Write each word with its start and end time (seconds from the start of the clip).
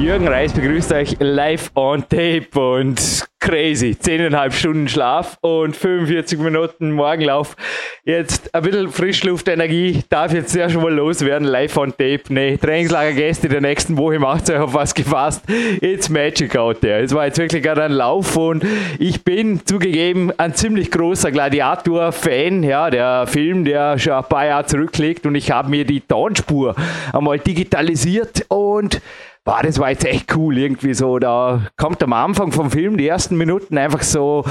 Jürgen 0.00 0.26
Reis 0.26 0.52
begrüßt 0.54 0.92
euch 0.92 1.16
live 1.20 1.70
on 1.74 2.00
tape 2.08 2.58
und 2.58 3.26
crazy. 3.40 3.96
Zehneinhalb 3.98 4.54
Stunden 4.54 4.88
Schlaf 4.88 5.36
und 5.42 5.76
45 5.76 6.38
Minuten 6.38 6.92
Morgenlauf. 6.92 7.56
Jetzt 8.04 8.54
ein 8.54 8.62
bisschen 8.62 8.90
Frischluftenergie 8.90 10.02
darf 10.08 10.32
jetzt 10.32 10.52
sehr 10.52 10.70
schon 10.70 10.82
mal 10.82 10.94
loswerden. 10.94 11.46
Live 11.46 11.76
on 11.76 11.90
tape. 11.90 12.22
Nee, 12.30 12.56
Trainingslagergäste 12.56 13.48
der 13.48 13.60
nächsten 13.60 13.96
Woche 13.98 14.18
macht 14.18 14.48
euch 14.48 14.58
auf 14.58 14.74
was 14.74 14.94
gefasst. 14.94 15.42
It's 15.80 16.08
magic 16.08 16.56
out 16.56 16.80
there. 16.80 17.02
Es 17.02 17.12
war 17.14 17.26
jetzt 17.26 17.38
wirklich 17.38 17.62
gerade 17.62 17.82
ein 17.82 17.92
Lauf 17.92 18.36
und 18.36 18.64
ich 18.98 19.22
bin 19.24 19.60
zugegeben 19.66 20.32
ein 20.38 20.54
ziemlich 20.54 20.90
großer 20.90 21.32
Gladiator-Fan. 21.32 22.62
Ja, 22.62 22.90
der 22.90 23.26
Film, 23.26 23.64
der 23.64 23.98
schon 23.98 24.14
ein 24.14 24.24
paar 24.24 24.46
Jahre 24.46 24.66
zurückliegt 24.66 25.26
und 25.26 25.34
ich 25.34 25.50
habe 25.50 25.68
mir 25.68 25.84
die 25.84 26.00
Tonspur 26.00 26.76
einmal 27.12 27.40
digitalisiert 27.40 28.46
und 28.48 29.02
Boah, 29.44 29.60
das 29.60 29.80
war 29.80 29.90
jetzt 29.90 30.04
echt 30.04 30.36
cool 30.36 30.56
irgendwie 30.56 30.94
so. 30.94 31.18
Da 31.18 31.66
kommt 31.76 32.00
am 32.04 32.12
Anfang 32.12 32.52
vom 32.52 32.70
Film 32.70 32.96
die 32.96 33.08
ersten 33.08 33.36
Minuten 33.36 33.76
einfach 33.76 34.02
so, 34.02 34.44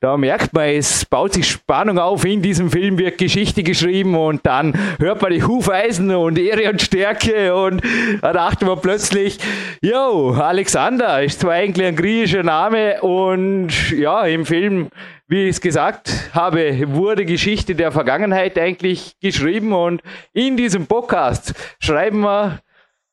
da 0.00 0.16
merkt 0.16 0.54
man, 0.54 0.70
es 0.70 1.04
baut 1.04 1.34
sich 1.34 1.46
Spannung 1.46 1.98
auf. 1.98 2.24
In 2.24 2.40
diesem 2.40 2.70
Film 2.70 2.96
wird 2.96 3.18
Geschichte 3.18 3.62
geschrieben 3.62 4.16
und 4.16 4.46
dann 4.46 4.72
hört 5.00 5.20
man 5.20 5.32
die 5.32 5.42
Hufeisen 5.42 6.10
und 6.14 6.38
Ehre 6.38 6.70
und 6.70 6.80
Stärke 6.80 7.54
und 7.54 7.82
da 8.22 8.32
dachte 8.32 8.64
man 8.64 8.80
plötzlich, 8.80 9.38
yo, 9.82 10.32
Alexander 10.32 11.22
ist 11.22 11.40
zwar 11.40 11.52
eigentlich 11.52 11.86
ein 11.86 11.96
griechischer 11.96 12.42
Name 12.42 13.02
und 13.02 13.90
ja, 13.90 14.24
im 14.24 14.46
Film 14.46 14.88
wie 15.30 15.42
ich 15.42 15.50
es 15.50 15.60
gesagt 15.60 16.30
habe, 16.32 16.88
wurde 16.94 17.26
Geschichte 17.26 17.74
der 17.74 17.92
Vergangenheit 17.92 18.58
eigentlich 18.58 19.12
geschrieben 19.20 19.74
und 19.74 20.00
in 20.32 20.56
diesem 20.56 20.86
Podcast 20.86 21.52
schreiben 21.80 22.20
wir 22.20 22.60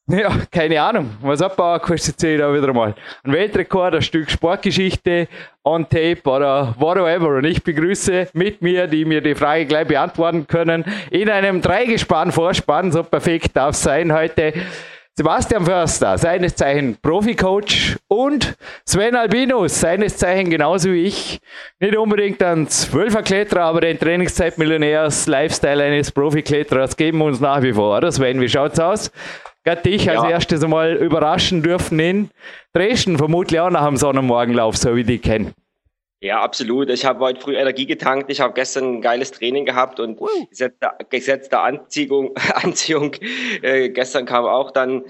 ja, 0.08 0.30
keine 0.52 0.81
Ahnung. 0.81 1.11
Was 1.22 1.42
abbauen 1.42 1.81
kostet 1.81 2.20
sich 2.20 2.38
da 2.38 2.53
wieder 2.53 2.73
mal. 2.73 2.94
Ein 3.23 3.34
Weltrekord, 3.34 3.95
ein 3.95 4.02
Stück 4.02 4.30
Sportgeschichte 4.30 5.28
on 5.64 5.84
tape 5.89 6.22
oder 6.25 6.75
whatever. 6.78 7.38
Und 7.38 7.45
ich 7.45 7.64
begrüße 7.64 8.30
mit 8.34 8.62
mir, 8.62 8.88
die 8.88 9.06
mir 9.06 9.22
die 9.22 9.36
Frage 9.36 9.66
gleich 9.66 9.88
beantworten 9.88 10.47
können, 10.47 10.86
in 11.09 11.30
einem 11.30 11.62
Dreigespann 11.62 12.31
Vorspann, 12.31 12.92
so 12.92 13.03
perfekt 13.03 13.56
darf 13.56 13.72
es 13.72 13.84
sein 13.84 14.14
heute. 14.14 14.53
Sebastian 15.17 15.64
Förster, 15.64 16.17
seines 16.17 16.58
Zeichen 16.58 16.97
Profi-Coach 17.02 17.95
und 18.09 18.58
Sven 18.86 19.16
Albinus, 19.16 19.80
seines 19.80 20.17
Zeichen 20.17 20.50
genauso 20.50 20.92
wie 20.92 21.06
ich, 21.06 21.40
nicht 21.80 21.95
unbedingt 21.95 22.44
ein 22.44 22.67
Zwölferkletterer, 22.67 23.62
aber 23.62 23.80
den 23.80 23.97
Trainingszeitmillionärs 23.97 25.28
Lifestyle 25.28 25.81
eines 25.81 26.12
Profikletterers 26.12 26.97
geben 26.97 27.22
uns 27.22 27.40
nach 27.40 27.62
wie 27.62 27.72
vor, 27.72 27.95
oder 27.95 28.12
Sven? 28.12 28.42
Wie 28.42 28.50
schaut's 28.50 28.78
aus? 28.78 29.09
Gerade 29.66 29.81
dich 29.81 30.08
als 30.09 30.21
ja. 30.21 30.30
erstes 30.30 30.63
einmal 30.63 30.94
überraschen 30.94 31.63
dürfen 31.63 31.99
in 31.99 32.30
Dresden, 32.71 33.17
vermutlich 33.17 33.59
auch 33.59 33.72
nach 33.72 33.88
dem 33.88 33.97
Sonnenmorgenlauf, 33.97 34.77
so 34.77 34.95
wie 34.95 35.03
die 35.03 35.17
kennen. 35.17 35.53
Ja, 36.22 36.41
absolut. 36.41 36.89
Ich 36.89 37.03
habe 37.03 37.19
heute 37.19 37.41
früh 37.41 37.57
Energie 37.57 37.85
getankt. 37.85 38.31
Ich 38.31 38.39
habe 38.41 38.53
gestern 38.53 38.95
ein 38.95 39.02
geiles 39.02 39.31
Training 39.31 39.66
gehabt 39.66 39.99
und 39.99 40.22
uh. 40.22 40.27
gesetzte, 40.49 40.89
gesetzte 41.09 41.59
Anziehung. 41.59 42.35
Anziehung. 42.53 43.16
Äh, 43.61 43.89
gestern 43.89 44.25
kam 44.25 44.45
auch 44.45 44.72
dann 44.72 45.03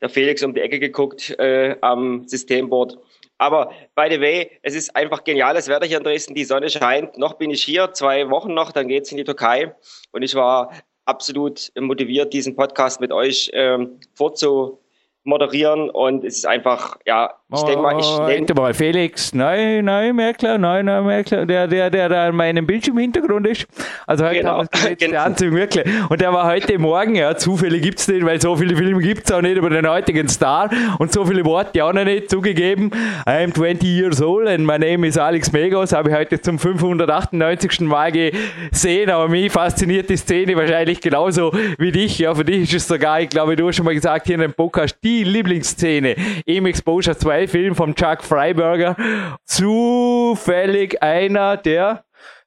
der 0.00 0.08
Felix 0.08 0.42
um 0.42 0.54
die 0.54 0.60
Ecke 0.60 0.78
geguckt 0.78 1.30
äh, 1.38 1.76
am 1.80 2.28
Systemboard. 2.28 2.98
Aber 3.38 3.72
by 3.94 4.06
the 4.10 4.20
way, 4.20 4.50
es 4.62 4.74
ist 4.74 4.94
einfach 4.94 5.24
geniales 5.24 5.68
Wetter 5.68 5.86
hier 5.86 5.98
in 5.98 6.04
Dresden. 6.04 6.34
Die 6.34 6.44
Sonne 6.44 6.70
scheint. 6.70 7.18
Noch 7.18 7.34
bin 7.34 7.50
ich 7.50 7.64
hier, 7.64 7.92
zwei 7.92 8.30
Wochen 8.30 8.54
noch, 8.54 8.70
dann 8.70 8.88
geht's 8.88 9.10
in 9.10 9.16
die 9.16 9.24
Türkei. 9.24 9.74
Und 10.12 10.22
ich 10.22 10.34
war 10.34 10.72
absolut 11.06 11.72
motiviert, 11.78 12.32
diesen 12.32 12.56
Podcast 12.56 13.00
mit 13.00 13.12
euch 13.12 13.50
ähm, 13.54 14.00
vorzumoderieren. 14.14 15.90
Und 15.90 16.24
es 16.24 16.36
ist 16.38 16.46
einfach, 16.46 16.98
ja, 17.06 17.34
ich 17.54 17.62
denke 17.62 17.82
mal, 17.82 17.98
ich 17.98 18.18
denke 18.26 18.54
mal, 18.54 18.74
Felix, 18.74 19.34
nein, 19.34 19.84
nein, 19.84 20.14
Merkler, 20.16 20.58
nein, 20.58 20.86
nein, 20.86 21.04
Merkler, 21.04 21.46
der, 21.46 21.66
der, 21.66 21.90
der 21.90 22.08
da 22.08 22.28
in 22.28 22.36
meinem 22.36 22.66
Bildschirmhintergrund 22.66 23.46
ist. 23.46 23.66
Also 24.06 24.24
heute 24.24 24.40
genau. 24.40 24.58
haben 24.58 24.68
wir 24.82 24.96
genau. 24.96 25.12
der 25.12 25.24
Anzug 25.24 25.52
wirklich. 25.52 25.84
Und 26.08 26.20
der 26.20 26.32
war 26.32 26.46
heute 26.46 26.78
Morgen, 26.78 27.14
ja, 27.14 27.36
Zufälle 27.36 27.80
gibt 27.80 27.98
es 27.98 28.08
nicht, 28.08 28.24
weil 28.24 28.40
so 28.40 28.56
viele 28.56 28.76
Filme 28.76 29.00
gibt 29.00 29.24
es 29.24 29.32
auch 29.32 29.40
nicht 29.40 29.56
über 29.56 29.70
den 29.70 29.88
heutigen 29.88 30.28
Star 30.28 30.70
und 30.98 31.12
so 31.12 31.24
viele 31.24 31.44
Worte 31.44 31.84
auch 31.84 31.92
noch 31.92 32.04
nicht 32.04 32.30
zugegeben. 32.30 32.90
I 33.26 33.44
am 33.44 33.54
20 33.54 33.82
years 33.82 34.20
old 34.20 34.48
and 34.48 34.64
my 34.66 34.78
name 34.78 35.06
is 35.06 35.18
Alex 35.18 35.52
Megos, 35.52 35.92
habe 35.92 36.10
ich 36.10 36.16
heute 36.16 36.40
zum 36.40 36.58
598. 36.58 37.80
Mal 37.80 38.12
gesehen, 38.12 39.10
aber 39.10 39.28
mich 39.28 39.52
fasziniert 39.52 40.08
die 40.08 40.16
Szene 40.16 40.56
wahrscheinlich 40.56 41.00
genauso 41.00 41.52
wie 41.78 41.92
dich. 41.92 42.18
Ja, 42.18 42.34
für 42.34 42.44
dich 42.44 42.62
ist 42.62 42.74
es 42.74 42.88
sogar, 42.88 43.20
ich 43.20 43.28
glaube, 43.28 43.56
du 43.56 43.68
hast 43.68 43.76
schon 43.76 43.84
mal 43.84 43.94
gesagt 43.94 44.26
hier 44.26 44.36
in 44.36 44.40
dem 44.40 44.52
Podcast, 44.52 44.96
die 45.02 45.24
Lieblingsszene 45.24 46.16
im 46.46 46.66
Exposure 46.66 47.16
2 47.16 47.43
Film 47.46 47.74
vom 47.74 47.94
Chuck 47.94 48.22
Freiberger 48.22 48.96
zufällig 49.44 51.02
einer 51.02 51.56
der 51.56 52.04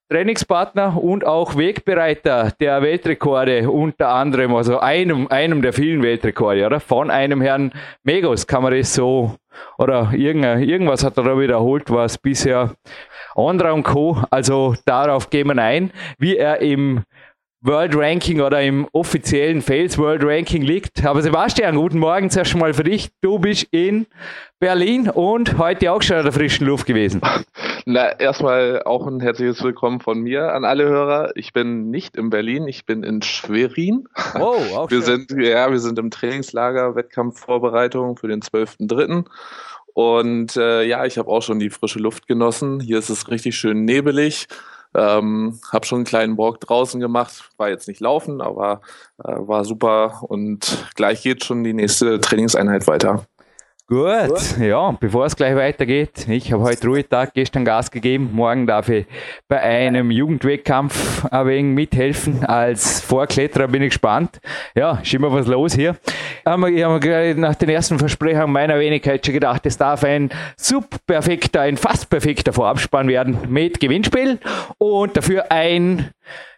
Trainingspartner 0.10 1.02
und 1.04 1.26
auch 1.26 1.58
Wegbereiter 1.58 2.54
der 2.62 2.82
Weltrekorde, 2.82 3.70
unter 3.70 4.08
anderem, 4.10 4.56
also 4.56 4.80
einem, 4.80 5.28
einem 5.28 5.62
der 5.62 5.74
vielen 5.74 6.02
Weltrekorde, 6.02 6.66
oder? 6.66 6.80
Von 6.80 7.12
einem 7.12 7.42
Herrn 7.42 7.74
Megos 8.04 8.48
kann 8.48 8.64
man 8.64 8.74
das 8.74 8.94
so, 8.94 9.36
oder 9.78 10.14
irgendwas 10.14 11.04
hat 11.04 11.18
er 11.18 11.24
da 11.24 11.38
wiederholt, 11.38 11.92
was 11.92 12.18
bisher 12.18 12.76
Andra 13.36 13.74
und 13.74 13.84
Co., 13.84 14.24
also 14.30 14.76
darauf 14.86 15.30
gehen 15.30 15.48
wir 15.48 15.62
ein, 15.62 15.92
wie 16.18 16.38
er 16.38 16.62
im 16.62 17.04
World 17.62 17.96
Ranking 17.96 18.42
oder 18.42 18.62
im 18.62 18.88
offiziellen 18.92 19.64
Fails 19.64 19.98
World 19.98 20.24
Ranking 20.24 20.62
liegt. 20.62 21.04
Aber 21.04 21.24
Sebastian, 21.24 21.76
guten 21.76 21.98
Morgen 21.98 22.30
zuerst 22.30 22.56
mal 22.56 22.74
für 22.74 22.84
dich. 22.84 23.10
Du 23.22 23.40
bist 23.40 23.68
in 23.72 24.06
Berlin 24.60 25.10
und 25.10 25.58
heute 25.58 25.92
auch 25.92 26.04
schon 26.04 26.18
in 26.18 26.24
der 26.24 26.34
frischen 26.34 26.68
Luft 26.68 26.86
gewesen. 26.86 27.20
Na, 27.86 28.12
erstmal 28.20 28.84
auch 28.84 29.08
ein 29.08 29.22
herzliches 29.22 29.64
Willkommen 29.64 30.02
von 30.02 30.20
mir 30.20 30.54
an 30.54 30.66
alle 30.66 30.86
Hörer. 30.86 31.32
Ich 31.36 31.52
bin 31.52 31.90
nicht 31.90 32.16
in 32.16 32.30
Berlin, 32.30 32.68
ich 32.68 32.86
bin 32.86 33.02
in 33.02 33.24
Schwerin. 33.24 34.08
Oh, 34.36 34.60
auch 34.76 34.90
wir 34.92 35.02
schön. 35.02 35.26
sind 35.28 35.42
ja, 35.42 35.72
wir 35.72 35.80
sind 35.80 35.98
im 35.98 36.12
Trainingslager 36.12 36.96
Wettkampfvorbereitung 36.96 38.18
für 38.18 38.28
den 38.28 38.42
12.3. 38.42 39.26
Und 39.94 40.56
äh, 40.58 40.84
ja, 40.84 41.06
ich 41.06 41.18
habe 41.18 41.32
auch 41.32 41.42
schon 41.42 41.58
die 41.58 41.72
frische 41.72 41.98
Luft 41.98 42.28
genossen. 42.28 42.80
Hier 42.80 43.00
ist 43.00 43.10
es 43.10 43.30
richtig 43.30 43.58
schön 43.58 43.84
nebelig. 43.84 44.48
Ähm, 44.96 45.60
habe 45.72 45.86
schon 45.86 45.98
einen 45.98 46.06
kleinen 46.06 46.38
Walk 46.38 46.60
draußen 46.62 47.00
gemacht, 47.00 47.50
war 47.58 47.70
jetzt 47.70 47.88
nicht 47.88 48.00
laufen, 48.00 48.42
aber 48.42 48.82
äh, 49.24 49.34
war 49.36 49.66
super 49.66 50.24
und 50.24 50.88
gleich 50.96 51.24
geht 51.24 51.44
schon 51.44 51.64
die 51.64 51.74
nächste 51.74 52.20
Trainingseinheit 52.20 52.88
weiter. 52.88 53.26
Gut, 53.90 54.58
ja, 54.60 54.92
bevor 55.00 55.28
es 55.28 55.36
gleich 55.38 55.56
weitergeht, 55.56 56.28
ich 56.28 56.52
habe 56.52 56.64
heute 56.64 56.86
Ruhetag, 56.86 57.34
gestern 57.34 57.64
Gas 57.64 57.90
gegeben, 57.90 58.32
morgen 58.34 58.68
darf 58.68 58.90
ich 58.90 59.06
bei 59.48 59.62
einem 59.62 60.12
Jugendwettkampf 60.12 61.24
ein 61.32 61.48
wenig 61.48 61.74
mithelfen. 61.74 62.44
Als 62.44 63.00
Vorkletterer 63.00 63.70
bin 63.70 63.82
ich 63.84 63.92
gespannt. 63.92 64.42
Ja, 64.76 65.00
ist 65.02 65.14
immer 65.14 65.32
was 65.32 65.48
los 65.48 65.74
hier. 65.74 65.96
Ich 66.42 66.46
habe 66.46 67.36
nach 67.38 67.56
den 67.56 67.70
ersten 67.70 67.98
Versprechungen 67.98 68.52
meiner 68.52 68.78
Wenigkeit 68.78 69.26
schon 69.26 69.36
gedacht, 69.36 69.66
es 69.66 69.78
darf 69.78 70.04
ein 70.04 70.32
subperfekter, 70.58 71.62
ein 71.62 71.78
fast 71.78 72.10
perfekter 72.10 72.52
Vorabspann 72.52 73.08
werden 73.08 73.38
mit 73.48 73.80
Gewinnspiel 73.80 74.40
und 74.80 75.16
dafür 75.16 75.50
ein 75.50 76.12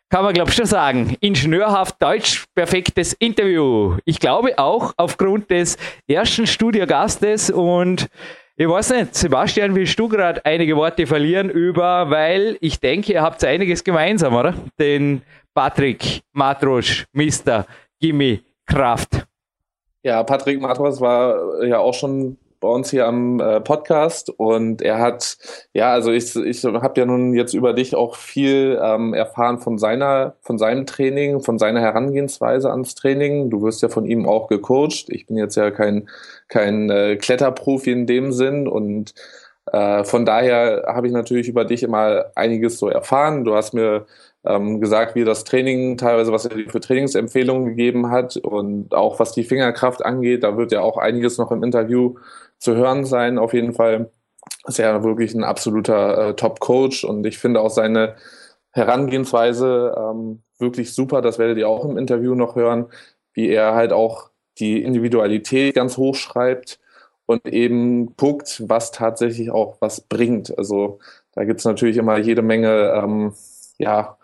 kann 0.10 0.24
man 0.24 0.34
glaube 0.34 0.50
ich 0.50 0.56
schon 0.56 0.66
sagen, 0.66 1.16
ingenieurhaft 1.20 2.02
deutsch 2.02 2.46
perfektes 2.56 3.14
Interview. 3.14 3.98
Ich 4.06 4.20
glaube 4.20 4.58
auch 4.58 4.94
aufgrund 4.98 5.50
des 5.52 5.78
ersten 6.08 6.48
Studiogastes 6.48 7.50
und 7.50 8.10
ich 8.56 8.68
weiß 8.68 8.90
nicht, 8.90 9.16
Sebastian, 9.16 9.74
willst 9.74 9.98
du 9.98 10.10
gerade 10.10 10.44
einige 10.44 10.76
Worte 10.76 11.08
verlieren 11.08 11.50
über, 11.50 12.10
weil 12.10 12.58
ich 12.60 12.80
denke, 12.80 13.14
ihr 13.14 13.22
habt 13.22 13.42
einiges 13.46 13.86
gemeinsam, 13.86 14.36
oder? 14.36 14.54
Den 14.78 15.22
Patrick 15.54 16.22
Matrosch, 16.34 17.06
Mr. 17.14 17.66
Gimme 18.02 18.42
Kraft. 18.66 19.26
Ja, 20.04 20.24
Patrick 20.24 20.60
Matros 20.60 21.00
war 21.00 21.64
ja 21.64 21.80
auch 21.80 21.94
schon 21.94 22.38
bei 22.60 22.68
uns 22.68 22.90
hier 22.90 23.08
am 23.08 23.40
äh, 23.40 23.62
Podcast 23.62 24.30
und 24.30 24.82
er 24.82 25.00
hat, 25.00 25.38
ja, 25.74 25.92
also 25.92 26.12
ich, 26.12 26.36
ich 26.36 26.64
habe 26.64 27.00
ja 27.00 27.06
nun 27.06 27.34
jetzt 27.34 27.54
über 27.54 27.74
dich 27.74 27.96
auch 27.96 28.16
viel 28.16 28.80
ähm, 28.82 29.14
erfahren 29.14 29.60
von 29.60 29.78
seiner, 29.78 30.36
von 30.42 30.58
seinem 30.58 30.86
Training, 30.86 31.42
von 31.42 31.58
seiner 31.58 31.82
Herangehensweise 31.82 32.70
ans 32.70 32.96
Training. 32.96 33.50
Du 33.50 33.62
wirst 33.62 33.82
ja 33.82 33.90
von 33.90 34.06
ihm 34.06 34.28
auch 34.28 34.48
gecoacht. 34.48 35.06
Ich 35.10 35.28
bin 35.28 35.38
jetzt 35.38 35.56
ja 35.56 35.72
kein, 35.72 36.10
kein 36.48 36.90
äh, 36.90 37.16
Kletterprofi 37.16 37.92
in 37.92 38.06
dem 38.06 38.32
Sinn 38.32 38.68
und 38.68 39.14
äh, 39.72 40.04
von 40.04 40.26
daher 40.26 40.86
habe 40.88 41.08
ich 41.08 41.14
natürlich 41.14 41.48
über 41.48 41.66
dich 41.66 41.84
immer 41.84 42.26
einiges 42.36 42.80
so 42.80 42.90
erfahren. 42.90 43.46
Du 43.46 43.56
hast 43.56 43.74
mir 43.74 44.06
ähm, 44.46 44.80
gesagt, 44.80 45.16
wie 45.16 45.26
das 45.26 45.44
Training 45.44 45.98
teilweise, 45.98 46.32
was 46.32 46.46
er 46.46 46.70
für 46.70 46.80
Trainingsempfehlungen 46.80 47.66
gegeben 47.68 48.10
hat 48.10 48.38
und 48.38 48.94
auch 48.94 49.20
was 49.20 49.34
die 49.34 49.44
Fingerkraft 49.44 50.04
angeht. 50.04 50.44
Da 50.44 50.58
wird 50.58 50.72
ja 50.72 50.82
auch 50.82 50.98
einiges 50.98 51.38
noch 51.38 51.52
im 51.52 51.64
Interview 51.64 52.16
zu 52.60 52.76
hören 52.76 53.06
sein, 53.06 53.38
auf 53.38 53.54
jeden 53.54 53.74
Fall. 53.74 54.12
ist 54.68 54.78
ja 54.80 55.04
wirklich 55.04 55.34
ein 55.34 55.44
absoluter 55.44 56.30
äh, 56.30 56.36
Top-Coach 56.36 57.04
und 57.04 57.26
ich 57.26 57.40
finde 57.40 57.62
auch 57.62 57.70
seine 57.72 58.16
Herangehensweise 58.72 59.96
ähm, 59.98 60.44
wirklich 60.60 60.94
super. 60.94 61.22
Das 61.22 61.40
werdet 61.40 61.58
ihr 61.58 61.68
auch 61.68 61.86
im 61.86 61.98
Interview 61.98 62.36
noch 62.36 62.56
hören, 62.56 62.88
wie 63.34 63.50
er 63.50 63.74
halt 63.74 63.94
auch 63.94 64.30
die 64.60 64.84
Individualität 64.84 65.76
ganz 65.76 65.98
hoch 65.98 66.16
schreibt 66.16 66.80
und 67.26 67.46
eben 67.48 68.16
guckt, 68.18 68.64
was 68.68 68.92
tatsächlich 68.92 69.52
auch 69.52 69.78
was 69.80 70.02
bringt. 70.02 70.56
Also 70.58 71.00
da 71.34 71.46
gibt 71.46 71.60
es 71.60 71.66
natürlich 71.66 71.98
immer 71.98 72.18
jede 72.18 72.42
Menge 72.42 72.92
ähm, 72.96 73.34
ja, 73.78 74.18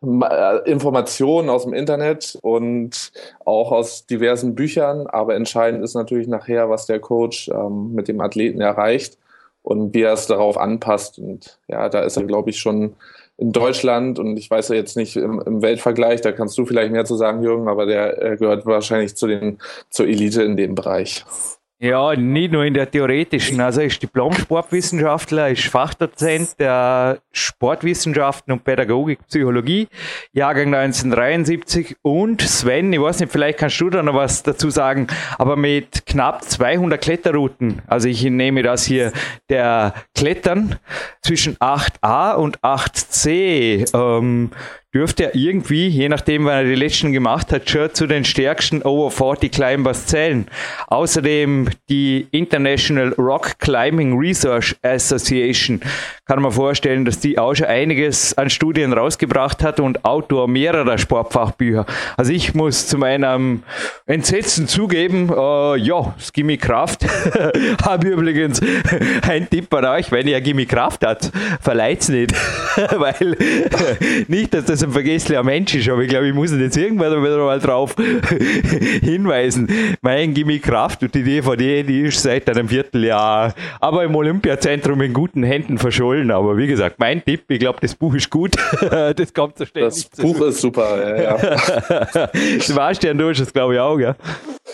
Informationen 0.00 1.50
aus 1.50 1.64
dem 1.64 1.72
Internet 1.72 2.38
und 2.42 3.10
auch 3.44 3.72
aus 3.72 4.06
diversen 4.06 4.54
Büchern, 4.54 5.08
aber 5.08 5.34
entscheidend 5.34 5.82
ist 5.82 5.94
natürlich 5.94 6.28
nachher, 6.28 6.70
was 6.70 6.86
der 6.86 7.00
Coach 7.00 7.48
ähm, 7.48 7.94
mit 7.94 8.06
dem 8.06 8.20
Athleten 8.20 8.60
erreicht 8.60 9.18
und 9.62 9.94
wie 9.94 10.02
er 10.02 10.12
es 10.12 10.28
darauf 10.28 10.56
anpasst. 10.56 11.18
Und 11.18 11.58
ja, 11.66 11.88
da 11.88 12.02
ist 12.02 12.16
er, 12.16 12.24
glaube 12.24 12.50
ich, 12.50 12.60
schon 12.60 12.94
in 13.38 13.52
Deutschland 13.52 14.18
und 14.18 14.36
ich 14.36 14.50
weiß 14.50 14.68
ja 14.68 14.76
jetzt 14.76 14.96
nicht 14.96 15.16
im, 15.16 15.40
im, 15.40 15.62
Weltvergleich, 15.62 16.20
da 16.20 16.32
kannst 16.32 16.56
du 16.58 16.64
vielleicht 16.64 16.92
mehr 16.92 17.04
zu 17.04 17.16
sagen, 17.16 17.42
Jürgen, 17.42 17.68
aber 17.68 17.86
der 17.86 18.22
äh, 18.22 18.36
gehört 18.36 18.66
wahrscheinlich 18.66 19.16
zu 19.16 19.26
den, 19.26 19.58
zur 19.90 20.06
Elite 20.06 20.42
in 20.42 20.56
dem 20.56 20.74
Bereich. 20.74 21.24
Ja, 21.80 22.16
nicht 22.16 22.50
nur 22.50 22.64
in 22.64 22.74
der 22.74 22.90
theoretischen. 22.90 23.60
Also 23.60 23.82
ist 23.82 24.02
Diplom-Sportwissenschaftler, 24.02 25.50
ist 25.50 25.66
Fachdozent 25.66 26.58
der 26.58 27.20
Sportwissenschaften 27.30 28.52
und 28.52 28.64
Pädagogik, 28.64 29.20
Psychologie, 29.28 29.86
Jahrgang 30.32 30.74
1973. 30.74 31.94
Und 32.02 32.42
Sven, 32.42 32.92
ich 32.92 33.00
weiß 33.00 33.20
nicht, 33.20 33.30
vielleicht 33.30 33.58
kannst 33.58 33.80
du 33.80 33.90
da 33.90 34.02
noch 34.02 34.14
was 34.14 34.42
dazu 34.42 34.70
sagen, 34.70 35.06
aber 35.38 35.54
mit 35.54 36.04
knapp 36.04 36.42
200 36.42 37.00
Kletterrouten, 37.00 37.80
also 37.86 38.08
ich 38.08 38.24
nehme 38.24 38.64
das 38.64 38.84
hier 38.84 39.12
der 39.48 39.94
Klettern 40.16 40.80
zwischen 41.22 41.58
8a 41.58 42.34
und 42.34 42.58
8c, 42.58 43.94
ähm, 43.94 44.50
dürfte 44.94 45.24
er 45.24 45.34
irgendwie, 45.34 45.86
je 45.88 46.08
nachdem, 46.08 46.46
wann 46.46 46.54
er 46.54 46.64
die 46.64 46.74
letzten 46.74 47.12
gemacht 47.12 47.52
hat, 47.52 47.68
schon 47.68 47.92
zu 47.92 48.06
den 48.06 48.24
stärksten 48.24 48.82
Over 48.82 49.10
40 49.10 49.52
Climbers 49.52 50.06
zählen. 50.06 50.46
Außerdem 50.86 51.68
die 51.90 52.26
International 52.30 53.12
Rock 53.18 53.58
Climbing 53.58 54.18
Research 54.18 54.76
Association 54.82 55.82
kann 56.24 56.40
man 56.40 56.52
vorstellen, 56.52 57.04
dass 57.04 57.20
die 57.20 57.38
auch 57.38 57.54
schon 57.54 57.66
einiges 57.66 58.36
an 58.36 58.48
Studien 58.48 58.92
rausgebracht 58.92 59.62
hat 59.62 59.78
und 59.80 60.04
Autor 60.06 60.48
mehrerer 60.48 60.96
Sportfachbücher. 60.96 61.84
Also 62.16 62.32
ich 62.32 62.54
muss 62.54 62.86
zu 62.86 62.96
meinem 62.96 63.62
Entsetzen 64.06 64.68
zugeben, 64.68 65.30
äh, 65.30 65.76
ja, 65.78 66.14
Gimme 66.32 66.56
Kraft 66.56 67.04
habe 67.84 68.08
übrigens 68.08 68.60
ein 69.22 69.48
Tipp 69.50 69.72
an 69.74 69.84
euch, 69.84 70.12
wenn 70.12 70.26
ihr 70.26 70.40
Gimme 70.40 70.66
Kraft 70.66 71.04
hat, 71.04 71.30
verleiht's 71.60 72.08
nicht, 72.08 72.34
weil 72.96 73.36
nicht, 74.28 74.54
dass 74.54 74.66
das 74.66 74.77
das 74.78 74.88
ein 74.88 74.92
vergesslicher 74.92 75.42
Mensch 75.42 75.74
ist, 75.74 75.88
aber 75.88 76.02
ich 76.02 76.08
glaube, 76.08 76.28
ich 76.28 76.34
muss 76.34 76.52
ihn 76.52 76.60
jetzt 76.60 76.76
irgendwann 76.76 77.22
wieder 77.22 77.38
mal 77.38 77.58
drauf 77.58 77.96
hinweisen. 79.02 79.68
Mein 80.02 80.34
Gimme 80.34 80.58
Kraft 80.60 81.02
und 81.02 81.14
die 81.14 81.24
DVD, 81.24 81.82
die 81.82 82.02
ist 82.02 82.22
seit 82.22 82.48
einem 82.48 82.68
Vierteljahr, 82.68 83.54
aber 83.80 84.04
im 84.04 84.14
Olympiazentrum 84.14 85.00
in 85.02 85.12
guten 85.12 85.42
Händen 85.42 85.78
verschollen. 85.78 86.30
Aber 86.30 86.56
wie 86.56 86.68
gesagt, 86.68 86.96
mein 86.98 87.24
Tipp, 87.24 87.44
ich 87.48 87.58
glaube, 87.58 87.78
das 87.80 87.94
Buch 87.94 88.14
ist 88.14 88.30
gut. 88.30 88.54
das 88.90 89.34
kommt 89.34 89.58
so 89.58 89.64
ständig. 89.64 90.08
Das 90.10 90.22
Buch 90.22 90.40
ist 90.42 90.60
super, 90.60 91.18
ja. 91.18 91.36
ja. 91.36 92.30
Sebastian, 92.60 93.18
du 93.18 93.30
hast 93.30 93.40
es, 93.40 93.52
glaube 93.52 93.74
ich, 93.74 93.80
auch, 93.80 93.98
ja? 93.98 94.14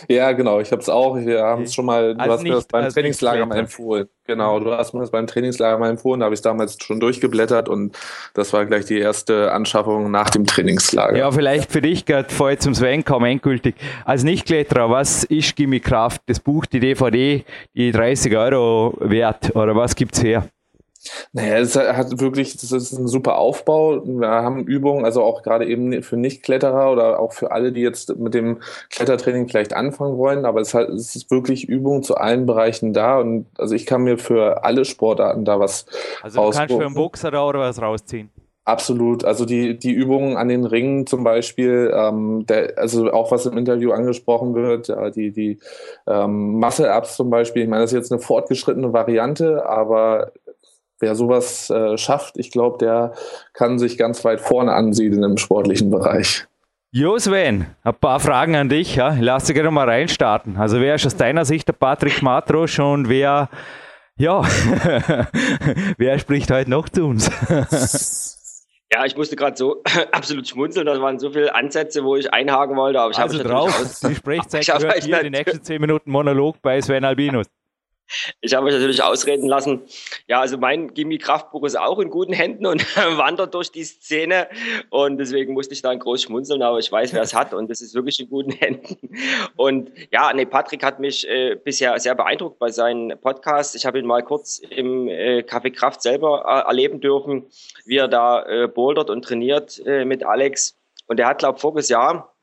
Ja, 0.08 0.32
genau, 0.32 0.60
ich 0.60 0.70
habe 0.72 0.82
es 0.82 0.88
auch. 0.88 1.16
Wir 1.16 1.42
haben 1.42 1.62
es 1.62 1.74
schon 1.74 1.86
mal, 1.86 2.14
du 2.14 2.20
also 2.20 2.32
hast 2.32 2.42
nicht, 2.42 2.50
mir 2.50 2.56
das 2.56 2.66
beim 2.66 2.88
Trainingslager 2.88 3.46
mal 3.46 3.58
empfohlen. 3.58 4.08
Genau, 4.26 4.58
du 4.58 4.72
hast 4.72 4.94
mir 4.94 5.00
das 5.00 5.10
beim 5.10 5.26
Trainingslager 5.26 5.78
mal 5.78 5.90
empfohlen, 5.90 6.20
da 6.20 6.24
habe 6.24 6.34
ich 6.34 6.38
es 6.38 6.42
damals 6.42 6.78
schon 6.82 6.98
durchgeblättert 6.98 7.68
und 7.68 7.96
das 8.32 8.52
war 8.52 8.64
gleich 8.64 8.86
die 8.86 8.98
erste 8.98 9.52
Anschaffung 9.52 10.10
nach 10.10 10.30
dem 10.30 10.46
Trainingslager. 10.46 11.16
Ja, 11.16 11.30
vielleicht 11.30 11.70
für 11.70 11.82
dich 11.82 12.06
gerade 12.06 12.32
vorher 12.32 12.58
zum 12.58 12.74
Sven 12.74 13.04
kaum 13.04 13.24
endgültig. 13.24 13.74
Als 14.04 14.24
Nichtkletterer, 14.24 14.88
was 14.90 15.24
ist 15.24 15.56
Gimme 15.56 15.80
Kraft? 15.80 16.22
Das 16.26 16.40
Buch, 16.40 16.64
die 16.64 16.80
DVD, 16.80 17.44
die 17.74 17.92
30 17.92 18.36
Euro 18.36 18.94
wert 19.00 19.54
oder 19.54 19.76
was 19.76 19.94
gibt's 19.94 20.22
her? 20.22 20.48
Naja, 21.32 21.58
es 21.58 21.76
hat 21.76 22.20
wirklich, 22.20 22.56
das 22.56 22.72
ist 22.72 22.92
ein 22.92 23.08
super 23.08 23.38
Aufbau. 23.38 24.02
Wir 24.04 24.28
haben 24.28 24.64
Übungen, 24.64 25.04
also 25.04 25.22
auch 25.22 25.42
gerade 25.42 25.66
eben 25.66 26.02
für 26.02 26.16
Nicht-Kletterer 26.16 26.90
oder 26.90 27.18
auch 27.18 27.32
für 27.32 27.52
alle, 27.52 27.72
die 27.72 27.80
jetzt 27.80 28.16
mit 28.16 28.34
dem 28.34 28.60
Klettertraining 28.90 29.48
vielleicht 29.48 29.74
anfangen 29.74 30.16
wollen, 30.16 30.44
aber 30.44 30.60
es, 30.60 30.74
hat, 30.74 30.88
es 30.88 31.16
ist 31.16 31.30
wirklich 31.30 31.68
Übung 31.68 32.02
zu 32.02 32.16
allen 32.16 32.46
Bereichen 32.46 32.92
da 32.92 33.18
und 33.18 33.46
also 33.58 33.74
ich 33.74 33.86
kann 33.86 34.02
mir 34.02 34.18
für 34.18 34.64
alle 34.64 34.84
Sportarten 34.84 35.44
da 35.44 35.60
was 35.60 35.86
Also 36.22 36.42
du 36.42 36.50
kannst 36.50 36.74
für 36.74 36.84
einen 36.84 36.94
Boxer 36.94 37.30
da 37.30 37.46
oder 37.46 37.60
was 37.60 37.80
rausziehen? 37.80 38.30
Absolut. 38.66 39.26
Also 39.26 39.44
die, 39.44 39.78
die 39.78 39.92
Übungen 39.92 40.38
an 40.38 40.48
den 40.48 40.64
Ringen 40.64 41.06
zum 41.06 41.22
Beispiel, 41.22 41.92
ähm, 41.94 42.46
der, 42.46 42.78
also 42.78 43.12
auch 43.12 43.30
was 43.30 43.44
im 43.44 43.58
Interview 43.58 43.92
angesprochen 43.92 44.54
wird, 44.54 44.88
äh, 44.88 45.10
die, 45.10 45.32
die 45.32 45.58
ähm, 46.06 46.58
Muscle-Ups 46.60 47.16
zum 47.16 47.28
Beispiel, 47.28 47.62
ich 47.62 47.68
meine, 47.68 47.82
das 47.82 47.92
ist 47.92 47.98
jetzt 47.98 48.12
eine 48.12 48.22
fortgeschrittene 48.22 48.94
Variante, 48.94 49.66
aber 49.66 50.32
wer 51.04 51.14
sowas 51.14 51.68
äh, 51.68 51.98
schafft, 51.98 52.38
ich 52.38 52.50
glaube, 52.50 52.78
der 52.78 53.12
kann 53.52 53.78
sich 53.78 53.98
ganz 53.98 54.24
weit 54.24 54.40
vorne 54.40 54.72
ansiedeln 54.72 55.22
im 55.22 55.36
sportlichen 55.36 55.90
Bereich. 55.90 56.46
Jo 56.90 57.18
Sven, 57.18 57.66
ein 57.82 57.94
paar 57.94 58.20
Fragen 58.20 58.56
an 58.56 58.68
dich. 58.68 58.96
Ja? 58.96 59.16
Lass 59.20 59.44
dich 59.44 59.54
gerne 59.54 59.70
mal 59.70 59.88
reinstarten. 59.88 60.56
Also 60.56 60.80
wer 60.80 60.94
ist 60.94 61.04
aus 61.04 61.16
deiner 61.16 61.44
Sicht 61.44 61.68
der 61.68 61.74
Patrick 61.74 62.22
Matrosch 62.22 62.78
und 62.78 63.08
wer, 63.08 63.50
ja, 64.16 64.42
wer 65.98 66.18
spricht 66.18 66.50
heute 66.50 66.70
noch 66.70 66.88
zu 66.88 67.04
uns? 67.04 67.30
Ja, 68.92 69.04
ich 69.04 69.16
musste 69.16 69.34
gerade 69.34 69.56
so 69.56 69.82
absolut 70.12 70.46
schmunzeln. 70.46 70.86
Da 70.86 71.00
waren 71.00 71.18
so 71.18 71.30
viele 71.30 71.52
Ansätze, 71.52 72.04
wo 72.04 72.14
ich 72.14 72.32
einhaken 72.32 72.76
wollte. 72.76 73.00
Aber 73.00 73.10
ich 73.10 73.18
also 73.18 73.40
habe 73.40 73.48
drauf. 73.48 74.00
Die 74.08 74.14
Sprechzeit 74.14 74.64
gehört 74.64 75.02
hier 75.02 75.20
die 75.20 75.30
nächsten 75.30 75.64
zehn 75.64 75.80
Minuten 75.80 76.12
Monolog 76.12 76.62
bei 76.62 76.80
Sven 76.80 77.04
Albinus. 77.04 77.46
Ich 78.40 78.54
habe 78.54 78.66
mich 78.66 78.74
natürlich 78.74 79.02
ausreden 79.02 79.48
lassen. 79.48 79.82
Ja, 80.28 80.40
also 80.40 80.58
mein 80.58 80.92
Gimme 80.94 81.18
Kraftbuch 81.18 81.64
ist 81.64 81.78
auch 81.78 81.98
in 81.98 82.10
guten 82.10 82.32
Händen 82.32 82.66
und 82.66 82.82
wandert 83.16 83.54
durch 83.54 83.70
die 83.70 83.84
Szene. 83.84 84.48
Und 84.90 85.18
deswegen 85.18 85.54
musste 85.54 85.74
ich 85.74 85.82
da 85.82 85.94
groß 85.94 86.22
schmunzeln, 86.22 86.62
aber 86.62 86.78
ich 86.78 86.90
weiß, 86.90 87.12
wer 87.12 87.22
es 87.22 87.34
hat 87.34 87.54
und 87.54 87.70
es 87.70 87.80
ist 87.80 87.94
wirklich 87.94 88.20
in 88.20 88.28
guten 88.28 88.52
Händen. 88.58 88.96
Und 89.56 89.90
ja, 90.12 90.32
nee, 90.32 90.44
Patrick 90.44 90.84
hat 90.84 91.00
mich 91.00 91.28
äh, 91.28 91.56
bisher 91.56 91.98
sehr 91.98 92.14
beeindruckt 92.14 92.58
bei 92.58 92.70
seinen 92.70 93.18
Podcasts. 93.20 93.74
Ich 93.74 93.86
habe 93.86 93.98
ihn 93.98 94.06
mal 94.06 94.22
kurz 94.22 94.58
im 94.58 95.08
äh, 95.08 95.40
Café 95.40 95.72
Kraft 95.72 96.02
selber 96.02 96.44
äh, 96.46 96.68
erleben 96.68 97.00
dürfen, 97.00 97.46
wie 97.84 97.96
er 97.96 98.08
da 98.08 98.44
äh, 98.44 98.68
bouldert 98.68 99.10
und 99.10 99.22
trainiert 99.22 99.80
äh, 99.86 100.04
mit 100.04 100.24
Alex. 100.24 100.76
Und 101.06 101.20
er 101.20 101.28
hat, 101.28 101.38
glaube 101.38 101.56
ich, 101.56 101.60
voriges 101.60 101.88
Jahr, 101.88 102.34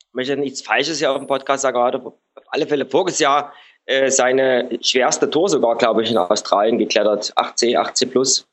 ich 0.00 0.14
möchte 0.14 0.36
nichts 0.36 0.62
Falsches 0.62 0.98
hier 0.98 1.12
auf 1.12 1.18
dem 1.18 1.26
Podcast 1.26 1.62
sagen, 1.62 1.76
aber 1.76 2.06
auf 2.06 2.14
alle 2.48 2.66
Fälle 2.66 2.86
voriges 2.86 3.18
Jahr 3.18 3.52
äh, 3.86 4.10
seine 4.10 4.78
schwerste 4.82 5.30
Tour 5.30 5.48
sogar, 5.48 5.76
glaube 5.76 6.02
ich, 6.02 6.10
in 6.10 6.18
Australien 6.18 6.78
geklettert. 6.78 7.32
8C, 7.36 7.78
8C 7.78 8.10
plus. 8.10 8.46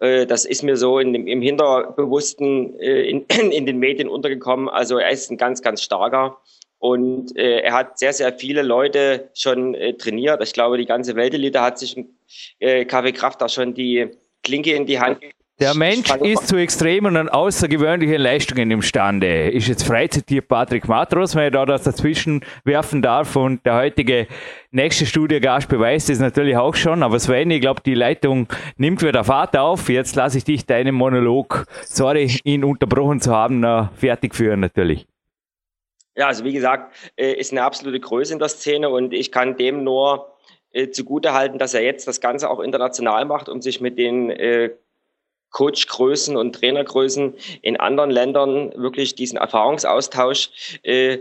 Äh, 0.00 0.26
das 0.26 0.44
ist 0.44 0.62
mir 0.62 0.76
so 0.76 0.98
in 0.98 1.12
dem, 1.12 1.26
im 1.26 1.40
Hinterbewussten 1.40 2.78
äh, 2.80 3.02
in, 3.08 3.24
in 3.52 3.64
den 3.66 3.78
Medien 3.78 4.08
untergekommen. 4.08 4.68
Also 4.68 4.98
er 4.98 5.10
ist 5.10 5.30
ein 5.30 5.36
ganz, 5.36 5.62
ganz 5.62 5.82
starker. 5.82 6.38
Und 6.78 7.34
er 7.36 7.72
hat 7.72 7.98
sehr, 7.98 8.12
sehr 8.12 8.34
viele 8.34 8.60
Leute 8.60 9.30
schon 9.32 9.74
trainiert. 9.98 10.42
Ich 10.42 10.52
glaube, 10.52 10.76
die 10.76 10.84
ganze 10.84 11.16
Weltelite 11.16 11.62
hat 11.62 11.78
sich 11.78 11.96
äh, 12.60 12.84
KW 12.84 13.12
Kraft 13.12 13.40
da 13.40 13.48
schon 13.48 13.72
die 13.72 14.10
Klinke 14.44 14.74
in 14.74 14.84
die 14.84 15.00
Hand 15.00 15.18
der 15.58 15.74
Mensch 15.74 16.14
ist 16.16 16.48
zu 16.48 16.56
extremen 16.56 17.16
und 17.16 17.30
außergewöhnlichen 17.30 18.20
Leistungen 18.20 18.70
imstande. 18.70 19.50
Ist 19.50 19.68
jetzt 19.68 19.84
Freizitier 19.84 20.42
Patrick 20.42 20.86
Matros, 20.86 21.34
wenn 21.34 21.46
ich 21.46 21.52
da 21.52 21.64
das 21.64 21.84
dazwischen 21.84 22.44
werfen 22.64 23.00
darf. 23.00 23.36
Und 23.36 23.64
der 23.64 23.76
heutige 23.76 24.26
nächste 24.70 25.06
Studiogast 25.06 25.68
beweist 25.68 26.10
es 26.10 26.18
natürlich 26.18 26.56
auch 26.58 26.74
schon. 26.74 27.02
Aber 27.02 27.18
Sven, 27.18 27.50
ich 27.50 27.62
glaube, 27.62 27.80
die 27.84 27.94
Leitung 27.94 28.48
nimmt 28.76 29.02
wieder 29.02 29.24
Fahrt 29.24 29.56
auf. 29.56 29.88
Jetzt 29.88 30.14
lasse 30.14 30.38
ich 30.38 30.44
dich 30.44 30.66
deinen 30.66 30.94
Monolog, 30.94 31.64
sorry, 31.84 32.38
ihn 32.44 32.62
unterbrochen 32.62 33.20
zu 33.20 33.32
haben, 33.32 33.64
fertig 33.96 34.34
führen 34.34 34.60
natürlich. 34.60 35.06
Ja, 36.16 36.28
also 36.28 36.44
wie 36.44 36.52
gesagt, 36.52 36.94
äh, 37.16 37.32
ist 37.32 37.52
eine 37.52 37.62
absolute 37.62 38.00
Größe 38.00 38.32
in 38.32 38.38
der 38.38 38.48
Szene 38.48 38.88
und 38.88 39.12
ich 39.12 39.30
kann 39.30 39.56
dem 39.56 39.84
nur 39.84 40.34
äh, 40.72 40.88
zugutehalten, 40.88 41.58
dass 41.58 41.74
er 41.74 41.82
jetzt 41.82 42.08
das 42.08 42.22
Ganze 42.22 42.48
auch 42.48 42.60
international 42.60 43.26
macht, 43.26 43.50
um 43.50 43.60
sich 43.60 43.82
mit 43.82 43.98
den 43.98 44.30
äh, 44.30 44.70
Coachgrößen 45.56 46.36
und 46.36 46.54
Trainergrößen 46.54 47.32
in 47.62 47.78
anderen 47.78 48.10
Ländern 48.10 48.74
wirklich 48.76 49.14
diesen 49.14 49.38
Erfahrungsaustausch 49.38 50.78
äh, 50.82 51.20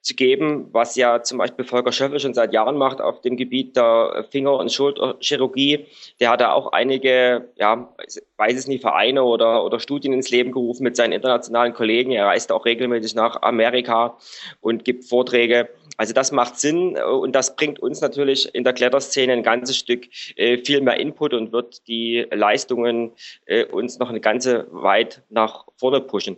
zu 0.00 0.14
geben, 0.14 0.68
was 0.72 0.96
ja 0.96 1.22
zum 1.22 1.36
Beispiel 1.36 1.66
Volker 1.66 1.92
Schöffel 1.92 2.18
schon 2.18 2.32
seit 2.32 2.54
Jahren 2.54 2.78
macht 2.78 3.02
auf 3.02 3.20
dem 3.20 3.36
Gebiet 3.36 3.76
der 3.76 4.24
Finger- 4.30 4.56
und 4.56 4.72
Schulterchirurgie. 4.72 5.84
Der 6.20 6.30
hat 6.30 6.40
da 6.40 6.52
auch 6.52 6.72
einige, 6.72 7.50
ja, 7.56 7.92
weiß 8.38 8.56
es 8.56 8.66
nicht, 8.66 8.80
Vereine 8.80 9.24
oder, 9.24 9.62
oder 9.62 9.78
Studien 9.78 10.14
ins 10.14 10.30
Leben 10.30 10.52
gerufen 10.52 10.84
mit 10.84 10.96
seinen 10.96 11.12
internationalen 11.12 11.74
Kollegen. 11.74 12.12
Er 12.12 12.26
reist 12.26 12.52
auch 12.52 12.64
regelmäßig 12.64 13.14
nach 13.14 13.42
Amerika 13.42 14.16
und 14.62 14.86
gibt 14.86 15.04
Vorträge. 15.04 15.68
Also 15.96 16.12
das 16.12 16.32
macht 16.32 16.58
Sinn 16.58 16.96
äh, 16.96 17.02
und 17.02 17.32
das 17.32 17.56
bringt 17.56 17.78
uns 17.80 18.00
natürlich 18.00 18.54
in 18.54 18.64
der 18.64 18.72
Kletterszene 18.72 19.32
ein 19.32 19.42
ganzes 19.42 19.76
Stück 19.76 20.06
äh, 20.36 20.58
viel 20.58 20.80
mehr 20.80 20.98
Input 20.98 21.34
und 21.34 21.52
wird 21.52 21.86
die 21.88 22.26
Leistungen 22.30 23.12
äh, 23.46 23.64
uns 23.64 23.98
noch 23.98 24.10
eine 24.10 24.20
ganze 24.20 24.66
weit 24.70 25.22
nach 25.28 25.66
vorne 25.76 26.00
pushen. 26.00 26.36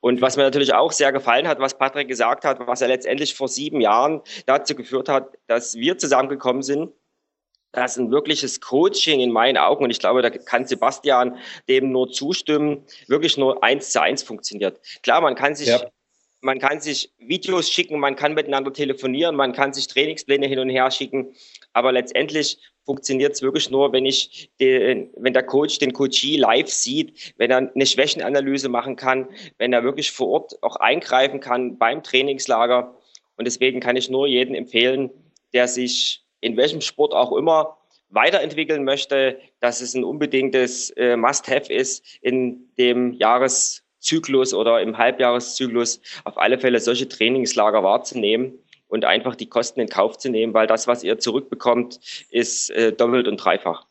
Und 0.00 0.20
was 0.20 0.36
mir 0.36 0.44
natürlich 0.44 0.74
auch 0.74 0.92
sehr 0.92 1.12
gefallen 1.12 1.48
hat, 1.48 1.58
was 1.58 1.76
Patrick 1.76 2.06
gesagt 2.06 2.44
hat, 2.44 2.64
was 2.66 2.80
er 2.80 2.88
letztendlich 2.88 3.34
vor 3.34 3.48
sieben 3.48 3.80
Jahren 3.80 4.20
dazu 4.46 4.76
geführt 4.76 5.08
hat, 5.08 5.30
dass 5.48 5.74
wir 5.74 5.98
zusammengekommen 5.98 6.62
sind, 6.62 6.92
dass 7.72 7.98
ein 7.98 8.10
wirkliches 8.10 8.60
Coaching 8.60 9.20
in 9.20 9.32
meinen 9.32 9.58
Augen, 9.58 9.84
und 9.84 9.90
ich 9.90 9.98
glaube, 9.98 10.22
da 10.22 10.30
kann 10.30 10.66
Sebastian 10.66 11.36
dem 11.68 11.90
nur 11.90 12.10
zustimmen, 12.10 12.84
wirklich 13.08 13.36
nur 13.36 13.62
eins 13.62 13.90
zu 13.90 14.00
eins 14.00 14.22
funktioniert. 14.22 14.80
Klar, 15.02 15.20
man 15.20 15.34
kann 15.34 15.54
sich 15.54 15.68
ja 15.68 15.82
man 16.40 16.58
kann 16.58 16.80
sich 16.80 17.12
Videos 17.18 17.70
schicken, 17.70 17.98
man 17.98 18.16
kann 18.16 18.34
miteinander 18.34 18.72
telefonieren, 18.72 19.36
man 19.36 19.52
kann 19.52 19.72
sich 19.72 19.88
Trainingspläne 19.88 20.46
hin 20.46 20.58
und 20.58 20.68
her 20.68 20.90
schicken, 20.90 21.34
aber 21.72 21.92
letztendlich 21.92 22.58
funktioniert 22.84 23.34
es 23.34 23.42
wirklich 23.42 23.70
nur, 23.70 23.92
wenn 23.92 24.06
ich 24.06 24.50
den, 24.60 25.10
wenn 25.16 25.34
der 25.34 25.42
Coach 25.42 25.78
den 25.78 25.92
Coachee 25.92 26.36
live 26.36 26.68
sieht, 26.68 27.34
wenn 27.36 27.50
er 27.50 27.70
eine 27.74 27.86
Schwächenanalyse 27.86 28.68
machen 28.68 28.96
kann, 28.96 29.28
wenn 29.58 29.72
er 29.72 29.84
wirklich 29.84 30.10
vor 30.10 30.28
Ort 30.28 30.62
auch 30.62 30.76
eingreifen 30.76 31.40
kann 31.40 31.76
beim 31.76 32.02
Trainingslager. 32.02 32.96
Und 33.36 33.46
deswegen 33.46 33.80
kann 33.80 33.96
ich 33.96 34.08
nur 34.08 34.26
jedem 34.26 34.54
empfehlen, 34.54 35.10
der 35.52 35.68
sich 35.68 36.24
in 36.40 36.56
welchem 36.56 36.80
Sport 36.80 37.12
auch 37.12 37.36
immer 37.36 37.76
weiterentwickeln 38.08 38.84
möchte, 38.84 39.38
dass 39.60 39.82
es 39.82 39.94
ein 39.94 40.04
unbedingtes 40.04 40.90
äh, 40.90 41.16
Must-Have 41.16 41.70
ist 41.70 42.04
in 42.22 42.70
dem 42.78 43.12
Jahres 43.12 43.84
Zyklus 44.08 44.54
oder 44.54 44.80
im 44.80 44.96
Halbjahreszyklus 44.96 46.00
auf 46.24 46.38
alle 46.38 46.58
Fälle 46.58 46.80
solche 46.80 47.08
Trainingslager 47.08 47.82
wahrzunehmen 47.82 48.58
und 48.88 49.04
einfach 49.04 49.36
die 49.36 49.48
Kosten 49.48 49.80
in 49.80 49.88
Kauf 49.88 50.18
zu 50.18 50.30
nehmen, 50.30 50.54
weil 50.54 50.66
das, 50.66 50.86
was 50.86 51.04
ihr 51.04 51.18
zurückbekommt, 51.18 52.00
ist 52.30 52.70
äh, 52.70 52.92
doppelt 52.92 53.28
und 53.28 53.36
dreifach. 53.36 53.84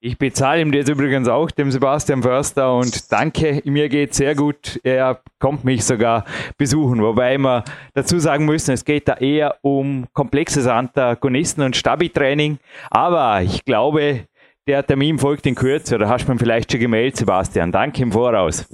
Ich 0.00 0.16
bezahle 0.16 0.62
ihm 0.62 0.70
das 0.70 0.88
übrigens 0.88 1.26
auch, 1.26 1.50
dem 1.50 1.72
Sebastian 1.72 2.22
Förster, 2.22 2.72
und 2.72 3.10
danke, 3.10 3.60
mir 3.64 3.88
geht 3.88 4.14
sehr 4.14 4.36
gut. 4.36 4.78
Er 4.84 5.20
kommt 5.40 5.64
mich 5.64 5.84
sogar 5.84 6.24
besuchen, 6.56 7.02
wobei 7.02 7.36
wir 7.36 7.64
dazu 7.94 8.20
sagen 8.20 8.44
müssen, 8.44 8.70
es 8.70 8.84
geht 8.84 9.08
da 9.08 9.14
eher 9.14 9.56
um 9.62 10.06
komplexes 10.12 10.68
Antagonisten- 10.68 11.62
und 11.62 11.74
Stabi-Training. 11.74 12.58
Aber 12.90 13.42
ich 13.42 13.64
glaube, 13.64 14.28
der 14.68 14.86
Termin 14.86 15.18
folgt 15.18 15.46
in 15.46 15.56
Kürze, 15.56 15.96
oder 15.96 16.08
hast 16.08 16.28
du 16.28 16.32
mir 16.32 16.38
vielleicht 16.38 16.70
schon 16.70 16.80
gemeldet, 16.80 17.16
Sebastian? 17.16 17.72
Danke 17.72 18.00
im 18.02 18.12
Voraus. 18.12 18.68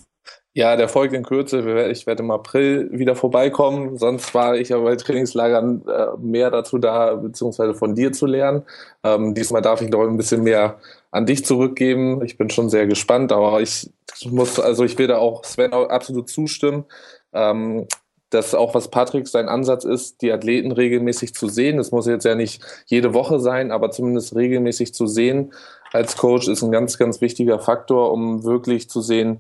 Ja, 0.57 0.77
der 0.77 0.89
folgt 0.89 1.13
in 1.15 1.25
Kürze. 1.25 1.89
Ich 1.91 2.07
werde 2.07 2.23
im 2.23 2.31
April 2.31 2.89
wieder 2.93 3.17
vorbeikommen. 3.17 3.99
Sonst 3.99 4.33
war 4.35 4.55
ich 4.55 4.73
aber 4.73 4.85
bei 4.85 4.95
Trainingslagern 4.95 5.83
äh, 5.89 6.17
mehr 6.19 6.49
dazu 6.53 6.79
da, 6.79 7.17
beziehungsweise 7.17 7.75
von 7.75 7.97
dir 7.97 8.13
zu 8.13 8.27
lernen. 8.27 8.63
Ähm, 9.03 9.35
diesmal 9.35 9.63
darf 9.63 9.83
ich 9.83 9.89
noch 9.91 10.07
ein 10.07 10.17
bisschen 10.17 10.45
mehr 10.45 10.79
an 11.11 11.27
dich 11.27 11.45
zurückgeben. 11.45 12.25
Ich 12.25 12.39
bin 12.39 12.51
schon 12.51 12.71
sehr 12.71 12.87
gespannt, 12.87 13.33
aber 13.33 13.61
ich 13.63 13.91
muss, 14.31 14.61
also 14.61 14.85
ich 14.85 14.97
will 14.97 15.09
da 15.09 15.19
auch 15.19 15.43
Sven 15.43 15.73
absolut 15.73 16.29
zustimmen. 16.31 16.85
Ähm, 17.33 17.89
dass 18.31 18.55
auch 18.55 18.75
was 18.75 18.91
Patrick 18.91 19.29
sein 19.29 19.49
Ansatz 19.49 19.85
ist, 19.85 20.23
die 20.23 20.33
Athleten 20.33 20.73
regelmäßig 20.73 21.35
zu 21.35 21.49
sehen. 21.49 21.77
Das 21.77 21.93
muss 21.93 22.07
jetzt 22.07 22.25
ja 22.25 22.35
nicht 22.35 22.63
jede 22.87 23.15
Woche 23.15 23.39
sein, 23.39 23.71
aber 23.71 23.91
zumindest 23.91 24.35
regelmäßig 24.35 24.95
zu 24.95 25.07
sehen 25.07 25.53
als 25.95 26.17
Coach 26.17 26.49
ist 26.49 26.63
ein 26.63 26.73
ganz, 26.73 26.99
ganz 26.99 27.21
wichtiger 27.21 27.61
Faktor, 27.61 28.13
um 28.13 28.43
wirklich 28.43 28.91
zu 28.91 29.01
sehen, 29.01 29.39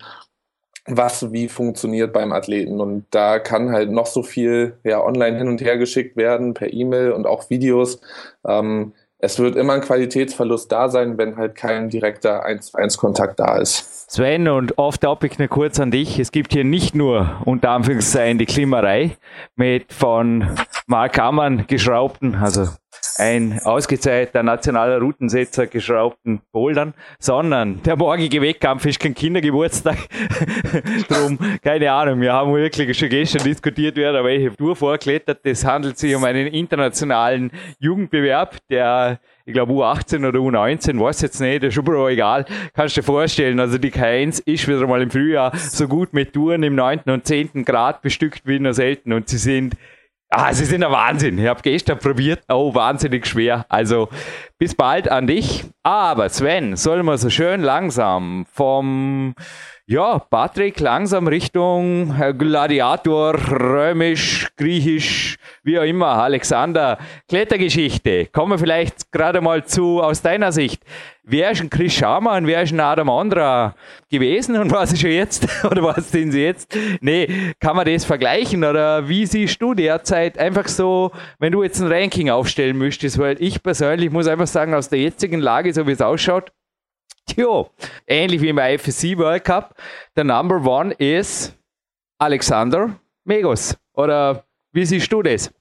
was 0.87 1.33
wie 1.33 1.49
funktioniert 1.49 2.12
beim 2.12 2.33
Athleten. 2.33 2.81
Und 2.81 3.07
da 3.11 3.38
kann 3.38 3.71
halt 3.71 3.91
noch 3.91 4.07
so 4.07 4.23
viel 4.23 4.76
ja, 4.85 5.03
online 5.03 5.38
hin 5.38 5.49
und 5.49 5.61
her 5.61 5.79
geschickt 5.79 6.17
werden, 6.17 6.55
per 6.55 6.73
E-Mail 6.73 7.12
und 7.12 7.26
auch 7.26 7.50
Videos. 7.50 8.00
Ähm, 8.47 8.93
es 9.19 9.38
wird 9.38 9.57
immer 9.57 9.73
ein 9.73 9.81
Qualitätsverlust 9.81 10.71
da 10.71 10.91
sein, 10.91 11.17
wenn 11.17 11.37
halt 11.37 11.55
kein 11.55 11.88
direkter 11.88 12.45
1 12.45 12.73
zu 12.73 12.79
1 12.79 12.99
Kontakt 12.99 13.41
da 13.41 13.57
ist. 13.57 14.11
Sven 14.11 14.49
und 14.49 14.76
off-topic 14.76 15.38
nur 15.38 15.49
kurz 15.49 15.81
an 15.81 15.91
dich. 15.91 16.19
Es 16.19 16.31
gibt 16.31 16.53
hier 16.53 16.64
nicht 16.64 16.95
nur 16.95 17.41
unter 17.47 17.71
Anführungszeichen 17.71 18.37
die 18.37 18.45
Klimerei 18.45 19.17
mit 19.57 19.93
von 19.93 20.47
Mark 20.87 21.19
Ammann 21.19 21.67
geschraubten, 21.67 22.35
also 22.35 22.69
ein 23.18 23.61
ausgezeichneter 23.62 24.42
nationaler 24.42 24.99
Routensetzer 25.00 25.66
geschraubten 25.66 26.40
Bouldern, 26.52 26.94
sondern 27.18 27.82
der 27.82 27.96
morgige 27.96 28.40
Wettkampf 28.42 28.87
ist 28.87 29.00
kein 29.00 29.14
Kindergeburtstag. 29.14 29.96
Drum, 31.08 31.38
keine 31.62 31.92
Ahnung, 31.92 32.20
wir 32.20 32.32
haben 32.32 32.54
wirklich 32.54 32.96
schon 32.99 33.08
gestern 33.08 33.44
diskutiert, 33.44 33.96
wer 33.96 34.12
da 34.12 34.25
welche 34.25 34.54
Tour 34.56 34.76
vorklettert. 34.76 35.40
Es 35.44 35.64
handelt 35.64 35.99
sich 35.99 36.14
um 36.14 36.25
einen 36.25 36.46
internationalen 36.46 37.50
Jugendbewerb, 37.78 38.56
der 38.68 39.20
ich 39.46 39.52
glaube 39.52 39.73
U18 39.75 40.26
oder 40.26 40.38
U19, 40.38 40.99
weiß 40.99 41.20
jetzt 41.20 41.40
nicht, 41.40 41.62
ist 41.64 41.76
überall 41.76 42.12
egal. 42.12 42.46
Kannst 42.73 42.96
dir 42.96 43.02
vorstellen, 43.02 43.61
also 43.61 43.76
die 43.76 43.90
K1 43.90 44.42
ist 44.46 44.66
wieder 44.66 44.87
mal 44.87 45.02
im 45.02 45.11
Frühjahr 45.11 45.54
so 45.54 45.87
gut 45.87 46.14
mit 46.14 46.32
Touren 46.32 46.62
im 46.62 46.75
9. 46.75 47.00
und 47.06 47.26
10. 47.26 47.64
Grad 47.66 48.00
bestückt 48.00 48.46
wie 48.46 48.58
nur 48.58 48.73
selten 48.73 49.12
und 49.12 49.28
sie 49.28 49.37
sind 49.37 49.76
Ah, 50.37 50.53
sie 50.53 50.64
sind 50.64 50.83
ein 50.83 50.91
Wahnsinn. 50.91 51.38
Ich 51.38 51.47
habe 51.47 51.62
gestern 51.62 52.00
probiert. 52.00 52.43
Oh, 52.49 52.75
wahnsinnig 52.75 53.25
schwer. 53.25 53.67
Also 53.69 54.09
bis 54.59 54.75
bald 54.75 55.09
an 55.09 55.29
dich. 55.29 55.64
Aber 55.85 56.29
Sven, 56.29 56.75
sollen 56.75 57.07
wir 57.07 57.19
so 57.19 57.31
schön 57.31 57.61
langsam 57.61 58.45
vom 58.53 59.37
ja, 59.87 60.19
Patrick 60.19 60.81
langsam 60.81 61.26
Richtung 61.26 62.14
Gladiator, 62.38 63.35
römisch, 63.35 64.49
griechisch, 64.57 65.37
wie 65.62 65.79
auch 65.79 65.83
immer, 65.83 66.07
Alexander, 66.07 66.97
Klettergeschichte. 67.29 68.26
Kommen 68.26 68.53
wir 68.53 68.59
vielleicht 68.59 69.12
gerade 69.12 69.43
mal 69.43 69.67
zu, 69.67 70.00
aus 70.03 70.23
deiner 70.23 70.53
Sicht. 70.53 70.83
Wer 71.23 71.50
ist 71.50 71.61
ein 71.61 71.69
Chris 71.69 71.93
Schamann, 71.93 72.47
wer 72.47 72.62
ist 72.62 72.73
ein 72.73 72.81
Adam 72.81 73.11
Andra 73.11 73.75
gewesen 74.11 74.57
und 74.57 74.73
was 74.73 74.95
ist 74.95 75.05
er 75.05 75.12
jetzt? 75.12 75.47
Oder 75.64 75.83
was 75.83 76.11
sind 76.11 76.33
sie 76.33 76.45
jetzt? 76.45 76.75
Nee, 77.03 77.53
kann 77.61 77.76
man 77.76 77.85
das 77.85 78.07
vergleichen? 78.07 78.64
Oder 78.64 79.07
wie 79.07 79.26
siehst 79.26 79.61
du 79.61 79.75
derzeit 79.75 80.38
einfach 80.38 80.69
so, 80.69 81.12
wenn 81.38 81.53
du 81.53 81.62
jetzt 81.62 81.81
ein 81.83 81.93
Ranking 81.93 82.31
aufstellen 82.31 82.79
müsstest? 82.79 83.19
Weil 83.19 83.37
ich 83.38 83.62
persönlich 83.62 84.11
muss 84.11 84.29
einfach 84.29 84.47
sagen, 84.47 84.73
aus 84.73 84.88
der 84.88 85.00
jetzigen 85.00 85.41
Lage, 85.41 85.75
so 85.75 85.87
wie 85.87 85.93
es 85.93 86.00
ausschaut, 86.00 86.53
Tja, 87.35 87.66
ähnlich 88.07 88.43
wie 88.43 88.49
im 88.50 88.59
IFSC 88.59 89.16
World 89.16 89.45
Cup, 89.45 89.75
der 90.16 90.25
Number 90.25 90.62
One 90.64 90.93
ist 90.95 91.57
Alexander 92.19 93.00
Megos. 93.25 93.76
Oder 93.95 94.45
wie 94.73 94.85
siehst 94.85 95.11
du 95.12 95.23
das? 95.23 95.52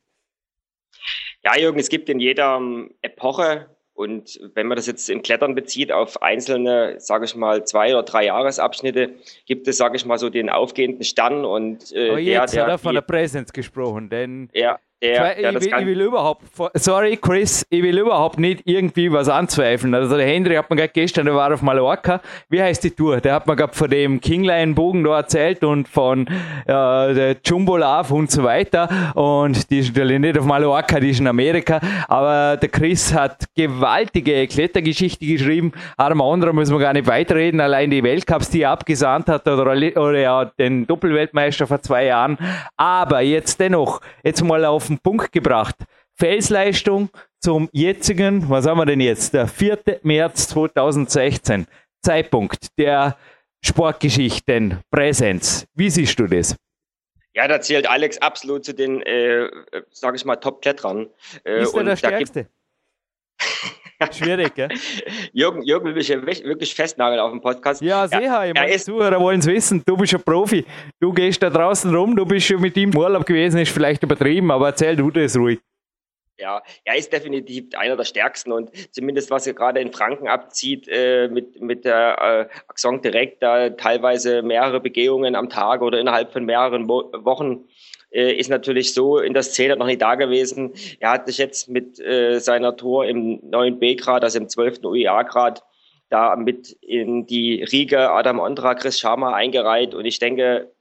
Ja, 1.43 1.57
Jürgen, 1.57 1.79
es 1.79 1.89
gibt 1.89 2.09
in 2.09 2.19
jeder 2.19 2.57
ähm, 2.57 2.93
Epoche 3.01 3.69
und 3.93 4.39
wenn 4.55 4.67
man 4.67 4.75
das 4.75 4.87
jetzt 4.87 5.09
im 5.09 5.21
Klettern 5.21 5.55
bezieht 5.55 5.91
auf 5.91 6.21
einzelne, 6.21 6.99
sage 6.99 7.25
ich 7.25 7.35
mal, 7.35 7.63
zwei 7.65 7.93
oder 7.93 8.03
drei 8.03 8.25
Jahresabschnitte, 8.25 9.13
gibt 9.45 9.67
es, 9.67 9.77
sage 9.77 9.95
ich 9.95 10.05
mal, 10.05 10.17
so 10.17 10.29
den 10.29 10.49
aufgehenden 10.49 11.03
Stern 11.03 11.45
und 11.45 11.91
äh, 11.91 12.09
Aber 12.09 12.19
jetzt 12.19 12.53
der, 12.53 12.63
der, 12.63 12.63
hat 12.63 12.69
er 12.71 12.77
von 12.79 12.95
der 12.95 13.01
Präsenz 13.01 13.53
gesprochen, 13.53 14.09
denn 14.09 14.49
ja, 14.53 14.79
der, 15.03 15.35
der 15.35 15.49
ich, 15.49 15.61
will, 15.61 15.73
ich, 15.79 15.85
will, 15.85 16.01
überhaupt, 16.01 16.43
sorry 16.75 17.17
Chris, 17.17 17.65
ich 17.69 17.83
will 17.83 17.97
überhaupt 17.97 18.39
nicht 18.39 18.61
irgendwie 18.65 19.11
was 19.11 19.27
anzweifeln. 19.27 19.93
Also 19.93 20.15
der 20.15 20.25
Henry 20.25 20.55
hat 20.55 20.69
mir 20.69 20.77
gerade 20.77 20.93
gestern, 20.93 21.25
der 21.25 21.35
war 21.35 21.53
auf 21.53 21.61
Mallorca. 21.61 22.21
Wie 22.49 22.61
heißt 22.61 22.83
die 22.83 22.91
Tour? 22.91 23.19
Der 23.19 23.35
hat 23.35 23.47
mir 23.47 23.55
gerade 23.55 23.73
von 23.73 23.89
dem 23.89 24.21
Kingline-Bogen 24.21 25.03
da 25.03 25.17
erzählt 25.17 25.63
und 25.63 25.89
von 25.89 26.25
äh, 26.27 26.33
der 26.65 27.35
Jumbo 27.43 27.75
Love 27.75 28.13
und 28.13 28.31
so 28.31 28.43
weiter. 28.43 29.13
Und 29.15 29.69
die 29.69 29.79
ist 29.79 29.89
natürlich 29.89 30.19
nicht 30.19 30.37
auf 30.37 30.45
Mallorca, 30.45 30.99
die 30.99 31.09
ist 31.09 31.19
in 31.19 31.27
Amerika. 31.27 31.81
Aber 32.07 32.57
der 32.57 32.69
Chris 32.69 33.13
hat 33.13 33.45
gewaltige 33.55 34.47
Klettergeschichte 34.47 35.25
geschrieben. 35.25 35.73
Adam 35.97 36.21
anderen 36.21 36.55
müssen 36.55 36.73
wir 36.73 36.79
gar 36.79 36.93
nicht 36.93 37.07
weiterreden. 37.07 37.59
Allein 37.59 37.89
die 37.89 38.03
Weltcups, 38.03 38.49
die 38.49 38.61
er 38.61 38.71
abgesandt 38.71 39.27
hat 39.27 39.45
oder, 39.47 39.63
oder 39.71 40.19
ja, 40.19 40.45
den 40.45 40.87
Doppelweltmeister 40.87 41.67
vor 41.67 41.81
zwei 41.81 42.05
Jahren. 42.05 42.37
Aber 42.77 43.19
jetzt 43.19 43.59
dennoch, 43.59 43.99
jetzt 44.23 44.41
mal 44.41 44.63
auf 44.63 44.92
den 44.95 44.99
Punkt 44.99 45.31
gebracht. 45.31 45.75
Felsleistung 46.15 47.09
zum 47.39 47.69
jetzigen, 47.71 48.49
was 48.49 48.65
haben 48.65 48.77
wir 48.77 48.85
denn 48.85 49.01
jetzt? 49.01 49.33
Der 49.33 49.47
4. 49.47 49.99
März 50.03 50.47
2016. 50.49 51.67
Zeitpunkt 52.01 52.77
der 52.77 53.17
Sportgeschichten, 53.63 54.81
Präsenz. 54.91 55.65
Wie 55.73 55.89
siehst 55.89 56.19
du 56.19 56.27
das? 56.27 56.55
Ja, 57.33 57.47
da 57.47 57.61
zählt 57.61 57.89
Alex 57.89 58.17
absolut 58.19 58.63
zu 58.63 58.73
den, 58.73 59.01
äh, 59.01 59.49
sag 59.89 60.15
ich 60.15 60.25
mal, 60.25 60.35
Top-Kletterern. 60.35 61.09
Äh, 61.43 61.63
ist 61.63 61.73
er 61.73 61.83
der 61.83 61.95
Stärkste? 61.95 62.47
Schwierig, 64.11 64.55
gell? 64.55 64.69
Jürgen, 65.33 65.63
Jürgen 65.63 65.85
will 65.85 65.93
mich 65.93 66.07
ja 66.07 66.21
wirklich 66.25 66.73
festnageln 66.73 67.19
auf 67.19 67.31
dem 67.31 67.41
Podcast. 67.41 67.81
Ja, 67.81 68.07
sicher. 68.07 68.21
Ja, 68.21 68.45
ich 68.45 68.53
meine, 68.53 68.77
Zuhörer 68.77 69.19
wollen 69.19 69.39
es 69.39 69.47
wissen. 69.47 69.83
Du 69.85 69.95
bist 69.97 70.13
ein 70.13 70.23
Profi. 70.23 70.65
Du 70.99 71.11
gehst 71.13 71.41
da 71.41 71.49
draußen 71.49 71.93
rum, 71.93 72.15
du 72.15 72.25
bist 72.25 72.47
schon 72.47 72.61
mit 72.61 72.75
ihm 72.77 72.91
im 72.91 72.97
Urlaub 72.97 73.25
gewesen, 73.25 73.59
ist 73.59 73.71
vielleicht 73.71 74.03
übertrieben, 74.03 74.51
aber 74.51 74.67
erzähl 74.67 74.95
du 74.95 75.09
das 75.09 75.37
ruhig. 75.37 75.59
Ja, 76.39 76.63
er 76.83 76.95
ist 76.95 77.13
definitiv 77.13 77.65
einer 77.77 77.95
der 77.95 78.05
stärksten 78.05 78.51
und 78.51 78.71
zumindest 78.93 79.29
was 79.29 79.45
er 79.45 79.53
gerade 79.53 79.79
in 79.79 79.93
Franken 79.93 80.27
abzieht, 80.27 80.87
äh, 80.87 81.27
mit, 81.27 81.61
mit 81.61 81.85
der 81.85 82.49
äh, 82.51 82.55
Axon 82.67 83.01
direkt 83.01 83.43
da 83.43 83.69
teilweise 83.69 84.41
mehrere 84.41 84.79
Begehungen 84.79 85.35
am 85.35 85.49
Tag 85.49 85.81
oder 85.81 85.99
innerhalb 85.99 86.33
von 86.33 86.43
mehreren 86.45 86.89
Wo 86.89 87.11
Wochen 87.23 87.65
äh, 88.13 88.33
ist 88.33 88.49
natürlich 88.49 88.93
so 88.93 89.19
in 89.19 89.33
der 89.33 89.43
Szene 89.43 89.75
noch 89.75 89.87
nicht 89.87 90.01
da 90.01 90.15
gewesen. 90.15 90.73
Er 90.99 91.11
hat 91.11 91.27
sich 91.27 91.37
jetzt 91.37 91.69
mit 91.69 91.99
äh, 91.99 92.39
seiner 92.39 92.75
Tour 92.75 93.05
im 93.05 93.39
neuen 93.43 93.79
B-Grad, 93.79 94.23
also 94.23 94.39
im 94.39 94.49
12. 94.49 94.83
UEA-Grad, 94.83 95.63
da 96.09 96.35
mit 96.35 96.71
in 96.81 97.25
die 97.25 97.63
Riege 97.63 98.11
Adam 98.11 98.39
Ondra, 98.39 98.75
Chris 98.75 98.99
Sharma 98.99 99.33
eingereiht 99.33 99.95
und 99.95 100.05
ich 100.05 100.19
denke, 100.19 100.71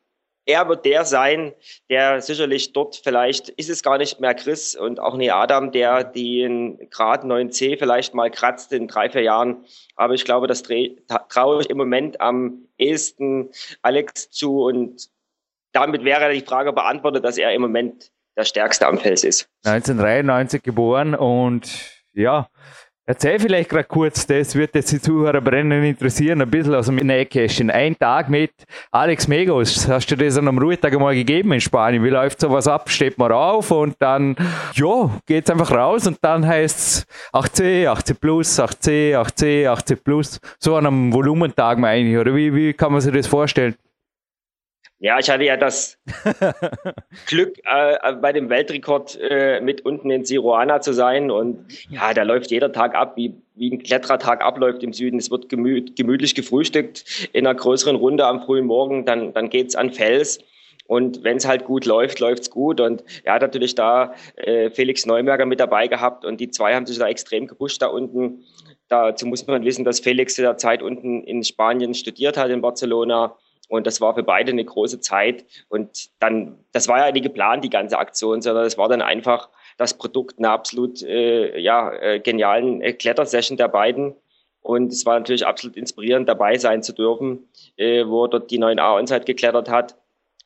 er 0.45 0.69
wird 0.69 0.85
der 0.85 1.05
sein, 1.05 1.53
der 1.89 2.21
sicherlich 2.21 2.73
dort 2.73 2.97
vielleicht 2.97 3.49
ist 3.51 3.71
es 3.71 3.83
gar 3.83 3.99
nicht 3.99 4.19
mehr 4.21 4.35
Chris 4.35 4.75
und 4.75 4.99
auch 4.99 5.17
nicht 5.17 5.33
Adam, 5.33 5.71
der 5.71 6.03
den 6.03 6.91
Grad 6.91 7.25
9c 7.25 7.79
vielleicht 7.79 8.13
mal 8.15 8.31
kratzt 8.31 8.73
in 8.73 8.89
drei, 8.89 9.09
vier 9.09 9.23
Jahren. 9.23 9.65
Aber 9.95 10.15
ich 10.15 10.25
glaube, 10.25 10.49
das 10.49 10.65
traue 10.65 11.61
ich 11.61 11.71
im 11.71 11.79
Moment 11.79 12.21
am 12.21 12.67
ehesten 12.77 13.51
Alex 13.83 14.31
zu 14.31 14.65
und 14.65 15.09
damit 15.73 16.05
wäre 16.05 16.33
die 16.33 16.41
Frage 16.43 16.73
beantwortet, 16.73 17.25
dass 17.25 17.39
er 17.39 17.53
im 17.53 17.63
Moment 17.63 18.11
der 18.37 18.45
stärkste 18.45 18.87
am 18.87 18.99
Fels 18.99 19.25
ist. 19.25 19.49
1993 19.65 20.63
geboren 20.63 21.15
und 21.15 21.69
ja, 22.15 22.49
Erzähl 23.05 23.41
vielleicht 23.41 23.69
gerade 23.69 23.83
kurz, 23.83 24.29
das 24.29 24.55
wird 24.55 24.77
jetzt 24.77 24.93
die 24.93 25.01
Zuhörer 25.01 25.41
brennend 25.41 25.85
interessieren, 25.85 26.41
ein 26.41 26.49
bisschen 26.49 26.77
aus 26.77 26.87
dem 26.87 26.95
Nähkästchen. 26.95 27.69
Ein 27.69 27.99
Tag 27.99 28.29
mit 28.29 28.53
Alex 28.93 29.27
Megos, 29.27 29.89
hast 29.89 30.09
du 30.09 30.17
das 30.17 30.39
an 30.39 30.47
einem 30.47 30.59
Ruhetag 30.59 30.93
einmal 30.93 31.17
gegeben 31.17 31.51
in 31.51 31.61
Spanien? 31.61 32.05
Wie 32.05 32.11
läuft 32.11 32.39
sowas 32.41 32.69
ab? 32.69 32.89
Steht 32.89 33.19
man 33.19 33.33
auf 33.33 33.73
und 33.73 33.97
dann, 33.99 34.37
ja, 34.75 35.11
geht's 35.27 35.51
einfach 35.51 35.73
raus 35.73 36.07
und 36.07 36.19
dann 36.23 36.47
heißt's 36.47 37.05
8C, 37.33 37.89
8C 37.89 38.15
Plus, 38.15 38.61
8C, 38.61 39.17
8C, 39.17 39.69
8C 39.69 39.97
Plus. 39.97 40.39
So 40.61 40.77
an 40.77 40.87
einem 40.87 41.13
Volumentag 41.13 41.79
meine 41.79 42.09
ich, 42.09 42.17
oder 42.17 42.33
wie, 42.37 42.55
wie 42.55 42.73
kann 42.73 42.93
man 42.93 43.01
sich 43.01 43.13
das 43.13 43.27
vorstellen? 43.27 43.75
Ja, 45.03 45.19
ich 45.19 45.29
hatte 45.29 45.43
ja 45.43 45.57
das 45.57 45.99
Glück, 47.27 47.59
äh, 47.65 48.13
bei 48.21 48.33
dem 48.33 48.49
Weltrekord 48.49 49.19
äh, 49.21 49.61
mit 49.61 49.85
unten 49.85 50.13
in 50.13 50.25
Siruana 50.25 50.81
zu 50.81 50.93
sein. 50.93 51.33
Und 51.33 51.67
ja, 51.91 52.15
da 52.15 52.23
läuft 52.23 52.53
jeder 52.53 52.71
Tag 52.71 52.95
ab, 52.95 53.17
wie, 53.17 53.35
wie 53.57 53.73
ein 53.73 53.83
Klettertag 53.83 54.43
abläuft 54.43 54.85
im 54.85 54.93
Süden. 54.93 55.19
Es 55.19 55.29
wird 55.29 55.49
gemü 55.49 55.87
gemütlich 55.97 56.37
gefrühstückt 56.37 57.29
in 57.33 57.49
einer 57.49 57.57
größeren 57.57 57.97
Runde 57.97 58.27
am 58.27 58.43
frühen 58.43 58.65
Morgen. 58.65 59.05
Dann, 59.05 59.33
dann 59.33 59.51
geht's 59.51 59.75
an 59.75 59.91
Fels. 59.91 60.39
Und 60.87 61.25
wenn 61.25 61.39
es 61.39 61.49
halt 61.49 61.65
gut 61.65 61.85
läuft, 61.85 62.21
läuft's 62.21 62.49
gut. 62.49 62.81
Und 62.81 63.03
er 63.25 63.35
hat 63.35 63.43
natürlich 63.43 63.75
da 63.75 64.15
äh, 64.37 64.71
Felix 64.71 65.05
Neumerger 65.05 65.47
mit 65.47 65.59
dabei 65.59 65.89
gehabt. 65.89 66.25
Und 66.25 66.39
die 66.39 66.51
zwei 66.51 66.77
haben 66.77 66.87
sich 66.87 66.99
da 66.99 67.09
extrem 67.09 67.49
gepusht 67.49 67.83
da 67.83 67.89
unten. 67.89 68.45
Dazu 68.87 69.27
muss 69.27 69.49
man 69.49 69.65
wissen, 69.65 69.85
dass 69.85 69.99
Felix 69.99 70.39
in 70.39 70.45
der 70.45 70.59
Zeit 70.59 70.81
unten 70.81 71.25
in 71.25 71.43
Spanien 71.43 71.93
studiert 71.93 72.37
hat, 72.37 72.51
in 72.51 72.61
Barcelona 72.61 73.37
und 73.69 73.87
das 73.87 74.01
war 74.01 74.15
für 74.15 74.23
beide 74.23 74.53
eine 74.53 74.65
große 74.65 75.01
Zeit. 75.01 75.45
Und 75.69 76.11
dann, 76.21 76.59
das 76.73 76.89
war 76.89 76.99
ja 76.99 77.13
nicht 77.13 77.23
geplant, 77.23 77.65
die 77.65 77.71
ganze 77.71 77.99
Aktion, 77.99 78.43
sondern 78.43 78.67
es 78.67 78.77
war 78.77 78.89
dann 78.89 79.03
einfach 79.03 79.49
das 79.79 79.97
Produkt 79.97 80.39
einer 80.39 80.51
absolut 80.51 81.03
äh, 81.03 81.59
ja, 81.59 81.93
äh, 81.93 82.21
genialen 82.21 82.81
äh, 82.83 82.93
Klettersession 82.93 83.57
der 83.57 83.69
beiden. 83.69 84.15
Und 84.61 84.93
es 84.93 85.07
war 85.07 85.19
natürlich 85.19 85.47
absolut 85.47 85.77
inspirierend, 85.77 86.29
dabei 86.29 86.57
sein 86.57 86.83
zu 86.83 86.93
dürfen, 86.93 87.49
äh, 87.77 88.07
wo 88.07 88.25
er 88.25 88.29
dort 88.29 88.51
die 88.51 88.61
9a 88.61 88.97
Onside 88.99 89.25
geklettert 89.25 89.69
hat. 89.69 89.97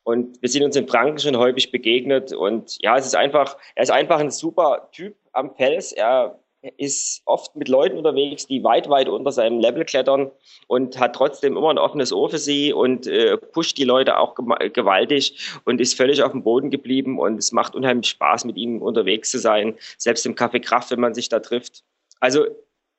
Und 0.05 0.41
wir 0.41 0.49
sind 0.49 0.63
uns 0.63 0.77
in 0.77 0.87
Franken 0.87 1.19
schon 1.19 1.37
häufig 1.37 1.73
begegnet. 1.73 2.33
Und 2.33 2.81
ja, 2.81 2.97
es 2.97 3.07
ist 3.07 3.17
einfach, 3.17 3.57
er 3.75 3.83
ist 3.83 3.91
einfach 3.91 4.21
ein 4.21 4.31
super 4.31 4.89
Typ 4.93 5.17
am 5.33 5.55
Fels. 5.57 5.93
Er 5.93 6.39
ist 6.77 7.23
oft 7.25 7.55
mit 7.57 7.69
Leuten 7.69 7.99
unterwegs, 7.99 8.47
die 8.47 8.63
weit, 8.65 8.89
weit 8.89 9.09
unter 9.09 9.33
seinem 9.33 9.61
Level 9.61 9.85
klettern 9.85 10.31
und 10.67 10.99
hat 10.99 11.15
trotzdem 11.15 11.57
immer 11.57 11.71
ein 11.71 11.79
offenes 11.79 12.13
Ohr 12.13 12.31
für 12.31 12.39
sie 12.39 12.73
und 12.73 13.07
äh, 13.07 13.37
pusht 13.37 13.79
die 13.79 13.85
Leute 13.85 14.19
auch 14.19 14.35
gewaltig 14.35 15.59
und 15.65 15.81
ist 15.81 15.97
völlig 15.97 16.23
auf 16.23 16.33
dem 16.33 16.43
Boden 16.43 16.71
geblieben 16.71 17.19
und 17.19 17.39
es 17.39 17.53
macht 17.53 17.75
unheimlich 17.75 18.09
Spaß, 18.09 18.45
mit 18.45 18.57
ihm 18.57 18.83
unterwegs 18.83 19.31
zu 19.31 19.39
sein, 19.39 19.77
selbst 19.99 20.27
im 20.27 20.35
Café 20.35 20.61
Kraft, 20.61 20.91
wenn 20.91 21.01
man 21.01 21.15
sich 21.15 21.29
da 21.29 21.41
trifft. 21.41 21.85
Also 22.21 22.47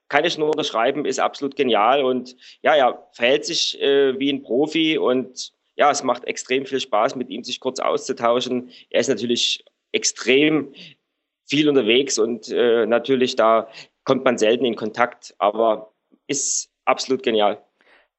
kann 0.10 0.26
ich 0.26 0.38
nur 0.38 0.50
unterschreiben, 0.50 1.06
ist 1.06 1.20
absolut 1.20 1.56
genial 1.56 2.04
und 2.04 2.36
ja, 2.62 2.76
ja, 2.76 3.08
verhält 3.12 3.46
sich 3.46 3.80
äh, 3.82 4.18
wie 4.20 4.32
ein 4.32 4.44
Profi 4.44 4.98
und 4.98 5.52
ja, 5.76 5.92
es 5.92 6.04
macht 6.04 6.26
extrem 6.26 6.66
viel 6.66 6.80
Spaß, 6.80 7.16
mit 7.16 7.30
ihm 7.30 7.44
sich 7.44 7.60
kurz 7.60 7.80
auszutauschen. 7.80 8.72
Er 8.90 9.02
ist 9.02 9.10
natürlich 9.10 9.64
extrem 9.92 10.74
viel 11.48 11.70
unterwegs 11.70 12.20
und 12.20 12.50
äh, 12.50 12.86
natürlich 12.86 13.36
da 13.36 13.68
kommt 14.04 14.24
man 14.24 14.38
selten 14.38 14.66
in 14.66 14.76
Kontakt, 14.76 15.36
aber 15.38 15.92
ist 16.28 16.70
absolut 16.86 17.24
genial. 17.24 17.58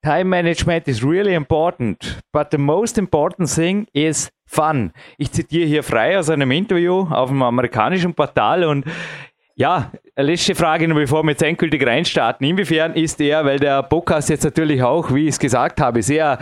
Time 0.03 0.25
management 0.25 0.87
is 0.87 1.03
really 1.03 1.35
important, 1.35 2.21
but 2.33 2.49
the 2.53 2.59
most 2.59 2.99
important 2.99 3.53
thing 3.53 3.87
is 3.93 4.31
fun. 4.47 4.93
Ich 5.17 5.33
zitiere 5.33 5.67
hier 5.67 5.83
frei 5.83 6.19
aus 6.19 6.31
einem 6.31 6.51
Interview 6.51 7.07
auf 7.11 7.31
dem 7.31 7.43
amerikanischen 7.43 8.15
Portal 8.15 8.65
und 8.65 8.85
ja, 9.57 9.91
letzte 10.15 10.55
Frage, 10.55 10.87
bevor 10.87 11.25
wir 11.25 11.33
jetzt 11.33 11.43
endgültig 11.43 11.85
reinstarten. 11.85 12.47
Inwiefern 12.47 12.95
ist 12.95 13.21
er, 13.21 13.45
weil 13.45 13.59
der 13.59 13.83
Podcast 13.83 14.31
jetzt 14.31 14.45
natürlich 14.45 14.81
auch, 14.85 15.13
wie 15.13 15.25
ich 15.25 15.31
es 15.31 15.39
gesagt 15.41 15.81
habe, 15.81 16.01
sehr 16.01 16.39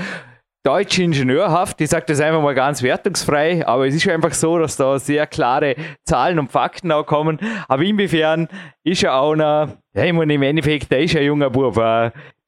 deutsch 0.66 0.98
ingenieurhaft. 0.98 1.80
Ich 1.80 1.90
sage 1.90 2.06
das 2.08 2.20
einfach 2.20 2.42
mal 2.42 2.54
ganz 2.54 2.82
wertungsfrei, 2.82 3.64
aber 3.64 3.86
es 3.86 3.94
ist 3.94 4.08
einfach 4.08 4.32
so, 4.32 4.58
dass 4.58 4.76
da 4.76 4.98
sehr 4.98 5.26
klare 5.28 5.76
Zahlen 6.04 6.40
und 6.40 6.50
Fakten 6.50 6.90
auch 6.90 7.06
kommen. 7.06 7.38
Aber 7.68 7.82
inwiefern 7.84 8.48
ist 8.82 9.04
er 9.04 9.14
auch 9.14 9.36
noch, 9.36 9.68
ja, 9.94 10.04
ich 10.04 10.12
meine, 10.12 10.34
im 10.34 10.42
Endeffekt, 10.42 10.90
der 10.90 11.02
ist 11.02 11.16
ein 11.16 11.24
junger 11.24 11.50
Bub. 11.50 11.76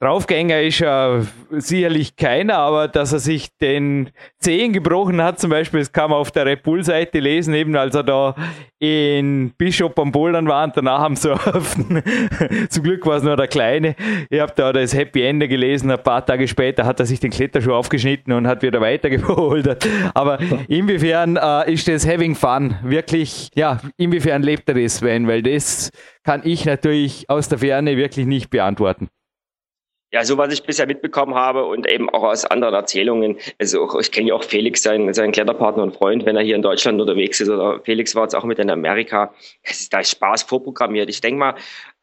Draufgänger 0.00 0.62
ist 0.62 0.80
er 0.80 1.26
sicherlich 1.50 2.14
keiner, 2.14 2.58
aber 2.58 2.86
dass 2.86 3.12
er 3.12 3.18
sich 3.18 3.48
den 3.60 4.10
Zehen 4.38 4.72
gebrochen 4.72 5.20
hat, 5.20 5.40
zum 5.40 5.50
Beispiel, 5.50 5.80
das 5.80 5.90
kann 5.90 6.10
man 6.10 6.20
auf 6.20 6.30
der 6.30 6.46
Red 6.46 6.62
Bull-Seite 6.62 7.18
lesen, 7.18 7.52
eben 7.52 7.74
als 7.74 7.96
er 7.96 8.04
da 8.04 8.36
in 8.78 9.52
Bishop 9.58 9.98
am 9.98 10.12
Bouldern 10.12 10.46
war 10.46 10.62
und 10.62 10.76
danach 10.76 11.00
am 11.00 11.16
Surfen. 11.16 12.00
zum 12.68 12.82
Glück 12.84 13.04
war 13.06 13.16
es 13.16 13.24
nur 13.24 13.36
der 13.36 13.48
Kleine. 13.48 13.96
Ich 14.30 14.38
habe 14.38 14.52
da 14.54 14.72
das 14.72 14.94
Happy 14.94 15.22
Ende 15.22 15.48
gelesen, 15.48 15.90
ein 15.90 16.00
paar 16.00 16.24
Tage 16.24 16.46
später 16.46 16.84
hat 16.84 17.00
er 17.00 17.06
sich 17.06 17.18
den 17.18 17.32
Kletterschuh 17.32 17.72
aufgeschnitten 17.72 18.32
und 18.32 18.46
hat 18.46 18.62
wieder 18.62 18.80
weitergeholt. 18.80 19.84
Aber 20.14 20.38
inwiefern 20.68 21.36
äh, 21.36 21.72
ist 21.72 21.88
das 21.88 22.06
Having 22.06 22.36
Fun 22.36 22.76
wirklich, 22.84 23.50
ja, 23.56 23.80
inwiefern 23.96 24.44
lebt 24.44 24.68
er 24.68 24.76
das, 24.76 24.98
Sven? 24.98 25.26
Weil 25.26 25.42
das 25.42 25.90
kann 26.22 26.42
ich 26.44 26.64
natürlich 26.66 27.28
aus 27.28 27.48
der 27.48 27.58
Ferne 27.58 27.96
wirklich 27.96 28.26
nicht 28.26 28.50
beantworten. 28.50 29.08
Ja, 30.10 30.24
so 30.24 30.38
was 30.38 30.52
ich 30.54 30.62
bisher 30.62 30.86
mitbekommen 30.86 31.34
habe 31.34 31.66
und 31.66 31.86
eben 31.86 32.08
auch 32.08 32.22
aus 32.22 32.46
anderen 32.46 32.72
Erzählungen. 32.72 33.36
Also 33.58 34.00
ich 34.00 34.10
kenne 34.10 34.28
ja 34.28 34.34
auch 34.34 34.42
Felix, 34.42 34.82
seinen, 34.82 35.12
seinen 35.12 35.32
Kletterpartner 35.32 35.82
und 35.82 35.94
Freund, 35.94 36.24
wenn 36.24 36.34
er 36.34 36.42
hier 36.42 36.56
in 36.56 36.62
Deutschland 36.62 36.98
unterwegs 36.98 37.40
ist. 37.40 37.50
Oder 37.50 37.80
Felix 37.84 38.14
war 38.14 38.22
jetzt 38.22 38.34
auch 38.34 38.44
mit 38.44 38.58
in 38.58 38.70
Amerika. 38.70 39.34
Es 39.62 39.80
ist 39.80 39.92
da 39.92 40.02
Spaß 40.02 40.44
vorprogrammiert. 40.44 41.10
Ich 41.10 41.20
denke 41.20 41.38
mal, 41.38 41.54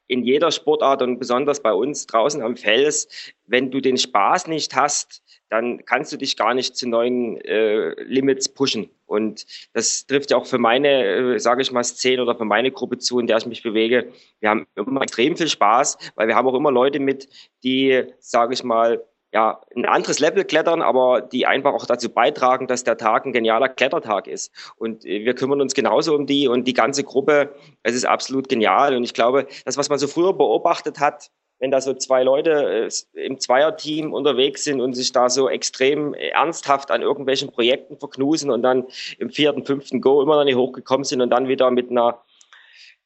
in 0.07 0.23
jeder 0.23 0.51
Sportart 0.51 1.01
und 1.01 1.17
besonders 1.17 1.61
bei 1.61 1.73
uns 1.73 2.05
draußen 2.05 2.43
am 2.43 2.57
Fels, 2.57 3.33
wenn 3.47 3.71
du 3.71 3.81
den 3.81 3.97
Spaß 3.97 4.47
nicht 4.47 4.75
hast, 4.75 5.23
dann 5.49 5.85
kannst 5.85 6.11
du 6.11 6.17
dich 6.17 6.37
gar 6.37 6.53
nicht 6.53 6.75
zu 6.75 6.87
neuen 6.87 7.39
äh, 7.41 8.01
Limits 8.03 8.49
pushen. 8.49 8.89
Und 9.05 9.45
das 9.73 10.07
trifft 10.07 10.31
ja 10.31 10.37
auch 10.37 10.47
für 10.47 10.57
meine, 10.57 11.35
äh, 11.35 11.39
sage 11.39 11.61
ich 11.61 11.71
mal, 11.71 11.83
Szene 11.83 12.21
oder 12.21 12.35
für 12.35 12.45
meine 12.45 12.71
Gruppe 12.71 12.97
zu, 12.97 13.19
in 13.19 13.27
der 13.27 13.37
ich 13.37 13.45
mich 13.45 13.63
bewege. 13.63 14.11
Wir 14.39 14.49
haben 14.49 14.65
immer 14.75 15.01
extrem 15.01 15.37
viel 15.37 15.47
Spaß, 15.47 15.97
weil 16.15 16.27
wir 16.27 16.35
haben 16.35 16.47
auch 16.47 16.55
immer 16.55 16.71
Leute 16.71 16.99
mit, 16.99 17.29
die, 17.63 18.03
sage 18.19 18.53
ich 18.53 18.63
mal, 18.63 19.03
ja, 19.35 19.59
ein 19.75 19.85
anderes 19.85 20.19
Level 20.19 20.45
klettern, 20.45 20.81
aber 20.81 21.19
die 21.19 21.45
einfach 21.45 21.73
auch 21.73 21.85
dazu 21.85 22.09
beitragen, 22.09 22.67
dass 22.67 22.85
der 22.85 22.95
Tag 22.95 23.25
ein 23.25 23.33
genialer 23.33 23.67
Klettertag 23.67 24.27
ist. 24.27 24.49
Und 24.77 25.05
äh, 25.05 25.25
wir 25.25 25.35
kümmern 25.35 25.59
uns 25.59 25.73
genauso 25.73 26.15
um 26.15 26.25
die 26.25 26.47
und 26.47 26.65
die 26.65 26.73
ganze 26.73 27.03
Gruppe. 27.03 27.53
Es 27.83 27.95
ist 27.95 28.05
absolut 28.05 28.47
genial. 28.47 28.95
Und 28.95 29.03
ich 29.03 29.13
glaube, 29.13 29.45
das, 29.65 29.77
was 29.77 29.89
man 29.89 29.99
so 29.99 30.07
früher 30.07 30.31
beobachtet 30.31 31.01
hat, 31.01 31.31
wenn 31.59 31.71
da 31.71 31.81
so 31.81 31.93
zwei 31.93 32.23
Leute 32.23 32.89
äh, 33.15 33.25
im 33.25 33.39
Zweierteam 33.39 34.13
unterwegs 34.13 34.63
sind 34.63 34.81
und 34.81 34.93
sich 34.93 35.11
da 35.11 35.29
so 35.29 35.49
extrem 35.49 36.13
ernsthaft 36.13 36.91
an 36.91 37.01
irgendwelchen 37.01 37.51
Projekten 37.51 37.97
verknusen 37.97 38.49
und 38.49 38.61
dann 38.61 38.85
im 39.19 39.29
vierten, 39.29 39.65
fünften 39.65 40.01
Go 40.01 40.21
immer 40.21 40.35
noch 40.35 40.43
nicht 40.43 40.57
hochgekommen 40.57 41.05
sind 41.05 41.21
und 41.21 41.29
dann 41.29 41.47
wieder 41.47 41.71
mit 41.71 41.89
einer 41.89 42.21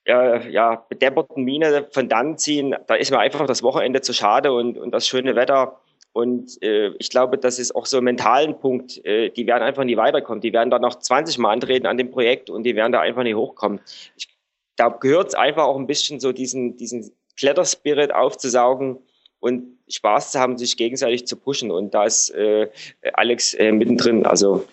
äh, 0.05 0.49
ja, 0.51 0.83
bedepperten 0.89 1.43
Mine 1.43 1.87
von 1.91 2.09
dann 2.09 2.37
ziehen, 2.37 2.75
da 2.87 2.95
ist 2.95 3.11
mir 3.11 3.19
einfach 3.19 3.45
das 3.45 3.63
Wochenende 3.63 4.01
zu 4.01 4.13
schade 4.13 4.51
und, 4.51 4.77
und 4.77 4.91
das 4.91 5.07
schöne 5.07 5.35
Wetter. 5.35 5.79
Und 6.11 6.61
äh, 6.63 6.89
ich 6.97 7.11
glaube, 7.11 7.37
das 7.37 7.59
ist 7.59 7.75
auch 7.75 7.85
so 7.85 7.97
ein 7.97 8.03
mentalen 8.03 8.59
Punkt. 8.59 9.03
Äh, 9.05 9.29
die 9.29 9.45
werden 9.45 9.61
einfach 9.61 9.83
nie 9.83 9.95
weiterkommen. 9.95 10.41
Die 10.41 10.53
werden 10.53 10.71
da 10.71 10.79
noch 10.79 10.95
20 10.95 11.37
Mal 11.37 11.53
antreten 11.53 11.85
an 11.85 11.97
dem 11.97 12.09
Projekt 12.09 12.49
und 12.49 12.63
die 12.63 12.75
werden 12.75 12.91
da 12.91 12.99
einfach 12.99 13.23
nicht 13.23 13.35
hochkommen. 13.35 13.79
Ich, 14.17 14.27
da 14.75 14.89
gehört 14.89 15.27
es 15.27 15.35
einfach 15.35 15.65
auch 15.65 15.77
ein 15.77 15.87
bisschen 15.87 16.19
so 16.19 16.31
diesen, 16.31 16.77
diesen 16.77 17.11
Kletterspirit 17.39 18.13
aufzusaugen 18.13 18.99
und 19.39 19.77
Spaß 19.87 20.33
zu 20.33 20.39
haben, 20.39 20.57
sich 20.57 20.75
gegenseitig 20.77 21.25
zu 21.25 21.37
pushen. 21.37 21.71
Und 21.71 21.93
da 21.93 22.03
ist 22.03 22.29
äh, 22.31 22.69
Alex 23.13 23.53
äh, 23.53 23.71
mittendrin. 23.71 24.25
Also 24.25 24.65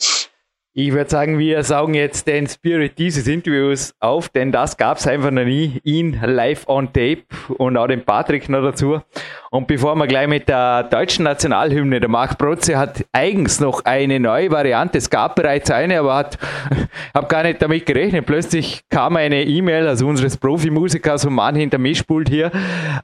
Ich 0.79 0.93
würde 0.93 1.09
sagen, 1.09 1.39
wir 1.39 1.63
saugen 1.63 1.95
jetzt 1.95 2.29
den 2.29 2.47
Spirit 2.47 2.99
dieses 2.99 3.27
Interviews 3.27 3.95
auf, 3.99 4.29
denn 4.29 4.53
das 4.53 4.77
gab 4.77 4.99
es 4.99 5.07
einfach 5.07 5.31
noch 5.31 5.47
nie. 5.47 5.81
Ihn 5.85 6.21
live 6.23 6.69
on 6.69 6.93
tape 6.93 7.23
und 7.57 7.79
auch 7.79 7.87
den 7.87 8.05
Patrick 8.05 8.51
noch 8.51 8.61
dazu. 8.61 9.01
Und 9.51 9.67
bevor 9.69 9.95
wir 9.95 10.07
gleich 10.07 10.29
mit 10.29 10.51
der 10.51 10.83
deutschen 10.83 11.25
Nationalhymne, 11.25 11.99
der 11.99 12.11
Marc 12.11 12.37
Protze 12.37 12.77
hat 12.77 13.07
eigens 13.13 13.59
noch 13.59 13.87
eine 13.87 14.21
neue 14.21 14.51
Variante. 14.51 14.99
Es 14.99 15.09
gab 15.09 15.37
bereits 15.37 15.71
eine, 15.71 15.99
aber 15.99 16.15
hat, 16.15 16.37
habe 17.15 17.27
gar 17.27 17.43
nicht 17.45 17.63
damit 17.63 17.87
gerechnet. 17.87 18.27
Plötzlich 18.27 18.83
kam 18.91 19.17
eine 19.17 19.45
E-Mail, 19.45 19.89
also 19.89 20.07
unseres 20.07 20.37
Profimusikers 20.37 21.25
und 21.25 21.33
Mann 21.33 21.55
hinter 21.55 21.79
Mischpult 21.79 22.29
hier. 22.29 22.53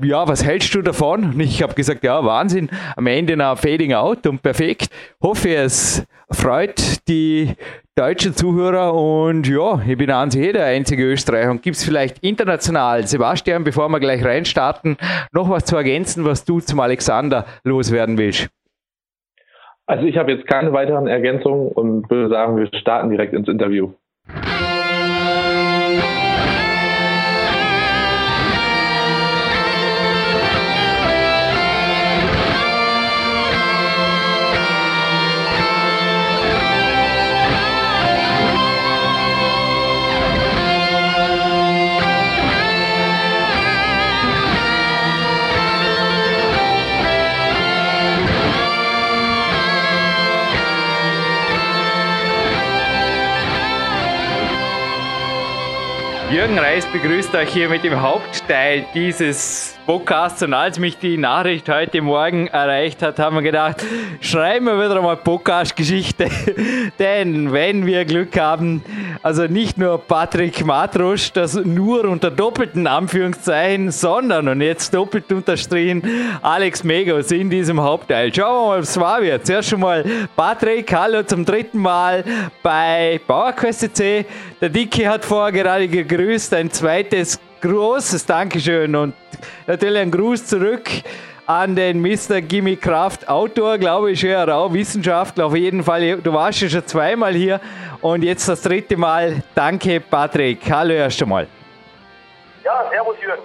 Ja, 0.03 0.29
was 0.29 0.45
hältst 0.45 0.75
du 0.75 0.83
davon? 0.83 1.25
Und 1.25 1.41
ich 1.41 1.63
habe 1.63 1.73
gesagt, 1.73 2.05
ja, 2.05 2.23
Wahnsinn. 2.23 2.69
Am 2.97 3.07
Ende 3.07 3.35
nach 3.35 3.57
Fading 3.57 3.95
Out 3.95 4.27
und 4.27 4.43
perfekt. 4.43 4.89
Hoffe, 5.23 5.55
es 5.55 6.05
freut 6.33 7.09
die 7.09 7.55
deutschen 7.95 8.35
Zuhörer 8.35 8.95
und 8.95 9.47
ja, 9.47 9.81
ich 9.87 9.97
bin 9.99 10.11
an 10.11 10.31
sich 10.31 10.43
eh 10.43 10.53
der 10.53 10.67
einzige 10.67 11.05
Österreicher 11.05 11.51
und 11.51 11.63
gibt 11.63 11.77
es 11.77 11.85
vielleicht 11.85 12.19
international, 12.21 13.07
Sebastian, 13.07 13.65
bevor 13.65 13.89
wir 13.89 14.01
gleich 14.01 14.25
reinstarten, 14.25 14.97
noch 15.33 15.51
was 15.51 15.65
zu 15.65 15.77
ergänzen, 15.77 16.25
was 16.25 16.45
du 16.45 16.61
zum 16.61 16.81
Alexander 16.81 17.45
loswerden 17.65 18.19
willst? 18.19 18.49
Also 19.87 20.05
ich 20.05 20.17
habe 20.17 20.33
jetzt 20.33 20.47
keine 20.47 20.73
weiteren 20.73 21.07
Ergänzungen 21.07 21.69
und 21.69 22.09
würde 22.09 22.29
sagen, 22.29 22.57
wir 22.57 22.69
starten 22.79 23.11
direkt 23.11 23.35
ins 23.35 23.49
Interview. 23.49 23.93
Jürgen 56.33 56.59
Reis 56.59 56.87
begrüßt 56.87 57.35
euch 57.35 57.51
hier 57.51 57.69
mit 57.69 57.85
dem 57.85 58.01
Hauptteil 58.01 58.87
dieses 58.95 59.77
Podcasts 59.85 60.43
und 60.43 60.55
als 60.55 60.79
mich 60.79 60.97
die 60.97 61.19
Nachricht 61.19 61.69
heute 61.69 62.01
Morgen 62.01 62.47
erreicht 62.47 63.03
hat, 63.03 63.19
haben 63.19 63.37
wir 63.37 63.43
gedacht, 63.43 63.85
schreiben 64.21 64.65
wir 64.67 64.79
wieder 64.79 65.03
mal 65.03 65.17
Podcast-Geschichte. 65.17 66.29
Denn 66.99 67.53
wenn 67.53 67.85
wir 67.85 68.05
Glück 68.05 68.39
haben, 68.39 68.83
also 69.23 69.47
nicht 69.47 69.77
nur 69.77 69.99
Patrick 69.99 70.65
Matrusch, 70.65 71.33
das 71.33 71.55
nur 71.55 72.05
unter 72.05 72.31
doppelten 72.31 72.87
Anführungszeichen, 72.87 73.91
sondern 73.91 74.49
und 74.49 74.61
jetzt 74.63 74.95
doppelt 74.95 75.31
unterstrichen 75.33 76.03
Alex 76.41 76.85
Megos 76.85 77.31
in 77.33 77.51
diesem 77.51 77.81
Hauptteil. 77.81 78.33
Schauen 78.33 78.55
wir 78.55 78.69
mal, 78.69 78.79
was 78.81 79.01
war 79.01 79.21
wir. 79.21 79.43
Zuerst 79.43 79.69
schon 79.69 79.81
mal 79.81 80.05
Patrick, 80.35 80.95
hallo 80.95 81.25
zum 81.25 81.45
dritten 81.45 81.79
Mal 81.79 82.25
bei 82.63 83.21
Bauerquest 83.27 83.97
C. 83.97 84.25
Der 84.61 84.69
Dicke 84.69 85.09
hat 85.09 85.25
vorher 85.25 85.51
gerade 85.51 85.89
gegrüßt, 86.23 86.55
ein 86.55 86.71
zweites 86.71 87.41
großes 87.61 88.25
Dankeschön 88.27 88.95
und 88.95 89.15
natürlich 89.67 89.99
ein 90.01 90.11
Gruß 90.11 90.47
zurück 90.47 90.89
an 91.47 91.75
den 91.75 92.01
Mr. 92.01 92.41
Gimme 92.41 92.77
Kraft 92.77 93.29
Autor, 93.29 93.77
glaube 93.77 94.13
ich, 94.13 94.23
ja, 94.23 94.47
auch 94.47 94.73
Wissenschaftler. 94.73 95.47
Auf 95.47 95.57
jeden 95.57 95.83
Fall, 95.83 96.19
du 96.19 96.33
warst 96.33 96.61
ja 96.61 96.69
schon 96.69 96.87
zweimal 96.87 97.35
hier 97.35 97.61
und 98.01 98.23
jetzt 98.23 98.49
das 98.49 98.63
dritte 98.63 98.97
Mal. 98.97 99.43
Danke, 99.55 99.99
Patrick. 99.99 100.61
Hallo 100.71 100.95
erst 100.95 101.21
einmal. 101.23 101.49
Ja, 102.65 102.85
servus 102.91 103.17
Jürgen. 103.21 103.43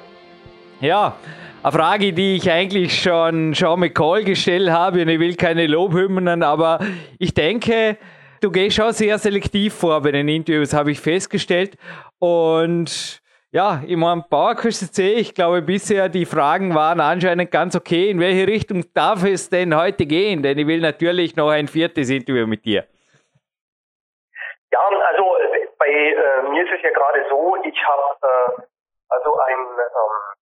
Ja, 0.80 1.16
eine 1.64 1.72
Frage, 1.72 2.14
die 2.14 2.36
ich 2.36 2.52
eigentlich 2.52 3.02
schon 3.02 3.56
Sean 3.56 3.80
McCall 3.80 4.24
gestellt 4.24 4.70
habe 4.70 5.02
und 5.02 5.10
ich 5.10 5.20
will 5.20 5.36
keine 5.36 5.66
Lobhymnen, 5.66 6.44
aber 6.44 6.80
ich 7.18 7.34
denke, 7.34 7.98
du 8.42 8.52
gehst 8.52 8.80
auch 8.82 8.92
sehr 8.92 9.18
selektiv 9.18 9.74
vor 9.74 10.02
bei 10.02 10.12
den 10.12 10.28
Interviews, 10.28 10.74
habe 10.74 10.92
ich 10.92 11.00
festgestellt. 11.00 11.78
Und 12.20 13.22
ja, 13.52 13.82
ich 13.88 13.96
meine, 13.96 14.26
Bauerküste 14.30 14.92
C, 14.92 15.14
ich 15.14 15.34
glaube 15.34 15.62
bisher 15.62 16.10
die 16.10 16.26
Fragen 16.26 16.76
waren 16.76 17.00
anscheinend 17.00 17.50
ganz 17.52 17.76
okay. 17.76 18.10
In 18.10 18.20
welche 18.20 18.46
Richtung 18.48 18.84
darf 18.94 19.24
es 19.24 19.50
denn 19.50 19.76
heute 19.76 20.06
gehen? 20.06 20.44
Denn 20.44 20.58
ich 20.58 20.68
will 20.68 20.82
natürlich 20.82 21.36
noch 21.36 21.50
ein 21.50 21.68
viertes 21.68 22.10
Interview 22.10 22.46
mit 22.46 22.66
dir. 22.66 22.86
Ja, 24.72 24.80
also 24.80 25.38
bei 25.80 25.88
äh, 25.88 26.42
mir 26.50 26.64
ist 26.64 26.74
es 26.76 26.82
ja 26.84 26.90
gerade 26.90 27.26
so, 27.30 27.56
ich 27.64 27.80
habe 27.88 28.58
äh, 28.58 28.62
also 29.10 29.40
ein 29.40 29.60
ähm, 29.80 30.38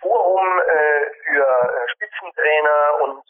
Forum 0.00 0.60
äh, 0.60 1.06
für 1.24 1.46
äh, 1.46 1.88
Spitzentrainer 1.92 3.02
und 3.04 3.22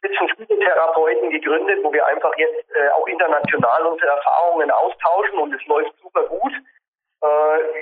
Spitzenspielotherapeuten 0.00 1.30
gegründet, 1.30 1.80
wo 1.82 1.92
wir 1.92 2.06
einfach 2.06 2.34
jetzt 2.36 2.64
äh, 2.74 2.88
auch 2.90 3.06
international 3.06 3.86
unsere 3.86 4.08
Erfahrungen 4.08 4.70
austauschen 4.70 5.38
und 5.38 5.54
es 5.54 5.64
läuft 5.66 5.92
super 6.00 6.24
gut. 6.24 6.52
Äh, 7.22 7.26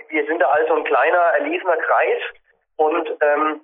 wir 0.08 0.26
sind 0.26 0.40
da 0.40 0.48
also 0.48 0.74
ein 0.74 0.84
kleiner, 0.84 1.18
erlesener 1.18 1.76
Kreis 1.76 2.22
und 2.76 3.08
ähm, 3.20 3.60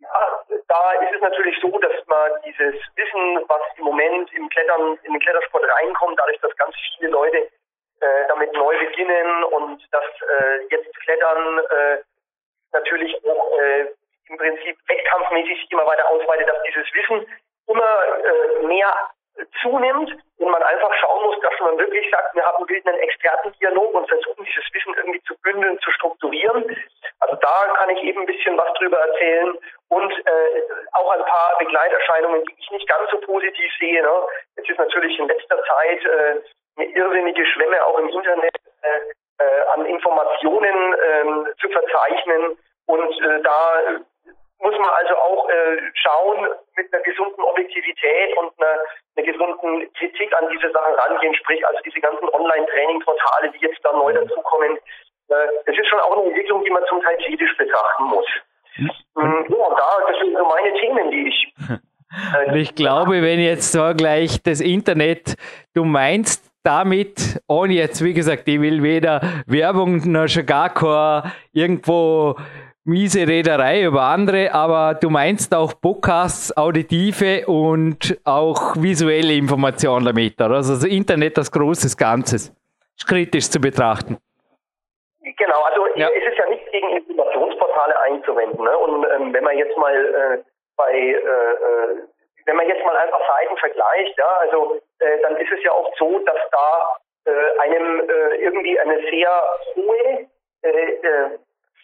ja, 0.00 0.44
da 0.68 0.92
ist 1.00 1.14
es 1.14 1.20
natürlich 1.22 1.58
so, 1.62 1.78
dass 1.78 1.92
man 2.06 2.30
dieses 2.44 2.74
Wissen, 2.94 3.44
was 3.48 3.62
im 3.78 3.84
Moment 3.84 4.30
im 4.34 4.48
Klettern, 4.50 4.98
in 5.02 5.12
den 5.12 5.20
Klettersport 5.20 5.64
reinkommt, 5.64 6.18
dadurch, 6.18 6.38
dass 6.40 6.54
ganz 6.56 6.74
viele 6.98 7.10
Leute 7.10 7.38
äh, 7.38 8.26
damit 8.28 8.52
neu 8.52 8.78
beginnen 8.86 9.44
und 9.44 9.82
dass 9.92 10.04
äh, 10.04 10.58
jetzt 10.68 10.94
Klettern 11.00 11.58
äh, 11.58 11.98
natürlich 12.72 13.16
auch 13.24 13.58
äh, 13.58 13.86
im 14.28 14.36
Prinzip 14.36 14.76
wettkampfmäßig 14.88 15.70
immer 15.70 15.86
weiter 15.86 16.08
ausweitet, 16.10 16.48
dass 16.48 16.62
dieses 16.64 16.86
Wissen 16.92 17.26
immer 17.66 17.98
äh, 18.24 18.66
mehr 18.66 18.92
zunimmt 19.60 20.10
und 20.38 20.50
man 20.50 20.62
einfach 20.62 20.92
schauen 21.00 21.24
muss, 21.24 21.40
dass 21.40 21.58
man 21.60 21.78
wirklich 21.78 22.08
sagt, 22.10 22.34
wir 22.34 22.44
haben 22.44 22.64
einen 22.68 23.00
Expertendialog 23.00 23.94
und 23.94 24.08
versuchen 24.08 24.44
dieses 24.44 24.64
Wissen 24.72 24.94
irgendwie 24.96 25.22
zu 25.22 25.34
bündeln, 25.42 25.78
zu 25.80 25.90
strukturieren. 25.92 26.64
Also 27.20 27.36
da 27.36 27.74
kann 27.76 27.90
ich 27.90 28.02
eben 28.02 28.20
ein 28.20 28.26
bisschen 28.26 28.56
was 28.56 28.72
drüber 28.74 28.98
erzählen 28.98 29.58
und 29.88 30.12
äh, 30.12 30.62
auch 30.92 31.10
ein 31.12 31.24
paar 31.24 31.58
Begleiterscheinungen, 31.58 32.44
die 32.44 32.54
ich 32.58 32.70
nicht 32.70 32.88
ganz 32.88 33.10
so 33.10 33.18
positiv 33.18 33.72
sehe. 33.78 34.02
Ne? 34.02 34.12
Jetzt 34.56 34.70
ist 34.70 34.78
natürlich 34.78 35.18
in 35.18 35.28
letzter 35.28 35.60
Zeit 35.64 36.04
äh, 36.04 36.40
eine 36.76 36.86
irrsinnige 36.90 37.44
Schwemme 37.46 37.84
auch 37.86 37.98
im 37.98 38.08
Internet 38.08 38.56
äh, 38.82 39.44
äh, 39.44 39.62
an 39.74 39.86
Informationen 39.86 40.94
äh, 40.94 41.54
zu 41.60 41.68
verzeichnen 41.70 42.56
und 42.86 43.20
äh, 43.20 43.42
da 43.42 43.82
muss 44.64 44.78
man 44.78 44.88
also 44.96 45.14
auch 45.14 45.48
äh, 45.50 45.76
schauen, 45.92 46.48
mit 46.74 46.92
einer 46.92 47.02
gesunden 47.02 47.42
Objektivität 47.44 48.36
und 48.38 48.50
einer, 48.58 48.80
einer 49.14 49.26
gesunden 49.26 49.92
Kritik 49.92 50.34
an 50.40 50.48
diese 50.50 50.72
Sachen 50.72 50.94
rangehen, 50.94 51.34
sprich 51.34 51.64
also 51.66 51.78
diese 51.84 52.00
ganzen 52.00 52.28
Online-Training-Portale, 52.30 53.52
die 53.52 53.66
jetzt 53.66 53.78
da 53.84 53.92
neu 53.92 54.12
dazukommen. 54.14 54.78
Äh, 55.28 55.34
das 55.66 55.76
ist 55.76 55.86
schon 55.86 56.00
auch 56.00 56.16
eine 56.16 56.28
Entwicklung, 56.28 56.64
die 56.64 56.70
man 56.70 56.82
zum 56.88 57.02
Teil 57.02 57.16
kritisch 57.18 57.54
betrachten 57.58 58.04
muss. 58.04 58.26
Mhm. 58.76 59.46
Ja, 59.50 59.68
da, 59.76 59.90
das 60.08 60.18
sind 60.18 60.36
so 60.36 60.44
meine 60.44 60.74
Themen, 60.80 61.10
die 61.10 61.28
ich. 61.28 61.54
Äh, 61.68 62.48
und 62.48 62.56
ich 62.56 62.74
glaube, 62.74 63.22
wenn 63.22 63.40
jetzt 63.40 63.70
so 63.70 63.92
gleich 63.94 64.42
das 64.42 64.62
Internet, 64.62 65.34
du 65.74 65.84
meinst 65.84 66.50
damit, 66.62 67.38
ohne 67.46 67.74
jetzt, 67.74 68.02
wie 68.02 68.14
gesagt, 68.14 68.48
ich 68.48 68.58
will 68.58 68.82
weder 68.82 69.20
Werbung 69.46 70.10
noch 70.10 70.28
schon 70.28 70.46
gar 70.46 70.72
kein 70.72 71.30
irgendwo 71.52 72.36
miese 72.84 73.26
Rederei 73.26 73.82
über 73.82 74.02
andere, 74.02 74.52
aber 74.52 74.94
du 74.94 75.10
meinst 75.10 75.54
auch 75.54 75.72
Podcasts, 75.80 76.56
auditive 76.56 77.46
und 77.46 78.18
auch 78.24 78.76
visuelle 78.76 79.34
Informationen 79.34 80.04
damit, 80.04 80.40
oder? 80.40 80.56
Also 80.56 80.74
das 80.74 80.84
Internet 80.84 81.38
als 81.38 81.50
großes 81.50 81.96
Ganzes. 81.96 82.52
Ist 82.96 83.08
kritisch 83.08 83.50
zu 83.50 83.60
betrachten. 83.60 84.18
Genau, 85.22 85.62
also 85.62 85.86
ja. 85.96 86.08
es 86.10 86.32
ist 86.32 86.38
ja 86.38 86.48
nicht 86.48 86.70
gegen 86.70 86.88
Informationsportale 86.96 87.98
einzuwenden. 88.02 88.62
Ne? 88.62 88.78
Und 88.78 89.06
ähm, 89.16 89.32
wenn 89.32 89.42
man 89.42 89.56
jetzt 89.58 89.76
mal 89.76 89.94
äh, 89.94 90.42
bei 90.76 90.92
äh, 90.92 91.14
äh, 91.14 92.02
wenn 92.46 92.56
man 92.56 92.68
jetzt 92.68 92.84
mal 92.84 92.96
einfach 92.96 93.20
Seiten 93.26 93.56
vergleicht, 93.56 94.18
ja, 94.18 94.36
also 94.40 94.78
äh, 94.98 95.18
dann 95.22 95.36
ist 95.36 95.50
es 95.50 95.64
ja 95.64 95.72
oft 95.72 95.96
so, 95.98 96.18
dass 96.20 96.38
da 96.52 96.98
äh, 97.24 97.58
einem 97.60 98.00
äh, 98.00 98.36
irgendwie 98.36 98.78
eine 98.78 99.00
sehr 99.10 99.42
hohe 99.74 100.28
äh, 100.62 101.38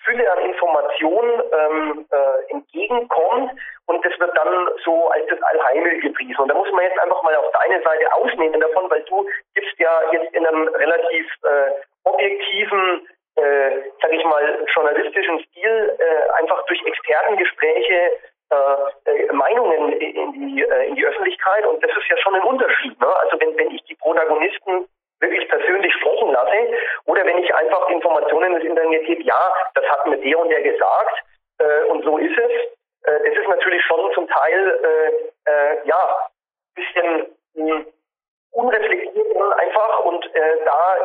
Fülle 0.05 0.31
an 0.31 0.41
Informationen 0.41 1.43
ähm, 1.53 2.07
äh, 2.11 2.53
entgegenkommt 2.53 3.53
und 3.87 4.05
das 4.05 4.19
wird 4.19 4.37
dann 4.37 4.69
so 4.85 5.09
als 5.09 5.27
das 5.29 5.43
Allheilmittel 5.43 6.01
gepriesen. 6.01 6.39
Und 6.39 6.49
da 6.49 6.55
muss 6.55 6.71
man 6.73 6.85
jetzt 6.85 6.99
einfach 7.01 7.23
mal 7.23 7.35
auf 7.37 7.51
deine 7.53 7.83
Seite 7.83 8.13
ausnehmen 8.15 8.61
davon, 8.61 8.91
weil 8.91 9.03
du 9.03 9.27
gibst 9.55 9.79
ja 9.79 9.91
jetzt 10.13 10.35
in 10.35 10.47
einem 10.47 10.69
relativ 10.69 11.27
äh, 11.45 11.71
objektiven, 12.05 13.09
äh, 13.37 13.71
sag 14.01 14.13
ich 14.13 14.25
mal, 14.25 14.67
journalistischen 14.75 15.41
Stil 15.45 15.97
äh, 15.99 16.41
einfach 16.41 16.65
durch 16.67 16.83
Expertengespräche 16.85 18.13
äh, 18.51 19.33
Meinungen 19.33 19.93
in 19.93 20.33
die, 20.33 20.63
äh, 20.63 20.89
in 20.89 20.97
die 20.97 21.07
Öffentlichkeit 21.07 21.65
und 21.67 21.83
das 21.85 21.91
ist 21.91 22.09
ja 22.09 22.17
schon 22.19 22.35
ein 22.35 22.43
Unterschied. 22.43 22.99
Ne? 23.01 23.07
Also 23.21 23.41
wenn, 23.41 23.57
wenn 23.57 23.71
ich 23.71 23.83
die 23.85 23.95
Protagonisten 23.95 24.31
Protagonisten 24.31 24.89
wirklich 25.21 25.49
persönlich 25.49 25.93
sprechen 25.95 26.33
lasse 26.33 26.57
oder 27.07 27.25
wenn 27.27 27.39
ich 27.39 27.55
einfach 27.55 27.89
Informationen 27.89 28.55
ins 28.55 28.65
Internet 28.65 29.05
gebe, 29.07 29.23
ja, 29.23 29.53
das 29.75 29.85
hat 29.87 30.07
mir 30.07 30.17
der 30.19 30.39
und 30.39 30.49
der 30.49 30.63
gesagt 30.63 31.23
äh, 31.59 31.85
und 31.91 32.05
so 32.05 32.19
ist 32.19 32.37
es. 32.39 32.53
Äh, 33.05 33.29
das 33.29 33.39
ist 33.39 33.49
natürlich 33.49 33.83
schon 33.85 34.13
zum 34.15 34.29
Teil 34.29 34.81
äh, 35.47 35.51
äh, 35.51 35.79
ja 35.85 36.29
bisschen 36.75 37.27
mh, 37.55 37.77
hm, 37.77 37.87
unreflektiert 38.53 39.37
einfach 39.37 40.05
und 40.05 40.25
äh, 40.35 40.65
da 40.65 40.97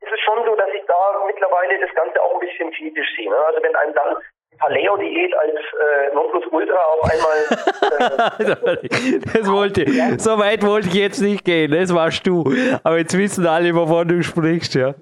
ist 0.00 0.12
es 0.12 0.20
schon 0.20 0.44
so, 0.44 0.54
dass 0.54 0.70
ich 0.72 0.84
da 0.86 1.24
mittlerweile 1.26 1.78
das 1.80 1.92
Ganze 1.94 2.22
auch 2.22 2.34
ein 2.34 2.40
bisschen 2.40 2.70
kritisch 2.72 3.16
sehe. 3.16 3.30
Ne? 3.30 3.36
Also 3.36 3.62
wenn 3.62 3.74
einem 3.74 3.94
dann 3.94 4.16
Paleo-Diät 4.58 5.34
als 5.36 5.54
äh, 5.54 6.14
Nonplusultra 6.14 6.78
auf 6.78 7.02
einmal. 7.10 7.38
Äh, 7.84 9.20
das 9.34 9.50
wollte, 9.50 9.84
so 10.18 10.38
weit 10.38 10.62
wollte 10.62 10.88
ich 10.88 10.94
jetzt 10.94 11.20
nicht 11.20 11.44
gehen, 11.44 11.70
das 11.70 11.92
warst 11.92 12.26
du. 12.26 12.44
Aber 12.82 12.98
jetzt 12.98 13.16
wissen 13.16 13.46
alle, 13.46 13.74
wovon 13.74 14.08
du 14.08 14.22
sprichst, 14.22 14.74
ja. 14.74 14.94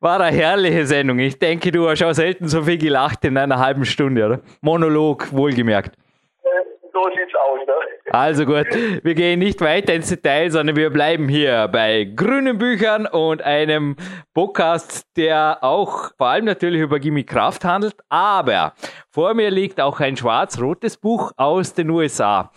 War 0.00 0.20
eine 0.20 0.36
herrliche 0.36 0.86
Sendung. 0.86 1.18
Ich 1.18 1.38
denke, 1.38 1.72
du 1.72 1.88
hast 1.88 2.02
auch 2.02 2.12
selten 2.12 2.48
so 2.48 2.62
viel 2.62 2.78
gelacht 2.78 3.24
in 3.24 3.36
einer 3.36 3.58
halben 3.58 3.84
Stunde, 3.84 4.24
oder? 4.24 4.40
Monolog, 4.60 5.32
wohlgemerkt. 5.32 5.96
So 6.92 7.02
sieht's 7.14 7.34
aus, 7.34 7.58
ne? 7.66 7.74
Also 8.10 8.46
gut, 8.46 8.66
wir 9.02 9.14
gehen 9.14 9.38
nicht 9.38 9.60
weiter 9.60 9.92
ins 9.92 10.08
Detail, 10.08 10.50
sondern 10.50 10.76
wir 10.76 10.88
bleiben 10.88 11.28
hier 11.28 11.68
bei 11.68 12.04
grünen 12.04 12.56
Büchern 12.56 13.06
und 13.06 13.42
einem 13.42 13.96
Podcast, 14.32 15.04
der 15.14 15.58
auch 15.60 16.12
vor 16.16 16.28
allem 16.28 16.46
natürlich 16.46 16.80
über 16.80 16.98
Gimme 16.98 17.24
Kraft 17.24 17.66
handelt, 17.66 17.96
aber 18.08 18.72
vor 19.10 19.34
mir 19.34 19.50
liegt 19.50 19.78
auch 19.78 20.00
ein 20.00 20.16
schwarz-rotes 20.16 20.96
Buch 20.96 21.32
aus 21.36 21.74
den 21.74 21.90
USA. 21.90 22.50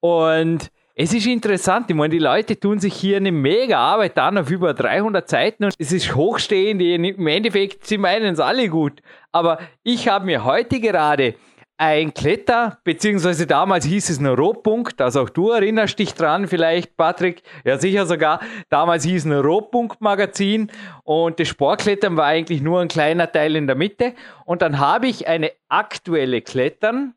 Und 0.00 0.70
es 0.94 1.12
ist 1.12 1.26
interessant, 1.26 1.86
ich 1.88 1.94
meine, 1.94 2.10
die 2.10 2.18
Leute 2.18 2.58
tun 2.58 2.80
sich 2.80 2.94
hier 2.94 3.18
eine 3.18 3.30
mega 3.30 3.78
Arbeit 3.78 4.18
an 4.18 4.36
auf 4.38 4.50
über 4.50 4.74
300 4.74 5.28
Seiten 5.28 5.64
und 5.64 5.74
es 5.78 5.92
ist 5.92 6.16
hochstehend, 6.16 6.82
im 6.82 7.26
Endeffekt, 7.26 7.86
sie 7.86 7.98
meinen 7.98 8.34
es 8.34 8.40
alle 8.40 8.68
gut. 8.68 9.00
Aber 9.30 9.58
ich 9.84 10.08
habe 10.08 10.26
mir 10.26 10.44
heute 10.44 10.80
gerade 10.80 11.34
ein 11.76 12.12
Kletter, 12.12 12.78
beziehungsweise 12.82 13.46
damals 13.46 13.84
hieß 13.84 14.10
es 14.10 14.18
ein 14.18 14.26
Rohpunkt, 14.26 15.00
also 15.00 15.22
auch 15.22 15.30
du 15.30 15.50
erinnerst 15.50 16.00
dich 16.00 16.12
dran 16.12 16.48
vielleicht, 16.48 16.96
Patrick, 16.96 17.42
ja 17.64 17.78
sicher 17.78 18.04
sogar, 18.04 18.40
damals 18.68 19.04
hieß 19.04 19.24
es 19.24 19.30
ein 19.30 19.38
Rohpunkt-Magazin 19.38 20.72
und 21.04 21.38
das 21.38 21.46
Sportklettern 21.46 22.16
war 22.16 22.24
eigentlich 22.24 22.60
nur 22.60 22.80
ein 22.80 22.88
kleiner 22.88 23.30
Teil 23.30 23.54
in 23.54 23.68
der 23.68 23.76
Mitte 23.76 24.14
und 24.44 24.60
dann 24.60 24.80
habe 24.80 25.06
ich 25.06 25.28
eine 25.28 25.52
aktuelle 25.68 26.42
Klettern, 26.42 27.14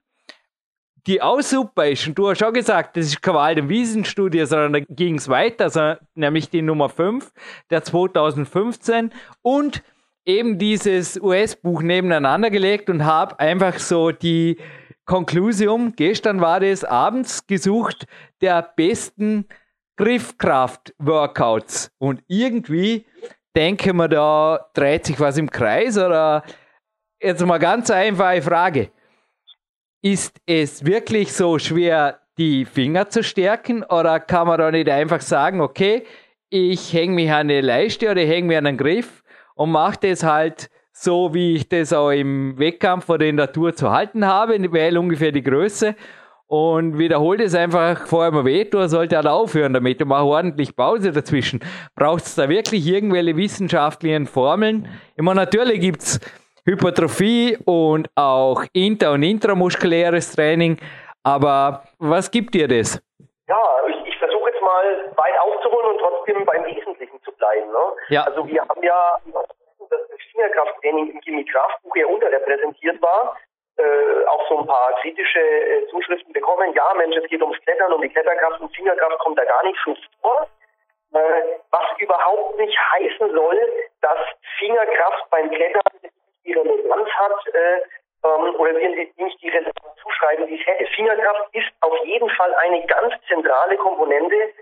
die 1.08 1.22
auch 1.22 1.42
super 1.42 1.88
ist 1.88 2.08
und 2.08 2.18
du 2.18 2.30
hast 2.30 2.40
schon 2.40 2.54
gesagt, 2.54 2.98
das 2.98 3.08
ist 3.08 3.22
keine 3.22 3.38
Wald- 3.38 3.60
und 3.60 3.70
Wiesenstudie, 3.70 4.46
sondern 4.46 4.74
da 4.74 4.80
ging 4.80 5.16
es 5.16 5.30
weiter, 5.30 5.66
also 5.66 5.96
nämlich 6.16 6.50
die 6.50 6.62
Nummer 6.62 6.90
5 6.90 7.32
der 7.70 7.84
2015 7.84 9.12
und 9.42 9.84
eben 10.26 10.58
dieses 10.58 11.20
US-Buch 11.20 11.82
nebeneinander 11.82 12.50
gelegt 12.50 12.90
und 12.90 13.06
habe 13.06 13.40
einfach 13.40 13.80
so 13.80 14.12
die 14.12 14.58
Konklusion, 15.06 15.94
gestern 15.96 16.42
war 16.42 16.60
das 16.60 16.84
abends 16.84 17.48
gesucht, 17.48 18.06
der 18.42 18.62
besten 18.62 19.46
Griffkraft-Workouts. 19.98 21.92
Und 21.98 22.24
irgendwie 22.28 23.06
denke 23.56 23.94
man, 23.94 24.10
da 24.10 24.68
dreht 24.74 25.06
sich 25.06 25.20
was 25.20 25.38
im 25.38 25.50
Kreis 25.50 25.98
oder 25.98 26.44
jetzt 27.22 27.46
mal 27.46 27.58
ganz 27.58 27.90
einfache 27.90 28.42
Frage. 28.42 28.92
Ist 30.02 30.42
es 30.48 30.84
wirklich 30.84 31.32
so 31.32 31.60
schwer, 31.60 32.20
die 32.38 32.66
Finger 32.66 33.10
zu 33.10 33.24
stärken 33.24 33.84
oder 33.84 34.20
kann 34.20 34.48
man 34.48 34.58
da 34.58 34.72
nicht 34.72 34.90
einfach 34.90 35.22
sagen, 35.22 35.62
okay, 35.62 36.06
ich 36.50 36.92
hänge 36.92 37.14
mich 37.14 37.30
an 37.30 37.42
eine 37.42 37.62
Leiste 37.62 38.10
oder 38.10 38.22
hänge 38.22 38.48
mich 38.48 38.58
an 38.58 38.66
einen 38.66 38.78
Griff 38.78 39.24
und 39.54 39.72
mache 39.72 40.00
das 40.02 40.24
halt 40.24 40.72
so, 40.92 41.36
wie 41.36 41.56
ich 41.56 41.70
das 41.70 41.94
auch 41.94 42.10
im 42.10 42.58
Wettkampf 42.58 43.10
oder 43.10 43.28
in 43.28 43.38
der 43.38 43.52
Tour 43.52 43.76
zu 43.76 43.92
halten 43.92 44.26
habe, 44.26 44.72
wähle 44.74 45.00
ungefähr 45.00 45.32
die 45.32 45.44
Größe 45.44 45.96
und 46.48 46.98
wiederhole 46.98 47.44
das 47.44 47.56
einfach 47.56 48.08
vorher 48.08 48.32
mal 48.32 48.44
weh, 48.44 48.66
du 48.66 48.86
sollte 48.90 49.16
halt 49.16 49.28
aufhören 49.28 49.74
damit 49.74 50.02
und 50.02 50.10
mache 50.10 50.26
ordentlich 50.26 50.76
Pause 50.76 51.12
dazwischen. 51.12 51.62
Braucht 51.96 52.26
es 52.26 52.36
da 52.36 52.50
wirklich 52.50 52.86
irgendwelche 52.86 53.38
wissenschaftlichen 53.38 54.26
Formeln? 54.26 54.88
Meine, 55.16 55.42
natürlich 55.42 55.80
gibt 55.80 56.02
es 56.02 56.20
Hypertrophie 56.66 57.58
und 57.66 58.10
auch 58.16 58.64
inter- 58.74 59.14
und 59.14 59.24
intramuskuläres 59.24 60.36
Training, 60.36 60.78
aber 61.24 61.84
was 62.00 62.30
gibt 62.30 62.54
dir 62.54 62.68
das? 62.68 63.02
Ja, 63.48 63.64
ich, 63.88 64.08
ich 64.08 64.18
versuche 64.18 64.50
jetzt 64.50 64.62
mal 64.62 65.14
weit 65.16 65.40
aufzuholen 65.40 65.92
und 65.92 66.00
trotzdem 66.00 66.46
beim 66.46 66.64
Wesentlichen 66.66 67.22
zu 67.24 67.32
bleiben. 67.34 67.70
Ne? 67.72 67.86
Ja. 68.10 68.24
Also 68.24 68.48
wir 68.48 68.62
haben 68.62 68.84
ja 68.84 69.18
dass 69.92 70.08
das 70.08 70.20
Fingerkrafttraining 70.32 71.12
im 71.12 71.22
Chemiekraftbuch 71.22 71.96
ja 71.96 72.08
unterrepräsentiert 72.08 73.02
war, 73.02 73.38
äh, 73.78 74.26
auch 74.28 74.48
so 74.50 74.60
ein 74.60 74.68
paar 74.68 74.94
kritische 75.02 75.40
äh, 75.40 75.88
Zuschriften 75.90 76.34
bekommen. 76.34 76.74
Ja, 76.74 76.94
Mensch, 76.98 77.16
es 77.18 77.30
geht 77.30 77.42
ums 77.42 77.60
Klettern, 77.62 77.94
um 77.94 78.02
die 78.02 78.10
Kletterkraft 78.10 78.62
und 78.62 78.76
Fingerkraft 78.76 79.20
kommt 79.20 79.38
da 79.38 79.46
gar 79.46 79.64
nicht 79.64 79.78
schon 79.80 79.98
vor. 80.22 80.48
Äh, 81.14 81.20
was 81.72 82.00
überhaupt 82.00 82.58
nicht 82.58 82.78
heißen 82.94 83.32
soll, 83.34 83.60
dass 84.02 84.20
Fingerkraft 84.60 85.30
beim 85.30 85.50
Klettern 85.52 85.82
die 86.46 86.54
Relevanz 86.54 87.10
hat 87.10 87.48
äh, 87.54 87.82
ähm, 88.24 88.56
oder 88.56 88.76
wir 88.76 88.90
nicht 88.90 89.42
die 89.42 89.50
Relevanz 89.50 89.96
zuschreiben, 90.02 90.48
die 90.48 90.60
es 90.60 90.68
hätte. 90.68 90.86
Fingerkraft 90.96 91.54
ist 91.54 91.72
auf 91.82 91.98
jeden 92.06 92.30
Fall 92.32 92.54
eine 92.56 92.86
ganz 92.86 93.14
zentrale 93.28 93.78
Komponente 93.78 94.54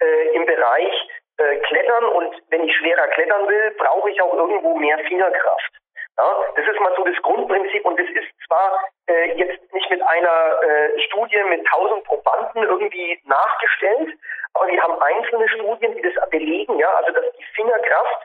äh, 0.00 0.28
im 0.34 0.46
Bereich 0.46 1.08
äh, 1.38 1.56
klettern 1.58 2.04
und 2.04 2.34
wenn 2.48 2.64
ich 2.64 2.76
schwerer 2.76 3.08
klettern 3.08 3.48
will, 3.48 3.74
brauche 3.78 4.10
ich 4.10 4.20
auch 4.20 4.34
irgendwo 4.34 4.74
mehr 4.76 4.98
Fingerkraft. 5.00 5.72
Ja, 6.18 6.34
das 6.54 6.66
ist 6.66 6.80
mal 6.80 6.94
so 6.96 7.04
das 7.04 7.20
Grundprinzip 7.22 7.84
und 7.84 8.00
das 8.00 8.08
ist 8.08 8.32
zwar 8.46 8.82
äh, 9.06 9.32
jetzt 9.36 9.72
nicht 9.74 9.90
mit 9.90 10.00
einer 10.00 10.62
äh, 10.62 10.98
Studie 11.00 11.42
mit 11.50 11.60
1000 11.70 12.04
Probanden 12.04 12.62
irgendwie 12.62 13.20
nachgestellt, 13.24 14.16
aber 14.54 14.68
wir 14.68 14.82
haben 14.82 14.98
einzelne 15.02 15.46
Studien, 15.50 15.94
die 15.94 16.00
das 16.00 16.30
belegen, 16.30 16.78
ja, 16.78 16.90
also 16.94 17.12
dass 17.12 17.24
die 17.36 17.44
Fingerkraft 17.54 18.24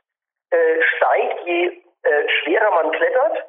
äh, 0.52 0.82
steigt, 0.96 1.42
je 1.46 1.82
äh, 2.04 2.30
schwerer 2.30 2.72
man 2.72 2.92
klettert. 2.92 3.46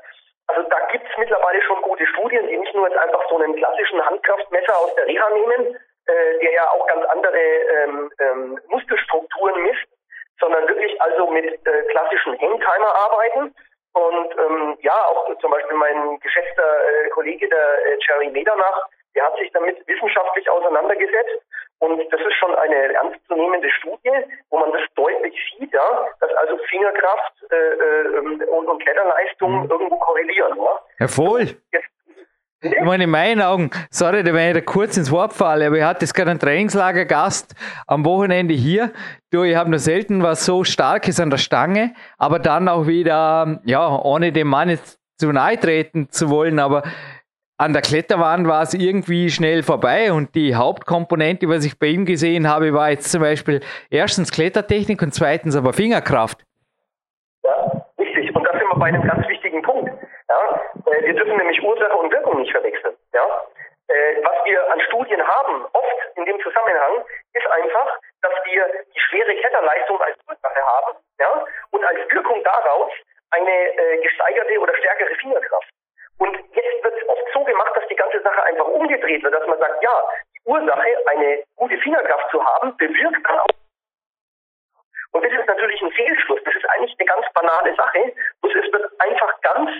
Also 0.48 0.68
da 0.68 0.78
gibt 0.90 1.08
es 1.08 1.18
mittlerweile 1.18 1.62
schon 1.62 1.80
gute 1.82 2.06
Studien, 2.06 2.46
die 2.48 2.56
nicht 2.56 2.74
nur 2.74 2.88
jetzt 2.88 2.98
einfach 2.98 3.22
so 3.28 3.38
einen 3.38 3.56
klassischen 3.56 4.04
Handkraftmesser 4.04 4.76
aus 4.76 4.94
der 4.96 5.06
Reha 5.06 5.30
nehmen, 5.30 5.76
äh, 6.06 6.38
der 6.40 6.52
ja 6.52 6.70
auch 6.70 6.86
ganz 6.86 7.04
andere 7.06 7.38
ähm, 7.38 8.12
ähm, 8.18 8.60
Muskelstrukturen 8.68 9.62
misst, 9.62 9.86
sondern 10.40 10.66
wirklich 10.68 11.00
also 11.00 11.28
mit 11.28 11.46
äh, 11.66 11.82
klassischen 11.90 12.38
Hangtimer 12.40 12.94
arbeiten. 12.94 13.54
Und 13.94 14.38
ähm, 14.38 14.78
ja, 14.80 15.06
auch 15.06 15.38
zum 15.38 15.50
Beispiel 15.50 15.76
mein 15.76 16.18
geschätzter 16.20 17.04
äh, 17.04 17.08
Kollege, 17.10 17.48
der 17.48 17.86
äh, 17.86 17.98
Jerry 18.06 18.30
Medernach, 18.30 18.88
der 19.14 19.26
hat 19.26 19.36
sich 19.38 19.52
damit 19.52 19.86
wissenschaftlich 19.86 20.48
auseinandergesetzt. 20.48 21.42
Und 21.82 21.98
das 22.12 22.20
ist 22.20 22.34
schon 22.38 22.54
eine 22.54 22.94
ernstzunehmende 22.94 23.68
Studie, 23.70 24.16
wo 24.50 24.60
man 24.60 24.70
das 24.70 24.82
deutlich 24.94 25.34
sieht, 25.58 25.72
ja, 25.72 26.06
dass 26.20 26.32
also 26.34 26.56
Fingerkraft 26.70 27.32
äh, 27.50 27.56
äh, 27.56 28.18
und, 28.20 28.68
und 28.68 28.82
Kletterleistung 28.84 29.64
mhm. 29.64 29.70
irgendwo 29.70 29.96
korrelieren. 29.96 30.58
Ja? 30.58 30.80
Herr 30.98 31.08
Vohl, 31.08 31.48
Jetzt 31.72 31.88
ich 32.60 32.80
meine, 32.82 33.04
in 33.04 33.10
meinen 33.10 33.42
Augen, 33.42 33.70
sorry, 33.90 34.22
da 34.22 34.32
wenn 34.32 34.50
ich 34.50 34.54
da 34.54 34.60
kurz 34.60 34.96
ins 34.96 35.10
Wort 35.10 35.32
falle, 35.32 35.66
aber 35.66 35.78
ich 35.78 35.82
hatte 35.82 36.04
jetzt 36.04 36.14
gerade 36.14 36.30
einen 36.30 36.38
Trainingslagergast 36.38 37.56
am 37.88 38.04
Wochenende 38.04 38.54
hier. 38.54 38.92
Du, 39.32 39.42
ich 39.42 39.56
habe 39.56 39.68
nur 39.68 39.80
selten 39.80 40.22
was 40.22 40.46
so 40.46 40.62
Starkes 40.62 41.18
an 41.18 41.30
der 41.30 41.38
Stange, 41.38 41.94
aber 42.16 42.38
dann 42.38 42.68
auch 42.68 42.86
wieder, 42.86 43.60
ja, 43.64 43.88
ohne 43.88 44.30
dem 44.30 44.46
Mann 44.46 44.68
jetzt 44.68 45.00
zu 45.18 45.32
nahe 45.32 45.58
treten 45.58 46.08
zu 46.10 46.30
wollen, 46.30 46.60
aber 46.60 46.84
an 47.62 47.72
der 47.72 47.82
Kletterwand 47.82 48.48
war 48.48 48.62
es 48.62 48.74
irgendwie 48.74 49.30
schnell 49.30 49.62
vorbei 49.62 50.10
und 50.12 50.34
die 50.34 50.56
Hauptkomponente, 50.56 51.46
was 51.48 51.64
ich 51.64 51.78
bei 51.78 51.86
ihm 51.94 52.04
gesehen 52.04 52.50
habe, 52.50 52.74
war 52.74 52.90
jetzt 52.90 53.12
zum 53.12 53.22
Beispiel 53.22 53.60
erstens 53.88 54.32
Klettertechnik 54.32 55.00
und 55.00 55.14
zweitens 55.14 55.54
aber 55.54 55.72
Fingerkraft. 55.72 56.42
Ja, 57.44 57.86
richtig. 58.00 58.34
Und 58.34 58.42
da 58.42 58.50
sind 58.58 58.66
wir 58.66 58.74
bei 58.74 58.86
einem 58.86 59.06
ganz 59.06 59.28
wichtigen 59.28 59.62
Punkt. 59.62 59.86
Ja? 60.28 60.60
Äh, 60.90 61.06
wir 61.06 61.14
dürfen 61.14 61.36
nämlich 61.36 61.62
Ursache 61.62 61.96
und 61.96 62.10
Wirkung 62.10 62.40
nicht 62.40 62.50
verwechseln. 62.50 62.96
Ja? 63.14 63.22
Äh, 63.86 64.18
was 64.24 64.44
wir 64.44 64.58
an 64.72 64.80
Studien 64.88 65.22
haben, 65.22 65.64
oft 65.72 66.02
in 66.16 66.24
dem 66.24 66.40
Zusammenhang, 66.42 67.06
ist 67.32 67.46
einfach, 67.46 67.88
dass 68.22 68.34
wir 68.42 68.66
die 68.92 69.00
schwere 69.06 69.36
Kletterleistung 69.38 70.00
als 70.02 70.18
Ursache 70.26 70.62
haben 70.66 70.98
ja? 71.20 71.30
und 71.70 71.84
als 71.84 72.00
Wirkung 72.10 72.42
daraus 72.42 72.90
eine 73.30 73.54
äh, 73.54 74.02
gesteigerte 74.02 74.58
oder 74.58 74.74
stärkere 74.74 75.14
Fingerkraft. 75.14 75.70
Und 76.22 76.36
jetzt 76.54 76.84
wird 76.84 76.94
es 77.02 77.08
oft 77.08 77.26
so 77.34 77.42
gemacht, 77.42 77.72
dass 77.74 77.88
die 77.88 77.96
ganze 77.96 78.20
Sache 78.22 78.44
einfach 78.44 78.66
umgedreht 78.66 79.24
wird, 79.24 79.34
dass 79.34 79.46
man 79.48 79.58
sagt, 79.58 79.82
ja, 79.82 80.04
die 80.34 80.40
Ursache, 80.44 80.96
eine 81.06 81.42
gute 81.56 81.76
Fingerkraft 81.78 82.30
zu 82.30 82.44
haben, 82.44 82.76
bewirkt 82.76 83.26
dann 83.28 83.40
auch 83.40 83.46
und 85.12 85.22
das 85.22 85.32
ist 85.32 85.46
natürlich 85.46 85.82
ein 85.82 85.92
Fehlschluss. 85.92 86.40
Das 86.44 86.54
ist 86.54 86.64
eigentlich 86.70 86.96
eine 86.98 87.06
ganz 87.06 87.26
banale 87.34 87.74
Sache. 87.74 88.14
Bloß 88.40 88.54
es 88.54 88.72
wird 88.72 88.90
einfach 88.98 89.40
ganz 89.42 89.70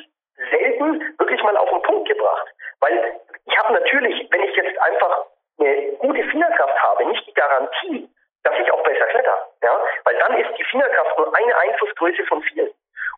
selten 0.51 1.01
wirklich 1.19 1.43
mal 1.43 1.57
auf 1.57 1.71
den 1.71 1.81
Punkt 1.83 2.07
gebracht. 2.07 2.49
Weil 2.81 3.19
ich 3.47 3.59
habe 3.59 3.73
natürlich, 3.73 4.29
wenn 4.31 4.43
ich 4.43 4.55
jetzt 4.55 4.79
einfach 4.79 5.25
eine 5.59 5.93
gute 6.01 6.23
Fingerkraft 6.25 6.83
habe, 6.83 7.07
nicht 7.07 7.27
die 7.27 7.33
Garantie, 7.33 8.11
dass 8.43 8.55
ich 8.61 8.71
auch 8.73 8.83
besser 8.83 9.07
kletter. 9.07 9.49
Ja? 9.63 9.81
Weil 10.05 10.17
dann 10.17 10.37
ist 10.37 10.59
die 10.59 10.65
Fingerkraft 10.65 11.17
nur 11.17 11.35
eine 11.35 11.57
Einflussgröße 11.57 12.25
von 12.25 12.43
vielen. 12.43 12.71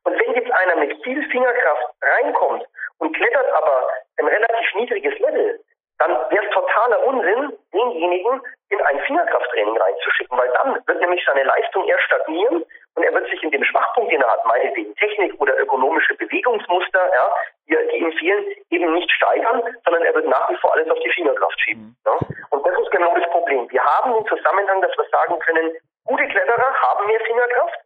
Und 0.04 0.20
wenn 0.20 0.34
jetzt 0.34 0.50
einer 0.50 0.76
mit 0.76 1.02
viel 1.02 1.22
Fingerkraft 1.30 1.86
reinkommt 2.02 2.64
und 2.98 3.16
klettert 3.16 3.52
aber 3.52 3.88
ein 4.18 4.26
relativ 4.26 4.74
niedriges 4.74 5.18
Level, 5.18 5.60
dann 5.98 6.10
wäre 6.30 6.44
es 6.44 6.50
totaler 6.50 7.06
Unsinn, 7.06 7.52
denjenigen 7.72 8.42
in 8.70 8.80
ein 8.82 9.00
Fingerkrafttraining 9.00 9.76
reinzuschicken, 9.76 10.36
weil 10.36 10.50
dann 10.50 10.74
wird 10.86 11.00
nämlich 11.00 11.24
seine 11.24 11.44
Leistung 11.44 11.86
eher 11.86 11.98
stagnieren 12.00 12.64
und 12.96 13.02
er 13.02 13.14
wird 13.14 13.28
sich 13.30 13.42
in 13.42 13.50
dem 13.50 13.64
Schwachpunkt, 13.64 14.12
den 14.12 14.20
er 14.20 14.30
hat, 14.30 14.44
meinetwegen 14.44 14.94
Technik 14.96 15.40
oder 15.40 15.58
ökonomische 15.58 16.14
Bewegungsmuster, 16.14 17.00
ja, 17.14 17.30
die, 17.68 17.76
die 17.92 17.96
ihm 17.98 18.12
fehlen, 18.12 18.44
eben 18.70 18.92
nicht 18.92 19.10
steigern, 19.12 19.62
sondern 19.84 20.02
er 20.02 20.14
wird 20.14 20.26
nach 20.26 20.50
wie 20.50 20.56
vor 20.56 20.72
alles 20.74 20.90
auf 20.90 20.98
die 21.00 21.10
Fingerkraft 21.10 21.60
schieben. 21.60 21.96
Ja. 22.04 22.18
Und 22.50 22.66
das 22.66 22.78
ist 22.78 22.90
genau 22.90 23.14
das 23.14 23.28
Problem. 23.30 23.70
Wir 23.70 23.82
haben 23.82 24.14
den 24.14 24.26
Zusammenhang, 24.26 24.82
dass 24.82 24.96
wir 24.96 25.06
sagen 25.10 25.38
können, 25.40 25.72
gute 26.04 26.26
Kletterer 26.28 26.74
haben 26.82 27.06
mehr 27.06 27.20
Fingerkraft, 27.20 27.78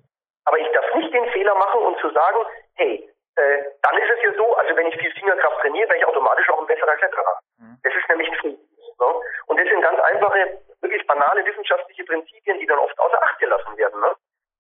aber 0.49 0.59
ich 0.59 0.69
darf 0.73 0.95
nicht 0.95 1.13
den 1.13 1.31
Fehler 1.31 1.55
machen 1.55 1.83
und 1.83 2.01
zu 2.01 2.11
sagen, 2.11 2.39
hey, 2.77 3.07
äh, 3.37 3.63
dann 3.83 3.99
ist 3.99 4.11
es 4.17 4.23
ja 4.25 4.33
so, 4.33 4.57
also 4.57 4.75
wenn 4.77 4.87
ich 4.87 4.97
viel 4.97 5.13
Fingerkraft 5.13 5.61
trainiere, 5.61 5.89
wäre 5.89 5.99
ich 5.99 6.07
automatisch 6.07 6.49
auch 6.49 6.61
ein 6.61 6.67
besserer 6.67 6.97
Kletterer. 6.97 7.39
Mhm. 7.59 7.79
Das 7.83 7.95
ist 7.95 8.09
nämlich 8.09 8.29
ein 8.31 8.37
Fehler. 8.37 8.59
Ne? 9.01 9.07
Und 9.47 9.61
das 9.61 9.69
sind 9.69 9.83
ganz 9.83 10.01
einfache, 10.01 10.59
wirklich 10.81 11.07
banale 11.07 11.45
wissenschaftliche 11.45 12.03
Prinzipien, 12.05 12.59
die 12.59 12.67
dann 12.67 12.79
oft 12.79 12.99
außer 12.99 13.23
Acht 13.23 13.39
gelassen 13.39 13.77
werden. 13.77 14.01
Ne? 14.01 14.11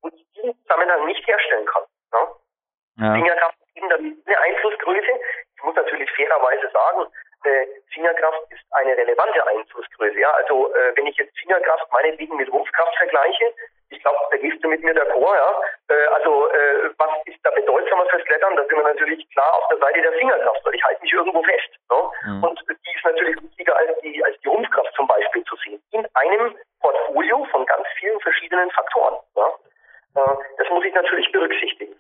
Und 0.03 0.15
ich 0.15 0.27
diesen 0.37 0.55
Zusammenhang 0.61 1.07
nicht 1.07 1.27
herstellen 1.27 1.67
kann. 1.67 1.85
Ne? 2.13 2.21
Ja. 2.99 3.15
Fingerkraft 3.15 3.57
ist 3.63 3.77
eben 3.77 3.89
dann 3.89 4.23
eine 4.27 4.41
Einflussgröße. 4.41 5.13
Ich 5.57 5.63
muss 5.65 5.75
natürlich 5.75 6.11
fairerweise 6.13 6.69
sagen, 6.71 7.07
äh, 7.45 7.67
Fingerkraft 7.93 8.43
ist 8.51 8.65
eine 8.73 8.97
relevante 8.97 9.47
Einflussgröße. 9.47 10.19
Ja? 10.19 10.31
Also 10.33 10.73
äh, 10.75 10.97
wenn 10.97 11.07
ich 11.07 11.17
jetzt 11.17 11.37
Fingerkraft 11.39 11.91
meinetwegen 11.93 12.37
mit 12.37 12.53
Rumpfkraft 12.53 12.97
vergleiche, 12.97 13.53
ich 13.91 14.01
glaube, 14.03 14.19
da 14.31 14.37
gehst 14.37 14.63
du 14.63 14.69
mit 14.69 14.83
mir 14.83 14.95
d'accord, 14.95 15.35
ja. 15.35 15.63
Äh, 15.89 16.07
also 16.09 16.49
äh, 16.51 16.91
was 16.99 17.11
ist 17.25 17.39
da 17.43 17.51
bedeutsamer 17.51 18.07
fürs 18.07 18.25
Klettern? 18.25 18.57
Da 18.57 18.63
sind 18.67 18.77
wir 18.77 18.85
natürlich 18.85 19.29
klar 19.31 19.55
auf 19.55 19.69
der 19.71 19.79
Seite 19.79 20.03
der 20.03 20.13
Fingerkraft, 20.13 20.65
weil 20.65 20.75
ich 20.75 20.85
halte 20.85 21.03
mich 21.03 21.13
irgendwo 21.13 21.43
fest. 21.43 21.71
Ne? 21.91 22.11
Mhm. 22.25 22.45
Und 22.45 22.65
die 22.69 22.97
ist 22.97 23.05
natürlich 23.05 23.43
wichtiger 23.43 23.77
als 23.77 23.99
die, 24.01 24.23
als 24.25 24.39
die 24.41 24.49
Rumpfkraft 24.49 24.93
zum 24.95 25.07
Beispiel 25.07 25.43
zu 25.45 25.57
sehen. 25.57 25.83
In 25.93 26.07
einem 26.15 26.55
Portfolio 26.81 27.45
von 27.51 27.65
ganz 27.65 27.87
vielen 27.99 28.21
verschiedenen 28.21 28.71
Faktoren. 28.73 29.17
Ja? 29.37 29.49
Äh, 30.17 30.37
das 30.59 30.69
muss 30.71 30.85
ich 30.85 30.95
natürlich 30.95 31.33
berücksichtigen. 31.33 31.95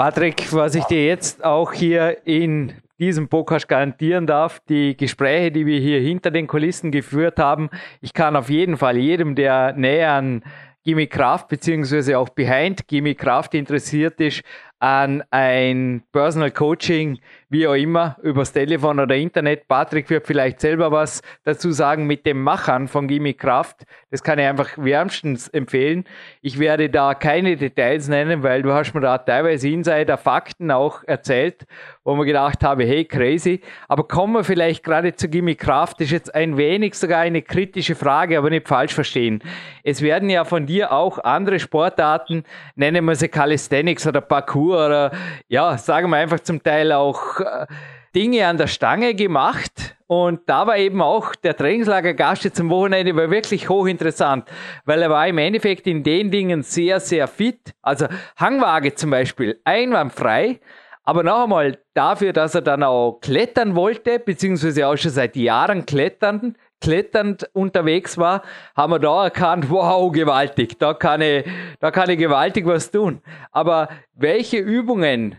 Patrick, 0.00 0.50
was 0.54 0.74
ich 0.76 0.84
dir 0.84 1.04
jetzt 1.04 1.44
auch 1.44 1.74
hier 1.74 2.26
in 2.26 2.72
diesem 2.98 3.28
Podcast 3.28 3.68
garantieren 3.68 4.26
darf, 4.26 4.58
die 4.60 4.96
Gespräche, 4.96 5.52
die 5.52 5.66
wir 5.66 5.78
hier 5.78 6.00
hinter 6.00 6.30
den 6.30 6.46
Kulissen 6.46 6.90
geführt 6.90 7.38
haben, 7.38 7.68
ich 8.00 8.14
kann 8.14 8.34
auf 8.34 8.48
jeden 8.48 8.78
Fall 8.78 8.96
jedem, 8.96 9.34
der 9.34 9.74
näher 9.74 10.12
an 10.12 10.42
Gimme 10.84 11.06
Kraft 11.06 11.48
beziehungsweise 11.48 12.18
auch 12.18 12.30
Behind 12.30 12.88
Gimme 12.88 13.14
Kraft 13.14 13.52
interessiert 13.52 14.18
ist, 14.22 14.42
an 14.80 15.22
ein 15.30 16.02
Personal 16.10 16.50
Coaching, 16.50 17.18
wie 17.50 17.66
auch 17.66 17.74
immer, 17.74 18.16
übers 18.22 18.52
Telefon 18.52 18.98
oder 18.98 19.14
Internet. 19.14 19.68
Patrick 19.68 20.08
wird 20.08 20.26
vielleicht 20.26 20.60
selber 20.60 20.90
was 20.90 21.20
dazu 21.44 21.70
sagen 21.70 22.06
mit 22.06 22.24
dem 22.24 22.42
Machern 22.42 22.88
von 22.88 23.06
Gimme 23.06 23.34
Kraft. 23.34 23.84
Das 24.10 24.22
kann 24.22 24.38
ich 24.38 24.46
einfach 24.46 24.70
wärmstens 24.76 25.48
empfehlen. 25.48 26.04
Ich 26.40 26.58
werde 26.58 26.88
da 26.88 27.14
keine 27.14 27.56
Details 27.56 28.08
nennen, 28.08 28.42
weil 28.42 28.62
du 28.62 28.72
hast 28.72 28.94
mir 28.94 29.02
da 29.02 29.18
teilweise 29.18 29.68
Insider-Fakten 29.68 30.70
auch 30.70 31.04
erzählt, 31.04 31.66
wo 32.02 32.14
man 32.14 32.26
gedacht 32.26 32.64
habe, 32.64 32.84
hey, 32.84 33.04
crazy. 33.04 33.60
Aber 33.86 34.08
kommen 34.08 34.32
wir 34.32 34.44
vielleicht 34.44 34.82
gerade 34.82 35.14
zu 35.14 35.28
Gimme 35.28 35.56
Kraft. 35.56 36.00
Das 36.00 36.06
ist 36.06 36.12
jetzt 36.12 36.34
ein 36.34 36.56
wenig 36.56 36.94
sogar 36.94 37.20
eine 37.20 37.42
kritische 37.42 37.94
Frage, 37.94 38.38
aber 38.38 38.48
nicht 38.48 38.66
falsch 38.66 38.94
verstehen. 38.94 39.42
Es 39.84 40.00
werden 40.00 40.30
ja 40.30 40.44
von 40.44 40.64
dir 40.64 40.92
auch 40.92 41.18
andere 41.18 41.60
Sportarten, 41.60 42.44
nennen 42.76 43.04
wir 43.04 43.14
sie 43.16 43.28
Calisthenics 43.28 44.06
oder 44.06 44.22
Parkour, 44.22 44.69
oder 44.74 45.12
ja, 45.48 45.76
sagen 45.78 46.10
wir 46.10 46.16
einfach 46.16 46.40
zum 46.40 46.62
Teil 46.62 46.92
auch 46.92 47.40
äh, 47.40 47.66
Dinge 48.14 48.46
an 48.46 48.58
der 48.58 48.66
Stange 48.66 49.14
gemacht. 49.14 49.96
Und 50.06 50.40
da 50.46 50.66
war 50.66 50.76
eben 50.76 51.00
auch 51.00 51.36
der 51.36 51.56
Trainingslager 51.56 52.14
Gast 52.14 52.42
jetzt 52.42 52.60
am 52.60 52.68
Wochenende 52.70 53.14
war 53.14 53.30
wirklich 53.30 53.68
hochinteressant, 53.68 54.48
weil 54.84 55.02
er 55.02 55.10
war 55.10 55.28
im 55.28 55.38
Endeffekt 55.38 55.86
in 55.86 56.02
den 56.02 56.32
Dingen 56.32 56.64
sehr, 56.64 56.98
sehr 56.98 57.28
fit. 57.28 57.74
Also 57.80 58.06
Hangwaage 58.36 58.94
zum 58.96 59.10
Beispiel, 59.10 59.60
einwandfrei. 59.64 60.58
Aber 61.04 61.22
noch 61.22 61.44
einmal 61.44 61.78
dafür, 61.94 62.32
dass 62.32 62.54
er 62.54 62.62
dann 62.62 62.82
auch 62.82 63.20
klettern 63.20 63.76
wollte, 63.76 64.18
beziehungsweise 64.18 64.86
auch 64.86 64.96
schon 64.96 65.12
seit 65.12 65.36
Jahren 65.36 65.86
klettern, 65.86 66.56
kletternd 66.80 67.48
unterwegs 67.52 68.18
war, 68.18 68.42
haben 68.76 68.92
wir 68.92 68.98
da 68.98 69.24
erkannt, 69.24 69.70
wow, 69.70 70.10
gewaltig, 70.10 70.78
da 70.78 70.94
kann 70.94 71.20
ich, 71.20 71.44
da 71.78 71.90
kann 71.90 72.10
ich 72.10 72.18
gewaltig 72.18 72.66
was 72.66 72.90
tun. 72.90 73.20
Aber 73.52 73.88
welche 74.14 74.58
Übungen, 74.58 75.36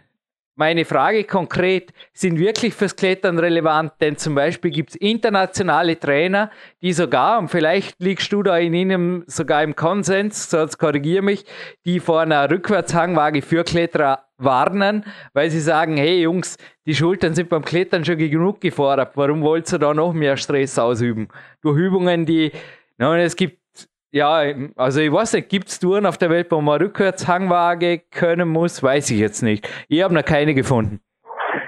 meine 0.56 0.86
Frage 0.86 1.24
konkret, 1.24 1.92
sind 2.14 2.38
wirklich 2.38 2.74
fürs 2.76 2.96
Klettern 2.96 3.40
relevant? 3.40 3.94
Denn 4.00 4.18
zum 4.18 4.36
Beispiel 4.36 4.70
gibt 4.70 4.92
es 4.92 4.96
internationale 4.96 6.00
Trainer, 6.00 6.52
die 6.82 6.94
sogar, 6.94 7.40
und 7.40 7.50
vielleicht 7.50 8.00
liegst 8.00 8.32
du 8.32 8.44
da 8.44 8.58
in 8.58 8.74
ihnen 8.74 9.24
sogar 9.28 9.64
im 9.64 9.76
Konsens, 9.76 10.50
sonst 10.50 10.78
korrigiere 10.78 11.24
mich, 11.24 11.46
die 11.86 12.00
vor 12.00 12.22
einer 12.22 12.50
Rückwärtshangwaage 12.52 13.42
für 13.42 13.64
Kletterer 13.64 14.26
warnen, 14.44 15.06
weil 15.34 15.50
sie 15.50 15.60
sagen, 15.60 15.98
hey 15.98 16.22
Jungs, 16.22 16.58
die 16.86 16.94
Schultern 16.94 17.34
sind 17.34 17.50
beim 17.50 17.64
Klettern 17.64 18.06
schon 18.06 18.18
genug 18.18 18.62
gefordert, 18.62 19.12
warum 19.16 19.44
wollt 19.44 19.72
ihr 19.72 19.80
da 19.80 19.94
noch 19.94 20.14
mehr 20.14 20.38
Stress 20.38 20.78
ausüben? 20.80 21.28
Durch 21.62 21.78
Übungen, 21.78 22.26
die, 22.26 22.52
na, 22.98 23.18
es 23.18 23.36
gibt, 23.36 23.60
ja, 24.12 24.44
also 24.76 25.02
ich 25.02 25.12
weiß 25.12 25.34
nicht, 25.34 25.50
gibt 25.50 25.70
es 25.70 25.80
Touren 25.80 26.06
auf 26.06 26.18
der 26.18 26.30
Welt, 26.30 26.48
wo 26.52 26.62
man 26.62 26.82
Rückwärtshangwaage 26.82 28.02
können 28.12 28.50
muss, 28.50 28.84
weiß 28.84 29.12
ich 29.12 29.20
jetzt 29.20 29.42
nicht. 29.42 29.68
Ich 29.88 30.04
habe 30.04 30.14
noch 30.14 30.26
keine 30.26 30.54
gefunden. 30.54 31.00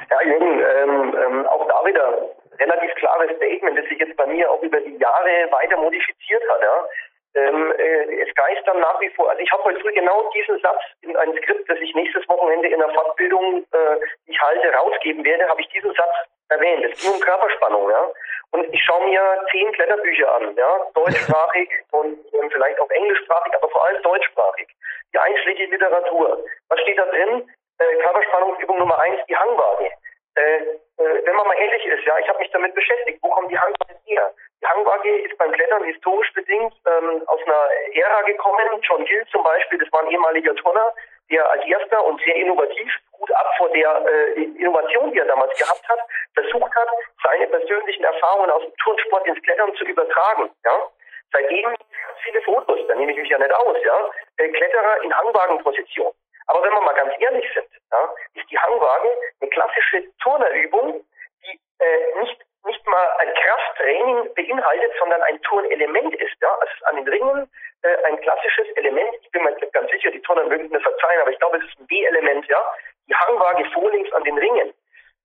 Ja, 0.09 0.17
Jürgen, 0.27 0.59
ähm, 0.59 1.15
ähm, 1.25 1.45
auch 1.47 1.67
da 1.67 1.87
wieder 1.87 2.31
relativ 2.59 2.95
klares 2.95 3.35
Statement, 3.37 3.77
das 3.77 3.85
sich 3.87 3.99
jetzt 3.99 4.15
bei 4.17 4.27
mir 4.27 4.49
auch 4.49 4.61
über 4.61 4.79
die 4.81 4.97
Jahre 4.97 5.51
weiter 5.51 5.77
modifiziert 5.77 6.43
hat. 6.49 6.61
Ja 6.61 6.85
ähm, 7.35 7.73
äh, 7.77 8.21
es 8.21 8.33
geistern 8.35 8.79
nach 8.79 8.99
wie 9.01 9.09
vor, 9.11 9.29
also 9.29 9.41
ich 9.41 9.51
habe 9.51 9.63
heute 9.63 9.79
früh 9.79 9.91
genau 9.93 10.29
diesen 10.35 10.59
Satz 10.59 10.81
in 11.01 11.15
ein 11.17 11.33
Skript, 11.37 11.69
das 11.69 11.79
ich 11.79 11.93
nächstes 11.95 12.27
Wochenende 12.29 12.67
in 12.67 12.79
der 12.79 12.89
Fortbildung, 12.89 13.65
äh, 13.71 13.97
ich 14.27 14.39
halte, 14.39 14.71
rausgeben 14.73 15.23
werde, 15.25 15.47
habe 15.47 15.61
ich 15.61 15.67
diesen 15.69 15.93
Satz 15.93 16.13
erwähnt. 16.49 16.85
Es 16.85 17.01
ging 17.01 17.11
um 17.11 17.19
Körperspannung, 17.19 17.89
ja. 17.89 18.11
Und 18.51 18.71
ich 18.71 18.83
schaue 18.83 19.09
mir 19.09 19.21
zehn 19.51 19.71
Kletterbücher 19.71 20.35
an, 20.35 20.55
ja, 20.55 20.79
deutschsprachig 20.93 21.69
und 21.91 22.19
ähm, 22.33 22.51
vielleicht 22.51 22.79
auch 22.79 22.89
englischsprachig, 22.89 23.53
aber 23.55 23.69
vor 23.69 23.85
allem 23.85 24.01
deutschsprachig. 24.03 24.67
Die 25.13 25.19
einschlägige 25.19 25.71
Literatur. 25.71 26.43
Was 26.69 26.79
steht 26.81 26.99
da 26.99 27.05
drin? 27.05 27.49
Äh, 27.79 27.95
Körperspannungsübung 28.03 28.77
Nummer 28.77 28.99
eins, 28.99 29.19
die 29.27 29.35
Hangwaage. 29.35 29.91
Äh, 30.35 30.59
äh, 30.97 31.25
wenn 31.25 31.35
man 31.35 31.47
mal 31.47 31.57
ehrlich 31.57 31.85
ist, 31.85 32.05
ja, 32.05 32.17
ich 32.19 32.27
habe 32.29 32.39
mich 32.39 32.51
damit 32.51 32.73
beschäftigt, 32.75 33.19
wo 33.21 33.29
kommen 33.29 33.49
die 33.49 33.57
Hangwaage 33.57 33.97
her? 34.05 34.33
Die 34.61 34.67
Hangwaage 34.67 35.17
ist 35.21 35.37
beim 35.37 35.51
Klettern 35.51 35.83
historisch 35.83 36.31
bedingt 36.33 36.73
ähm, 36.85 37.23
aus 37.27 37.39
einer 37.45 37.67
Ära 37.93 38.21
gekommen. 38.21 38.65
John 38.81 39.03
Gill 39.05 39.25
zum 39.31 39.43
Beispiel, 39.43 39.79
das 39.79 39.91
war 39.91 40.01
ein 40.01 40.11
ehemaliger 40.11 40.55
Turner, 40.55 40.93
der 41.31 41.49
als 41.49 41.65
erster 41.65 42.03
und 42.05 42.21
sehr 42.21 42.35
innovativ, 42.35 42.91
gut 43.11 43.31
ab 43.31 43.47
vor 43.57 43.69
der 43.69 44.05
äh, 44.05 44.43
Innovation, 44.43 45.11
die 45.11 45.19
er 45.19 45.25
damals 45.25 45.57
gehabt 45.57 45.87
hat, 45.89 45.99
versucht 46.35 46.75
hat, 46.75 46.87
seine 47.23 47.47
persönlichen 47.47 48.03
Erfahrungen 48.03 48.51
aus 48.51 48.63
dem 48.63 48.75
Turnsport 48.77 49.25
ins 49.27 49.41
Klettern 49.41 49.73
zu 49.75 49.85
übertragen. 49.85 50.49
Ja? 50.63 50.87
Seitdem 51.31 51.75
viele 52.23 52.41
Fotos, 52.43 52.79
da 52.87 52.95
nehme 52.95 53.11
ich 53.11 53.17
mich 53.17 53.29
ja 53.29 53.39
nicht 53.39 53.53
aus, 53.53 53.77
ja, 53.83 54.09
äh, 54.37 54.49
Kletterer 54.49 55.03
in 55.03 55.13
Hangwagenposition. 55.17 56.13
Aber 56.47 56.63
wenn 56.63 56.73
wir 56.73 56.81
mal 56.81 56.95
ganz 56.95 57.13
ehrlich 57.19 57.45
sind, 57.53 57.67
ja, 57.91 58.15
ist 58.33 58.49
die 58.49 58.57
Hangwaage 58.57 59.09
eine 59.41 59.49
klassische 59.49 60.03
Turnerübung, 60.19 61.05
die 61.43 61.59
äh, 61.79 62.19
nicht 62.19 62.39
nicht 62.65 62.85
mal 62.87 63.07
ein 63.19 63.33
Krafttraining 63.33 64.33
beinhaltet, 64.35 64.91
sondern 64.99 65.21
ein 65.23 65.41
Turnelement 65.41 66.15
ist. 66.15 66.35
Ja? 66.41 66.53
Also 66.59 66.85
an 66.85 66.95
den 66.95 67.07
Ringen 67.07 67.51
äh, 67.81 68.03
ein 68.05 68.19
klassisches 68.21 68.67
Element. 68.75 69.13
Ich 69.21 69.31
bin 69.31 69.43
mir 69.43 69.53
ganz 69.73 69.91
sicher, 69.91 70.11
die 70.11 70.21
Turner 70.21 70.45
mögen 70.45 70.69
mir 70.69 70.79
verzeihen, 70.79 71.21
aber 71.21 71.31
ich 71.31 71.39
glaube, 71.39 71.57
es 71.57 71.65
ist 71.65 71.79
ein 71.79 71.87
B-Element. 71.87 72.47
Ja? 72.47 72.63
Die 73.07 73.15
Hangwaage 73.15 73.65
vorlinks 73.71 74.11
an 74.13 74.23
den 74.23 74.37
Ringen. 74.37 74.73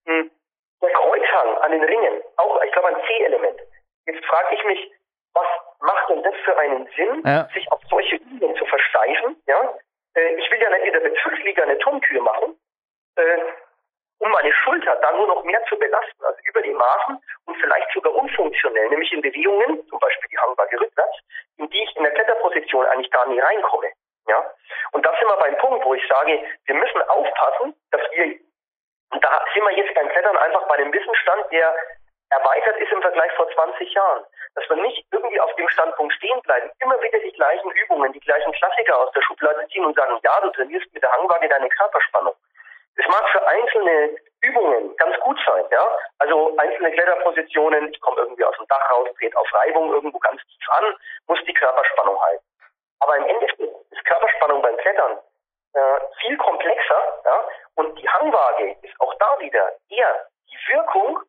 Hm. 0.07 0.31
Der 0.83 0.91
Kreuzhang 0.91 1.59
an 1.59 1.73
den 1.73 1.83
Ringen, 1.83 2.23
auch, 2.37 2.63
ich 2.63 2.73
glaube, 2.73 2.89
ein 2.89 3.03
C-Element. 3.07 3.61
Jetzt 4.07 4.25
frage 4.27 4.55
ich 4.55 4.65
mich, 4.65 4.93
was 5.35 5.47
macht 5.81 6.11
denn 6.11 6.23
das 6.23 6.35
für 6.45 6.57
einen 6.57 6.89
Sinn, 6.97 7.23
ja. 7.25 7.49
sich 7.53 7.71
auf 7.71 7.81
solche 7.89 8.17
Übungen 8.17 8.57
zu 8.57 8.65
versteifen? 8.67 9.41
Ja? 9.47 9.75
Äh, 10.19 10.35
ich 10.35 10.51
will 10.51 10.61
ja 10.61 10.71
nicht 10.71 10.87
in 10.87 10.93
der 10.93 11.01
Bezirksliga 11.01 11.63
eine 11.63 11.79
Turnkür 11.79 12.23
machen. 12.23 12.59
Äh, 13.17 13.39
um 14.21 14.31
meine 14.33 14.53
Schulter 14.53 14.97
dann 14.97 15.17
nur 15.17 15.29
noch 15.29 15.45
mehr 15.45 15.65
zu 15.67 15.79
belasten, 15.79 16.25
also 16.25 16.39
über 16.45 16.61
die 16.63 16.73
Maßen 16.73 17.23
und 17.47 17.57
vielleicht 17.57 17.89
sogar 17.93 18.13
unfunktionell, 18.15 18.89
nämlich 18.89 19.13
in 19.13 19.23
Bewegungen, 19.23 19.87
zum 19.89 19.99
Beispiel 20.01 20.29
die 20.31 20.39
Hangwaage 20.39 20.81
rückwärts, 20.81 21.19
in 21.57 21.71
die 21.71 21.85
ich 21.85 21.97
in 21.97 22.03
der 22.03 22.13
Kletterposition 22.15 22.85
eigentlich 22.87 23.13
gar 23.13 23.27
nie 23.29 23.39
reinkomme. 23.39 23.93
Ja? 24.27 24.55
Und 24.91 25.07
da 25.07 25.15
sind 25.19 25.29
wir 25.29 25.37
beim 25.37 25.57
Punkt, 25.59 25.85
wo 25.85 25.95
ich 25.95 26.05
sage, 26.09 26.45
wir 26.65 26.75
müssen 26.75 27.03
aufpassen, 27.03 27.75
dass 27.93 28.01
wir, 28.11 28.25
und 29.13 29.25
da 29.25 29.45
sind 29.55 29.63
wir 29.63 29.77
jetzt 29.77 29.95
beim 29.95 30.09
Klettern 30.09 30.37
einfach 30.37 30.67
bei 30.67 30.75
einem 30.75 30.93
Wissensstand, 30.93 31.53
der 31.53 31.77
erweitert 32.31 32.77
ist 32.79 32.93
im 32.93 33.03
Vergleich 33.03 33.33
vor 33.33 33.49
20 33.51 33.93
Jahren. 33.93 34.25
Dass 34.55 34.69
wir 34.69 34.77
nicht 34.77 35.07
irgendwie 35.13 35.41
auf 35.41 35.55
dem 35.55 35.69
Standpunkt 35.69 36.13
stehen 36.15 36.41
bleiben, 36.43 36.71
immer 36.81 37.01
wieder 37.03 37.19
die 37.21 37.33
gleichen 37.33 37.71
Übungen, 37.71 38.13
die 38.13 38.21
gleichen 38.21 38.53
Klassiker 38.53 38.99
aus 38.99 39.13
der 39.13 39.23
Schublade 39.23 39.67
ziehen 39.69 39.85
und 39.85 39.97
sagen, 39.97 40.19
ja, 40.23 40.41
du 40.41 40.51
trainierst 40.51 40.93
mit 40.93 41.03
der 41.03 41.13
Hangwaage 41.13 41.49
deine 41.49 41.69
Körperspannung. 41.69 42.35
Das 42.97 43.07
mag 43.07 43.29
für 43.31 43.47
einzelne 43.47 44.17
Übungen 44.43 44.97
ganz 44.97 45.19
gut 45.21 45.39
sein, 45.47 45.65
ja. 45.71 45.87
Also 46.19 46.57
einzelne 46.57 46.91
Kletterpositionen, 46.93 47.93
ich 47.93 48.01
komme 48.01 48.21
irgendwie 48.21 48.45
aus 48.45 48.57
dem 48.57 48.67
Dach 48.67 48.91
raus, 48.91 49.09
dreht 49.19 49.37
auf 49.37 49.47
Reibung 49.55 49.93
irgendwo 49.93 50.19
ganz 50.19 50.43
tief 50.43 50.69
an, 50.71 50.97
muss 51.29 51.39
die 51.47 51.55
Körperspannung 51.55 52.21
halten. 52.21 52.45
Aber 53.01 53.17
im 53.17 53.27
Endeffekt 53.27 53.61
ist 53.61 54.05
Körperspannung 54.05 54.63
beim 54.63 54.77
Klettern 54.79 55.19
äh, 55.75 56.01
viel 56.21 56.37
komplexer, 56.39 57.23
ja. 57.25 57.45
Und 57.77 57.99
die 58.01 58.09
Hangwaage 58.09 58.77
ist 58.83 59.01
auch 59.01 59.15
da 59.15 59.39
wieder 59.39 59.73
eher 59.89 60.27
die 60.51 60.73
Wirkung. 60.73 61.21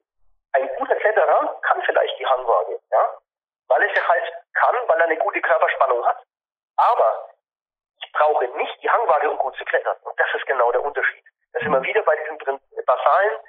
Ein 0.54 0.68
guter 0.78 0.96
Kletterer 0.96 1.60
kann 1.62 1.82
vielleicht 1.84 2.18
die 2.20 2.26
Hangwaage, 2.26 2.80
ja, 2.92 3.18
weil 3.68 3.84
es 3.84 3.96
ja 3.96 4.08
halt 4.08 4.34
kann, 4.54 4.76
weil 4.88 5.00
er 5.00 5.06
eine 5.06 5.18
gute 5.18 5.42
Körperspannung 5.42 6.06
hat. 6.06 6.24
Aber 6.78 7.30
ich 8.02 8.12
brauche 8.12 8.48
nicht 8.48 8.82
die 8.82 8.90
Hangwaage, 8.90 9.30
um 9.30 9.38
gut 9.38 9.56
zu 9.58 9.66
klettern. 9.66 9.98
Und 10.04 10.20
das 10.20 10.28
ist 10.34 10.46
genau 10.46 10.72
der 10.72 10.84
Unterschied. 10.84 11.24
Da 11.54 11.60
sind 11.60 11.72
wir 11.72 11.84
wieder 11.84 12.02
bei 12.04 12.16
diesem 12.16 12.60
basalen 12.86 13.40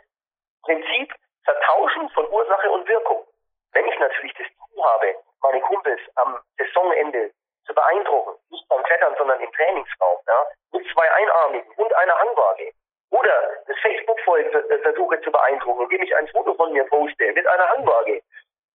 Prinzip 0.62 1.14
Vertauschen 1.44 2.08
von 2.10 2.28
Ursache 2.30 2.70
und 2.70 2.86
Wirkung. 2.86 3.26
Wenn 3.72 3.86
ich 3.86 3.98
natürlich 3.98 4.34
das 4.34 4.46
Ziel 4.46 4.84
habe, 4.84 5.16
meine 5.42 5.60
Kumpels 5.62 6.00
am 6.16 6.38
Saisonende 6.58 7.32
zu 7.66 7.74
beeindrucken, 7.74 8.38
nicht 8.50 8.68
beim 8.68 8.82
Klettern, 8.82 9.14
sondern 9.16 9.40
im 9.40 9.52
Trainingsraum, 9.52 10.18
ja, 10.26 10.46
mit 10.72 10.86
zwei 10.92 11.10
Einarmigen 11.12 11.72
und 11.76 11.94
einer 11.94 12.18
Hangwaage, 12.18 12.72
oder 13.10 13.34
das 13.66 13.76
Facebook-Volk 13.80 14.54
äh, 14.54 14.78
versuche 14.78 15.20
zu 15.20 15.30
beeindrucken, 15.30 15.82
indem 15.82 16.02
ich 16.02 16.16
ein 16.16 16.28
Foto 16.28 16.54
von 16.54 16.72
mir 16.72 16.84
poste 16.84 17.32
mit 17.32 17.46
einer 17.46 17.68
Hangwaage, 17.68 18.20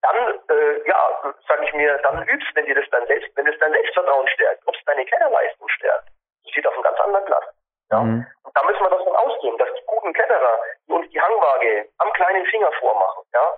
dann, 0.01 0.39
äh, 0.49 0.87
ja, 0.87 1.33
sage 1.47 1.65
ich 1.65 1.73
mir, 1.73 1.97
dann 2.03 2.27
übst, 2.27 2.47
wenn 2.53 2.65
dir 2.65 2.75
das 2.75 2.89
dann 2.91 3.05
selbst, 3.07 3.29
wenn 3.35 3.47
es 3.47 3.57
dein 3.59 3.71
Selbstvertrauen 3.71 4.27
stärkt, 4.27 4.61
ob 4.67 4.75
es 4.75 4.83
deine 4.85 5.05
Kletterleistung 5.05 5.67
stärkt. 5.69 6.09
Das 6.43 6.51
steht 6.51 6.67
auf 6.67 6.73
einem 6.73 6.83
ganz 6.83 6.99
anderen 6.99 7.25
Blatt. 7.25 7.49
Ja? 7.91 7.99
Mhm. 8.01 8.27
Und 8.43 8.57
da 8.57 8.63
müssen 8.65 8.81
wir 8.81 8.89
davon 8.89 9.15
ausgehen, 9.15 9.57
dass 9.57 9.69
die 9.73 9.85
guten 9.85 10.13
Kletterer, 10.13 10.59
die 10.87 10.91
uns 10.91 11.09
die 11.09 11.21
Hangwaage 11.21 11.89
am 11.97 12.11
kleinen 12.13 12.45
Finger 12.47 12.71
vormachen, 12.73 13.23
ja, 13.33 13.57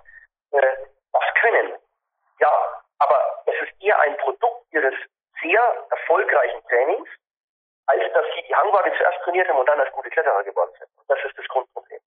äh, 0.52 0.76
das 1.12 1.24
können. 1.40 1.74
Ja, 2.40 2.82
aber 2.98 3.42
es 3.46 3.68
ist 3.68 3.82
eher 3.82 3.98
ein 4.00 4.16
Produkt 4.18 4.64
ihres 4.72 4.94
sehr 5.42 5.86
erfolgreichen 5.90 6.62
Trainings, 6.68 7.08
als 7.88 8.04
dass 8.12 8.24
sie 8.36 8.42
die 8.46 8.54
Hangwaage 8.54 8.92
zuerst 8.96 9.18
trainiert 9.24 9.48
haben 9.48 9.58
und 9.58 9.68
dann 9.68 9.80
als 9.80 9.90
gute 9.92 10.10
Kletterer 10.10 10.44
geworden 10.44 10.70
sind. 10.78 10.88
Und 10.96 11.08
das 11.08 11.18
ist 11.26 11.36
das 11.36 11.48
Grundproblem. 11.48 11.98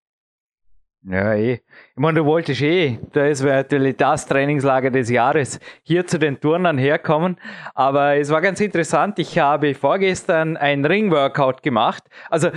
Ja, 1.04 1.34
eh. 1.34 1.54
Ich 1.54 1.62
meine, 1.96 2.20
du 2.20 2.26
wolltest 2.26 2.62
eh, 2.62 3.00
das 3.12 3.44
wäre 3.44 3.58
natürlich 3.58 3.98
das 3.98 4.28
Trainingslager 4.28 4.92
des 4.92 5.10
Jahres, 5.10 5.60
hier 5.82 6.06
zu 6.06 6.20
den 6.20 6.40
Turnern 6.40 6.78
herkommen. 6.78 7.40
Aber 7.74 8.18
es 8.18 8.32
war 8.32 8.42
ganz 8.42 8.62
interessant. 8.62 9.18
Ich 9.18 9.40
habe 9.40 9.74
vorgestern 9.74 10.58
ein 10.58 10.86
Ring-Workout 10.86 11.64
gemacht. 11.64 12.04
Also, 12.30 12.50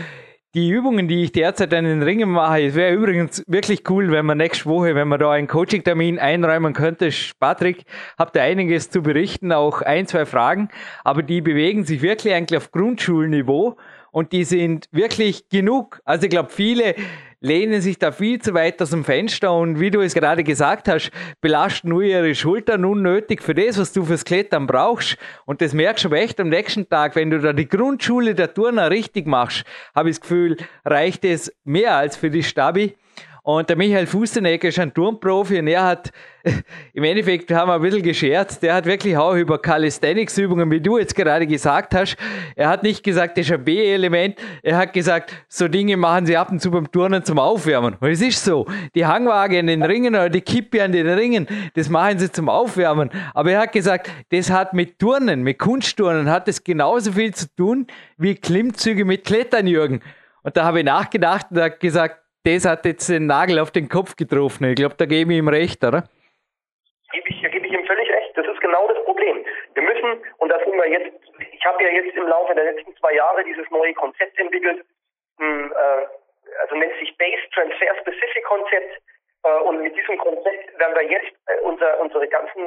die 0.54 0.70
Übungen, 0.70 1.08
die 1.08 1.24
ich 1.24 1.32
derzeit 1.32 1.74
an 1.74 1.84
den 1.84 2.02
Ringen 2.02 2.30
mache, 2.30 2.62
es 2.62 2.76
wäre 2.76 2.94
übrigens 2.94 3.42
wirklich 3.48 3.88
cool, 3.90 4.12
wenn 4.12 4.24
man 4.24 4.38
nächste 4.38 4.66
Woche, 4.66 4.94
wenn 4.94 5.08
man 5.08 5.18
da 5.18 5.32
einen 5.32 5.48
Coaching-Termin 5.48 6.20
einräumen 6.20 6.72
könnte. 6.72 7.10
Patrick, 7.40 7.84
habt 8.16 8.36
ihr 8.36 8.42
einiges 8.42 8.88
zu 8.88 9.02
berichten, 9.02 9.50
auch 9.50 9.82
ein, 9.82 10.06
zwei 10.06 10.26
Fragen, 10.26 10.68
aber 11.02 11.24
die 11.24 11.40
bewegen 11.40 11.84
sich 11.84 12.02
wirklich 12.02 12.32
eigentlich 12.34 12.56
auf 12.56 12.70
Grundschulniveau 12.70 13.76
und 14.14 14.30
die 14.30 14.44
sind 14.44 14.86
wirklich 14.92 15.48
genug. 15.48 16.00
Also 16.04 16.24
ich 16.24 16.30
glaube, 16.30 16.50
viele 16.50 16.94
lehnen 17.40 17.80
sich 17.80 17.98
da 17.98 18.12
viel 18.12 18.40
zu 18.40 18.54
weit 18.54 18.80
aus 18.80 18.90
dem 18.90 19.04
Fenster 19.04 19.52
und 19.52 19.80
wie 19.80 19.90
du 19.90 20.00
es 20.00 20.14
gerade 20.14 20.44
gesagt 20.44 20.86
hast, 20.86 21.10
belasten 21.40 21.88
nur 21.88 22.02
ihre 22.02 22.32
Schultern 22.36 22.84
unnötig 22.84 23.42
für 23.42 23.56
das, 23.56 23.76
was 23.76 23.92
du 23.92 24.04
fürs 24.04 24.24
Klettern 24.24 24.68
brauchst. 24.68 25.18
Und 25.46 25.60
das 25.60 25.74
merkst 25.74 26.04
du 26.04 26.10
echt 26.10 26.38
am 26.38 26.48
nächsten 26.48 26.88
Tag, 26.88 27.16
wenn 27.16 27.30
du 27.30 27.40
da 27.40 27.52
die 27.52 27.68
Grundschule 27.68 28.36
der 28.36 28.54
Turner 28.54 28.88
richtig 28.88 29.26
machst, 29.26 29.64
habe 29.96 30.10
ich 30.10 30.16
das 30.16 30.20
Gefühl, 30.20 30.58
reicht 30.84 31.24
es 31.24 31.52
mehr 31.64 31.96
als 31.96 32.16
für 32.16 32.30
die 32.30 32.44
Stabi. 32.44 32.94
Und 33.46 33.68
der 33.68 33.76
Michael 33.76 34.06
Fustenegger 34.06 34.68
ist 34.68 34.78
ein 34.78 34.94
Turmprofi 34.94 35.58
und 35.58 35.66
er 35.66 35.84
hat, 35.84 36.12
im 36.94 37.04
Endeffekt 37.04 37.52
haben 37.52 37.68
wir 37.68 37.74
ein 37.74 37.82
bisschen 37.82 38.02
gescherzt, 38.02 38.62
der 38.62 38.72
hat 38.72 38.86
wirklich 38.86 39.18
auch 39.18 39.34
über 39.34 39.60
Calisthenics-Übungen, 39.60 40.70
wie 40.70 40.80
du 40.80 40.96
jetzt 40.96 41.14
gerade 41.14 41.46
gesagt 41.46 41.94
hast, 41.94 42.16
er 42.56 42.70
hat 42.70 42.82
nicht 42.82 43.04
gesagt, 43.04 43.36
das 43.36 43.44
ist 43.44 43.52
ein 43.52 43.62
B-Element, 43.62 44.36
er 44.62 44.78
hat 44.78 44.94
gesagt, 44.94 45.34
so 45.46 45.68
Dinge 45.68 45.98
machen 45.98 46.24
sie 46.24 46.38
ab 46.38 46.50
und 46.50 46.62
zu 46.62 46.70
beim 46.70 46.90
Turnen 46.90 47.22
zum 47.22 47.38
Aufwärmen. 47.38 47.98
Und 48.00 48.08
es 48.08 48.22
ist 48.22 48.42
so, 48.42 48.64
die 48.94 49.04
Hangwaage 49.04 49.58
an 49.58 49.66
den 49.66 49.82
Ringen 49.82 50.14
oder 50.14 50.30
die 50.30 50.40
Kippe 50.40 50.82
an 50.82 50.92
den 50.92 51.06
Ringen, 51.06 51.46
das 51.74 51.90
machen 51.90 52.18
sie 52.18 52.32
zum 52.32 52.48
Aufwärmen. 52.48 53.10
Aber 53.34 53.52
er 53.52 53.60
hat 53.60 53.72
gesagt, 53.72 54.10
das 54.30 54.50
hat 54.50 54.72
mit 54.72 54.98
Turnen, 54.98 55.42
mit 55.42 55.58
Kunstturnen, 55.58 56.30
hat 56.30 56.48
es 56.48 56.64
genauso 56.64 57.12
viel 57.12 57.34
zu 57.34 57.54
tun 57.54 57.88
wie 58.16 58.36
Klimmzüge 58.36 59.04
mit 59.04 59.24
Klettern, 59.24 59.66
Jürgen. 59.66 60.00
Und 60.44 60.56
da 60.56 60.64
habe 60.64 60.78
ich 60.78 60.86
nachgedacht 60.86 61.48
und 61.50 61.60
hat 61.60 61.80
gesagt, 61.80 62.23
das 62.44 62.66
hat 62.66 62.84
jetzt 62.84 63.08
den 63.08 63.26
Nagel 63.26 63.58
auf 63.58 63.70
den 63.70 63.88
Kopf 63.88 64.16
getroffen. 64.16 64.64
Ich 64.64 64.76
glaube, 64.76 64.94
da 64.98 65.06
gebe 65.06 65.32
ich 65.32 65.38
ihm 65.38 65.48
recht, 65.48 65.82
oder? 65.82 66.04
Gebe 67.12 67.28
ich, 67.28 67.40
gebe 67.40 67.66
ich 67.66 67.72
ihm 67.72 67.86
völlig 67.86 68.08
recht. 68.10 68.36
Das 68.36 68.46
ist 68.46 68.60
genau 68.60 68.86
das 68.88 69.02
Problem. 69.04 69.44
Wir 69.74 69.82
müssen, 69.82 70.22
und 70.38 70.48
da 70.50 70.58
sind 70.58 70.74
wir 70.74 70.88
jetzt, 70.88 71.12
ich 71.52 71.64
habe 71.64 71.82
ja 71.82 71.90
jetzt 71.90 72.16
im 72.16 72.26
Laufe 72.28 72.54
der 72.54 72.64
letzten 72.64 72.94
zwei 72.96 73.14
Jahre 73.14 73.44
dieses 73.44 73.68
neue 73.70 73.94
Konzept 73.94 74.38
entwickelt, 74.38 74.84
hm, 75.38 75.72
äh, 75.72 76.06
also 76.60 76.76
nennt 76.76 76.92
sich 77.00 77.16
Base 77.16 77.42
Transfer 77.54 77.94
Specific 78.00 78.44
Konzept. 78.44 79.00
Äh, 79.44 79.60
und 79.64 79.82
mit 79.82 79.96
diesem 79.96 80.18
Konzept 80.18 80.78
werden 80.78 80.94
wir 80.94 81.10
jetzt 81.10 81.32
äh, 81.46 81.60
unser, 81.62 81.98
unsere 82.00 82.28
ganzen, 82.28 82.62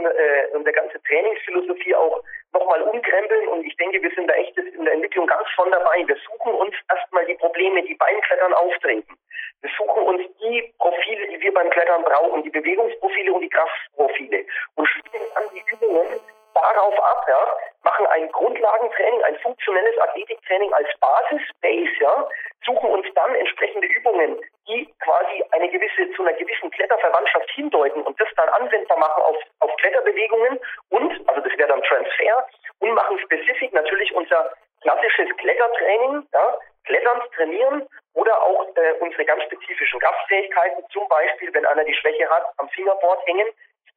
unsere 0.54 0.74
ganze 0.74 1.02
Trainingsphilosophie 1.04 1.96
auch 1.96 2.24
nochmal 2.58 2.82
umkrempeln. 2.82 3.48
Und 3.50 3.66
ich 3.66 3.76
denke, 3.78 4.02
wir 4.02 4.12
sind 4.12 4.28
da 4.28 4.34
echt 4.34 4.58
in 4.58 4.86
der 4.86 4.94
Entwicklung 4.94 5.28
ganz 5.28 5.48
von 5.56 5.72
dabei. 5.72 6.04
Wir 6.08 6.18
suchen 6.28 6.54
uns 6.54 6.76
erstmal 6.90 7.26
die 7.26 7.36
Probleme, 7.36 7.84
die 7.84 7.96
beim 7.96 8.20
Klettern 8.22 8.54
auftreten. 8.54 9.18
Wir 9.62 9.72
suchen 9.78 10.04
uns 10.04 10.22
die 10.40 10.74
Profile, 10.78 11.28
die 11.28 11.42
wir 11.42 11.54
beim 11.54 11.70
Klettern 11.70 12.04
brauchen, 12.04 12.44
die 12.44 12.50
Bewegungsprofile 12.50 13.34
und 13.34 13.42
die 13.42 13.50
Kraftprofile 13.50 14.46
und 14.76 14.88
spielen 14.88 15.26
dann 15.34 15.44
die 15.54 15.64
Übungen 15.74 16.20
darauf 16.54 17.00
ab, 17.00 17.26
ja, 17.28 17.56
machen 17.84 18.08
ein 18.08 18.32
Grundlagentraining, 18.32 19.24
ein 19.24 19.38
funktionelles 19.40 19.98
Athletiktraining 20.00 20.74
als 20.74 20.88
Basis, 21.00 21.42
Base, 21.62 21.92
ja, 22.00 22.30
suchen 22.66 22.90
uns 22.90 23.08
dann 23.14 23.36
entsprechende 23.36 23.88
Übungen, 23.88 24.42
die 24.68 24.94
quasi 25.04 25.44
eine 25.52 25.70
gewisse, 25.70 26.12
zu 26.16 26.24
einer 26.24 26.34
gewissen 26.34 26.70
Kletterverwandtschaft 26.72 27.50
hindeuten 27.52 28.02
und 28.04 28.20
das 28.20 28.28
dann 28.36 28.50
anwendbar 28.50 28.98
machen 28.98 29.24
auf, 29.24 29.38
auf 29.60 29.76
Kletterbewegungen 29.78 30.60
und, 30.90 31.30
also 31.30 31.42
das 31.42 31.58
wäre 31.58 31.70
dann 31.70 31.84
Transfer, 31.84 32.48
und 32.80 32.94
machen 32.94 33.20
spezifisch 33.20 33.72
natürlich 33.72 34.14
unser 34.14 34.52
klassisches 34.82 35.36
Klettertraining, 35.38 36.28
ja, 36.34 36.58
Kletterns 36.86 37.24
trainieren 37.36 37.88
oder 38.14 38.42
auch 38.42 38.66
äh, 38.76 38.94
unsere 39.00 39.26
ganz 39.26 39.44
spezifischen 39.44 40.00
Kraftfähigkeiten, 40.00 40.84
zum 40.90 41.08
Beispiel, 41.10 41.54
wenn 41.54 41.66
einer 41.66 41.84
die 41.84 41.94
Schwäche 41.94 42.30
hat, 42.30 42.46
am 42.58 42.70
Fingerboard 42.70 43.26
hängen, 43.28 43.48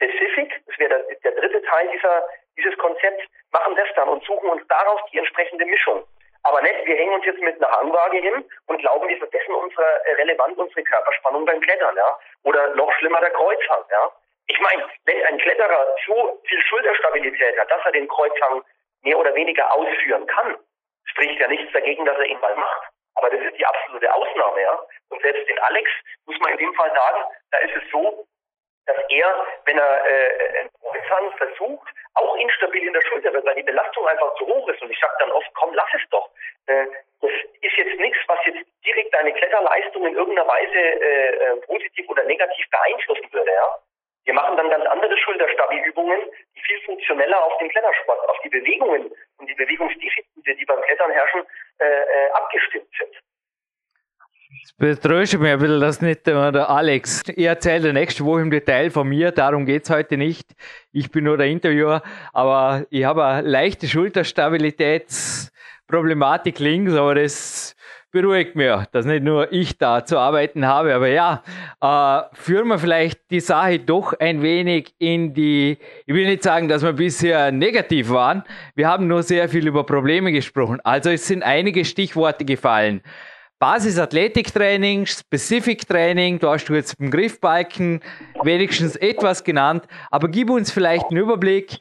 Specific, 0.00 0.62
das 0.66 0.78
wäre 0.78 1.04
der, 1.04 1.16
der 1.16 1.32
dritte 1.40 1.62
Teil 1.62 1.88
dieser, 1.92 2.26
dieses 2.56 2.76
Konzepts, 2.78 3.22
machen 3.52 3.76
das 3.76 3.88
dann 3.96 4.08
und 4.08 4.24
suchen 4.24 4.48
uns 4.48 4.66
daraus 4.68 5.00
die 5.12 5.18
entsprechende 5.18 5.66
Mischung. 5.66 6.02
Aber 6.42 6.62
nicht, 6.62 6.86
wir 6.86 6.96
hängen 6.96 7.14
uns 7.14 7.26
jetzt 7.26 7.40
mit 7.40 7.62
einer 7.62 7.70
Hangwaage 7.70 8.16
hin 8.16 8.44
und 8.66 8.78
glauben, 8.78 9.08
wir 9.08 9.18
verbessern 9.18 9.54
unsere 9.54 10.04
äh, 10.06 10.12
relevant 10.14 10.56
unsere 10.56 10.82
Körperspannung 10.84 11.44
beim 11.44 11.60
Klettern, 11.60 11.94
ja. 11.96 12.18
Oder 12.44 12.74
noch 12.76 12.90
schlimmer 12.94 13.20
der 13.20 13.30
Kreuzhang, 13.30 13.84
ja. 13.90 14.10
Ich 14.46 14.58
meine, 14.60 14.88
wenn 15.04 15.22
ein 15.26 15.38
Kletterer 15.38 15.94
so 16.06 16.40
viel 16.44 16.60
Schulterstabilität 16.62 17.58
hat, 17.58 17.70
dass 17.70 17.84
er 17.84 17.92
den 17.92 18.08
Kreuzhang 18.08 18.64
mehr 19.02 19.18
oder 19.18 19.34
weniger 19.34 19.70
ausführen 19.72 20.26
kann, 20.26 20.56
spricht 21.04 21.38
ja 21.38 21.48
nichts 21.48 21.70
dagegen, 21.74 22.06
dass 22.06 22.16
er 22.16 22.26
ihn 22.26 22.40
mal 22.40 22.56
macht. 22.56 22.88
Aber 23.16 23.28
das 23.28 23.40
ist 23.40 23.58
die 23.58 23.66
absolute 23.66 24.12
Ausnahme, 24.14 24.62
ja. 24.62 24.80
Und 25.10 25.20
selbst 25.20 25.46
den 25.46 25.58
Alex 25.58 25.90
muss 26.24 26.38
man 26.40 26.52
in 26.52 26.58
dem 26.58 26.74
Fall 26.74 26.90
sagen, 26.90 27.24
da 27.50 27.58
ist 27.58 27.76
es 27.76 27.90
so, 27.92 28.26
dass 28.86 28.96
er, 29.08 29.46
wenn 29.66 29.78
er 29.78 30.06
äh, 30.06 30.58
einen 30.60 30.70
Kreuzhang 30.80 31.32
versucht, 31.36 31.88
auch 32.14 32.36
instabil 32.36 32.86
in 32.86 32.92
der 32.92 33.02
Schulter 33.02 33.32
wird, 33.32 33.44
weil 33.44 33.54
die 33.54 33.62
Belastung 33.62 34.06
einfach 34.06 34.34
zu 34.36 34.46
hoch 34.46 34.68
ist. 34.68 34.82
Und 34.82 34.90
ich 34.90 34.98
sage 34.98 35.14
dann 35.20 35.32
oft, 35.32 35.48
komm, 35.54 35.74
lass 35.74 35.88
es 35.94 36.08
doch. 36.10 36.28
Äh, 36.66 36.86
das 37.20 37.30
ist 37.60 37.76
jetzt 37.76 38.00
nichts, 38.00 38.18
was 38.26 38.38
jetzt 38.46 38.66
direkt 38.84 39.14
deine 39.14 39.32
Kletterleistung 39.32 40.06
in 40.06 40.14
irgendeiner 40.14 40.48
Weise 40.48 40.78
äh, 40.78 41.36
äh, 41.36 41.56
positiv 41.66 42.08
oder 42.08 42.24
negativ 42.24 42.68
beeinflussen 42.70 43.32
würde. 43.32 43.52
Ja? 43.52 43.78
Wir 44.24 44.34
machen 44.34 44.56
dann 44.56 44.70
ganz 44.70 44.86
andere 44.86 45.16
Schulterstabi-Übungen, 45.18 46.20
die 46.56 46.60
viel 46.60 46.80
funktioneller 46.82 47.44
auf 47.44 47.56
den 47.58 47.68
Klettersport, 47.68 48.28
auf 48.28 48.38
die 48.42 48.48
Bewegungen 48.48 49.12
und 49.38 49.46
die 49.46 49.54
Bewegungsdefizite, 49.54 50.54
die 50.54 50.64
beim 50.64 50.82
Klettern 50.82 51.10
herrschen, 51.10 51.46
äh, 51.78 51.84
äh, 51.84 52.30
abgestimmt 52.32 52.88
sind. 52.98 53.16
Das 54.90 54.98
betröstet 54.98 55.40
mich 55.40 55.52
ein 55.52 55.58
bisschen, 55.60 55.80
dass 55.80 56.00
nicht 56.00 56.26
der 56.26 56.68
Alex. 56.68 57.22
Ich 57.28 57.44
erzähle 57.44 57.92
nächste 57.92 58.24
Woche 58.24 58.40
im 58.40 58.50
Detail 58.50 58.90
von 58.90 59.08
mir, 59.08 59.30
darum 59.30 59.64
geht 59.64 59.84
es 59.84 59.90
heute 59.90 60.16
nicht. 60.16 60.50
Ich 60.90 61.12
bin 61.12 61.22
nur 61.22 61.36
der 61.36 61.46
Interviewer, 61.46 62.02
aber 62.32 62.84
ich 62.90 63.04
habe 63.04 63.24
eine 63.24 63.48
leichte 63.48 63.86
Schulterstabilitätsproblematik 63.86 66.58
links, 66.58 66.92
aber 66.94 67.14
das 67.14 67.76
beruhigt 68.10 68.56
mich, 68.56 68.72
dass 68.90 69.06
nicht 69.06 69.22
nur 69.22 69.52
ich 69.52 69.78
da 69.78 70.04
zu 70.04 70.18
arbeiten 70.18 70.66
habe. 70.66 70.92
Aber 70.92 71.06
ja, 71.06 71.44
äh, 71.80 72.22
führen 72.32 72.66
wir 72.66 72.80
vielleicht 72.80 73.20
die 73.30 73.38
Sache 73.38 73.78
doch 73.78 74.12
ein 74.18 74.42
wenig 74.42 74.92
in 74.98 75.34
die, 75.34 75.78
ich 76.04 76.14
will 76.14 76.26
nicht 76.26 76.42
sagen, 76.42 76.66
dass 76.66 76.82
wir 76.82 76.94
bisher 76.94 77.52
negativ 77.52 78.10
waren. 78.10 78.42
Wir 78.74 78.88
haben 78.88 79.06
nur 79.06 79.22
sehr 79.22 79.48
viel 79.48 79.68
über 79.68 79.84
Probleme 79.84 80.32
gesprochen. 80.32 80.80
Also 80.82 81.10
es 81.10 81.28
sind 81.28 81.44
einige 81.44 81.84
Stichworte 81.84 82.44
gefallen. 82.44 83.02
Basis-Athletiktraining, 83.60 85.04
Specific 85.04 85.86
Training, 85.86 86.38
da 86.38 86.54
hast 86.54 86.64
du 86.64 86.74
jetzt 86.74 86.94
im 86.98 87.10
Griffbalken 87.10 88.00
wenigstens 88.42 88.96
etwas 88.96 89.44
genannt, 89.44 89.84
aber 90.10 90.28
gib 90.28 90.48
uns 90.48 90.72
vielleicht 90.72 91.10
einen 91.10 91.18
Überblick, 91.18 91.78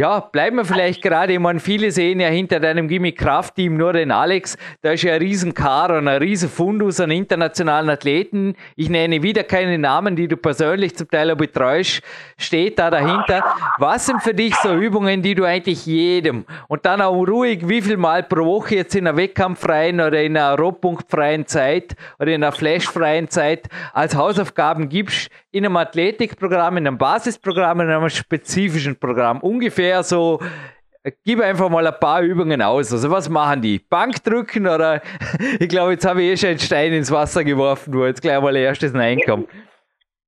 ja, 0.00 0.20
bleiben 0.20 0.56
wir 0.56 0.64
vielleicht 0.64 1.02
gerade, 1.02 1.34
ich 1.34 1.38
meine, 1.38 1.60
viele 1.60 1.90
sehen 1.90 2.20
ja 2.20 2.28
hinter 2.28 2.58
deinem 2.58 2.88
Gimmick-Kraft-Team 2.88 3.76
nur 3.76 3.92
den 3.92 4.10
Alex. 4.10 4.56
Da 4.80 4.92
ist 4.92 5.02
ja 5.02 5.12
ein 5.12 5.20
riesen 5.20 5.52
Kar 5.52 5.94
und 5.94 6.08
ein 6.08 6.22
riesen 6.22 6.48
Fundus 6.48 7.00
an 7.00 7.10
internationalen 7.10 7.90
Athleten. 7.90 8.54
Ich 8.76 8.88
nenne 8.88 9.22
wieder 9.22 9.44
keine 9.44 9.76
Namen, 9.76 10.16
die 10.16 10.26
du 10.26 10.38
persönlich 10.38 10.96
zum 10.96 11.10
Teil 11.10 11.30
auch 11.30 11.36
betreust. 11.36 12.00
Steht 12.38 12.78
da 12.78 12.90
dahinter. 12.90 13.44
Was 13.76 14.06
sind 14.06 14.22
für 14.22 14.32
dich 14.32 14.54
so 14.54 14.74
Übungen, 14.74 15.20
die 15.20 15.34
du 15.34 15.44
eigentlich 15.44 15.84
jedem 15.84 16.46
und 16.68 16.86
dann 16.86 17.02
auch 17.02 17.20
ruhig, 17.26 17.68
wie 17.68 17.82
viel 17.82 17.98
Mal 17.98 18.22
pro 18.22 18.46
Woche 18.46 18.76
jetzt 18.76 18.94
in 18.94 19.06
einer 19.06 19.18
wettkampffreien 19.18 20.00
oder 20.00 20.22
in 20.22 20.34
einer 20.34 20.56
rohpunktfreien 20.56 21.46
Zeit 21.46 21.94
oder 22.18 22.30
in 22.32 22.42
einer 22.42 22.52
flashfreien 22.52 23.28
Zeit 23.28 23.68
als 23.92 24.16
Hausaufgaben 24.16 24.88
gibst, 24.88 25.30
in 25.52 25.64
einem 25.64 25.76
Athletikprogramm, 25.76 26.76
in 26.78 26.86
einem 26.86 26.98
Basisprogramm, 26.98 27.80
in 27.80 27.90
einem 27.90 28.08
spezifischen 28.08 28.98
Programm? 28.98 29.40
Ungefähr 29.40 30.02
so, 30.02 30.40
gib 31.24 31.40
einfach 31.40 31.68
mal 31.68 31.86
ein 31.86 31.98
paar 31.98 32.22
Übungen 32.22 32.62
aus. 32.62 32.92
Also 32.92 33.10
was 33.10 33.28
machen 33.28 33.62
die? 33.62 33.78
Bank 33.78 34.22
drücken 34.22 34.66
oder 34.66 35.02
ich 35.58 35.68
glaube, 35.68 35.92
jetzt 35.92 36.06
habe 36.06 36.22
ich 36.22 36.30
eh 36.30 36.36
schon 36.36 36.48
einen 36.50 36.58
Stein 36.58 36.92
ins 36.92 37.10
Wasser 37.10 37.44
geworfen, 37.44 37.94
wo 37.94 38.06
jetzt 38.06 38.22
gleich 38.22 38.40
mal 38.40 38.54
erstes 38.56 38.94
reinkommt. 38.94 39.48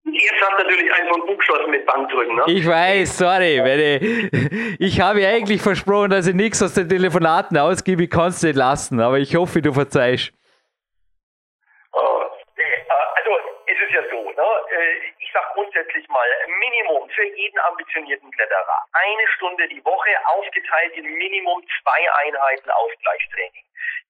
Jetzt 0.05 0.33
hast 0.41 0.59
du 0.59 0.65
natürlich 0.65 0.93
einen 0.93 1.09
von 1.09 1.39
geschossen 1.39 1.71
mit 1.71 1.87
Bankdrücken, 1.87 2.35
ne? 2.35 2.43
Ich 2.49 2.67
weiß, 2.67 3.19
sorry. 3.19 3.61
Ich, 4.01 4.81
ich 4.81 5.01
habe 5.01 5.27
eigentlich 5.27 5.63
versprochen, 5.63 6.11
dass 6.11 6.27
ich 6.27 6.35
nichts 6.35 6.63
aus 6.63 6.75
den 6.75 6.89
Telefonaten 6.89 7.57
ausgebe, 7.57 8.05
ich 8.05 8.11
kann 8.11 8.29
es 8.29 8.43
nicht 8.43 8.57
lassen, 8.57 9.01
aber 9.01 9.21
ich 9.21 9.37
hoffe, 9.37 9.63
du 9.63 9.73
verzeihst. 9.73 10.33
Sage 15.33 15.47
grundsätzlich 15.55 16.09
mal, 16.09 16.29
Minimum 16.59 17.09
für 17.11 17.25
jeden 17.25 17.59
ambitionierten 17.59 18.31
Kletterer. 18.31 18.85
Eine 18.93 19.29
Stunde 19.37 19.69
die 19.69 19.85
Woche 19.85 20.11
aufgeteilt 20.27 20.95
in 20.97 21.05
Minimum 21.05 21.65
zwei 21.81 22.13
Einheiten 22.25 22.71
Ausgleichstraining. 22.71 23.65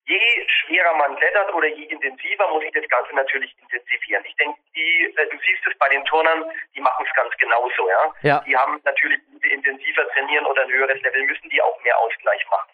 Je 0.05 0.49
schwerer 0.49 0.95
man 0.95 1.17
klettert 1.17 1.55
oder 1.55 1.69
je 1.69 1.85
intensiver 1.85 2.49
muss 2.49 2.65
ich 2.65 2.73
das 2.73 2.89
Ganze 2.89 3.15
natürlich 3.15 3.55
intensivieren. 3.61 4.25
Ich 4.27 4.35
denke, 4.37 4.59
die, 4.75 5.15
äh, 5.17 5.27
du 5.29 5.39
siehst 5.39 5.67
es 5.67 5.79
bei 5.79 5.89
den 5.89 6.05
Turnern, 6.07 6.45
die 6.75 6.81
machen 6.81 7.07
es 7.09 7.15
ganz 7.15 7.37
genauso, 7.37 7.89
ja? 7.89 8.15
ja. 8.23 8.41
Die 8.47 8.57
haben 8.57 8.81
natürlich, 8.85 9.21
intensiver 9.43 10.09
trainieren 10.09 10.47
oder 10.47 10.63
ein 10.63 10.73
höheres 10.73 11.01
Level, 11.03 11.23
müssen 11.25 11.49
die 11.51 11.63
auch 11.63 11.81
mehr 11.83 11.97
Ausgleich 11.99 12.45
machen. 12.51 12.71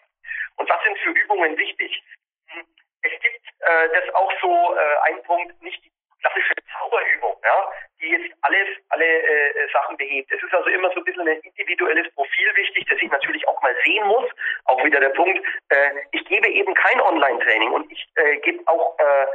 Und 0.57 0.69
was 0.69 0.83
sind 0.83 0.97
für 0.99 1.11
Übungen 1.11 1.55
wichtig? 1.57 2.03
Hm, 2.47 2.65
es 3.03 3.11
gibt 3.11 3.47
äh, 3.59 3.89
das 3.93 4.15
auch 4.15 4.31
so 4.41 4.75
äh, 4.75 4.97
ein 5.03 5.23
Punkt, 5.23 5.61
nicht 5.61 5.83
die 5.83 5.91
klassische 6.21 6.53
Zauberübung, 6.71 7.37
ja, 7.43 7.71
die 8.01 8.09
jetzt 8.09 8.33
alles, 8.41 8.67
alle 8.89 9.05
äh, 9.05 9.67
Sachen 9.73 9.97
behebt. 9.97 10.31
Es 10.31 10.41
ist 10.41 10.53
also 10.53 10.69
immer 10.69 10.89
so 10.91 10.99
ein 10.99 11.03
bisschen 11.03 11.27
ein 11.27 11.39
individuelles 11.39 12.13
Profil 12.13 12.55
wichtig, 12.55 12.85
das 12.89 13.01
ich 13.01 13.09
natürlich 13.09 13.47
auch 13.47 13.61
mal 13.61 13.75
sehen 13.83 14.05
muss. 14.07 14.29
Auch 14.65 14.83
wieder 14.83 14.99
der 14.99 15.09
Punkt, 15.09 15.39
äh, 15.69 15.89
ich 16.11 16.23
gebe 16.25 16.47
eben 16.47 16.73
kein 16.73 17.01
Online-Training 17.01 17.71
und 17.71 17.91
ich 17.91 18.07
äh, 18.15 18.37
gebe 18.37 18.61
auch 18.67 18.97
äh, 18.99 19.25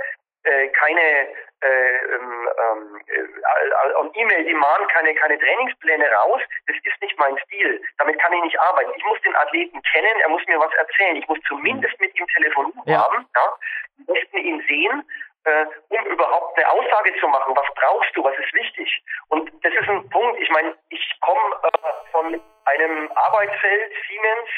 äh, 0.45 0.69
keine 0.69 1.29
äh, 1.61 1.97
ähm, 2.15 2.49
ähm, 2.59 3.01
äh, 3.07 4.21
E-Mail-Demand 4.21 4.89
keine, 4.93 5.15
keine 5.15 5.39
Trainingspläne 5.39 6.07
raus. 6.13 6.41
Das 6.67 6.77
ist 6.77 7.03
nicht 7.03 7.19
mein 7.19 7.37
Stil. 7.39 7.83
Damit 7.99 8.19
kann 8.21 8.33
ich 8.35 8.43
nicht 8.43 8.61
arbeiten. 8.61 8.93
Ich 8.97 9.05
muss 9.05 9.21
den 9.23 9.35
Athleten 9.35 9.81
kennen, 9.83 10.21
er 10.23 10.29
muss 10.29 10.47
mir 10.47 10.59
was 10.59 10.73
erzählen. 10.75 11.17
Ich 11.17 11.27
muss 11.29 11.39
zumindest 11.49 11.99
mit 12.01 12.19
ihm 12.19 12.27
telefonieren 12.29 12.83
ja. 12.85 13.05
haben, 13.05 13.27
ja, 13.35 13.59
am 13.99 14.05
besten 14.07 14.37
ihn 14.39 14.63
sehen 14.69 15.03
äh, 15.45 15.67
um 15.89 16.07
überhaupt 16.07 16.57
eine 16.57 16.71
Aussage 16.71 17.15
zu 17.21 17.29
machen. 17.29 17.57
Was 17.57 17.67
brauchst 17.75 18.17
du? 18.17 18.25
Was 18.25 18.37
ist 18.39 18.53
wichtig? 18.55 19.03
Und 19.29 19.51
das 19.65 19.73
ist 19.73 19.89
ein 19.89 20.09
Punkt. 20.09 20.41
Ich 20.41 20.51
meine, 20.51 20.77
ich 20.89 21.21
komme 21.21 21.57
äh, 21.63 22.11
von 22.13 22.41
einem 22.65 23.13
Arbeitsfeld 23.15 23.93
Siemens 24.09 24.49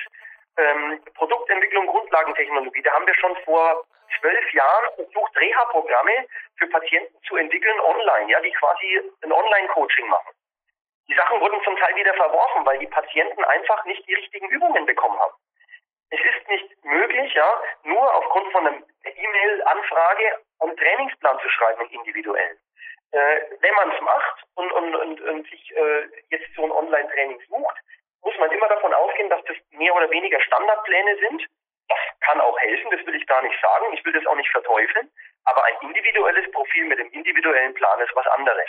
ähm, 0.59 1.01
Produktentwicklung, 1.15 1.87
Grundlagentechnologie. 1.87 2.83
Da 2.83 2.93
haben 2.93 3.07
wir 3.07 3.15
schon 3.15 3.37
vor 3.45 3.85
zwölf 4.21 4.53
Jahren 4.53 4.95
versucht, 4.95 5.37
Reha-Programme 5.37 6.27
für 6.57 6.67
Patienten 6.69 7.15
zu 7.27 7.37
entwickeln 7.37 7.81
online, 7.81 8.31
ja, 8.31 8.41
die 8.41 8.53
quasi 8.53 9.01
ein 9.23 9.33
Online-Coaching 9.33 10.09
machen. 10.09 10.33
Die 11.09 11.15
Sachen 11.15 11.41
wurden 11.41 11.63
zum 11.63 11.77
Teil 11.77 11.95
wieder 11.97 12.15
verworfen, 12.15 12.65
weil 12.65 12.79
die 12.79 12.87
Patienten 12.87 13.45
einfach 13.45 13.85
nicht 13.85 14.07
die 14.09 14.15
richtigen 14.15 14.49
Übungen 14.49 14.87
bekommen 14.87 15.19
haben. 15.19 15.35
Es 16.11 16.21
ist 16.21 16.49
nicht 16.49 16.85
möglich, 16.85 17.35
ja, 17.35 17.63
nur 17.85 18.15
aufgrund 18.15 18.53
von 18.53 18.67
einer 18.67 18.83
E-Mail-Anfrage 19.05 20.39
einen 20.61 20.77
Trainingsplan 20.77 21.39
zu 21.41 21.49
schreiben, 21.51 21.81
einen 21.81 21.91
individuellen. 21.91 22.59
Äh, 23.13 23.41
wenn 23.61 23.75
man 23.75 23.93
es 23.93 24.01
macht 24.01 24.45
und, 24.55 24.73
und, 24.73 24.95
und, 24.95 25.21
und 25.21 25.49
sich 25.49 25.77
äh, 25.77 26.09
jetzt 26.31 26.55
so 26.55 26.65
ein 26.65 26.73
Online-Training 26.73 27.41
sucht, 27.49 27.77
muss 28.23 28.37
man 28.39 28.51
immer 28.51 28.69
davon 28.69 28.93
ausgehen, 28.93 29.31
dass 29.31 29.43
das 29.45 29.57
mehr 29.71 29.95
oder 29.95 30.11
weniger 30.11 30.41
Standardpläne 30.41 31.17
sind. 31.19 31.47
Das 31.89 31.99
kann 32.21 32.41
auch 32.41 32.59
helfen, 32.59 32.91
das 32.91 33.07
will 33.07 33.15
ich 33.15 33.27
gar 33.27 33.43
nicht 33.43 33.61
sagen. 33.61 33.93
Ich 33.93 34.05
will 34.05 34.13
das 34.13 34.27
auch 34.27 34.35
nicht 34.35 34.51
verteufeln. 34.51 35.11
Aber 35.45 35.65
ein 35.65 35.77
individuelles 35.83 36.51
Profil 36.51 36.87
mit 36.87 36.99
einem 36.99 37.11
individuellen 37.11 37.75
Plan 37.75 38.01
ist 38.01 38.15
was 38.17 38.27
anderes. 38.27 38.69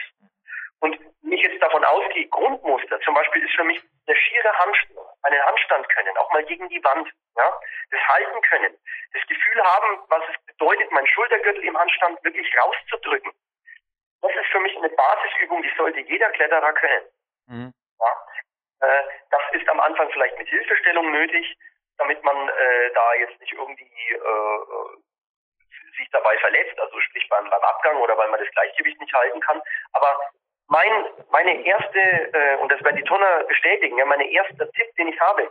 Und 0.79 0.99
ich 1.31 1.41
jetzt 1.41 1.61
davon 1.61 1.83
ausgehe, 1.83 2.27
Grundmuster, 2.27 2.99
zum 3.01 3.13
Beispiel 3.13 3.43
ist 3.43 3.55
für 3.55 3.63
mich 3.63 3.81
eine 4.07 4.15
schiere 4.15 4.59
Handstand, 4.59 4.99
einen 5.23 5.45
Handstand 5.45 5.89
können, 5.89 6.17
auch 6.17 6.31
mal 6.31 6.43
gegen 6.45 6.69
die 6.69 6.83
Wand, 6.83 7.09
ja, 7.35 7.59
das 7.91 8.01
halten 8.07 8.41
können, 8.41 8.77
das 9.13 9.27
Gefühl 9.27 9.63
haben, 9.63 9.99
was 10.07 10.23
es 10.29 10.45
bedeutet, 10.45 10.91
mein 10.91 11.07
Schultergürtel 11.07 11.63
im 11.63 11.77
Handstand 11.77 12.23
wirklich 12.23 12.47
rauszudrücken. 12.57 13.31
Das 14.21 14.31
ist 14.35 14.47
für 14.51 14.59
mich 14.59 14.75
eine 14.77 14.89
Basisübung, 14.89 15.61
die 15.61 15.73
sollte 15.77 15.99
jeder 16.01 16.29
Kletterer 16.31 16.73
können. 16.73 17.05
Mhm. 17.47 17.73
Ja, 17.99 18.87
äh, 18.87 19.03
das 19.31 19.41
ist 19.53 19.67
am 19.69 19.79
Anfang 19.79 20.09
vielleicht 20.11 20.37
mit 20.37 20.47
Hilfestellung 20.47 21.11
nötig, 21.11 21.57
damit 21.97 22.23
man 22.23 22.49
äh, 22.49 22.91
da 22.93 23.13
jetzt 23.15 23.39
nicht 23.39 23.53
irgendwie 23.53 24.11
äh, 24.11 24.97
sich 25.97 26.09
dabei 26.11 26.37
verletzt, 26.37 26.79
also 26.79 26.99
sprich 27.01 27.27
beim, 27.29 27.49
beim 27.49 27.61
Abgang 27.61 27.97
oder 27.97 28.17
weil 28.17 28.29
man 28.29 28.39
das 28.39 28.51
Gleichgewicht 28.51 28.99
nicht 28.99 29.13
halten 29.13 29.39
kann. 29.41 29.61
Aber 29.93 30.19
mein, 30.67 31.05
meine 31.31 31.65
erste, 31.65 31.99
äh, 31.99 32.57
und 32.57 32.71
das 32.71 32.83
werden 32.83 32.97
die 32.97 33.03
Tonner 33.03 33.43
bestätigen, 33.45 33.97
ja, 33.97 34.05
meine 34.05 34.29
erste 34.29 34.69
Tipp, 34.71 34.95
den 34.97 35.07
ich 35.07 35.19
habe, 35.19 35.49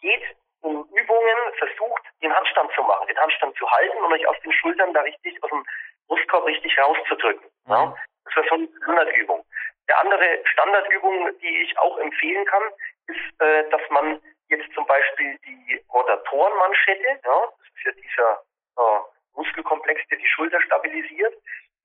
geht 0.00 0.22
um 0.62 0.86
Übungen, 0.94 1.38
versucht, 1.58 2.02
den 2.22 2.34
Handstand 2.34 2.70
zu 2.72 2.82
machen, 2.82 3.06
den 3.08 3.18
Handstand 3.18 3.56
zu 3.56 3.68
halten 3.70 3.98
und 3.98 4.12
euch 4.12 4.26
aus 4.28 4.36
den 4.44 4.52
Schultern 4.52 4.92
da 4.94 5.00
richtig, 5.00 5.42
aus 5.42 5.50
dem 5.50 5.64
Brustkorb 6.06 6.46
richtig 6.46 6.78
rauszudrücken. 6.78 7.44
Mhm. 7.66 7.72
Ja. 7.72 7.96
Das 8.24 8.36
wäre 8.36 8.48
so 8.48 8.54
eine 8.54 8.68
Standardübung. 8.82 9.44
Der 9.88 10.00
andere 10.00 10.40
Standardübung, 10.44 11.38
die 11.40 11.62
ich 11.62 11.78
auch 11.78 11.98
empfehlen 11.98 12.44
kann, 12.46 12.62
ist, 13.08 13.40
äh, 13.40 13.68
dass 13.70 13.82
man 13.90 14.20
jetzt 14.48 14.72
zum 14.74 14.86
Beispiel 14.86 15.38
die 15.44 15.84
Rotatorenmanschette, 15.92 17.20
ja, 17.24 17.40
das 17.58 17.68
ist 17.74 17.84
ja 17.84 17.92
dieser 17.92 18.42
äh, 18.78 19.00
Muskelkomplex, 19.34 20.00
der 20.08 20.18
die 20.18 20.28
Schulter 20.28 20.60
stabilisiert, 20.62 21.34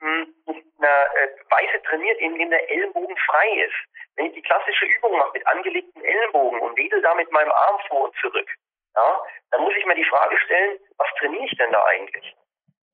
in 0.01 0.63
einer 0.79 1.05
äh, 1.15 1.29
Weise 1.49 1.81
trainiert, 1.83 2.19
in 2.19 2.37
dem 2.37 2.49
der 2.49 2.69
Ellenbogen 2.69 3.17
frei 3.17 3.49
ist. 3.65 3.75
Wenn 4.15 4.27
ich 4.27 4.33
die 4.33 4.41
klassische 4.41 4.85
Übung 4.85 5.17
mache 5.17 5.31
mit 5.33 5.47
angelegten 5.47 6.03
Ellenbogen 6.03 6.59
und 6.59 6.77
wedel 6.77 7.01
da 7.01 7.13
mit 7.15 7.31
meinem 7.31 7.51
Arm 7.51 7.79
vor 7.87 8.05
und 8.05 8.15
zurück, 8.17 8.49
ja, 8.95 9.21
dann 9.51 9.61
muss 9.61 9.75
ich 9.77 9.85
mir 9.85 9.95
die 9.95 10.05
Frage 10.05 10.37
stellen, 10.39 10.79
was 10.97 11.07
trainiere 11.19 11.45
ich 11.45 11.57
denn 11.57 11.71
da 11.71 11.83
eigentlich? 11.85 12.35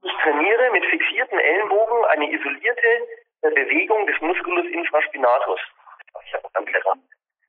Ich 0.04 0.14
trainiere 0.22 0.72
mit 0.72 0.86
fixierten 0.86 1.40
Ellenbogen 1.40 2.06
eine 2.06 2.30
isolierte 2.32 3.08
äh, 3.42 3.50
Bewegung 3.52 4.06
des 4.08 4.20
Musculus 4.22 4.66
infraspinatus. 4.68 5.60
Ich. 6.26 6.34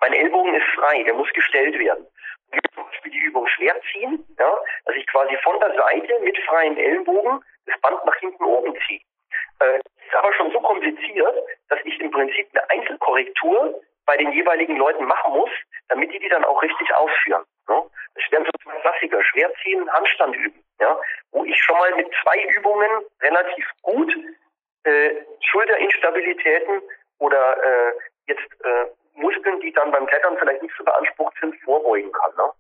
Mein 0.01 0.13
Ellbogen 0.13 0.55
ist 0.55 0.67
frei, 0.75 1.03
der 1.03 1.15
muss 1.15 1.33
gestellt 1.33 1.79
werden. 1.79 2.07
Und 2.53 2.61
zum 2.75 2.85
Beispiel 2.85 3.13
die 3.13 3.19
Übung 3.21 3.47
schwer 3.49 3.75
ziehen, 3.91 4.25
ja, 4.39 4.59
dass 4.85 4.97
ich 4.97 5.07
quasi 5.07 5.37
von 5.43 5.59
der 5.61 5.75
Seite 5.75 6.21
mit 6.21 6.37
freiem 6.45 6.77
Ellenbogen 6.77 7.43
das 7.67 7.81
Band 7.81 8.05
nach 8.05 8.17
hinten 8.17 8.45
oben 8.45 8.75
ziehe. 8.87 9.01
Äh, 9.61 9.79
ist 9.79 10.15
aber 10.15 10.33
schon 10.35 10.53
so 10.53 10.61
kompliziert, 10.61 11.35
dass 11.69 11.79
ich 11.85 11.99
im 12.01 12.11
Prinzip 12.11 12.47
eine 12.53 12.71
Einzelkorrektur 12.71 13.81
bei 14.07 14.17
den 14.17 14.33
jeweiligen 14.33 14.77
Leuten 14.77 15.05
machen 15.05 15.33
muss, 15.33 15.51
damit 15.89 16.13
die 16.13 16.19
die 16.19 16.29
dann 16.29 16.45
auch 16.45 16.63
richtig 16.63 16.95
ausführen. 16.95 17.45
Ne? 17.69 17.83
Das 18.15 18.25
wären 18.31 18.45
so 18.45 18.51
zwei 18.63 18.79
Klassiker, 18.81 19.23
Schwerziehen, 19.25 19.91
Handstand 19.91 20.37
üben, 20.37 20.63
ja? 20.81 20.99
wo 21.33 21.45
ich 21.45 21.57
schon 21.63 21.79
mal 21.79 21.95
mit 21.97 22.09
zwei 22.23 22.39
Übungen 22.57 22.91
relativ 23.23 23.67
gut 23.83 24.15
äh, 24.85 25.11
Schulterinstabilitäten 25.41 26.83
oder 27.19 27.57
äh, 27.63 27.93
jetzt 28.27 28.47
äh, 28.65 28.87
Muskeln, 29.15 29.61
die 29.61 29.73
dann 29.73 29.91
beim 29.91 30.07
Klettern 30.07 30.37
vielleicht 30.39 30.63
nicht 30.63 30.75
so 30.77 30.85
beansprucht 30.85 31.35
sind, 31.41 31.55
vorbeugen 31.63 32.13
kann. 32.13 32.33
Ne? 32.37 32.53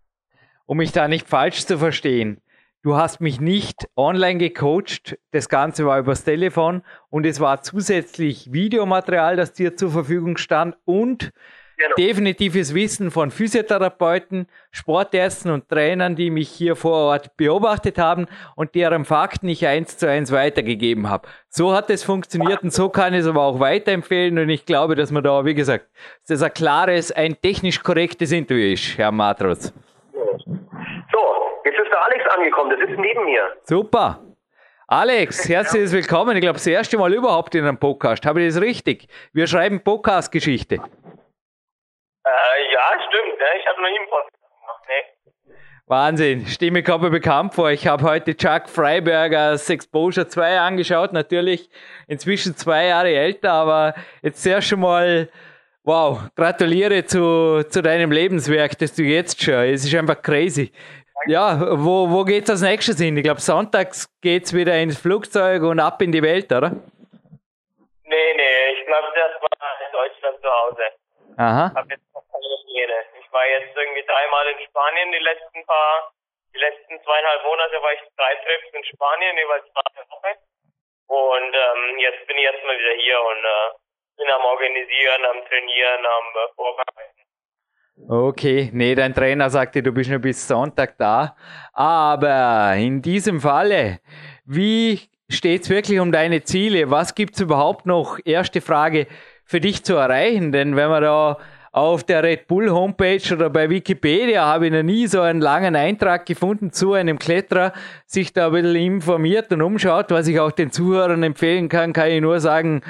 Um 0.66 0.78
mich 0.78 0.92
da 0.92 1.08
nicht 1.08 1.28
falsch 1.28 1.66
zu 1.66 1.78
verstehen, 1.78 2.40
Du 2.84 2.96
hast 2.96 3.22
mich 3.22 3.40
nicht 3.40 3.88
online 3.96 4.38
gecoacht, 4.38 5.18
das 5.30 5.48
Ganze 5.48 5.86
war 5.86 5.98
übers 6.00 6.22
Telefon 6.22 6.82
und 7.08 7.24
es 7.24 7.40
war 7.40 7.62
zusätzlich 7.62 8.52
Videomaterial, 8.52 9.36
das 9.36 9.54
dir 9.54 9.74
zur 9.74 9.90
Verfügung 9.90 10.36
stand 10.36 10.76
und 10.84 11.32
genau. 11.78 11.94
definitives 11.96 12.74
Wissen 12.74 13.10
von 13.10 13.30
Physiotherapeuten, 13.30 14.48
Sportärzten 14.70 15.50
und 15.50 15.70
Trainern, 15.70 16.14
die 16.14 16.28
mich 16.28 16.50
hier 16.50 16.76
vor 16.76 16.92
Ort 16.92 17.34
beobachtet 17.38 17.96
haben 17.96 18.26
und 18.54 18.74
deren 18.74 19.06
Fakten 19.06 19.48
ich 19.48 19.66
eins 19.66 19.96
zu 19.96 20.06
eins 20.06 20.30
weitergegeben 20.30 21.08
habe. 21.08 21.26
So 21.48 21.72
hat 21.72 21.88
es 21.88 22.04
funktioniert 22.04 22.62
und 22.64 22.70
so 22.74 22.90
kann 22.90 23.14
ich 23.14 23.20
es 23.20 23.26
aber 23.26 23.44
auch 23.44 23.60
weiterempfehlen 23.60 24.38
und 24.38 24.50
ich 24.50 24.66
glaube, 24.66 24.94
dass 24.94 25.10
man 25.10 25.24
da, 25.24 25.46
wie 25.46 25.54
gesagt, 25.54 25.88
dass 26.28 26.38
das 26.38 26.42
ein 26.42 26.52
klares, 26.52 27.12
ein 27.12 27.40
technisch 27.40 27.82
korrektes 27.82 28.30
Interview 28.30 28.74
ist, 28.74 28.98
Herr 28.98 29.10
Matros. 29.10 29.72
Ist 30.36 30.63
der 31.94 32.04
Alex 32.04 32.26
angekommen, 32.26 32.70
der 32.70 32.78
sitzt 32.86 32.98
neben 32.98 33.24
mir. 33.24 33.56
Super. 33.62 34.20
Alex, 34.88 35.48
herzlich 35.48 35.92
willkommen. 35.92 36.36
Ich 36.36 36.42
glaube, 36.42 36.54
das 36.54 36.66
erste 36.66 36.98
Mal 36.98 37.14
überhaupt 37.14 37.54
in 37.54 37.64
einem 37.64 37.78
Podcast. 37.78 38.26
Habe 38.26 38.42
ich 38.42 38.52
das 38.52 38.60
richtig? 38.60 39.06
Wir 39.32 39.46
schreiben 39.46 39.82
Podcast-Geschichte. 39.82 40.74
Äh, 40.74 40.80
ja, 42.72 42.82
stimmt. 43.08 43.38
Ne? 43.38 43.46
Ich 43.60 43.66
habe 43.66 43.80
noch 43.80 43.88
nie 43.88 43.98
einen 43.98 44.08
Podcast 44.08 44.42
gemacht. 44.60 44.84
Nee. 44.88 45.54
Wahnsinn, 45.86 46.46
Stimme 46.46 46.82
kommt 46.82 47.04
mir 47.04 47.10
bekannt 47.10 47.54
vor. 47.54 47.70
Ich 47.70 47.86
habe 47.86 48.02
heute 48.02 48.36
Chuck 48.36 48.68
Freibergers 48.68 49.70
Exposure 49.70 50.26
2 50.26 50.58
angeschaut, 50.58 51.12
natürlich 51.12 51.70
inzwischen 52.08 52.56
zwei 52.56 52.86
Jahre 52.86 53.14
älter, 53.14 53.52
aber 53.52 53.94
jetzt 54.22 54.42
sehr 54.42 54.62
schon 54.62 54.80
mal, 54.80 55.28
wow, 55.84 56.22
gratuliere 56.34 57.04
zu, 57.04 57.62
zu 57.68 57.82
deinem 57.82 58.10
Lebenswerk, 58.10 58.78
das 58.78 58.94
du 58.94 59.02
jetzt 59.02 59.42
schon, 59.42 59.54
es 59.54 59.84
ist 59.84 59.94
einfach 59.94 60.20
crazy. 60.22 60.72
Ja, 61.26 61.58
wo, 61.60 62.10
wo 62.10 62.24
geht's 62.24 62.50
als 62.50 62.62
nächstes 62.62 63.00
hin? 63.00 63.16
Ich 63.16 63.24
glaube, 63.24 63.40
sonntags 63.40 64.06
geht's 64.20 64.52
wieder 64.52 64.74
ins 64.78 65.00
Flugzeug 65.00 65.62
und 65.62 65.80
ab 65.80 66.00
in 66.02 66.12
die 66.12 66.22
Welt, 66.22 66.52
oder? 66.52 66.70
Nee, 68.04 68.34
nee, 68.36 68.72
ich 68.78 68.86
glaube, 68.86 69.08
das 69.14 69.40
war 69.40 69.50
in 69.86 69.92
Deutschland 69.92 70.36
zu 70.40 70.48
Hause. 70.50 70.84
Aha. 71.36 71.72
Hab 71.74 71.90
jetzt 71.90 72.04
noch 72.14 72.22
keine. 72.30 72.44
Ich 73.18 73.32
war 73.32 73.46
jetzt 73.48 73.76
irgendwie 73.76 74.04
dreimal 74.04 74.46
in 74.48 74.60
Spanien 74.66 75.12
die 75.12 75.24
letzten 75.24 75.64
paar, 75.66 76.12
die 76.52 76.58
letzten 76.58 77.02
zweieinhalb 77.02 77.42
Monate 77.44 77.82
war 77.82 77.92
ich 77.92 78.00
drei 78.16 78.34
Trips 78.44 78.70
in 78.72 78.84
Spanien, 78.84 79.36
jeweils 79.36 79.64
zwei 79.72 80.04
Wochen. 80.10 80.34
Und 81.06 81.52
ähm, 81.54 81.98
jetzt 81.98 82.26
bin 82.26 82.36
ich 82.36 82.44
jetzt 82.44 82.64
mal 82.64 82.78
wieder 82.78 82.94
hier 82.94 83.20
und 83.20 83.44
äh, 83.44 83.68
bin 84.16 84.30
am 84.30 84.44
Organisieren, 84.44 85.24
am 85.24 85.44
Trainieren, 85.46 86.06
am 86.06 86.26
äh, 86.34 86.48
Vorbereiten. 86.54 87.13
Okay, 87.96 88.70
nee, 88.72 88.94
dein 88.94 89.14
Trainer 89.14 89.48
sagte, 89.48 89.82
du 89.82 89.92
bist 89.92 90.10
nur 90.10 90.18
bis 90.18 90.46
Sonntag 90.46 90.98
da. 90.98 91.36
Aber 91.72 92.74
in 92.76 93.00
diesem 93.00 93.40
Falle, 93.40 94.00
wie 94.44 95.00
steht's 95.28 95.70
wirklich 95.70 96.00
um 96.00 96.12
deine 96.12 96.42
Ziele? 96.42 96.90
Was 96.90 97.14
gibt's 97.14 97.40
überhaupt 97.40 97.86
noch? 97.86 98.18
Erste 98.24 98.60
Frage 98.60 99.06
für 99.44 99.60
dich 99.60 99.84
zu 99.84 99.94
erreichen, 99.94 100.52
denn 100.52 100.76
wenn 100.76 100.90
man 100.90 101.02
da 101.02 101.38
auf 101.72 102.04
der 102.04 102.22
Red 102.22 102.46
Bull 102.46 102.70
Homepage 102.70 103.22
oder 103.32 103.48
bei 103.50 103.70
Wikipedia 103.70 104.44
habe 104.44 104.66
ich 104.66 104.72
noch 104.72 104.82
nie 104.82 105.06
so 105.06 105.20
einen 105.20 105.40
langen 105.40 105.74
Eintrag 105.74 106.26
gefunden 106.26 106.72
zu 106.72 106.92
einem 106.92 107.18
Kletterer, 107.18 107.72
sich 108.06 108.32
da 108.32 108.46
ein 108.46 108.52
bisschen 108.52 108.76
informiert 108.76 109.52
und 109.52 109.62
umschaut, 109.62 110.10
was 110.10 110.28
ich 110.28 110.38
auch 110.38 110.52
den 110.52 110.70
Zuhörern 110.70 111.22
empfehlen 111.22 111.68
kann, 111.68 111.92
kann 111.92 112.10
ich 112.10 112.20
nur 112.20 112.38
sagen, 112.38 112.82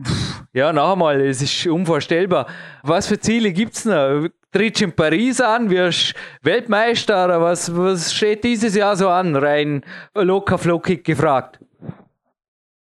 pff, 0.00 0.44
ja, 0.52 0.72
noch 0.72 0.92
einmal, 0.92 1.20
es 1.20 1.42
ist 1.42 1.66
unvorstellbar. 1.66 2.46
Was 2.82 3.06
für 3.06 3.18
Ziele 3.18 3.52
gibt's 3.52 3.84
noch? 3.84 4.28
Trittst 4.52 4.82
in 4.82 4.94
Paris 4.94 5.40
an, 5.40 5.70
wirst 5.70 6.14
Weltmeister 6.42 7.24
oder 7.24 7.40
was, 7.40 7.72
was 7.72 8.12
steht 8.12 8.44
dieses 8.44 8.76
Jahr 8.76 8.96
so 8.96 9.08
an? 9.08 9.34
Rein 9.34 9.84
locker 10.14 10.58
flockig 10.58 11.04
gefragt. 11.04 11.58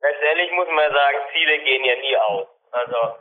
Letztendlich 0.00 0.50
muss 0.52 0.68
man 0.68 0.92
sagen, 0.92 1.18
Ziele 1.32 1.58
gehen 1.58 1.84
ja 1.84 1.96
nie 1.96 2.16
aus. 2.16 2.46
Also 2.70 3.18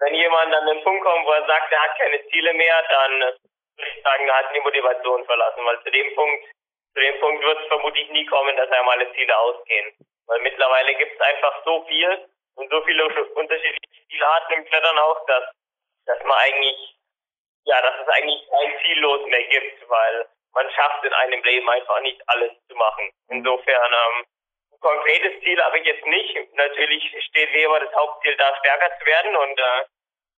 wenn 0.00 0.14
jemand 0.14 0.54
an 0.54 0.66
den 0.66 0.84
Punkt 0.84 1.02
kommt, 1.04 1.26
wo 1.26 1.32
er 1.32 1.46
sagt, 1.46 1.72
er 1.72 1.82
hat 1.82 1.96
keine 1.98 2.20
Ziele 2.28 2.52
mehr, 2.52 2.76
dann 2.90 3.12
würde 3.76 3.90
ich 3.96 4.02
sagen, 4.02 4.28
er 4.28 4.36
hat 4.36 4.54
die 4.54 4.60
Motivation 4.60 5.24
verlassen, 5.24 5.64
weil 5.64 5.80
zu 5.82 5.90
dem 5.90 6.14
Punkt, 6.14 6.44
zu 6.92 7.00
dem 7.00 7.20
Punkt 7.20 7.44
wird 7.44 7.60
es 7.62 7.68
vermutlich 7.68 8.10
nie 8.10 8.26
kommen, 8.26 8.56
dass 8.56 8.70
einmal 8.70 8.98
alle 8.98 9.12
Ziele 9.12 9.36
ausgehen. 9.38 9.94
Weil 10.26 10.40
mittlerweile 10.40 10.94
gibt 10.96 11.14
es 11.14 11.20
einfach 11.20 11.64
so 11.64 11.84
viel 11.88 12.28
und 12.56 12.70
so 12.70 12.82
viele 12.82 13.04
unterschiedliche 13.34 14.04
Spielarten 14.04 14.52
im 14.54 14.64
Klettern 14.66 14.98
auch, 14.98 15.24
dass, 15.26 15.44
dass 16.06 16.18
man 16.24 16.36
eigentlich, 16.38 16.95
ja, 17.66 17.82
dass 17.82 17.94
es 18.00 18.08
eigentlich 18.08 18.48
kein 18.48 18.78
Ziellos 18.82 19.26
mehr 19.26 19.44
gibt, 19.44 19.88
weil 19.88 20.28
man 20.54 20.70
schafft 20.70 21.04
in 21.04 21.12
einem 21.12 21.42
Leben 21.42 21.68
einfach 21.68 22.00
nicht 22.00 22.20
alles 22.28 22.52
zu 22.68 22.76
machen. 22.76 23.10
Insofern, 23.28 23.92
ähm, 23.92 24.24
konkretes 24.80 25.42
Ziel 25.42 25.62
habe 25.62 25.78
ich 25.78 25.86
jetzt 25.86 26.06
nicht. 26.06 26.54
Natürlich 26.54 27.02
steht 27.28 27.52
wie 27.52 27.62
immer 27.62 27.80
das 27.80 27.92
Hauptziel 27.94 28.36
da, 28.36 28.56
stärker 28.60 28.90
zu 28.98 29.06
werden 29.06 29.36
und 29.36 29.58
äh, 29.58 29.84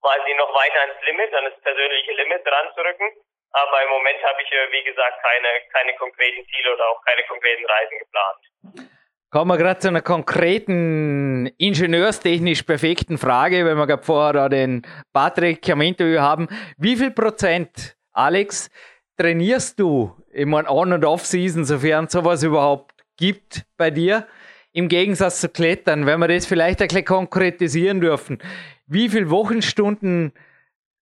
quasi 0.00 0.34
noch 0.34 0.54
weiter 0.54 0.80
ans 0.80 1.02
Limit, 1.06 1.34
an 1.34 1.44
das 1.44 1.60
persönliche 1.60 2.12
Limit 2.12 2.46
ranzurücken. 2.46 3.12
Aber 3.52 3.82
im 3.82 3.90
Moment 3.90 4.22
habe 4.24 4.42
ich, 4.42 4.52
äh, 4.52 4.72
wie 4.72 4.84
gesagt, 4.84 5.22
keine, 5.22 5.48
keine 5.72 5.94
konkreten 5.96 6.46
Ziele 6.46 6.74
oder 6.74 6.88
auch 6.88 7.04
keine 7.04 7.24
konkreten 7.24 7.66
Reisen 7.66 7.98
geplant. 7.98 8.88
Kommen 9.30 9.50
wir 9.50 9.58
gerade 9.58 9.78
zu 9.78 9.88
einer 9.88 10.00
konkreten, 10.00 11.50
ingenieurstechnisch 11.58 12.62
perfekten 12.62 13.18
Frage, 13.18 13.66
wenn 13.66 13.76
wir 13.76 13.86
gerade 13.86 14.02
vorher 14.02 14.32
da 14.32 14.48
den 14.48 14.86
Patrick 15.12 15.68
am 15.68 15.82
Interview 15.82 16.20
haben. 16.20 16.48
Wie 16.78 16.96
viel 16.96 17.10
Prozent, 17.10 17.98
Alex, 18.12 18.70
trainierst 19.18 19.78
du 19.78 20.16
im 20.32 20.54
On- 20.54 20.94
und 20.94 21.04
Off-Season, 21.04 21.66
sofern 21.66 22.08
sowas 22.08 22.42
überhaupt 22.42 23.04
gibt 23.18 23.66
bei 23.76 23.90
dir? 23.90 24.26
Im 24.72 24.88
Gegensatz 24.88 25.42
zu 25.42 25.50
Klettern, 25.50 26.06
wenn 26.06 26.20
wir 26.20 26.28
das 26.28 26.46
vielleicht 26.46 26.80
ein 26.80 26.88
bisschen 26.88 27.04
konkretisieren 27.04 28.00
dürfen. 28.00 28.38
Wie 28.86 29.10
viele 29.10 29.28
Wochenstunden 29.28 30.32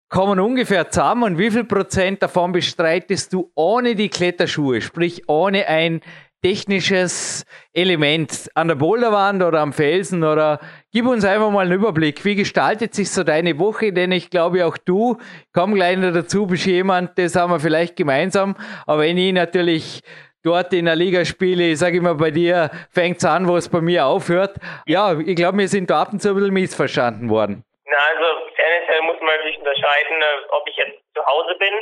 kommen 0.09 0.41
ungefähr 0.41 0.89
zusammen 0.91 1.25
und 1.25 1.39
wie 1.39 1.51
viel 1.51 1.65
Prozent 1.65 2.23
davon 2.23 2.53
bestreitest 2.53 3.33
du 3.33 3.51
ohne 3.55 3.95
die 3.95 4.09
Kletterschuhe, 4.09 4.81
sprich 4.81 5.29
ohne 5.29 5.67
ein 5.67 6.01
technisches 6.45 7.47
Element 7.73 8.51
an 8.55 8.69
der 8.69 8.75
Boulderwand 8.75 9.43
oder 9.43 9.61
am 9.61 9.73
Felsen 9.73 10.23
oder 10.25 10.61
gib 10.93 11.07
uns 11.07 11.25
einfach 11.25 11.51
mal 11.51 11.65
einen 11.65 11.73
Überblick. 11.73 12.23
Wie 12.27 12.35
gestaltet 12.35 12.95
sich 12.95 13.11
so 13.11 13.25
deine 13.25 13.59
Woche? 13.59 13.95
Denn 13.95 14.13
ich 14.13 14.29
glaube 14.29 14.67
auch 14.67 14.77
du, 14.77 15.17
komm 15.55 15.75
gleich 15.75 15.97
noch 15.97 16.13
dazu, 16.13 16.47
bist 16.47 16.67
jemand, 16.67 17.19
das 17.19 17.35
haben 17.35 17.51
wir 17.51 17.61
vielleicht 17.61 17.97
gemeinsam. 17.97 18.57
Aber 18.87 19.03
wenn 19.03 19.17
ich 19.17 19.33
natürlich 19.33 20.03
dort 20.43 20.75
in 20.75 20.85
der 20.85 20.97
Liga 20.97 21.25
spiele, 21.25 21.65
ich 21.65 21.79
sage 21.79 21.97
immer, 21.97 22.15
bei 22.15 22.31
dir 22.31 22.71
fängt 22.91 23.17
es 23.17 23.25
an, 23.25 23.49
wo 23.49 23.57
es 23.57 23.71
bei 23.71 23.81
mir 23.81 24.05
aufhört. 24.05 24.57
Ja, 24.85 25.19
ich 25.19 25.37
glaube, 25.37 25.57
wir 25.57 25.69
sind 25.69 25.89
da 25.89 26.05
zu 26.05 26.29
ein 26.29 26.35
bisschen 26.35 26.53
missverstanden 26.53 27.31
worden. 27.31 27.65
Na, 27.87 27.97
also 27.97 28.45
tendenziell 28.55 29.01
muss 29.07 29.17
man 29.21 29.29
natürlich 29.29 29.59
unterscheiden, 29.61 30.21
äh, 30.21 30.51
ob 30.51 30.69
ich 30.69 30.77
jetzt 30.77 30.99
zu 31.15 31.25
Hause 31.25 31.55
bin 31.59 31.73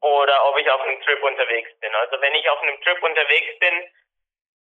oder 0.00 0.44
ob 0.48 0.58
ich 0.58 0.70
auf 0.70 0.80
einem 0.80 1.00
Trip 1.02 1.22
unterwegs 1.22 1.70
bin. 1.80 1.94
Also 1.94 2.20
wenn 2.20 2.34
ich 2.34 2.48
auf 2.48 2.60
einem 2.62 2.80
Trip 2.82 3.02
unterwegs 3.02 3.58
bin, 3.58 3.90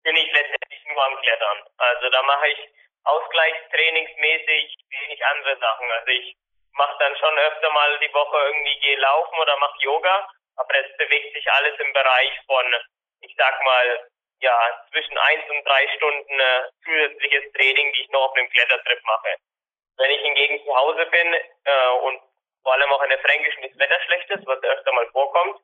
bin 0.03 0.16
ich 0.16 0.33
letztendlich 0.33 0.85
nur 0.87 1.05
am 1.05 1.21
Klettern. 1.21 1.64
Also 1.77 2.09
da 2.11 2.23
mache 2.23 2.49
ich 2.49 2.59
ausgleichstrainingsmäßig 3.05 4.77
wenig 4.89 5.27
andere 5.27 5.59
Sachen. 5.59 5.91
Also 5.91 6.09
ich 6.09 6.37
mache 6.73 6.97
dann 6.99 7.16
schon 7.16 7.39
öfter 7.39 7.71
mal 7.71 7.99
die 7.99 8.14
Woche 8.14 8.39
irgendwie 8.47 8.81
gehe 8.81 8.99
laufen 8.99 9.39
oder 9.39 9.57
mache 9.59 9.79
Yoga, 9.81 10.29
aber 10.57 10.75
es 10.75 10.97
bewegt 10.97 11.35
sich 11.35 11.51
alles 11.53 11.79
im 11.79 11.93
Bereich 11.93 12.33
von 12.47 12.75
ich 13.21 13.35
sag 13.37 13.62
mal, 13.64 14.09
ja, 14.41 14.85
zwischen 14.91 15.16
eins 15.18 15.45
und 15.51 15.64
drei 15.64 15.87
Stunden 15.97 16.41
äh, 16.41 16.62
zusätzliches 16.85 17.53
Training, 17.53 17.93
die 17.93 18.03
ich 18.03 18.09
noch 18.11 18.31
auf 18.31 18.37
einem 18.37 18.49
Klettertrip 18.51 19.03
mache. 19.05 19.37
Wenn 19.99 20.11
ich 20.11 20.21
hingegen 20.23 20.64
zu 20.64 20.75
Hause 20.75 21.07
bin 21.07 21.35
äh, 21.35 21.89
und 22.03 22.21
vor 22.62 22.72
allem 22.72 22.90
auch 22.90 23.02
in 23.02 23.11
der 23.11 23.18
Fränkischen 23.20 23.62
das 23.62 23.78
Wetter 23.78 24.00
schlecht 24.06 24.30
ist, 24.30 24.46
was 24.46 24.62
öfter 24.62 24.92
mal 24.92 25.06
vorkommt, 25.11 25.61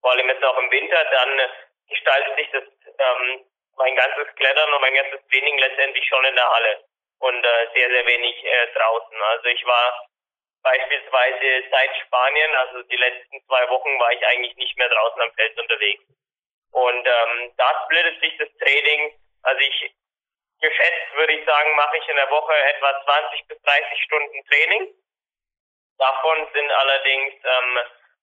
vor 0.00 0.12
allem 0.12 0.28
jetzt 0.28 0.44
auch 0.44 0.58
im 0.58 0.70
Winter, 0.70 1.04
dann 1.04 1.38
äh, 1.38 1.48
gestaltet 1.88 2.36
sich 2.36 2.50
das 2.50 2.64
ähm, 2.98 3.44
mein 3.76 3.96
ganzes 3.96 4.34
Klettern 4.36 4.72
und 4.72 4.80
mein 4.80 4.94
ganzes 4.94 5.20
Training 5.28 5.58
letztendlich 5.58 6.06
schon 6.06 6.24
in 6.24 6.34
der 6.34 6.50
Halle 6.50 6.84
und 7.20 7.44
äh, 7.44 7.66
sehr, 7.74 7.88
sehr 7.90 8.06
wenig 8.06 8.44
äh, 8.44 8.66
draußen. 8.74 9.22
Also 9.22 9.48
ich 9.48 9.64
war 9.66 10.06
beispielsweise 10.62 11.64
seit 11.70 11.96
Spanien, 12.04 12.54
also 12.56 12.82
die 12.82 12.96
letzten 12.96 13.42
zwei 13.46 13.68
Wochen, 13.68 13.98
war 13.98 14.12
ich 14.12 14.26
eigentlich 14.26 14.56
nicht 14.56 14.76
mehr 14.76 14.88
draußen 14.88 15.20
am 15.22 15.32
Feld 15.32 15.58
unterwegs. 15.58 16.02
Und 16.72 17.06
ähm, 17.06 17.52
da 17.56 17.84
splittet 17.84 18.20
sich 18.20 18.36
das 18.38 18.48
Training. 18.58 19.18
Also 19.42 19.60
ich 19.60 19.92
geschätzt 20.60 21.14
würde 21.14 21.32
ich 21.32 21.44
sagen, 21.46 21.74
mache 21.74 21.96
ich 21.96 22.08
in 22.08 22.16
der 22.16 22.30
Woche 22.30 22.52
etwa 22.74 23.02
20 23.04 23.46
bis 23.48 23.62
30 23.62 24.02
Stunden 24.04 24.44
Training. 24.44 24.94
Davon 26.00 26.48
sind 26.54 26.70
allerdings 26.72 27.34
ähm, 27.44 27.78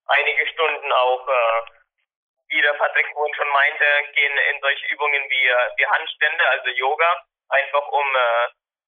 einige 0.07 0.47
Stunden 0.47 0.91
auch, 0.91 1.27
äh, 1.27 1.61
wie 2.49 2.61
der 2.61 2.73
Patrick 2.73 3.05
vorhin 3.13 3.35
schon 3.35 3.49
meinte, 3.49 3.85
gehen 4.13 4.37
in 4.51 4.59
solche 4.61 4.85
Übungen 4.87 5.23
wie, 5.29 5.47
äh, 5.47 5.69
wie 5.77 5.85
Handstände, 5.85 6.47
also 6.49 6.69
Yoga, 6.69 7.23
einfach 7.49 7.87
um 7.87 8.15
äh, 8.15 8.47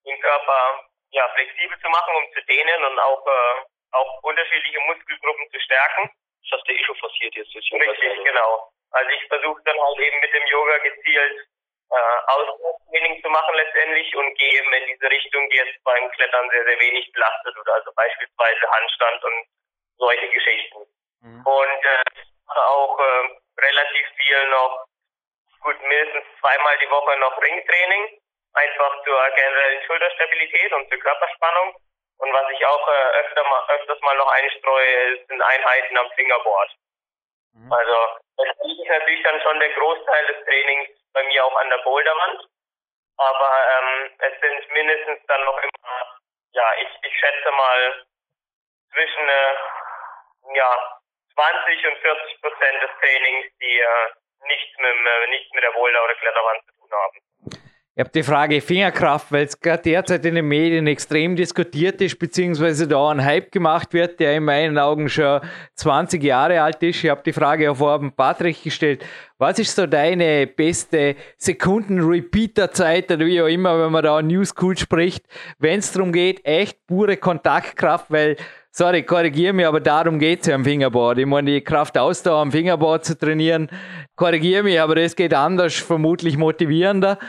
den 0.09 0.19
Körper 0.21 0.83
ja, 1.11 1.27
flexibel 1.29 1.79
zu 1.79 1.89
machen, 1.89 2.15
um 2.15 2.33
zu 2.33 2.41
dehnen 2.45 2.83
und 2.85 2.99
auch, 2.99 3.25
äh, 3.27 3.61
auch 3.91 4.23
unterschiedliche 4.23 4.79
Muskelgruppen 4.79 5.49
zu 5.51 5.59
stärken. 5.59 6.09
Das 6.49 6.59
hast 6.59 6.67
du 6.67 6.73
eh 6.73 6.83
schon 6.83 6.97
forciert 6.97 7.35
jetzt. 7.35 7.53
Richtig, 7.55 8.23
genau. 8.23 8.71
Also 8.91 9.09
ich 9.11 9.27
versuche 9.27 9.61
dann 9.65 9.79
halt 9.79 9.99
eben 9.99 10.19
mit 10.19 10.33
dem 10.33 10.45
Yoga 10.47 10.77
gezielt 10.79 11.47
äh, 11.91 12.31
Ausdauertraining 12.31 13.21
zu 13.21 13.29
machen 13.29 13.55
letztendlich 13.55 14.15
und 14.15 14.35
gehe 14.37 14.59
eben 14.59 14.73
in 14.73 14.85
diese 14.87 15.09
Richtung, 15.09 15.49
die 15.49 15.57
jetzt 15.57 15.83
beim 15.83 16.09
Klettern 16.11 16.49
sehr, 16.51 16.63
sehr 16.65 16.79
wenig 16.79 17.11
belastet 17.11 17.55
wird. 17.55 17.69
Also 17.69 17.91
beispielsweise 17.93 18.71
Handstand 18.71 19.23
und 19.23 19.47
solche 19.97 20.29
Geschichten. 20.29 20.85
Mhm. 21.21 21.45
Und 21.45 21.85
äh, 21.85 22.03
auch 22.55 22.99
äh, 22.99 23.61
relativ 23.61 24.07
viel 24.17 24.47
noch, 24.49 24.85
gut 25.61 25.81
mindestens 25.81 26.25
zweimal 26.39 26.77
die 26.79 26.89
Woche 26.89 27.17
noch 27.19 27.41
Ringtraining, 27.41 28.21
einfach 28.53 29.03
zur 29.03 29.29
generellen 29.31 29.83
Schulterstabilität 29.85 30.71
und 30.73 30.89
zur 30.89 30.99
Körperspannung. 30.99 31.75
Und 32.19 32.33
was 32.33 32.51
ich 32.51 32.65
auch 32.65 32.87
äh, 32.87 33.19
öfter 33.19 33.43
mal, 33.43 33.65
öfters 33.69 33.99
mal 34.01 34.15
noch 34.17 34.27
einstreue, 34.27 35.25
sind 35.27 35.41
Einheiten 35.41 35.97
am 35.97 36.11
Fingerboard. 36.11 36.71
Mhm. 37.53 37.71
Also 37.71 37.95
das 38.37 38.47
ist 38.47 38.89
natürlich 38.89 39.23
dann 39.23 39.41
schon 39.41 39.59
der 39.59 39.73
Großteil 39.73 40.27
des 40.27 40.45
Trainings 40.45 40.98
bei 41.13 41.23
mir 41.23 41.45
auch 41.45 41.55
an 41.57 41.69
der 41.69 41.77
Boulderwand. 41.79 42.47
Aber 43.17 43.67
ähm, 43.67 44.11
es 44.19 44.39
sind 44.39 44.71
mindestens 44.71 45.25
dann 45.27 45.43
noch 45.43 45.57
immer, 45.57 46.19
ja, 46.51 46.73
ich, 46.81 46.87
ich 47.03 47.19
schätze 47.19 47.51
mal 47.51 48.05
zwischen 48.93 49.27
äh, 49.27 49.55
ja, 50.55 50.99
20 51.33 51.87
und 51.87 51.97
40 51.99 52.41
Prozent 52.41 52.83
des 52.83 52.91
Trainings, 52.99 53.47
die 53.59 53.79
äh, 53.79 54.11
nichts, 54.45 54.77
mit, 54.77 55.05
äh, 55.05 55.27
nichts 55.27 55.53
mit 55.53 55.63
der 55.63 55.71
Boulder- 55.71 56.03
oder 56.03 56.15
Kletterwand 56.15 56.63
zu 56.65 56.71
tun 56.73 56.91
haben. 56.91 57.19
Ich 57.99 58.01
habe 58.01 58.11
die 58.15 58.23
Frage 58.23 58.61
Fingerkraft, 58.61 59.29
weil 59.29 59.43
es 59.43 59.59
gerade 59.59 59.83
derzeit 59.83 60.25
in 60.25 60.35
den 60.35 60.47
Medien 60.47 60.87
extrem 60.87 61.35
diskutiert 61.35 61.99
ist, 61.99 62.17
beziehungsweise 62.17 62.87
da 62.87 63.09
ein 63.09 63.21
Hype 63.21 63.51
gemacht 63.51 63.93
wird, 63.93 64.21
der 64.21 64.37
in 64.37 64.45
meinen 64.45 64.77
Augen 64.77 65.09
schon 65.09 65.41
20 65.75 66.23
Jahre 66.23 66.61
alt 66.61 66.81
ist. 66.81 67.03
Ich 67.03 67.09
habe 67.09 67.21
die 67.25 67.33
Frage 67.33 67.69
auch 67.69 67.75
vorhin 67.75 68.13
Patrick 68.13 68.63
gestellt. 68.63 69.03
Was 69.37 69.59
ist 69.59 69.75
so 69.75 69.85
deine 69.85 70.47
beste 70.47 71.17
Sekunden-Repeater-Zeit 71.39 73.11
oder 73.11 73.25
wie 73.25 73.41
auch 73.41 73.47
immer, 73.47 73.83
wenn 73.83 73.91
man 73.91 74.05
da 74.05 74.21
New 74.21 74.45
School 74.45 74.77
spricht, 74.77 75.25
wenn 75.57 75.79
es 75.79 75.91
darum 75.91 76.13
geht, 76.13 76.45
echt 76.45 76.77
pure 76.87 77.17
Kontaktkraft, 77.17 78.05
weil 78.07 78.37
sorry, 78.71 79.03
korrigiere 79.03 79.51
mich, 79.51 79.65
aber 79.65 79.81
darum 79.81 80.19
geht 80.19 80.39
es 80.39 80.47
ja 80.47 80.55
am 80.55 80.63
Fingerboard. 80.63 81.17
Ich 81.17 81.25
meine, 81.25 81.51
die 81.51 81.61
Kraft 81.61 81.97
Ausdauer 81.97 82.43
am 82.43 82.51
Fingerboard 82.53 83.03
zu 83.03 83.17
trainieren, 83.17 83.69
korrigiere 84.15 84.63
mich, 84.63 84.79
aber 84.79 84.95
das 84.95 85.17
geht 85.17 85.33
anders, 85.33 85.75
vermutlich 85.75 86.37
motivierender. 86.37 87.19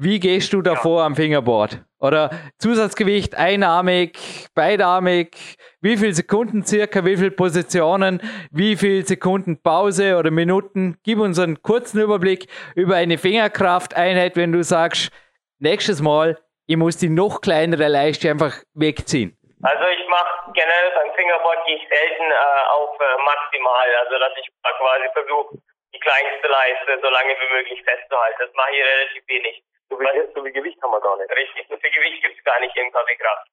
Wie 0.00 0.20
gehst 0.20 0.52
du 0.52 0.62
davor 0.62 1.00
ja. 1.00 1.06
am 1.06 1.16
Fingerboard? 1.16 1.80
Oder 1.98 2.30
Zusatzgewicht, 2.58 3.34
einarmig, 3.34 4.16
beidarmig, 4.54 5.56
wie 5.80 5.96
viele 5.96 6.12
Sekunden 6.12 6.64
circa, 6.64 7.04
wie 7.04 7.16
viele 7.16 7.32
Positionen, 7.32 8.22
wie 8.52 8.76
viele 8.76 9.02
Sekunden 9.02 9.60
Pause 9.60 10.16
oder 10.16 10.30
Minuten? 10.30 10.98
Gib 11.02 11.18
uns 11.18 11.40
einen 11.40 11.62
kurzen 11.62 12.00
Überblick 12.00 12.46
über 12.76 12.94
eine 12.94 13.18
Fingerkrafteinheit, 13.18 14.36
wenn 14.36 14.52
du 14.52 14.62
sagst, 14.62 15.10
nächstes 15.58 16.00
Mal, 16.00 16.38
ich 16.68 16.76
muss 16.76 16.98
die 16.98 17.08
noch 17.08 17.40
kleinere 17.40 17.88
Leiste 17.88 18.30
einfach 18.30 18.54
wegziehen. 18.74 19.36
Also 19.64 19.82
ich 19.82 20.08
mache 20.08 20.52
generell 20.54 20.92
beim 20.94 21.12
Fingerboard 21.16 21.66
gehe 21.66 21.74
ich 21.74 21.88
selten 21.88 22.22
äh, 22.22 22.68
auf 22.70 22.94
äh, 23.00 23.18
maximal, 23.26 23.88
also 24.04 24.16
dass 24.20 24.32
ich 24.38 24.46
quasi 24.62 25.10
versuche, 25.12 25.58
die 25.92 25.98
kleinste 25.98 26.46
Leiste 26.46 27.00
so 27.02 27.10
lange 27.10 27.34
wie 27.34 27.54
möglich 27.56 27.82
festzuhalten. 27.82 28.38
Das 28.38 28.54
mache 28.54 28.70
ich 28.70 28.84
relativ 28.84 29.26
wenig. 29.26 29.64
So 29.88 29.96
viel, 29.96 30.32
so 30.34 30.42
viel 30.42 30.52
Gewicht 30.52 30.82
haben 30.82 30.90
wir 30.90 31.00
gar 31.00 31.16
nicht. 31.16 31.30
Richtig, 31.30 31.66
so 31.68 31.76
viel 31.78 31.90
Gewicht 31.90 32.22
gibt 32.22 32.38
es 32.38 32.44
gar 32.44 32.60
nicht 32.60 32.76
im 32.76 32.92
KW-Kraft. 32.92 33.48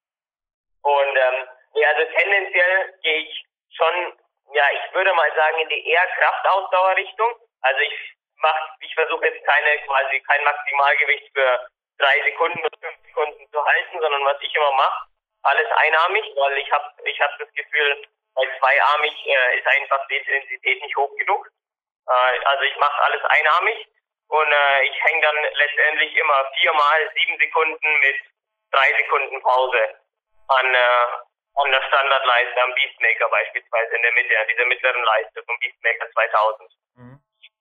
Und 0.82 1.18
ähm, 1.18 1.48
ja, 1.74 1.90
also 1.90 2.12
tendenziell 2.14 2.94
gehe 3.02 3.20
ich 3.20 3.46
schon, 3.76 4.14
ja, 4.54 4.64
ich 4.74 4.94
würde 4.94 5.14
mal 5.14 5.32
sagen, 5.36 5.60
in 5.60 5.70
die 5.70 5.90
eher 5.90 6.06
Kraftausdauerrichtung. 6.08 7.32
Also 7.62 7.80
ich 7.80 8.16
mach, 8.38 8.70
ich 8.80 8.94
versuche 8.94 9.26
jetzt 9.26 9.46
keine 9.46 9.80
quasi 9.86 10.20
kein 10.22 10.44
Maximalgewicht 10.44 11.32
für 11.34 11.68
drei 11.98 12.22
Sekunden 12.24 12.60
oder 12.60 12.78
fünf 12.80 12.98
Sekunden 13.08 13.52
zu 13.52 13.66
halten, 13.66 14.00
sondern 14.00 14.26
was 14.26 14.38
ich 14.42 14.54
immer 14.56 14.72
mache, 14.74 15.08
alles 15.44 15.72
einarmig, 15.72 16.26
weil 16.36 16.58
ich 16.58 16.72
habe 16.72 16.92
ich 17.06 17.20
hab 17.22 17.38
das 17.40 17.52
Gefühl, 17.54 18.06
bei 18.36 18.44
zweiarmig 18.60 19.14
äh, 19.26 19.58
ist 19.58 19.68
einfach 19.68 20.06
die 20.08 20.18
Intensität 20.18 20.82
nicht 20.82 20.98
hoch 20.98 21.16
genug. 21.18 21.50
Äh, 22.08 22.46
also 22.46 22.64
ich 22.64 22.76
mache 22.78 23.02
alles 23.04 23.24
einarmig 23.24 23.88
und 24.28 24.52
äh, 24.52 24.84
ich 24.86 25.04
hänge 25.04 25.22
dann 25.22 25.36
letztendlich 25.54 26.16
immer 26.16 26.52
viermal 26.60 27.12
sieben 27.16 27.38
Sekunden 27.40 28.00
mit 28.00 28.16
drei 28.72 28.94
Sekunden 28.98 29.42
Pause 29.42 29.96
an, 30.48 30.74
äh, 30.74 31.08
an 31.56 31.72
der 31.72 31.82
Standardleiste 31.88 32.64
am 32.64 32.74
Beastmaker 32.74 33.30
beispielsweise 33.30 33.96
in 33.96 34.02
der 34.02 34.14
Mitte, 34.14 34.40
an 34.40 34.48
dieser 34.48 34.66
mittleren 34.66 35.04
Leiste 35.04 35.44
vom 35.44 35.58
Beastmaker 35.60 36.10
2000. 36.12 36.72
Mhm. 36.96 37.20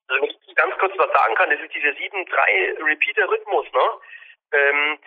Also 0.08 0.22
wenn 0.22 0.30
ich 0.30 0.54
ganz 0.54 0.78
kurz 0.78 0.96
was 0.98 1.12
sagen 1.12 1.34
kann, 1.34 1.50
das 1.50 1.60
ist 1.60 1.74
dieser 1.74 1.90
7-3-Repeater-Rhythmus, 1.90 3.72
ne? 3.72 4.00
Ähm, 4.52 4.98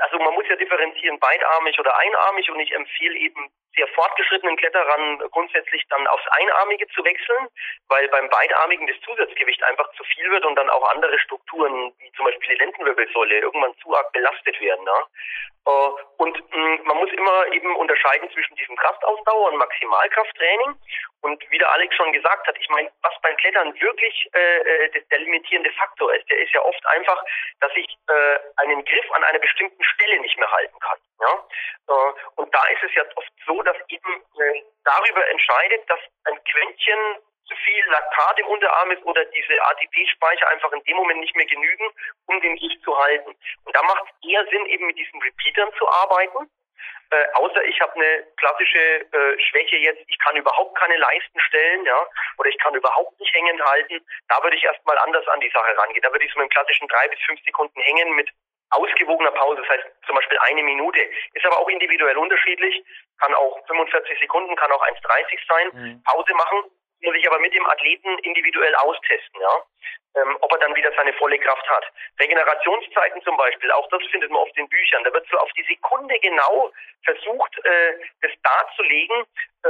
also 0.00 0.18
man 0.18 0.34
muss 0.34 0.48
ja 0.48 0.56
differenzieren, 0.56 1.18
beidarmig 1.18 1.78
oder 1.78 1.96
einarmig 1.98 2.50
und 2.50 2.60
ich 2.60 2.72
empfehle 2.72 3.16
eben 3.18 3.50
sehr 3.74 3.88
fortgeschrittenen 3.88 4.56
Kletterern 4.56 5.18
grundsätzlich 5.30 5.82
dann 5.88 6.06
aufs 6.06 6.26
Einarmige 6.28 6.86
zu 6.88 7.04
wechseln, 7.04 7.48
weil 7.88 8.08
beim 8.08 8.28
Beidarmigen 8.28 8.86
das 8.86 9.00
Zusatzgewicht 9.00 9.62
einfach 9.64 9.90
zu 9.94 10.04
viel 10.04 10.30
wird 10.30 10.44
und 10.44 10.56
dann 10.56 10.70
auch 10.70 10.88
andere 10.92 11.18
Strukturen, 11.18 11.92
wie 11.98 12.12
zum 12.12 12.26
Beispiel 12.26 12.56
die 12.56 12.62
Lendenwirbelsäule, 12.62 13.40
irgendwann 13.40 13.74
zu 13.78 13.94
arg 13.94 14.12
belastet 14.12 14.60
werden. 14.60 14.84
Ne? 14.84 15.06
Und 15.64 16.36
mm, 16.52 16.76
man 16.84 16.96
muss 16.98 17.10
immer 17.12 17.46
eben 17.52 17.74
unterscheiden 17.76 18.30
zwischen 18.32 18.54
diesem 18.56 18.76
Kraftausdauer 18.76 19.50
und 19.50 19.56
Maximalkrafttraining. 19.56 20.76
Und 21.22 21.42
wie 21.50 21.58
der 21.58 21.72
Alex 21.72 21.94
schon 21.96 22.12
gesagt 22.12 22.46
hat, 22.46 22.56
ich 22.58 22.68
meine, 22.68 22.90
was 23.02 23.14
beim 23.22 23.36
Klettern 23.38 23.74
wirklich 23.80 24.28
äh, 24.34 24.58
äh 24.58 25.02
der 25.10 25.18
limitierende 25.20 25.72
Faktor 25.72 26.14
ist, 26.14 26.28
der 26.28 26.38
ist 26.38 26.52
ja 26.52 26.62
oft 26.62 26.86
einfach, 26.86 27.22
dass 27.60 27.72
ich 27.76 27.88
äh, 28.08 28.38
einen 28.56 28.84
Griff 28.84 29.10
an 29.12 29.24
einer 29.24 29.38
bestimmten 29.38 29.82
Stelle 29.84 30.20
nicht 30.20 30.38
mehr 30.38 30.50
halten 30.50 30.78
kann. 30.80 30.98
Ja? 31.20 31.46
Äh, 31.88 32.12
und 32.36 32.54
da 32.54 32.62
ist 32.66 32.82
es 32.82 32.94
ja 32.94 33.04
oft 33.16 33.32
so, 33.46 33.62
dass 33.62 33.76
eben 33.88 34.22
äh, 34.38 34.62
darüber 34.84 35.26
entscheidet, 35.28 35.88
dass 35.88 36.00
ein 36.24 36.44
Quäntchen 36.44 37.18
zu 37.46 37.54
viel 37.56 37.84
Laktat 37.86 38.38
im 38.38 38.46
Unterarm 38.46 38.90
ist 38.90 39.04
oder 39.04 39.24
diese 39.26 39.62
ATP-Speicher 39.62 40.48
einfach 40.48 40.72
in 40.72 40.82
dem 40.84 40.96
Moment 40.96 41.20
nicht 41.20 41.36
mehr 41.36 41.46
genügen, 41.46 41.90
um 42.26 42.40
den 42.40 42.56
Gift 42.56 42.82
zu 42.82 42.96
halten. 42.96 43.34
Und 43.64 43.76
da 43.76 43.82
macht 43.82 44.04
es 44.04 44.30
eher 44.30 44.44
Sinn, 44.46 44.66
eben 44.66 44.86
mit 44.86 44.98
diesen 44.98 45.20
Repeatern 45.20 45.70
zu 45.78 45.88
arbeiten. 45.88 46.50
Äh, 47.10 47.26
außer 47.34 47.64
ich 47.64 47.80
habe 47.80 47.94
eine 47.94 48.26
klassische 48.36 48.78
äh, 48.78 49.38
Schwäche 49.38 49.76
jetzt, 49.76 50.02
ich 50.08 50.18
kann 50.18 50.36
überhaupt 50.36 50.76
keine 50.76 50.96
Leisten 50.96 51.38
stellen, 51.40 51.84
ja, 51.84 52.06
oder 52.38 52.48
ich 52.48 52.58
kann 52.58 52.74
überhaupt 52.74 53.18
nicht 53.20 53.32
hängen 53.34 53.62
halten, 53.62 54.04
da 54.28 54.42
würde 54.42 54.56
ich 54.56 54.64
erstmal 54.64 54.98
anders 54.98 55.26
an 55.28 55.40
die 55.40 55.50
Sache 55.50 55.76
rangehen. 55.76 56.02
Da 56.02 56.10
würde 56.10 56.24
ich 56.24 56.32
so 56.32 56.40
mit 56.40 56.48
dem 56.48 56.54
klassischen 56.54 56.88
drei 56.88 57.08
bis 57.08 57.20
fünf 57.20 57.40
Sekunden 57.44 57.80
hängen 57.80 58.14
mit 58.16 58.30
ausgewogener 58.70 59.30
Pause, 59.32 59.62
das 59.62 59.68
heißt 59.68 59.84
zum 60.06 60.16
Beispiel 60.16 60.38
eine 60.38 60.62
Minute, 60.62 61.00
ist 61.32 61.46
aber 61.46 61.58
auch 61.58 61.68
individuell 61.68 62.16
unterschiedlich, 62.16 62.82
kann 63.20 63.34
auch 63.34 63.64
45 63.66 64.18
Sekunden, 64.18 64.56
kann 64.56 64.72
auch 64.72 64.82
1,30 64.82 65.38
sein, 65.48 65.70
mhm. 65.72 66.02
Pause 66.02 66.34
machen, 66.34 66.64
muss 67.04 67.16
ich 67.16 67.26
aber 67.26 67.38
mit 67.38 67.54
dem 67.54 67.66
Athleten 67.66 68.18
individuell 68.18 68.74
austesten, 68.76 69.40
ja, 69.40 69.62
ähm, 70.16 70.36
ob 70.40 70.52
er 70.52 70.58
dann 70.58 70.74
wieder 70.74 70.92
seine 70.96 71.12
volle 71.14 71.38
Kraft 71.38 71.68
hat. 71.68 71.84
Regenerationszeiten 72.20 73.22
zum 73.22 73.36
Beispiel, 73.36 73.70
auch 73.72 73.88
das 73.88 74.02
findet 74.10 74.30
man 74.30 74.42
oft 74.42 74.56
in 74.56 74.68
Büchern. 74.68 75.04
Da 75.04 75.12
wird 75.12 75.26
so 75.30 75.36
auf 75.38 75.50
die 75.52 75.64
Sekunde 75.64 76.18
genau 76.20 76.72
versucht, 77.04 77.58
äh, 77.64 77.94
das 78.22 78.30
darzulegen, 78.42 79.26
äh, 79.64 79.68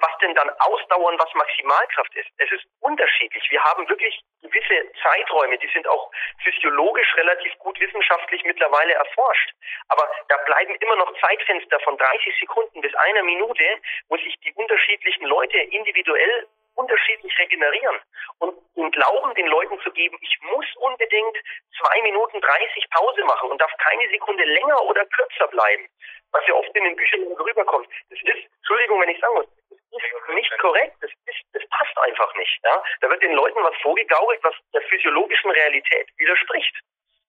was 0.00 0.18
denn 0.20 0.34
dann 0.34 0.50
Ausdauern, 0.58 1.18
was 1.18 1.32
Maximalkraft 1.34 2.14
ist. 2.16 2.28
Es 2.38 2.50
ist 2.50 2.64
unterschiedlich. 2.80 3.46
Wir 3.50 3.62
haben 3.62 3.88
wirklich 3.88 4.20
gewisse 4.42 4.92
Zeiträume, 5.02 5.58
die 5.58 5.70
sind 5.72 5.86
auch 5.88 6.10
physiologisch 6.42 7.14
relativ 7.16 7.56
gut 7.58 7.78
wissenschaftlich 7.80 8.42
mittlerweile 8.44 8.94
erforscht. 8.94 9.54
Aber 9.88 10.10
da 10.28 10.36
bleiben 10.44 10.74
immer 10.76 10.96
noch 10.96 11.12
Zeitfenster 11.20 11.80
von 11.80 11.96
30 11.96 12.36
Sekunden 12.40 12.80
bis 12.80 12.94
einer 12.94 13.22
Minute, 13.22 13.64
wo 14.08 14.16
sich 14.16 14.38
die 14.40 14.52
unterschiedlichen 14.54 15.24
Leute 15.26 15.58
individuell 15.58 16.46
unterschiedlich 16.74 17.38
regenerieren 17.38 18.00
und 18.38 18.54
den 18.76 18.90
Glauben 18.90 19.34
den 19.34 19.46
Leuten 19.46 19.78
zu 19.84 19.92
geben, 19.92 20.16
ich 20.20 20.36
muss 20.42 20.66
unbedingt 20.76 21.36
zwei 21.78 22.02
Minuten 22.02 22.40
30 22.40 22.90
Pause 22.90 23.24
machen 23.24 23.50
und 23.50 23.60
darf 23.60 23.70
keine 23.78 24.08
Sekunde 24.10 24.44
länger 24.44 24.82
oder 24.82 25.04
kürzer 25.06 25.46
bleiben, 25.48 25.86
was 26.32 26.42
ja 26.48 26.54
oft 26.54 26.74
in 26.74 26.84
den 26.84 26.96
Büchern 26.96 27.22
rüberkommt. 27.38 27.86
Das 28.10 28.18
ist, 28.18 28.42
Entschuldigung, 28.56 29.00
wenn 29.00 29.10
ich 29.10 29.20
sagen 29.20 29.34
muss, 29.34 29.46
das 29.70 30.02
ist 30.02 30.34
nicht 30.34 30.58
korrekt, 30.58 30.96
das, 31.00 31.10
ist, 31.10 31.42
das 31.52 31.62
passt 31.70 31.96
einfach 31.98 32.34
nicht. 32.34 32.58
Ja? 32.64 32.82
Da 33.00 33.10
wird 33.10 33.22
den 33.22 33.34
Leuten 33.34 33.62
was 33.62 33.76
vorgegaukelt, 33.82 34.40
was 34.42 34.54
der 34.72 34.82
physiologischen 34.82 35.50
Realität 35.50 36.08
widerspricht. 36.16 36.74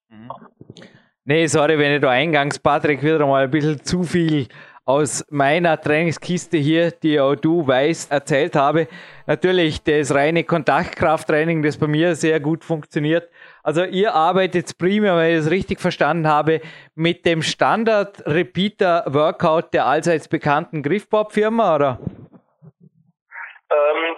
Mhm. 0.08 0.30
Nee, 1.28 1.46
sorry, 1.46 1.78
wenn 1.78 1.92
ich 1.92 2.00
da 2.00 2.10
eingangs, 2.10 2.58
Patrick, 2.58 3.02
wieder 3.02 3.26
mal 3.26 3.44
ein 3.44 3.50
bisschen 3.50 3.82
zu 3.82 4.04
viel 4.04 4.46
aus 4.84 5.24
meiner 5.28 5.80
Trainingskiste 5.80 6.56
hier, 6.56 6.92
die 6.92 7.18
auch 7.18 7.34
du 7.34 7.66
weißt, 7.66 8.12
erzählt 8.12 8.54
habe. 8.54 8.86
Natürlich 9.26 9.82
das 9.82 10.14
reine 10.14 10.44
Kontaktkrafttraining, 10.44 11.60
das 11.62 11.80
bei 11.80 11.88
mir 11.88 12.14
sehr 12.14 12.38
gut 12.38 12.64
funktioniert. 12.64 13.28
Also 13.64 13.82
ihr 13.82 14.14
arbeitet 14.14 14.78
primär, 14.78 15.16
wenn 15.16 15.32
ich 15.32 15.38
es 15.38 15.50
richtig 15.50 15.80
verstanden 15.80 16.28
habe, 16.28 16.60
mit 16.94 17.26
dem 17.26 17.42
Standard 17.42 18.22
Repeater 18.24 19.02
Workout 19.08 19.74
der 19.74 19.86
allseits 19.86 20.28
bekannten 20.28 20.80
Griffbob-Firma, 20.84 21.74
oder? 21.74 21.98
Ähm, 23.68 24.16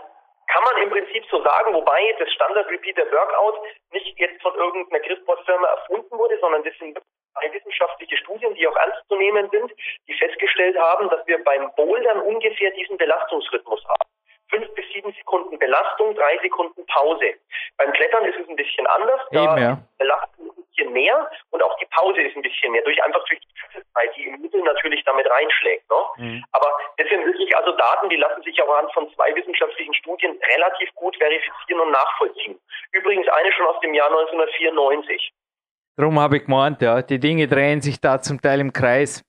kann 0.52 0.64
man 0.64 0.82
im 0.82 0.90
Prinzip 0.90 1.24
so 1.30 1.42
sagen, 1.42 1.72
wobei 1.72 2.14
das 2.18 2.30
Standard 2.32 2.68
Repeater 2.68 3.10
Workout 3.10 3.54
nicht 3.92 4.12
jetzt 4.18 4.42
von 4.42 4.54
irgendeiner 4.56 5.02
Griffbordfirma 5.02 5.68
erfunden 5.68 6.18
wurde, 6.18 6.38
sondern 6.38 6.62
das 6.64 6.74
sind 6.78 6.98
wissenschaftliche 7.52 8.16
Studien, 8.18 8.52
die 8.54 8.66
auch 8.66 8.76
ernst 8.76 9.08
zu 9.08 9.16
nehmen 9.16 9.48
sind, 9.50 9.72
die 10.06 10.14
festgestellt 10.14 10.76
haben, 10.76 11.08
dass 11.08 11.26
wir 11.26 11.42
beim 11.44 11.70
Bouldern 11.76 12.20
ungefähr 12.20 12.72
diesen 12.72 12.98
Belastungsrhythmus 12.98 13.82
haben 13.86 14.07
fünf 14.50 14.74
bis 14.74 14.84
sieben 14.92 15.12
Sekunden 15.12 15.58
Belastung, 15.58 16.14
drei 16.14 16.38
Sekunden 16.42 16.84
Pause. 16.86 17.34
Beim 17.76 17.92
Klettern 17.92 18.24
ist 18.24 18.38
es 18.38 18.48
ein 18.48 18.56
bisschen 18.56 18.86
anders. 18.86 19.20
Da 19.30 19.44
Eben, 19.44 19.62
ja. 19.62 19.78
Belastung 19.98 20.50
ein 20.50 20.64
bisschen 20.70 20.92
mehr 20.92 21.30
und 21.50 21.62
auch 21.62 21.76
die 21.78 21.86
Pause 21.86 22.20
ist 22.22 22.36
ein 22.36 22.42
bisschen 22.42 22.72
mehr, 22.72 22.82
durch 22.82 23.02
einfach 23.02 23.24
durch 23.26 23.40
die 23.40 23.82
Zeit, 23.94 24.16
die 24.16 24.24
im 24.24 24.40
Mittel 24.40 24.62
natürlich 24.62 25.04
damit 25.04 25.28
reinschlägt. 25.30 25.88
Ne? 25.90 25.96
Mhm. 26.16 26.44
Aber 26.52 26.68
das 26.96 27.08
sind 27.08 27.24
wirklich 27.24 27.56
also 27.56 27.72
Daten, 27.72 28.08
die 28.08 28.16
lassen 28.16 28.42
sich 28.42 28.60
auch 28.62 28.68
anhand 28.68 28.92
von 28.92 29.12
zwei 29.14 29.34
wissenschaftlichen 29.34 29.94
Studien 29.94 30.38
relativ 30.54 30.94
gut 30.94 31.16
verifizieren 31.16 31.80
und 31.80 31.90
nachvollziehen. 31.90 32.58
Übrigens 32.92 33.28
eine 33.28 33.52
schon 33.52 33.66
aus 33.66 33.80
dem 33.80 33.94
Jahr 33.94 34.08
1994. 34.08 35.32
Darum 35.96 36.20
habe 36.20 36.36
ich 36.36 36.44
gemeint, 36.44 36.80
ja, 36.80 37.02
die 37.02 37.18
Dinge 37.18 37.48
drehen 37.48 37.80
sich 37.80 38.00
da 38.00 38.20
zum 38.20 38.40
Teil 38.40 38.60
im 38.60 38.72
Kreis. 38.72 39.24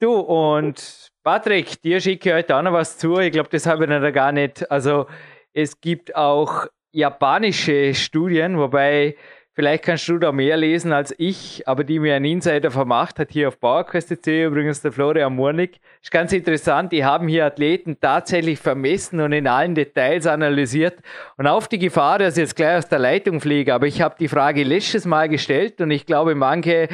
Du, 0.00 0.20
und 0.20 1.08
Patrick, 1.24 1.80
dir 1.80 2.02
schicke 2.02 2.28
ich 2.28 2.34
heute 2.34 2.54
auch 2.54 2.60
noch 2.60 2.74
was 2.74 2.98
zu. 2.98 3.18
Ich 3.18 3.32
glaube, 3.32 3.48
das 3.48 3.64
habe 3.64 3.84
ich 3.84 3.90
noch 3.90 4.12
gar 4.12 4.30
nicht. 4.30 4.70
Also, 4.70 5.06
es 5.54 5.80
gibt 5.80 6.14
auch 6.14 6.66
japanische 6.92 7.94
Studien, 7.94 8.58
wobei 8.58 9.16
vielleicht 9.54 9.84
kannst 9.84 10.06
du 10.06 10.18
da 10.18 10.32
mehr 10.32 10.58
lesen 10.58 10.92
als 10.92 11.14
ich, 11.16 11.66
aber 11.66 11.82
die 11.82 11.98
mir 11.98 12.16
ein 12.16 12.26
Insider 12.26 12.70
vermacht 12.70 13.18
hat 13.18 13.30
hier 13.30 13.48
auf 13.48 13.58
PowerQuest.de, 13.58 14.44
übrigens 14.44 14.82
der 14.82 14.92
Florian 14.92 15.34
Murnig. 15.34 15.80
Ist 16.02 16.10
ganz 16.10 16.30
interessant, 16.34 16.92
die 16.92 17.06
haben 17.06 17.26
hier 17.26 17.46
Athleten 17.46 17.96
tatsächlich 17.98 18.58
vermessen 18.58 19.18
und 19.20 19.32
in 19.32 19.46
allen 19.46 19.74
Details 19.74 20.26
analysiert 20.26 20.98
und 21.38 21.46
auf 21.46 21.68
die 21.68 21.78
Gefahr, 21.78 22.18
dass 22.18 22.36
ich 22.36 22.42
jetzt 22.42 22.56
gleich 22.56 22.76
aus 22.76 22.88
der 22.88 22.98
Leitung 22.98 23.40
fliege, 23.40 23.72
aber 23.72 23.86
ich 23.86 24.02
habe 24.02 24.16
die 24.20 24.28
Frage 24.28 24.62
letztes 24.62 25.06
Mal 25.06 25.30
gestellt 25.30 25.80
und 25.80 25.90
ich 25.90 26.04
glaube, 26.04 26.34
manche 26.34 26.88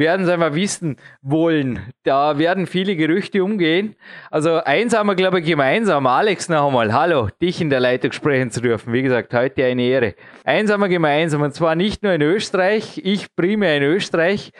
werden 0.00 0.26
sie 0.26 0.32
einmal 0.32 0.56
wissen 0.56 0.96
wollen. 1.22 1.78
Da 2.02 2.38
werden 2.38 2.66
viele 2.66 2.96
Gerüchte 2.96 3.44
umgehen. 3.44 3.94
Also 4.32 4.56
eins 4.56 4.96
haben 4.96 5.06
wir, 5.06 5.14
glaube 5.14 5.38
ich, 5.38 5.46
gemeinsam. 5.46 6.08
Alex, 6.08 6.48
noch 6.48 6.66
einmal, 6.66 6.92
hallo, 6.92 7.28
dich 7.40 7.60
in 7.60 7.70
der 7.70 7.78
Leitung 7.78 8.10
sprechen 8.10 8.50
zu 8.50 8.60
dürfen. 8.60 8.92
Wie 8.92 9.02
gesagt, 9.02 9.32
heute 9.32 9.64
eine 9.64 9.82
Ehre. 9.82 10.14
Eins 10.42 10.72
haben 10.72 10.80
wir 10.80 10.88
gemeinsam, 10.88 11.42
und 11.42 11.54
zwar 11.54 11.76
nicht 11.76 12.02
nur 12.02 12.12
in 12.12 12.22
Österreich, 12.22 13.00
ich 13.04 13.36
primär 13.36 13.76
in 13.76 13.84
Österreich, 13.84 14.52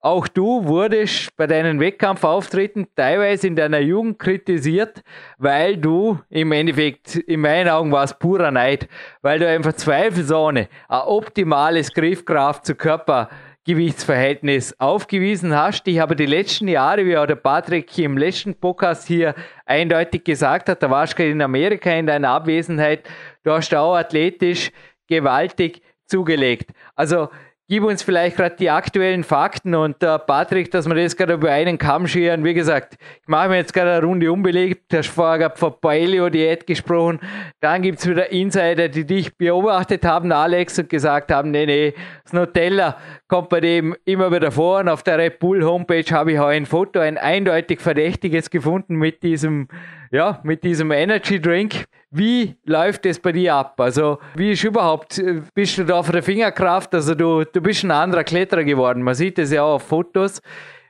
auch 0.00 0.28
du 0.28 0.64
wurdest 0.64 1.36
bei 1.36 1.48
deinen 1.48 1.80
Wettkampfauftritten 1.80 2.86
teilweise 2.94 3.48
in 3.48 3.56
deiner 3.56 3.80
Jugend 3.80 4.20
kritisiert, 4.20 5.02
weil 5.38 5.76
du 5.76 6.20
im 6.30 6.52
Endeffekt, 6.52 7.16
in 7.16 7.40
meinen 7.40 7.68
Augen 7.68 7.90
war 7.90 8.04
es 8.04 8.16
purer 8.16 8.52
Neid, 8.52 8.88
weil 9.22 9.40
du 9.40 9.48
einfach 9.48 9.72
zweifelsohne 9.72 10.68
ein 10.88 11.00
optimales 11.00 11.92
Griffkraft 11.92 12.64
zu 12.64 12.76
Körper 12.76 13.28
Gewichtsverhältnis 13.68 14.74
aufgewiesen 14.80 15.54
hast. 15.54 15.86
Ich 15.88 15.98
habe 15.98 16.16
die 16.16 16.24
letzten 16.24 16.68
Jahre, 16.68 17.04
wie 17.04 17.18
auch 17.18 17.26
der 17.26 17.36
Patrick 17.36 17.98
im 17.98 18.16
letzten 18.16 18.54
Podcast 18.54 19.06
hier 19.06 19.34
eindeutig 19.66 20.24
gesagt 20.24 20.70
hat, 20.70 20.82
da 20.82 20.88
warst 20.88 21.18
du 21.18 21.28
in 21.28 21.42
Amerika 21.42 21.90
in 21.90 22.06
deiner 22.06 22.30
Abwesenheit, 22.30 23.06
du 23.42 23.52
hast 23.52 23.74
auch 23.74 23.94
athletisch 23.94 24.72
gewaltig 25.06 25.82
zugelegt. 26.06 26.70
Also 26.96 27.28
gib 27.68 27.84
uns 27.84 28.02
vielleicht 28.02 28.36
gerade 28.36 28.56
die 28.56 28.70
aktuellen 28.70 29.22
Fakten 29.22 29.74
und 29.74 30.02
äh, 30.02 30.18
Patrick, 30.18 30.70
dass 30.70 30.88
wir 30.88 30.94
das 30.94 31.16
gerade 31.16 31.34
über 31.34 31.50
einen 31.50 31.76
Kamm 31.76 32.06
scheren. 32.06 32.42
Wie 32.42 32.54
gesagt, 32.54 32.96
ich 32.98 33.28
mache 33.28 33.50
mir 33.50 33.56
jetzt 33.56 33.74
gerade 33.74 33.92
eine 33.92 34.06
Runde 34.06 34.32
unbelegt. 34.32 34.90
Du 34.90 34.96
hast 34.96 35.08
vorher 35.08 35.50
von 35.54 35.74
Paleo-Diät 35.78 36.66
gesprochen. 36.66 37.20
Dann 37.60 37.82
gibt 37.82 37.98
es 37.98 38.08
wieder 38.08 38.32
Insider, 38.32 38.88
die 38.88 39.04
dich 39.04 39.36
beobachtet 39.36 40.04
haben, 40.04 40.32
Alex, 40.32 40.78
und 40.78 40.88
gesagt 40.88 41.30
haben, 41.30 41.50
nee, 41.50 41.66
nee, 41.66 41.94
das 42.24 42.32
Nutella 42.32 42.96
kommt 43.28 43.50
bei 43.50 43.60
dem 43.60 43.94
immer 44.06 44.32
wieder 44.32 44.50
vor. 44.50 44.80
Und 44.80 44.88
auf 44.88 45.02
der 45.02 45.18
Red 45.18 45.38
Bull 45.38 45.62
Homepage 45.62 46.10
habe 46.10 46.32
ich 46.32 46.40
auch 46.40 46.46
ein 46.46 46.64
Foto, 46.64 47.00
ein 47.00 47.18
eindeutig 47.18 47.80
verdächtiges 47.80 48.48
gefunden 48.48 48.96
mit 48.96 49.22
diesem, 49.22 49.68
ja, 50.10 50.40
mit 50.42 50.64
diesem 50.64 50.90
Energy 50.90 51.38
Drink. 51.38 51.84
Wie 52.10 52.56
läuft 52.64 53.04
es 53.04 53.20
bei 53.20 53.32
dir 53.32 53.54
ab? 53.54 53.78
Also, 53.80 54.18
wie 54.34 54.52
ist 54.52 54.64
überhaupt, 54.64 55.18
äh, 55.18 55.42
bist 55.54 55.76
du 55.76 55.84
da 55.84 55.98
auf 55.98 56.10
der 56.10 56.22
Fingerkraft? 56.22 56.94
Also, 56.94 57.14
du, 57.14 57.44
du 57.44 57.60
bist 57.60 57.84
ein 57.84 57.90
anderer 57.90 58.24
Kletterer 58.24 58.64
geworden. 58.64 59.02
Man 59.02 59.14
sieht 59.14 59.38
es 59.38 59.52
ja 59.52 59.62
auch 59.62 59.74
auf 59.74 59.82
Fotos. 59.82 60.40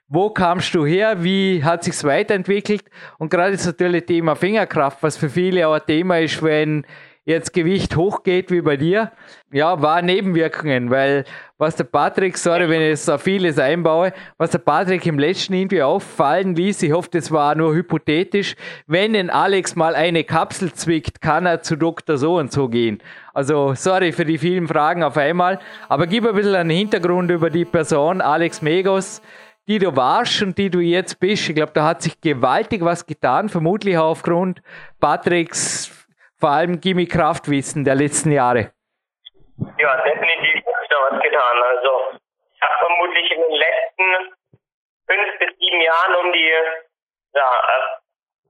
Wo 0.07 0.31
kamst 0.31 0.75
du 0.75 0.87
her? 0.87 1.23
Wie 1.23 1.63
hat 1.63 1.85
sich's 1.85 2.05
weiterentwickelt? 2.05 2.85
Und 3.19 3.31
gerade 3.31 3.53
das 3.53 3.67
natürlich 3.67 4.07
Thema 4.07 4.37
Fingerkraft, 4.37 5.03
was 5.03 5.17
für 5.17 5.29
viele 5.29 5.67
auch 5.67 5.75
ein 5.75 5.83
Thema 5.87 6.19
ist, 6.19 6.43
wenn 6.43 6.87
jetzt 7.29 7.53
Gewicht 7.53 7.95
hochgeht 7.95 8.51
wie 8.51 8.63
bei 8.63 8.79
dir, 8.79 9.13
ja, 9.53 9.83
war 9.83 10.01
Nebenwirkungen, 10.01 10.91
weil 10.91 11.25
was 11.59 11.77
der 11.77 11.85
Patrick, 11.85 12.39
sorry, 12.39 12.71
wenn 12.71 12.81
ich 12.81 13.01
so 13.01 13.19
vieles 13.19 13.59
einbaue, 13.59 14.15
was 14.39 14.51
der 14.51 14.61
Patrick 14.61 15.05
im 15.05 15.19
letzten 15.19 15.53
irgendwie 15.53 15.83
auffallen 15.83 16.55
ließ, 16.55 16.83
ich 16.83 16.93
hoffe, 16.93 17.11
das 17.13 17.31
war 17.31 17.55
nur 17.55 17.75
hypothetisch, 17.75 18.57
wenn 18.87 19.13
den 19.13 19.29
Alex 19.29 19.77
mal 19.77 19.95
eine 19.95 20.25
Kapsel 20.25 20.73
zwickt, 20.73 21.21
kann 21.21 21.45
er 21.45 21.61
zu 21.61 21.77
Dr. 21.77 22.17
So 22.17 22.39
und 22.39 22.51
so 22.51 22.69
gehen. 22.69 23.03
Also, 23.35 23.75
sorry 23.75 24.13
für 24.13 24.25
die 24.25 24.39
vielen 24.39 24.67
Fragen 24.67 25.03
auf 25.03 25.19
einmal, 25.19 25.59
aber 25.91 26.07
gib 26.07 26.27
ein 26.27 26.35
bisschen 26.35 26.55
einen 26.55 26.71
Hintergrund 26.71 27.31
über 27.31 27.51
die 27.51 27.67
Person 27.67 28.23
Alex 28.23 28.63
Megos, 28.63 29.21
die 29.69 29.79
du 29.79 29.95
warst 29.95 30.41
und 30.41 30.57
die 30.57 30.71
du 30.71 30.81
jetzt 30.81 31.21
bist. 31.21 31.47
Ich 31.51 31.55
glaube, 31.55 31.73
da 31.75 31.85
hat 31.85 32.01
sich 32.01 32.19
gewaltig 32.23 32.83
was 32.83 33.05
getan, 33.05 33.51
vermutlich 33.51 33.99
auch 33.99 34.13
aufgrund 34.13 34.63
Patricks 34.99 35.98
vor 36.39 36.51
allem 36.51 36.81
Gimme 36.81 37.07
Kraftwissen 37.07 37.85
der 37.85 37.95
letzten 37.95 38.33
Jahre? 38.33 38.73
Ja, 39.79 40.03
definitiv 40.05 40.55
sich 40.55 40.89
da 40.89 40.97
was 41.11 41.23
getan. 41.23 41.63
Also 41.63 42.19
ich 42.55 42.63
habe 42.63 42.75
vermutlich 42.87 43.31
in 43.33 43.41
den 43.41 43.57
letzten 43.57 44.35
fünf 45.07 45.39
bis 45.39 45.59
sieben 45.59 45.81
Jahren 45.81 46.15
um 46.25 46.33
die 46.33 46.53
ja, 47.35 47.51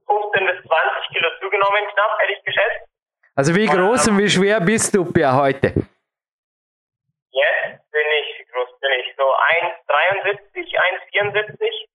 15 0.07 0.45
bis 0.45 0.57
20 0.65 1.07
Kilo 1.13 1.29
zugenommen, 1.39 1.87
knapp, 1.93 2.19
hätte 2.19 2.33
ich 2.33 2.43
geschätzt. 2.43 2.85
Also 3.35 3.55
wie 3.55 3.65
groß 3.65 4.07
und, 4.07 4.13
und 4.13 4.19
wie 4.19 4.29
schwer 4.29 4.59
bist 4.59 4.93
du 4.95 5.05
per 5.05 5.35
heute? 5.35 5.67
Jetzt 7.31 7.91
bin 7.91 8.07
ich, 8.19 8.39
wie 8.39 8.45
groß 8.51 8.79
bin 8.79 8.91
ich? 8.99 9.15
So 9.15 9.23
1,73, 9.23 10.75
1,74 11.13 11.87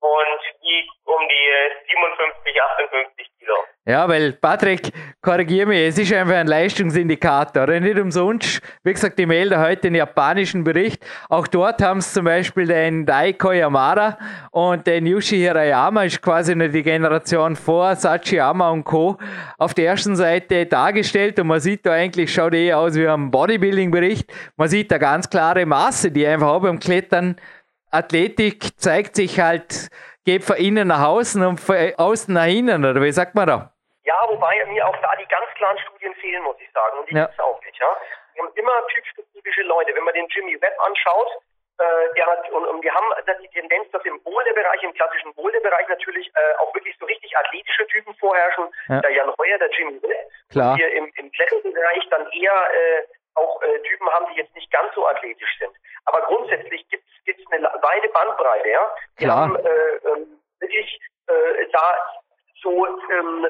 und 0.00 0.40
wiegt 0.62 0.94
um 1.04 1.28
die 1.28 1.50
57, 1.90 2.62
58 2.62 3.30
Kilo. 3.38 3.56
Ja, 3.86 4.08
weil 4.08 4.32
Patrick, 4.32 4.92
korrigiere 5.20 5.66
mich, 5.66 5.88
es 5.88 5.98
ist 5.98 6.10
einfach 6.14 6.36
ein 6.36 6.46
Leistungsindikator. 6.46 7.66
Nicht 7.66 7.98
umsonst, 7.98 8.62
wie 8.82 8.94
gesagt, 8.94 9.20
ich 9.20 9.26
melde 9.26 9.60
heute 9.60 9.82
den 9.82 9.96
japanischen 9.96 10.64
Bericht. 10.64 11.04
Auch 11.28 11.46
dort 11.46 11.82
haben 11.82 12.00
sie 12.00 12.14
zum 12.14 12.24
Beispiel 12.24 12.66
den 12.66 13.04
Daiko 13.04 13.52
Yamada 13.52 14.16
und 14.52 14.86
den 14.86 15.04
Yushi 15.04 15.36
Hirayama, 15.36 16.04
ist 16.04 16.22
quasi 16.22 16.56
nur 16.56 16.68
die 16.68 16.82
Generation 16.82 17.56
vor 17.56 17.94
Sachiyama 17.94 18.70
und 18.70 18.84
Co. 18.84 19.18
auf 19.58 19.74
der 19.74 19.88
ersten 19.88 20.16
Seite 20.16 20.64
dargestellt 20.64 21.38
und 21.38 21.48
man 21.48 21.60
sieht 21.60 21.84
da 21.84 21.92
eigentlich, 21.92 22.32
schaut 22.32 22.54
eh 22.54 22.72
aus 22.72 22.94
wie 22.94 23.06
ein 23.06 23.30
Bodybuilding-Bericht. 23.30 24.32
Man 24.56 24.68
sieht 24.68 24.90
da 24.90 24.96
ganz 24.96 25.28
klare 25.28 25.66
Masse, 25.66 26.10
die 26.10 26.26
einfach 26.26 26.48
auch 26.48 26.62
beim 26.62 26.78
Klettern 26.78 27.36
Athletik 27.90 28.80
zeigt 28.80 29.14
sich 29.14 29.40
halt, 29.40 29.88
geht 30.24 30.42
von 30.42 30.56
innen 30.56 30.88
nach 30.88 31.02
außen 31.02 31.42
und 31.42 31.60
von 31.60 31.76
außen 31.98 32.32
nach 32.32 32.46
innen, 32.46 32.82
oder 32.82 33.02
wie 33.02 33.12
sagt 33.12 33.34
man 33.34 33.46
da? 33.46 33.73
Ja, 34.04 34.22
wobei 34.28 34.64
mir 34.66 34.86
auch 34.86 34.96
da 34.98 35.16
die 35.16 35.26
ganz 35.26 35.46
klaren 35.54 35.78
Studien 35.78 36.14
fehlen, 36.16 36.42
muss 36.42 36.56
ich 36.60 36.70
sagen. 36.72 36.98
Und 36.98 37.10
die 37.10 37.14
ja. 37.14 37.24
gibt 37.24 37.38
es 37.38 37.44
auch 37.44 37.60
nicht. 37.62 37.78
Ja? 37.78 37.96
Wir 38.34 38.42
haben 38.42 38.52
immer 38.54 38.86
typspezifische 38.88 39.62
Leute. 39.62 39.94
Wenn 39.94 40.04
man 40.04 40.14
den 40.14 40.28
Jimmy 40.28 40.60
Webb 40.60 40.78
anschaut, 40.80 41.28
äh, 41.78 42.14
der 42.14 42.26
hat, 42.26 42.50
und, 42.50 42.66
und 42.66 42.82
wir 42.82 42.94
haben 42.94 43.06
die 43.40 43.48
Tendenz, 43.48 43.90
dass 43.90 44.04
im 44.04 44.22
Boulder-Bereich, 44.22 44.82
im 44.82 44.92
klassischen 44.92 45.34
Boulder-Bereich 45.34 45.88
natürlich 45.88 46.30
äh, 46.34 46.54
auch 46.58 46.72
wirklich 46.74 46.96
so 47.00 47.06
richtig 47.06 47.36
athletische 47.36 47.86
Typen 47.88 48.14
vorherrschen. 48.16 48.68
Ja. 48.88 49.00
Der 49.00 49.10
Jan 49.10 49.32
Heuer, 49.38 49.58
der 49.58 49.70
Jimmy 49.70 50.00
Webb. 50.02 50.30
Klar. 50.50 50.76
Wir 50.76 50.92
im, 50.92 51.10
im 51.16 51.32
Kletterbereich 51.32 52.08
dann 52.10 52.30
eher 52.30 52.52
äh, 52.52 53.02
auch 53.34 53.60
äh, 53.62 53.80
Typen 53.80 54.08
haben, 54.10 54.26
die 54.32 54.38
jetzt 54.38 54.54
nicht 54.54 54.70
ganz 54.70 54.94
so 54.94 55.06
athletisch 55.08 55.58
sind. 55.58 55.74
Aber 56.04 56.20
grundsätzlich 56.26 56.86
gibt 56.90 57.04
es 57.26 57.52
eine 57.52 57.66
weite 57.80 58.08
Bandbreite. 58.08 58.68
Ja? 58.68 58.94
Wir 59.16 59.26
Klar. 59.26 59.36
haben 59.38 59.56
äh, 59.56 59.96
ähm, 60.12 60.40
wirklich 60.60 61.00
äh, 61.26 61.66
da 61.72 61.96
so 62.64 62.86
ähm, 62.86 63.46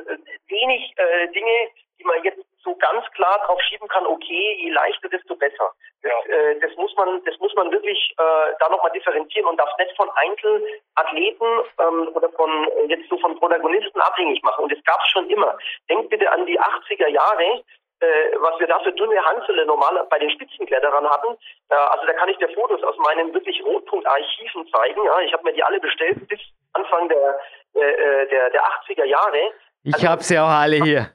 wenig 0.49 0.93
äh, 0.97 1.29
Dinge, 1.29 1.71
die 1.99 2.05
man 2.05 2.23
jetzt 2.25 2.45
so 2.65 2.75
ganz 2.77 3.05
klar 3.12 3.39
drauf 3.47 3.61
schieben 3.62 3.87
kann, 3.89 4.07
okay, 4.07 4.57
je 4.59 4.71
leichter, 4.71 5.09
desto 5.09 5.37
besser. 5.37 5.73
Das, 6.03 6.12
ja. 6.27 6.35
äh, 6.35 6.59
das 6.61 6.75
muss 6.77 6.95
man, 6.97 7.23
das 7.25 7.39
muss 7.39 7.55
man 7.55 7.71
wirklich 7.71 8.15
äh, 8.19 8.53
da 8.59 8.69
nochmal 8.69 8.91
differenzieren 8.93 9.47
und 9.47 9.59
darf 9.59 9.71
nicht 9.79 9.95
von 9.97 10.11
Einzelathleten 10.17 11.49
ähm, 11.79 12.09
oder 12.15 12.29
von 12.31 12.69
jetzt 12.89 13.09
so 13.09 13.19
von 13.19 13.39
Protagonisten 13.39 14.01
abhängig 14.01 14.43
machen. 14.43 14.65
Und 14.65 14.73
das 14.73 14.83
gab 14.85 15.01
es 15.01 15.11
schon 15.12 15.29
immer. 15.31 15.57
Denkt 15.89 16.11
bitte 16.11 16.31
an 16.31 16.47
die 16.47 16.59
80er 16.59 17.09
Jahre, 17.09 17.62
äh, 18.01 18.37
was 18.39 18.59
wir 18.59 18.67
da 18.67 18.81
für 18.81 18.93
dünne 18.93 19.23
Hanzele 19.25 19.67
normal 19.67 20.07
bei 20.11 20.19
den 20.19 20.31
Spitzenkletterern 20.31 21.09
hatten. 21.09 21.37
Äh, 21.69 21.75
also 21.75 22.07
da 22.07 22.12
kann 22.15 22.29
ich 22.29 22.39
dir 22.39 22.49
Fotos 22.49 22.83
aus 22.83 22.97
meinen 22.99 23.33
wirklich 23.33 23.62
Rotpunkt-Archiven 23.65 24.67
zeigen. 24.69 25.05
Ja, 25.05 25.21
ich 25.21 25.33
habe 25.33 25.45
mir 25.45 25.53
die 25.53 25.62
alle 25.62 25.81
bestellt 25.81 26.27
bis 26.29 26.41
Anfang 26.75 27.09
der, 27.09 27.39
äh, 27.75 28.27
der, 28.29 28.51
der 28.51 28.62
80er 28.62 29.05
Jahre. 29.05 29.53
Ich 29.85 29.95
also, 29.95 30.09
habe 30.09 30.22
sie 30.22 30.39
auch 30.39 30.49
alle 30.49 30.77
hier. 30.77 31.11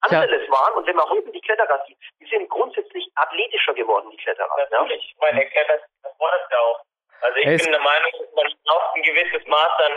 anderes 0.00 0.46
ja. 0.46 0.52
waren. 0.52 0.74
Und 0.74 0.86
wenn 0.86 0.96
man 0.96 1.08
heute 1.08 1.30
die 1.30 1.40
Kletterer 1.40 1.82
sieht, 1.86 1.98
die 2.20 2.26
sind 2.26 2.48
grundsätzlich 2.48 3.10
athletischer 3.16 3.74
geworden, 3.74 4.10
die 4.10 4.16
Kletterer. 4.16 4.48
Natürlich, 4.70 5.14
ja? 5.20 5.26
meine 5.30 5.46
Kletterer, 5.50 5.80
das 6.02 6.16
fordert 6.16 6.50
ja 6.50 6.58
auch. 6.58 6.80
Also 7.20 7.36
ich 7.38 7.46
es 7.46 7.62
bin 7.62 7.72
der 7.72 7.80
Meinung, 7.80 8.12
man 8.34 8.46
braucht 8.64 8.94
ein 8.94 9.02
gewisses 9.02 9.46
Maß 9.46 9.72
an 9.86 9.92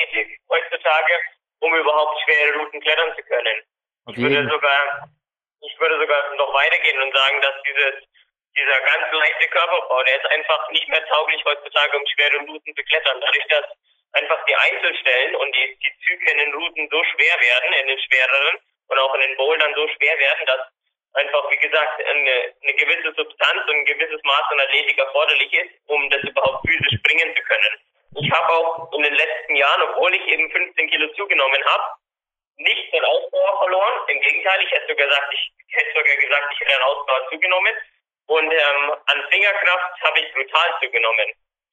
Athletik 0.00 0.40
heutzutage, 0.48 1.14
um 1.60 1.74
überhaupt 1.74 2.18
schwere 2.24 2.58
Routen 2.58 2.80
klettern 2.80 3.14
zu 3.14 3.22
können. 3.24 3.62
Ich 4.08 4.16
würde 4.16 4.48
sogar, 4.48 5.08
ich 5.60 5.78
würde 5.78 6.00
sogar 6.00 6.34
noch 6.34 6.52
weitergehen 6.54 7.00
und 7.02 7.14
sagen, 7.14 7.40
dass 7.42 7.54
dieses, 7.62 7.94
dieser 8.56 8.80
ganz 8.80 9.12
leichte 9.12 9.48
Körperbau, 9.48 10.02
der 10.02 10.16
ist 10.16 10.26
einfach 10.26 10.70
nicht 10.70 10.88
mehr 10.88 11.06
tauglich 11.06 11.44
heutzutage, 11.44 11.96
um 11.96 12.06
schwere 12.06 12.38
Routen 12.38 12.74
zu 12.74 12.82
klettern. 12.82 13.20
Dadurch, 13.20 13.46
dass 13.48 13.66
einfach 14.12 14.44
die 14.46 14.56
Einzelstellen 14.56 15.36
und 15.36 15.54
die, 15.56 15.78
die 15.82 15.92
Züge 16.04 16.30
in 16.32 16.38
den 16.38 16.54
Routen 16.54 16.88
so 16.90 17.02
schwer 17.04 17.36
werden, 17.40 17.72
in 17.80 17.86
den 17.88 17.98
schwereren 17.98 18.58
und 18.88 18.98
auch 18.98 19.14
in 19.14 19.20
den 19.22 19.36
Bouldern 19.36 19.74
so 19.74 19.88
schwer 19.88 20.18
werden, 20.18 20.46
dass 20.46 20.60
einfach, 21.14 21.50
wie 21.50 21.56
gesagt, 21.56 22.04
eine, 22.04 22.54
eine 22.62 22.74
gewisse 22.74 23.12
Substanz 23.14 23.62
und 23.68 23.76
ein 23.76 23.84
gewisses 23.84 24.20
Maß 24.22 24.44
an 24.50 24.60
Athletik 24.60 24.98
erforderlich 24.98 25.52
ist, 25.52 25.72
um 25.86 26.08
das 26.10 26.22
überhaupt 26.22 26.66
physisch 26.66 27.00
bringen 27.02 27.34
zu 27.36 27.42
können. 27.42 27.74
Ich 28.20 28.30
habe 28.30 28.52
auch 28.52 28.92
in 28.92 29.02
den 29.02 29.14
letzten 29.14 29.56
Jahren, 29.56 29.82
obwohl 29.90 30.14
ich 30.14 30.26
eben 30.26 30.50
15 30.50 30.90
Kilo 30.90 31.08
zugenommen 31.14 31.64
habe, 31.64 31.94
nicht 32.56 32.94
an 32.94 33.04
Ausdauer 33.04 33.58
verloren. 33.58 34.08
Im 34.08 34.20
Gegenteil, 34.20 34.62
ich 34.62 34.70
hätte 34.70 34.88
sogar 34.88 35.06
gesagt, 35.06 35.32
ich 35.32 35.76
hätte 35.76 35.92
sogar 35.96 36.16
gesagt, 36.16 36.52
ich 36.52 36.60
hätte 36.60 36.76
an 36.76 36.88
Ausdauer 36.88 37.28
zugenommen. 37.30 37.74
Und 38.26 38.52
ähm, 38.52 38.92
an 39.06 39.28
Fingerkraft 39.30 40.00
habe 40.02 40.20
ich 40.20 40.32
brutal 40.32 40.78
zugenommen. 40.80 41.32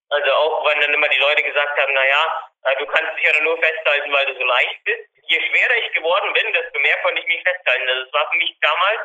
Also 0.09 0.31
auch 0.33 0.65
wenn 0.65 0.81
dann 0.81 0.93
immer 0.93 1.09
die 1.09 1.21
Leute 1.21 1.43
gesagt 1.43 1.77
haben, 1.77 1.93
naja, 1.93 2.49
äh, 2.63 2.75
du 2.79 2.85
kannst 2.87 3.13
dich 3.17 3.25
ja 3.25 3.43
nur 3.43 3.57
festhalten, 3.57 4.11
weil 4.11 4.25
du 4.25 4.33
so 4.33 4.43
leicht 4.43 4.83
bist. 4.83 5.05
Je 5.29 5.39
schwerer 5.39 5.77
ich 5.85 5.93
geworden 5.93 6.33
bin, 6.33 6.51
desto 6.53 6.79
mehr 6.79 6.97
konnte 7.03 7.21
ich 7.21 7.27
mich 7.27 7.43
festhalten. 7.43 7.87
Also 7.87 8.01
es 8.07 8.13
war 8.13 8.29
für 8.31 8.37
mich 8.37 8.57
damals 8.61 9.01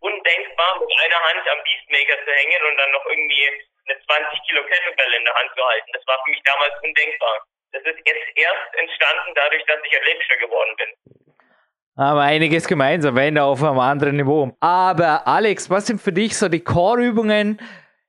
undenkbar, 0.00 0.80
mit 0.80 0.90
einer 0.98 1.22
Hand 1.30 1.48
am 1.48 1.62
Beastmaker 1.62 2.18
zu 2.24 2.30
hängen 2.30 2.62
und 2.70 2.76
dann 2.78 2.90
noch 2.90 3.06
irgendwie 3.06 3.46
eine 3.86 3.98
20 4.02 4.42
Kilo 4.46 4.62
Kettlebell 4.66 5.14
in 5.14 5.24
der 5.24 5.34
Hand 5.34 5.50
zu 5.56 5.64
halten. 5.64 5.90
Das 5.92 6.06
war 6.06 6.18
für 6.24 6.30
mich 6.30 6.42
damals 6.42 6.74
undenkbar. 6.82 7.36
Das 7.72 7.82
ist 7.82 7.98
jetzt 8.06 8.28
erst 8.34 8.74
entstanden 8.74 9.32
dadurch, 9.34 9.64
dass 9.66 9.78
ich 9.84 9.96
athletischer 9.96 10.36
geworden 10.36 10.74
bin. 10.76 10.90
Aber 11.96 12.20
einiges 12.20 12.68
gemeinsam, 12.68 13.16
wenn 13.16 13.38
auf 13.38 13.62
einem 13.62 13.80
anderen 13.80 14.16
Niveau. 14.16 14.56
Aber 14.60 15.26
Alex, 15.26 15.68
was 15.68 15.86
sind 15.86 16.00
für 16.00 16.12
dich 16.12 16.38
so 16.38 16.48
die 16.48 16.62
Core-Übungen, 16.62 17.60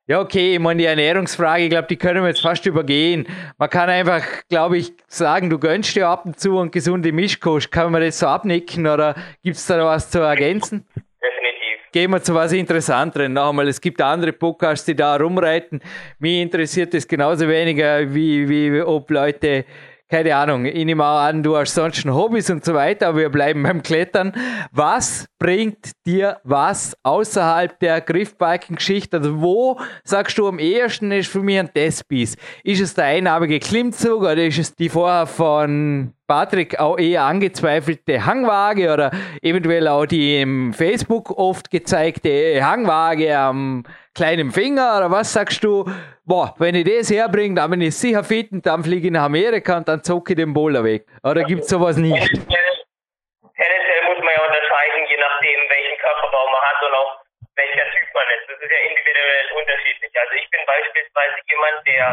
ja, 0.10 0.20
okay, 0.22 0.55
ich 0.55 0.60
meine, 0.60 0.80
die 0.80 0.86
Ernährungsfrage, 0.86 1.66
ich 1.66 1.70
glaube, 1.70 1.88
die 1.88 1.95
können 1.95 2.24
wir 2.24 2.30
jetzt 2.30 2.41
fast 2.41 2.66
übergehen. 2.66 3.28
Man 3.60 3.70
kann 3.70 3.91
einfach, 3.91 4.24
glaube 4.49 4.80
ich, 4.80 4.91
sagen, 5.07 5.51
du 5.51 5.60
gönnst 5.60 5.95
dir 5.95 6.07
ab 6.07 6.26
und 6.26 6.39
zu 6.39 6.57
und 6.57 6.72
gesunde 6.72 7.12
Mischkost. 7.12 7.72
Kann 7.72 7.91
man 7.91 8.01
das 8.01 8.18
so 8.18 8.26
abnicken 8.26 8.88
oder 8.88 9.14
gibt 9.43 9.57
es 9.57 9.68
da 9.68 9.86
was 9.86 10.10
zu 10.10 10.18
ergänzen? 10.18 10.84
Definitiv. 10.95 11.91
Gehen 11.91 12.10
wir 12.10 12.24
zu 12.24 12.34
was 12.34 12.53
Interessanterem. 12.53 13.34
Noch 13.34 13.49
einmal, 13.49 13.68
es 13.68 13.80
gibt 13.80 14.01
andere 14.01 14.34
Podcasts, 14.34 14.84
die 14.84 14.95
da 14.95 15.16
rumreiten. 15.16 15.80
Mich 16.18 16.41
interessiert 16.41 16.91
es 16.95 17.07
genauso 17.07 17.47
weniger, 17.47 18.12
wie, 18.12 18.49
wie 18.49 18.82
ob 18.82 19.12
Leute 19.12 19.64
keine 20.10 20.36
Ahnung, 20.36 20.66
ich 20.66 20.86
nehme 20.86 21.05
auch 21.05 21.20
an, 21.20 21.43
du 21.43 21.55
hast 21.55 21.76
sonst 21.76 21.97
schon 21.97 22.14
Hobbys 22.14 22.49
und 22.49 22.66
so 22.66 22.74
weiter, 22.74 23.10
aber 23.10 23.20
wir 23.20 23.30
bleiben 23.30 23.62
beim 23.62 23.84
Klettern. 23.84 24.34
Was 24.72 25.28
bringt 25.38 25.91
dir 26.07 26.39
was 26.43 26.97
außerhalb 27.03 27.80
der 27.80 28.01
Griffbalken-Geschichte? 28.01 29.18
Also 29.18 29.39
wo 29.39 29.80
sagst 30.03 30.38
du 30.39 30.47
am 30.47 30.57
ehesten 30.57 31.12
ist 31.12 31.30
für 31.30 31.41
mich 31.41 31.60
ein 31.60 31.72
Testpiece? 31.72 32.38
Ist 32.64 32.82
es 32.82 32.95
der 32.95 33.05
einarmige 33.05 33.60
Klimmzug 33.60 34.22
oder 34.24 34.38
ist 34.38 34.57
es 34.57 34.76
die 34.76 34.89
vorher 34.89 35.28
von 35.28 36.14
Patrick 36.26 36.80
auch 36.80 36.97
eher 36.97 37.24
angezweifelte 37.24 38.26
Hangwaage 38.26 38.91
oder 38.91 39.12
eventuell 39.43 39.88
auch 39.88 40.07
die 40.07 40.41
im 40.41 40.74
Facebook 40.74 41.32
oft 41.38 41.70
gezeigte 41.70 42.60
Hangwaage 42.64 43.38
am 43.38 43.84
kleinen 44.20 44.51
Finger 44.51 44.97
oder 44.97 45.09
was 45.11 45.34
sagst 45.34 45.63
du? 45.63 45.86
boah, 46.30 46.53
wenn 46.61 46.78
ich 46.78 46.86
das 46.86 47.09
herbringe, 47.09 47.55
dann 47.57 47.72
bin 47.74 47.82
ich 47.82 47.97
sicher 47.97 48.24
fit 48.24 48.53
und 48.53 48.61
dann 48.61 48.86
fliege 48.86 49.07
ich 49.09 49.13
nach 49.13 49.26
Amerika 49.26 49.78
und 49.82 49.88
dann 49.89 50.05
zocke 50.05 50.34
ich 50.34 50.38
den 50.38 50.53
Bowler 50.53 50.86
weg. 50.86 51.09
Oder 51.26 51.41
gibt 51.43 51.65
es 51.65 51.70
sowas 51.74 51.97
nicht? 51.97 52.13
Tendenziell 52.22 54.01
muss 54.05 54.22
man 54.22 54.32
ja 54.38 54.41
unterscheiden, 54.45 55.01
je 55.09 55.17
nachdem, 55.17 55.59
welchen 55.74 55.97
Körperbau 55.97 56.45
man 56.53 56.61
hat 56.61 56.80
und 56.86 56.93
auch 56.93 57.11
welcher 57.57 57.86
Typ 57.97 58.07
man 58.13 58.30
ist. 58.38 58.45
Das 58.45 58.61
ist 58.61 58.72
ja 58.72 58.82
individuell 58.86 59.45
unterschiedlich. 59.57 60.13
Also 60.13 60.34
ich 60.38 60.47
bin 60.53 60.61
beispielsweise 60.70 61.36
jemand, 61.49 61.78
der 61.89 62.05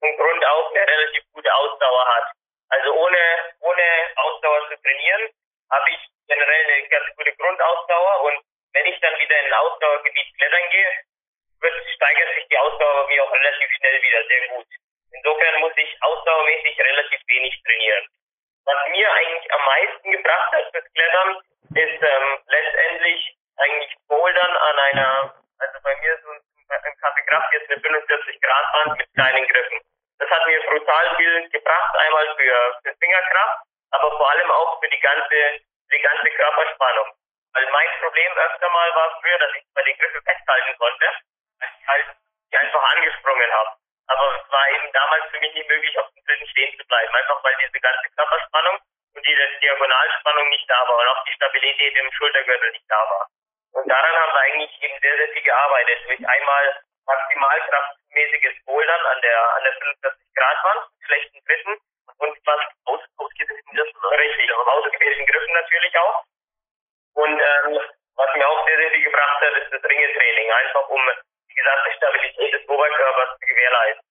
von 0.00 0.10
Grund 0.16 0.42
auf 0.48 0.72
eine 0.72 0.88
relativ 0.88 1.22
gute 1.36 1.52
Ausdauer 1.52 2.04
hat. 2.16 2.32
Also 2.72 2.88
ohne, 2.96 3.22
ohne 3.60 3.86
Ausdauer 4.16 4.64
zu 4.72 4.80
trainieren, 4.80 5.28
habe 5.70 5.88
ich 5.92 6.00
generell 6.26 6.64
eine 6.72 6.88
ganz 6.88 7.04
gute 7.16 7.36
Grundausdauer 7.36 8.24
und 8.24 8.36
wenn 8.72 8.86
ich 8.86 9.00
dann 9.00 9.12
wieder 9.20 9.36
in 9.40 9.46
ein 9.46 9.60
Ausdauergebiet 9.60 10.28
klettern 10.36 10.68
gehe, 10.72 10.92
steigert 11.98 12.34
sich 12.34 12.46
die 12.48 12.58
Ausdauer 12.58 13.02
bei 13.02 13.14
mir 13.14 13.24
auch 13.24 13.32
relativ 13.32 13.70
schnell 13.76 14.02
wieder 14.02 14.24
sehr 14.24 14.48
gut. 14.48 14.66
Insofern 15.10 15.60
muss 15.60 15.72
ich 15.76 16.02
ausdauermäßig 16.02 16.78
relativ 16.78 17.20
wenig 17.26 17.62
trainieren. 17.64 18.06
Was 18.64 18.88
mir 18.88 19.12
eigentlich 19.12 19.52
am 19.52 19.64
meisten 19.64 20.12
gebracht 20.12 20.52
hat 20.52 20.70
fürs 20.70 20.92
Klettern, 20.94 21.40
ist 21.74 22.02
ähm, 22.02 22.38
letztendlich 22.46 23.34
eigentlich 23.56 23.94
Bouldern 24.06 24.56
an 24.56 24.78
einer, 24.78 25.34
also 25.58 25.78
bei 25.82 25.96
mir 25.96 26.18
so 26.22 26.30
ein 26.30 26.96
Kaffeekraft 27.00 27.52
jetzt 27.52 27.70
eine 27.70 27.80
45 27.80 28.40
Grad 28.40 28.74
Wand 28.74 28.98
mit 28.98 29.12
kleinen 29.14 29.48
Griffen. 29.48 29.80
Das 30.18 30.30
hat 30.30 30.46
mir 30.46 30.60
brutal 30.60 31.16
viel 31.16 31.48
gebracht, 31.50 31.96
einmal 31.98 32.36
für, 32.36 32.78
für 32.82 32.94
Fingerkraft, 33.00 33.62
aber 33.90 34.10
vor 34.16 34.30
allem 34.30 34.50
auch 34.50 34.80
für 34.80 34.88
die 34.88 35.00
ganze, 35.00 35.60
die 35.90 35.98
ganze 35.98 36.30
Körperspannung. 36.30 37.12
Weil 37.54 37.66
mein 37.72 37.88
Problem 38.00 38.32
öfter 38.36 38.68
mal 38.70 38.94
war 38.94 39.20
früher, 39.20 39.38
dass 39.38 39.54
ich 39.56 39.64
bei 39.74 39.82
den 39.82 39.98
Griffen 39.98 40.22
festhalten 40.22 40.78
konnte 40.78 41.06
halt 41.86 42.06
die 42.50 42.56
einfach 42.56 42.82
angesprungen 42.94 43.52
habe. 43.52 43.70
Aber 44.08 44.40
es 44.40 44.52
war 44.52 44.70
eben 44.70 44.92
damals 44.92 45.24
für 45.30 45.40
mich 45.40 45.54
nicht 45.54 45.68
möglich, 45.68 45.98
auf 45.98 46.08
dem 46.10 46.24
dritten 46.24 46.48
stehen 46.48 46.78
zu 46.78 46.86
bleiben, 46.86 47.14
einfach 47.14 47.44
weil 47.44 47.56
diese 47.60 47.80
ganze 47.80 48.08
Körperspannung 48.16 48.78
und 49.14 49.26
diese 49.26 49.48
Diagonalspannung 49.60 50.48
nicht 50.48 50.70
da 50.70 50.80
war 50.88 50.98
und 50.98 51.08
auch 51.08 51.24
die 51.24 51.32
Stabilität 51.32 51.96
im 51.96 52.12
Schultergürtel 52.12 52.70
nicht 52.72 52.90
da 52.90 53.00
war. 53.10 53.28
Und 53.72 53.88
daran 53.88 54.16
haben 54.16 54.32
wir 54.32 54.40
eigentlich 54.40 54.82
eben 54.82 54.98
sehr, 55.00 55.16
sehr 55.16 55.28
viel 55.28 55.42
gearbeitet. 55.42 55.98
Durch 56.06 56.28
einmal 56.28 56.82
maximalkraftmäßiges 57.04 58.64
Bouldern 58.64 59.06
an 59.06 59.20
der, 59.20 59.54
an 59.56 59.64
der 59.64 59.72
45 59.72 60.34
Grad 60.34 60.64
Wand, 60.64 60.82
schlechten 61.04 61.44
Griffen 61.44 61.76
und 62.18 62.38
was 62.46 62.60
aus, 62.86 63.00
ausgewählten 63.16 63.76
Griffen. 63.76 64.04
Richtig, 64.04 64.52
ausgewählten 64.52 65.26
Griffen 65.26 65.52
natürlich 65.52 65.98
auch. 65.98 66.24
Und 67.14 67.40
ähm, 67.40 67.80
was 68.16 68.34
mir 68.34 68.48
auch 68.48 68.66
sehr, 68.66 68.76
sehr 68.78 68.90
viel 68.90 69.04
gebracht 69.04 69.40
hat, 69.40 69.52
ist 69.58 69.72
das 69.72 69.84
Ringetraining. 69.84 70.50
Einfach 70.50 70.88
um 70.88 71.12
gesamte 71.58 71.90
Stabilität 71.96 72.54
des 72.54 72.68
Oberkörpers 72.68 73.30
zu 73.38 73.46
gewährleisten. 73.46 74.06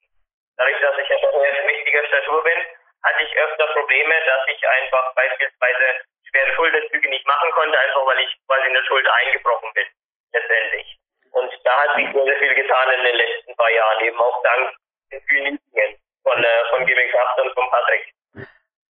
Dadurch, 0.58 0.80
dass 0.82 0.98
ich 0.98 1.10
etwas 1.10 1.34
mächtiger 1.66 2.04
Statur 2.08 2.43
bin, 2.43 2.60
hatte 3.04 3.24
ich 3.24 3.32
öfter 3.38 3.68
Probleme, 3.74 4.16
dass 4.26 4.43
ich 4.52 4.62
einfach 4.68 5.14
beispielsweise 5.16 5.86
schwere 6.28 6.54
Schulterzüge 6.56 7.10
nicht 7.10 7.26
machen 7.28 7.52
konnte, 7.52 7.80
einfach 7.80 8.06
weil 8.06 8.20
ich 8.20 8.36
quasi 8.48 8.68
in 8.68 8.74
der 8.74 8.84
Schulter 8.84 9.14
eingebrochen 9.14 9.72
bin, 9.74 9.88
letztendlich. 10.34 10.98
Und 11.32 11.52
da 11.64 11.74
hat 11.78 11.95
sich 11.95 12.12
sehr, 12.12 12.24
sehr 12.24 12.39
viel 12.39 12.56
getan 12.56 12.88
in 12.98 13.04
den 13.06 13.16
letzten 13.16 13.56
paar 13.56 13.72
Jahren, 13.72 14.04
eben 14.04 14.20
auch 14.20 14.43
dank 14.43 14.76
den 15.12 15.22
vielen 15.30 15.56
Übungen 15.56 15.95
von, 16.24 16.43
äh, 16.43 16.66
von 16.70 16.86
Giving 16.86 17.12
Kraft 17.12 17.39
und 17.39 17.54
von 17.54 17.70
Patrick. 17.70 18.14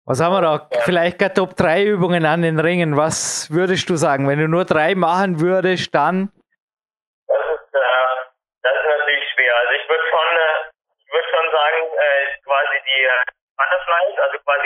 Was 0.05 0.21
haben 0.21 0.31
wir 0.31 0.41
da? 0.41 0.67
Ja. 0.71 0.81
Vielleicht 0.85 1.19
gerade 1.19 1.33
Top 1.33 1.57
3 1.57 1.83
Übungen 1.83 2.25
an 2.25 2.41
den 2.41 2.59
Ringen. 2.59 2.95
Was 2.95 3.51
würdest 3.51 3.89
du 3.89 3.97
sagen? 3.97 4.27
Wenn 4.29 4.39
du 4.39 4.47
nur 4.47 4.63
drei 4.63 4.95
machen 4.95 5.41
würdest, 5.41 5.93
dann? 5.93 6.31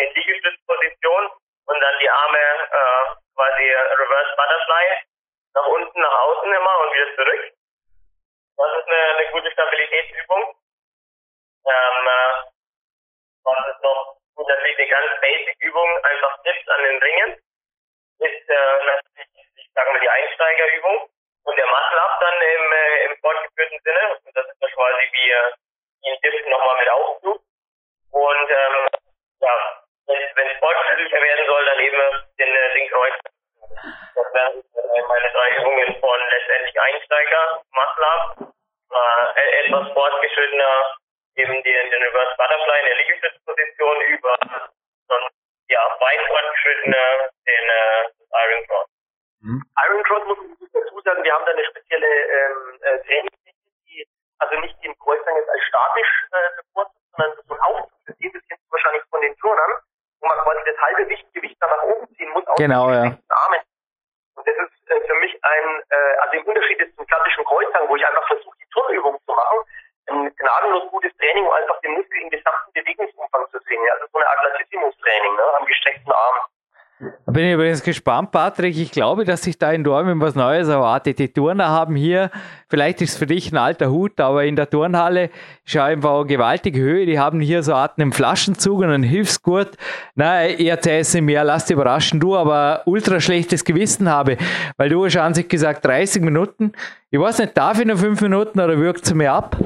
In 0.02 0.14
Liegestützposition 0.14 1.32
und 1.66 1.80
dann 1.80 2.00
die 2.00 2.10
Arme 2.10 2.40
äh, 2.40 3.16
quasi 3.36 3.64
Reverse 3.72 4.36
Butterfly 4.36 4.86
nach 5.54 5.68
unten, 5.68 6.02
nach 6.02 6.20
außen 6.20 6.54
immer 6.54 6.80
und 6.82 6.94
wieder 6.94 7.16
zurück. 7.16 7.54
Das 8.58 8.78
ist 8.78 8.88
eine, 8.88 9.18
eine 9.18 9.32
gute 9.32 9.52
Stabilitätsübung. 9.52 10.56
Ähm, 11.66 12.08
äh, 12.08 12.52
was 13.44 13.68
ist 13.68 13.82
noch 13.82 14.18
gut, 14.36 14.48
natürlich 14.48 14.78
eine 14.78 14.88
ganz 14.88 15.22
basic 15.22 15.58
Übung, 15.62 15.98
einfach 16.04 16.42
Dips 16.44 16.68
an 16.68 16.84
den 16.84 17.02
Ringen. 17.02 17.42
Ist 18.20 18.50
äh, 18.50 18.86
natürlich, 18.86 19.30
ich 19.56 19.70
sage 19.74 19.92
mal, 19.92 20.00
die 20.00 20.10
Einsteigerübung. 20.10 21.10
Und 21.44 21.58
der 21.58 21.66
Muscle-Up 21.66 22.20
dann 22.20 22.42
im, 22.42 22.72
äh, 22.72 23.06
im 23.06 23.18
fortgeführten 23.18 23.80
Sinne, 23.82 24.20
das 24.34 24.46
ist 24.48 24.76
quasi 24.76 25.10
wie, 25.12 25.34
wie 26.02 26.12
ein 26.12 26.22
Dip 26.22 26.48
nochmal 26.50 26.78
mit 26.78 26.90
Aufzug. 26.90 27.42
Und 28.12 28.52
ähm, 28.52 28.88
wenn 30.36 30.48
es 30.48 30.58
fortschrittlicher 30.60 31.22
werden 31.22 31.46
soll, 31.48 31.66
dann 31.66 31.80
eben 31.80 32.02
den, 32.40 32.56
äh, 32.56 32.74
den 32.74 32.90
Kreuz. 32.90 33.14
Das 34.16 34.34
wären 34.34 34.58
äh, 34.60 35.02
meine 35.08 35.32
drei 35.32 35.50
Übungen 35.58 36.00
von 36.00 36.20
letztendlich 36.30 36.80
Einsteiger, 36.80 37.62
Muscle-Up, 37.72 38.54
äh, 39.36 39.66
etwas 39.66 39.94
fortgeschrittener 39.94 40.98
eben 41.36 41.64
den, 41.64 41.90
den 41.92 42.04
Reverse 42.04 42.36
Butterfly 42.38 42.80
in 42.80 42.86
der 42.86 42.98
Liegestützposition 42.98 44.02
über 44.02 44.36
sonst 45.08 45.36
ja, 45.70 45.98
weit 46.00 46.22
fortgeschrittene 46.28 47.32
den 47.48 47.70
äh, 47.70 48.04
Iron 48.46 48.68
Cross. 48.68 48.88
Mhm. 49.42 49.64
Iron 49.88 50.04
Cross 50.04 50.24
muss 50.28 50.38
ich 50.62 50.72
dazu 50.74 51.02
sagen, 51.02 51.24
wir 51.24 51.34
haben 51.34 51.46
da 51.46 51.52
eine 51.52 51.66
spezielle 51.66 52.08
ähm, 52.08 52.80
äh, 52.82 53.00
Trainingstechnik, 53.06 53.76
die 53.88 54.08
also 54.40 54.60
nicht 54.60 54.76
den 54.84 54.98
Kreuzgang 55.00 55.36
jetzt 55.38 55.50
als 55.50 55.64
statisch 55.64 56.12
äh, 56.32 56.62
bevorzugt, 56.62 57.06
sondern 57.16 57.38
so 57.48 57.54
ein 57.54 57.62
Aufzug. 57.62 58.00
Das 58.06 58.18
sehen 58.18 58.32
Sie 58.34 58.40
jetzt 58.50 58.72
wahrscheinlich 58.72 59.04
von 59.10 59.22
den 59.22 59.36
Turnern, 59.38 59.72
wo 60.22 60.28
man 60.28 60.38
quasi 60.40 60.62
das 60.66 60.78
halbe 60.78 61.06
Gewicht, 61.06 61.58
dann 61.60 61.70
nach 61.70 61.84
oben 61.84 62.08
ziehen 62.16 62.30
muss. 62.30 62.46
Genau, 62.58 62.90
ja. 62.90 63.18
Armen. 63.30 63.62
Und 64.36 64.48
das 64.48 64.56
ist 64.56 64.90
äh, 64.90 65.02
für 65.08 65.16
mich 65.16 65.34
ein, 65.44 65.84
äh, 65.90 66.14
also 66.22 66.38
im 66.38 66.46
Unterschied 66.46 66.80
ist 66.80 66.96
zum 66.96 67.06
klassischen 67.06 67.44
Kreuzgang, 67.46 67.90
wo 67.90 67.96
ich 67.96 68.06
einfach 68.06 68.26
versuche, 68.28 68.56
die 68.62 68.70
Turnübung 68.70 69.18
zu 69.26 69.34
machen, 69.34 69.60
ein 70.10 70.36
gnadenlos 70.36 70.90
gutes 70.90 71.16
Training, 71.18 71.46
um 71.46 71.52
einfach 71.52 71.80
den 71.82 71.94
Muskel 71.94 72.22
im 72.22 72.30
gesamten 72.30 72.72
Bewegungsumfang 72.74 73.50
zu 73.50 73.60
sehen. 73.68 73.82
Also 73.92 74.06
so 74.12 74.18
eine 74.18 74.28
Athletissimus-Training 74.28 75.36
ne, 75.36 75.44
am 75.60 75.66
gestreckten 75.66 76.12
Arm. 76.12 76.40
Da 77.26 77.32
bin 77.32 77.46
ich 77.46 77.54
übrigens 77.54 77.82
gespannt, 77.82 78.32
Patrick. 78.32 78.78
Ich 78.78 78.92
glaube, 78.92 79.26
dass 79.26 79.42
sich 79.42 79.58
da 79.58 79.72
in 79.72 79.84
Dormen 79.84 80.22
was 80.22 80.36
Neues 80.36 80.68
erwartet. 80.68 81.18
Die 81.18 81.30
Turner 81.30 81.70
haben 81.70 81.96
hier, 81.96 82.30
vielleicht 82.68 83.02
ist 83.02 83.14
es 83.14 83.18
für 83.18 83.26
dich 83.26 83.52
ein 83.52 83.58
alter 83.58 83.90
Hut, 83.90 84.20
aber 84.20 84.46
in 84.46 84.56
der 84.56 84.70
Turnhalle 84.70 85.32
schau 85.66 85.82
einfach 85.82 86.28
gewaltige 86.28 86.80
Höhe. 86.80 87.08
Die 87.08 87.18
haben 87.18 87.40
hier 87.40 87.64
so 87.64 87.74
eine 87.74 87.82
Art 87.82 88.00
einen 88.00 88.12
Flaschenzug 88.12 88.82
und 88.82 88.90
einen 88.90 89.04
Hilfsgurt. 89.04 89.78
Na, 90.14 90.48
ich 90.48 90.68
erzähle 90.68 91.00
es 91.00 91.20
mir, 91.20 91.44
lass 91.44 91.66
dich 91.66 91.74
überraschen, 91.74 92.20
du, 92.20 92.38
aber 92.38 92.84
ultra 92.86 93.20
schlechtes 93.20 93.66
Gewissen 93.66 94.08
habe, 94.08 94.38
weil 94.78 94.90
du 94.90 95.04
hast 95.04 95.18
an 95.18 95.34
sich 95.34 95.48
gesagt 95.48 95.84
30 95.84 96.22
Minuten. 96.22 96.74
Ich 97.10 97.20
weiß 97.20 97.40
nicht, 97.40 97.58
darf 97.58 97.80
ich 97.80 97.88
nur 97.88 97.98
5 97.98 98.22
Minuten 98.22 98.60
oder 98.60 98.78
wirkt 98.78 99.06
es 99.06 99.14
mir 99.16 99.34
ab? 99.34 99.58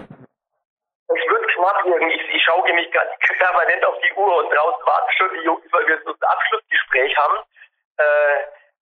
Irgendwie. 1.85 2.15
Ich, 2.15 2.35
ich 2.35 2.43
schaue 2.43 2.73
mich 2.73 2.91
ganz 2.91 3.09
permanent 3.37 3.85
auf 3.85 3.95
die 4.01 4.13
Uhr 4.13 4.37
und 4.37 4.49
draußen 4.53 4.85
warten 4.85 5.11
schon 5.17 5.29
die 5.39 5.45
Jungs, 5.45 5.63
weil 5.71 5.87
wir 5.87 5.99
so 6.03 6.11
ein 6.11 6.21
Abschlussgespräch 6.21 7.17
haben. 7.17 7.37
Äh, 7.97 8.03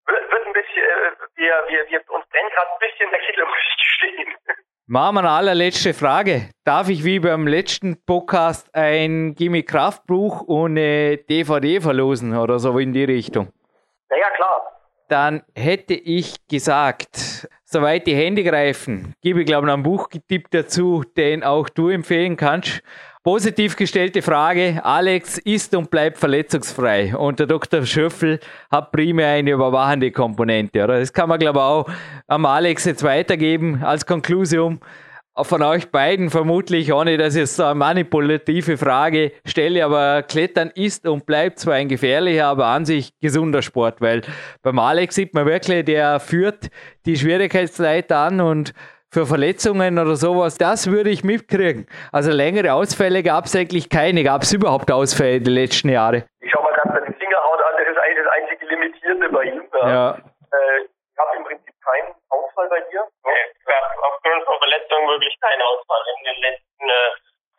wird, 0.06 0.32
wird 0.32 0.46
ein 0.46 0.52
bisschen, 0.52 0.82
äh, 0.82 1.12
wir, 1.36 1.64
wir, 1.68 1.90
wir 1.90 2.00
uns 2.10 2.26
brennt 2.28 2.52
gerade 2.52 2.70
ein 2.72 2.78
bisschen 2.80 3.10
der 3.10 3.20
Kittel, 3.20 3.44
muss 3.46 3.56
ich 3.58 3.76
gestehen. 3.76 4.34
Machen 4.86 5.14
wir 5.14 5.20
eine 5.20 5.30
allerletzte 5.30 5.94
Frage. 5.94 6.50
Darf 6.64 6.90
ich 6.90 7.04
wie 7.04 7.18
beim 7.18 7.46
letzten 7.46 8.04
Podcast 8.04 8.68
ein 8.74 9.34
Gimme 9.34 9.62
Kraftbuch 9.62 10.42
und 10.42 10.72
eine 10.72 11.16
DVD 11.16 11.80
verlosen 11.80 12.36
oder 12.36 12.58
so 12.58 12.78
in 12.78 12.92
die 12.92 13.04
Richtung? 13.04 13.50
Naja, 14.10 14.30
klar. 14.36 14.73
Dann 15.14 15.42
hätte 15.54 15.94
ich 15.94 16.34
gesagt, 16.48 17.46
soweit 17.62 18.04
die 18.08 18.16
Hände 18.16 18.42
greifen, 18.42 19.14
gebe 19.22 19.42
ich 19.42 19.46
glaube 19.46 19.64
ich 19.64 19.68
noch 19.68 19.74
einen 19.74 19.84
Buchtipp 19.84 20.50
dazu, 20.50 21.04
den 21.16 21.44
auch 21.44 21.68
du 21.68 21.88
empfehlen 21.88 22.36
kannst. 22.36 22.82
Positiv 23.22 23.76
gestellte 23.76 24.22
Frage, 24.22 24.80
Alex 24.82 25.38
ist 25.38 25.72
und 25.76 25.88
bleibt 25.88 26.18
verletzungsfrei 26.18 27.16
und 27.16 27.38
der 27.38 27.46
Dr. 27.46 27.86
Schöffel 27.86 28.40
hat 28.72 28.90
primär 28.90 29.28
eine 29.28 29.52
überwachende 29.52 30.10
Komponente. 30.10 30.82
Oder? 30.82 30.98
Das 30.98 31.12
kann 31.12 31.28
man 31.28 31.38
glaube 31.38 31.60
ich 31.60 31.64
auch 31.64 31.88
am 32.26 32.44
Alex 32.44 32.84
jetzt 32.84 33.04
weitergeben 33.04 33.84
als 33.84 34.06
Konklusion 34.06 34.80
von 35.42 35.62
euch 35.62 35.90
beiden 35.90 36.30
vermutlich, 36.30 36.92
ohne 36.92 37.18
dass 37.18 37.34
ich 37.34 37.50
so 37.50 37.64
eine 37.64 37.74
manipulative 37.74 38.76
Frage 38.76 39.32
stelle, 39.44 39.84
aber 39.84 40.22
Klettern 40.22 40.70
ist 40.74 41.06
und 41.06 41.26
bleibt 41.26 41.58
zwar 41.58 41.74
ein 41.74 41.88
gefährlicher, 41.88 42.46
aber 42.46 42.66
an 42.66 42.84
sich 42.84 43.18
gesunder 43.20 43.62
Sport, 43.62 44.00
weil 44.00 44.22
beim 44.62 44.78
Alex 44.78 45.16
sieht 45.16 45.34
man 45.34 45.46
wirklich, 45.46 45.84
der 45.86 46.20
führt 46.20 46.70
die 47.04 47.16
Schwierigkeitsleiter 47.16 48.16
an 48.16 48.40
und 48.40 48.74
für 49.10 49.26
Verletzungen 49.26 49.98
oder 49.98 50.16
sowas, 50.16 50.58
das 50.58 50.90
würde 50.90 51.10
ich 51.10 51.22
mitkriegen. 51.22 51.86
Also 52.10 52.32
längere 52.32 52.72
Ausfälle 52.72 53.22
gab 53.22 53.44
es 53.44 53.54
eigentlich 53.54 53.88
keine. 53.88 54.24
Gab 54.24 54.42
es 54.42 54.52
überhaupt 54.52 54.90
Ausfälle 54.90 55.40
die 55.40 55.50
letzten 55.52 55.88
Jahre? 55.88 56.24
Ich 56.40 56.50
schau 56.50 56.60
mal 56.62 56.72
gerade 56.74 56.98
bei 56.98 57.06
den 57.06 57.14
Fingerhaut 57.14 57.60
an, 57.60 57.74
das 57.78 57.94
ist 57.94 58.02
eigentlich 58.02 58.24
das 58.24 58.32
einzige 58.34 58.66
Limitierende 58.66 59.28
bei 59.30 59.44
ihm. 59.44 59.62
Ja. 59.72 59.88
ja. 59.88 60.10
Äh, 60.14 60.82
ich 60.82 61.18
habe 61.18 61.36
im 61.38 61.44
Prinzip 61.44 61.74
keinen 61.86 62.10
Ausfall 62.28 62.68
bei 62.68 62.80
dir. 62.90 63.06
Nee, 63.24 63.30
es 63.54 63.62
von 63.94 64.02
Verletzungen 64.64 65.08
wirklich 65.08 65.38
keinen 65.40 65.62
Ausfall 65.62 66.02
in 66.18 66.24
den 66.24 66.40
letzten, 66.40 66.88
äh, 66.88 67.10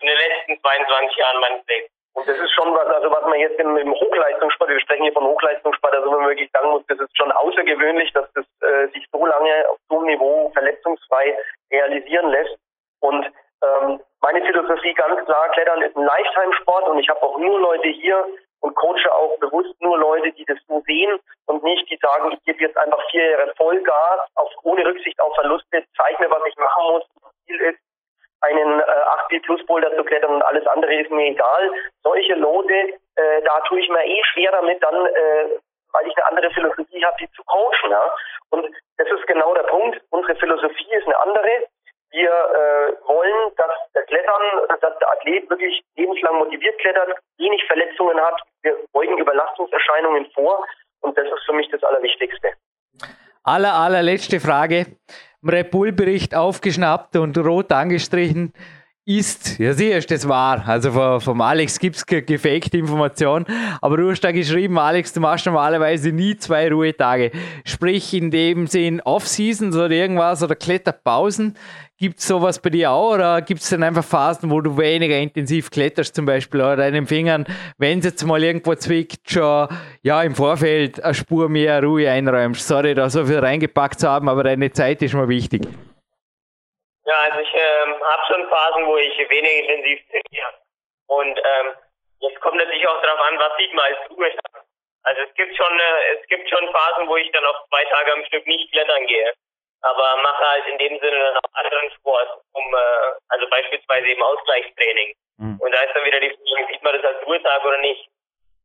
in 0.01 0.07
den 0.07 0.17
letzten 0.17 0.61
22 0.61 1.17
Jahren 1.17 1.39
meines 1.41 1.67
Lebens. 1.67 1.91
Und 2.15 2.27
das 2.29 2.37
ist 2.37 2.51
schon 2.51 2.73
was, 2.73 2.87
also 2.87 3.11
was 3.11 3.23
man 3.27 3.39
jetzt 3.39 3.59
im, 3.59 3.75
im 3.77 3.93
Hochleistungssport, 3.93 4.69
wir 4.69 4.79
sprechen 4.79 5.03
hier 5.03 5.13
von 5.13 5.25
Hochleistungssport, 5.25 5.93
also 5.95 6.11
man 6.11 6.27
wirklich 6.27 6.49
sagen 6.51 6.71
muss, 6.71 6.85
das 6.87 6.99
ist 6.99 7.17
schon 7.17 7.31
außergewöhnlich, 7.31 8.11
dass 8.13 8.31
das 8.33 8.45
äh, 8.61 8.87
sich 8.93 9.05
so 9.11 9.25
lange 9.25 9.69
auf 9.69 9.77
so 9.89 9.97
einem 9.97 10.07
Niveau 10.07 10.49
verletzungsfrei 10.53 11.37
realisieren 11.71 12.29
lässt. 12.29 12.55
Und 13.01 13.25
ähm, 13.61 13.99
meine 14.21 14.41
Philosophie 14.45 14.93
ganz 14.93 15.25
klar, 15.25 15.49
Klettern 15.49 15.81
ist 15.81 15.95
ein 15.97 16.05
Lifetime-Sport 16.05 16.87
und 16.87 16.99
ich 16.99 17.09
habe 17.09 17.21
auch 17.21 17.37
nur 17.37 17.59
Leute 17.59 17.89
hier 17.89 18.25
und 18.65 18.75
coache 18.75 19.13
auch 19.13 19.37
bewusst 19.39 19.79
nur 19.79 19.97
Leute, 19.99 20.31
die 20.31 20.45
das 20.45 20.57
so 20.67 20.81
sehen 20.87 21.19
und 21.45 21.63
nicht 21.63 21.87
die 21.89 21.99
sagen, 22.01 22.31
ich 22.31 22.43
gebe 22.45 22.63
jetzt 22.63 22.77
einfach 22.77 22.99
vier 23.11 23.29
Jahre 23.29 23.53
Vollgas, 23.55 24.19
auf, 24.33 24.49
ohne 24.63 24.83
Rücksicht 24.83 25.19
auf 25.21 25.35
Verluste, 25.35 25.83
zeig 25.95 26.19
mir, 26.19 26.31
was 26.31 26.41
ich 26.47 26.57
machen 26.57 26.83
muss. 26.89 27.03
Das 27.21 27.31
Ziel 27.45 27.61
ist, 27.61 27.79
einen 28.41 28.79
äh, 28.79 28.83
8B 28.83 29.43
Plus 29.43 29.63
Boulder 29.65 29.95
zu 29.95 30.03
klettern 30.03 30.35
und 30.35 30.41
alles 30.41 30.65
andere 30.67 30.95
ist 30.95 31.11
mir 31.11 31.27
egal. 31.27 31.71
Solche 32.03 32.33
Lote, 32.33 32.73
äh, 32.73 33.41
da 33.43 33.59
tue 33.61 33.79
ich 33.79 33.89
mir 33.89 34.03
eh 34.03 34.23
schwer 34.33 34.51
damit, 34.51 34.83
dann, 34.83 35.05
äh, 35.05 35.59
weil 35.93 36.07
ich 36.07 36.17
eine 36.17 36.25
andere 36.25 36.51
Philosophie 36.51 37.05
habe, 37.05 37.17
die 37.19 37.31
zu 37.31 37.43
coachen. 37.43 37.91
Ja? 37.91 38.13
Und 38.49 38.65
das 38.97 39.07
ist 39.07 39.27
genau 39.27 39.53
der 39.53 39.63
Punkt. 39.63 40.01
Unsere 40.09 40.35
Philosophie 40.35 40.91
ist 40.91 41.05
eine 41.05 41.19
andere. 41.19 41.67
Wir 42.15 42.31
äh, 42.31 43.07
wollen, 43.07 43.51
dass 43.57 43.75
der 43.93 44.03
Klettern, 44.03 44.41
dass 44.69 44.79
der 44.79 45.11
Athlet 45.11 45.49
wirklich 45.49 45.81
lebenslang 45.97 46.37
motiviert 46.37 46.79
klettert, 46.79 47.09
wenig 47.37 47.61
Verletzungen 47.67 48.17
hat. 48.21 48.39
Wir 48.61 48.77
beugen 48.93 49.17
Überlastungserscheinungen 49.17 50.25
vor 50.33 50.65
und 51.01 51.17
das 51.17 51.25
ist 51.25 51.45
für 51.45 51.51
mich 51.51 51.69
das 51.71 51.83
Allerwichtigste. 51.83 52.53
Aller, 53.43 53.73
allerletzte 53.73 54.39
Frage. 54.39 54.85
Red 55.45 55.71
Bull-Bericht 55.71 56.33
aufgeschnappt 56.35 57.17
und 57.17 57.37
rot 57.37 57.73
angestrichen 57.73 58.53
ist, 59.07 59.59
ja 59.59 59.73
siehst, 59.73 60.09
das 60.09 60.27
war. 60.27 60.67
Also 60.67 60.91
vom, 60.91 61.21
vom 61.21 61.41
Alex 61.41 61.77
gibt 61.77 61.95
es 61.95 62.05
gefakte 62.05 62.77
Information, 62.77 63.45
aber 63.79 63.97
du 63.97 64.09
hast 64.09 64.21
da 64.21 64.31
geschrieben, 64.31 64.79
Alex, 64.79 65.13
du 65.13 65.19
machst 65.19 65.45
normalerweise 65.45 66.11
nie 66.11 66.35
zwei 66.37 66.69
Ruhetage. 66.69 67.31
Sprich 67.65 68.13
in 68.15 68.31
dem 68.31 68.65
Sinn 68.65 69.01
Off-Seasons 69.01 69.75
oder 69.75 69.91
irgendwas 69.91 70.41
oder 70.41 70.55
Kletterpausen. 70.55 71.55
Gibt 71.97 72.19
es 72.19 72.27
sowas 72.27 72.61
bei 72.61 72.69
dir 72.69 72.91
auch 72.91 73.13
oder 73.13 73.41
gibt 73.41 73.61
es 73.61 73.69
dann 73.69 73.81
einfach 73.81 74.03
Phasen, 74.03 74.51
wo 74.51 74.59
du 74.59 74.77
weniger 74.77 75.15
intensiv 75.15 75.71
kletterst 75.71 76.13
zum 76.13 76.25
Beispiel 76.25 76.59
oder 76.59 76.75
deinen 76.75 77.07
Fingern, 77.07 77.45
wenn 77.77 77.99
es 77.99 78.05
jetzt 78.05 78.23
mal 78.25 78.43
irgendwo 78.43 78.75
zwickt, 78.75 79.29
schon 79.29 79.69
ja 80.03 80.21
im 80.21 80.35
Vorfeld 80.35 81.01
eine 81.01 81.13
Spur 81.13 81.47
mehr 81.47 81.81
Ruhe 81.81 82.11
einräumst? 82.11 82.67
Sorry, 82.67 82.95
da 82.95 83.09
so 83.09 83.23
viel 83.23 83.39
reingepackt 83.39 84.01
zu 84.01 84.09
haben, 84.09 84.27
aber 84.27 84.43
deine 84.43 84.73
Zeit 84.73 85.01
ist 85.03 85.13
mir 85.13 85.29
wichtig. 85.29 85.61
Ja, 87.05 87.15
also 87.31 87.39
ich 87.39 87.53
ähm, 87.53 87.93
habe 88.03 88.23
schon 88.27 88.49
Phasen, 88.49 88.85
wo 88.87 88.97
ich 88.97 89.17
weniger 89.29 89.55
intensiv 89.63 89.99
trainiere. 90.11 90.51
Und 91.07 91.39
ähm, 91.39 91.67
jetzt 92.19 92.41
kommt 92.41 92.57
natürlich 92.57 92.85
auch 92.89 93.01
darauf 93.03 93.21
an, 93.21 93.39
was 93.39 93.55
sieht 93.57 93.73
man 93.73 93.85
als 93.85 94.11
Ruhetag. 94.11 94.65
Also 95.03 95.21
es 95.21 95.33
gibt 95.35 95.55
schon 95.55 95.79
äh, 95.79 96.19
es 96.19 96.27
gibt 96.27 96.49
schon 96.49 96.67
Phasen, 96.73 97.07
wo 97.07 97.15
ich 97.15 97.31
dann 97.31 97.45
auch 97.45 97.65
zwei 97.69 97.85
Tage 97.85 98.13
am 98.13 98.25
Stück 98.25 98.45
nicht 98.47 98.69
klettern 98.73 99.07
gehe. 99.07 99.31
Aber 99.81 100.17
mache 100.23 100.45
halt 100.45 100.67
in 100.67 100.77
dem 100.77 100.99
Sinne 100.99 101.19
dann 101.19 101.37
auch 101.37 101.53
anderen 101.53 101.91
Sport, 101.91 102.29
um 102.53 102.63
äh, 102.73 103.11
also 103.29 103.47
beispielsweise 103.49 104.07
eben 104.07 104.23
Ausgleichstraining. 104.23 105.13
Mhm. 105.37 105.59
Und 105.59 105.71
da 105.71 105.81
ist 105.81 105.95
dann 105.95 106.05
wieder 106.05 106.19
die 106.19 106.29
Frage, 106.29 106.67
sieht 106.71 106.83
man 106.83 106.93
das 106.93 107.05
als 107.05 107.25
Ruhetag 107.25 107.65
oder 107.65 107.77
nicht? 107.79 108.09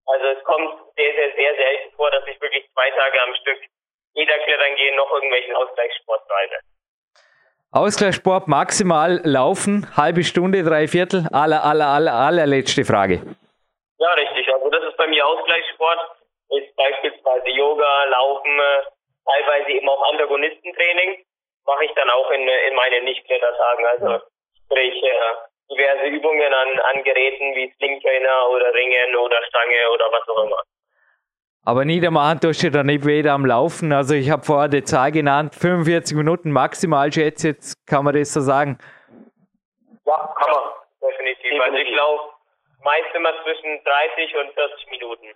Also 0.07 0.27
es 0.27 0.45
kommt 0.45 0.75
sehr, 0.97 1.13
sehr, 1.15 1.35
sehr 1.37 1.55
selten 1.57 1.95
vor, 1.97 2.11
dass 2.11 2.27
ich 2.27 2.41
wirklich 2.41 2.65
zwei 2.73 2.91
Tage 2.91 3.23
am 3.23 3.35
Stück 3.35 3.59
weder 4.15 4.39
klettern 4.39 4.75
gehe 4.77 4.97
noch 4.97 5.13
irgendwelchen 5.13 5.55
Ausgleichssport 5.55 6.27
treibe. 6.27 6.57
Ausgleichssport 7.73 8.49
maximal 8.49 9.21
laufen, 9.23 9.87
halbe 9.97 10.25
Stunde, 10.25 10.65
drei 10.65 10.89
Viertel, 10.89 11.29
aller, 11.33 11.63
aller, 11.65 11.87
aller, 11.87 12.13
allerletzte 12.13 12.85
Frage. 12.85 13.23
Ja, 13.99 14.13
richtig. 14.15 14.53
Also 14.53 14.71
das 14.71 14.83
ist 14.85 14.97
bei 14.97 15.07
mir 15.07 15.25
Ausgleichssport. 15.25 16.01
Ist 16.49 16.75
beispielsweise 16.75 17.49
Yoga, 17.51 18.05
Laufen, 18.07 18.59
äh, 18.59 18.83
teilweise 19.25 19.71
eben 19.71 19.89
auch 19.89 20.03
Antagonistentraining. 20.13 21.25
Mache 21.67 21.85
ich 21.85 21.93
dann 21.93 22.11
auch 22.11 22.31
in, 22.31 22.49
in 22.49 22.75
meinen 22.75 23.05
Nicht-Klettertagen. 23.05 23.87
Also 23.87 24.25
sprich 24.65 25.03
äh, 25.03 25.73
diverse 25.73 26.07
Übungen 26.07 26.53
an, 26.53 26.81
an 26.81 27.05
Geräten 27.05 27.55
wie 27.55 27.73
Slingtrainer 27.77 28.49
oder 28.51 28.73
Ringen 28.75 29.17
oder 29.17 29.43
Stange 29.45 29.91
oder 29.95 30.07
was 30.11 30.29
auch 30.29 30.45
immer. 30.45 30.63
Aber 31.65 31.85
niedermachen 31.85 32.41
tust 32.41 32.63
du 32.63 32.71
da 32.71 32.83
nicht 32.83 33.05
weder 33.05 33.33
am 33.33 33.45
Laufen. 33.45 33.93
Also 33.93 34.15
ich 34.15 34.31
habe 34.31 34.43
vorher 34.43 34.69
die 34.69 34.83
Zahl 34.83 35.13
genannt, 35.13 35.55
45 35.55 36.17
Minuten 36.17 36.51
maximal 36.51 37.13
schätze 37.13 37.49
jetzt, 37.49 37.77
kann 37.87 38.05
man 38.05 38.15
das 38.15 38.33
so 38.33 38.41
sagen? 38.41 38.79
Ja, 40.07 40.35
kann 40.37 40.51
man, 40.51 41.11
definitiv. 41.11 41.61
Also 41.61 41.77
ich 41.77 41.91
laufe 41.91 42.31
meist 42.83 43.15
immer 43.15 43.33
zwischen 43.43 43.85
30 43.85 44.37
und 44.37 44.55
40 44.55 44.91
Minuten. 44.91 45.27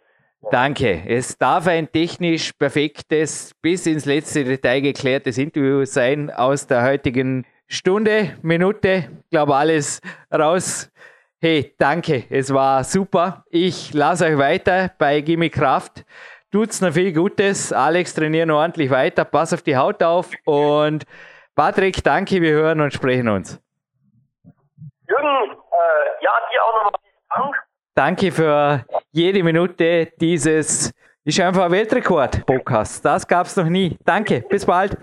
Danke. 0.51 1.03
Es 1.07 1.37
darf 1.39 1.67
ein 1.67 1.91
technisch 1.91 2.53
perfektes, 2.53 3.53
bis 3.61 3.87
ins 3.87 4.05
letzte 4.05 4.45
Detail 4.45 4.81
geklärtes 4.81 5.39
Interview 5.39 5.85
sein 5.85 6.31
aus 6.31 6.67
der 6.67 6.83
heutigen 6.83 7.47
Stunde, 7.67 8.37
Minute. 8.43 9.09
Ich 9.25 9.31
glaube, 9.31 9.55
alles 9.57 10.01
raus 10.33 10.91
Hey, 11.45 11.75
danke, 11.79 12.25
es 12.31 12.55
war 12.55 12.85
super. 12.85 13.45
Ich 13.51 13.93
lasse 13.93 14.25
euch 14.25 14.39
weiter 14.39 14.93
bei 14.97 15.21
Gimme 15.21 15.51
Kraft. 15.51 16.07
tut's 16.51 16.81
noch 16.81 16.93
viel 16.95 17.13
Gutes. 17.13 17.71
Alex, 17.71 18.15
trainieren 18.15 18.49
noch 18.49 18.61
ordentlich 18.61 18.89
weiter. 18.89 19.27
Pass 19.27 19.53
auf 19.53 19.61
die 19.61 19.77
Haut 19.77 20.03
auf. 20.03 20.31
Und 20.47 21.05
Patrick, 21.55 22.03
danke, 22.03 22.41
wir 22.41 22.53
hören 22.53 22.81
und 22.81 22.95
sprechen 22.95 23.29
uns. 23.29 23.61
Jürgen, 25.07 25.53
äh, 25.53 26.25
ja, 26.25 26.31
dir 26.51 26.65
auch 26.65 26.83
nochmal 26.83 26.93
Dank. 27.37 27.64
Danke 27.97 28.33
für 28.33 28.85
jede 29.13 29.45
Minute 29.45 30.13
dieses, 30.21 30.91
ist 31.25 31.41
einfach 31.41 31.67
ein 31.67 31.71
Weltrekord-Podcast. 31.71 33.05
Das 33.05 33.25
gab's 33.25 33.55
noch 33.55 33.69
nie. 33.69 33.97
Danke, 34.05 34.45
bis 34.51 34.67
bald. 34.67 34.99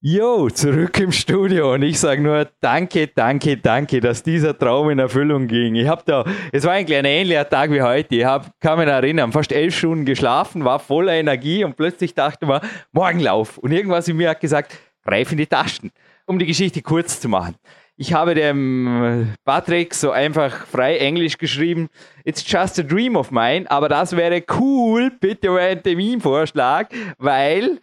Jo, 0.00 0.48
zurück 0.48 0.98
im 0.98 1.12
Studio 1.12 1.74
und 1.74 1.82
ich 1.82 2.00
sage 2.00 2.22
nur 2.22 2.48
danke, 2.62 3.08
danke, 3.08 3.58
danke, 3.58 4.00
dass 4.00 4.22
dieser 4.22 4.56
Traum 4.58 4.88
in 4.88 4.98
Erfüllung 4.98 5.46
ging. 5.46 5.74
Ich 5.74 5.88
habe 5.88 6.02
da, 6.06 6.24
es 6.52 6.64
war 6.64 6.72
ein 6.72 6.86
ähnlicher 6.88 7.46
Tag 7.46 7.70
wie 7.70 7.82
heute. 7.82 8.14
Ich 8.14 8.24
hab, 8.24 8.58
kann 8.60 8.78
mich 8.78 8.88
erinnern, 8.88 9.30
fast 9.30 9.52
elf 9.52 9.76
Stunden 9.76 10.06
geschlafen, 10.06 10.64
war 10.64 10.78
voller 10.78 11.12
Energie 11.12 11.64
und 11.64 11.76
plötzlich 11.76 12.14
dachte 12.14 12.46
man, 12.46 12.62
Morgenlauf. 12.92 13.58
Und 13.58 13.72
irgendwas 13.72 14.08
in 14.08 14.16
mir 14.16 14.30
hat 14.30 14.40
gesagt, 14.40 14.74
greif 15.04 15.32
in 15.32 15.36
die 15.36 15.46
Taschen, 15.46 15.90
um 16.24 16.38
die 16.38 16.46
Geschichte 16.46 16.80
kurz 16.80 17.20
zu 17.20 17.28
machen. 17.28 17.56
Ich 18.00 18.14
habe 18.14 18.34
dem 18.34 19.34
Patrick 19.44 19.92
so 19.92 20.10
einfach 20.10 20.64
frei 20.66 20.96
Englisch 20.96 21.36
geschrieben, 21.36 21.90
it's 22.24 22.42
just 22.50 22.80
a 22.80 22.82
dream 22.82 23.14
of 23.14 23.30
mine, 23.30 23.70
aber 23.70 23.90
das 23.90 24.16
wäre 24.16 24.42
cool, 24.58 25.10
bitte 25.20 25.50
einen 25.50 25.82
Terminvorschlag, 25.82 26.88
weil 27.18 27.78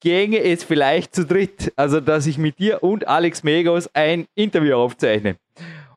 ginge 0.00 0.38
es 0.38 0.62
vielleicht 0.62 1.16
zu 1.16 1.26
dritt. 1.26 1.72
Also, 1.74 1.98
dass 1.98 2.28
ich 2.28 2.38
mit 2.38 2.60
dir 2.60 2.84
und 2.84 3.08
Alex 3.08 3.42
Megos 3.42 3.90
ein 3.92 4.26
Interview 4.36 4.76
aufzeichne. 4.76 5.34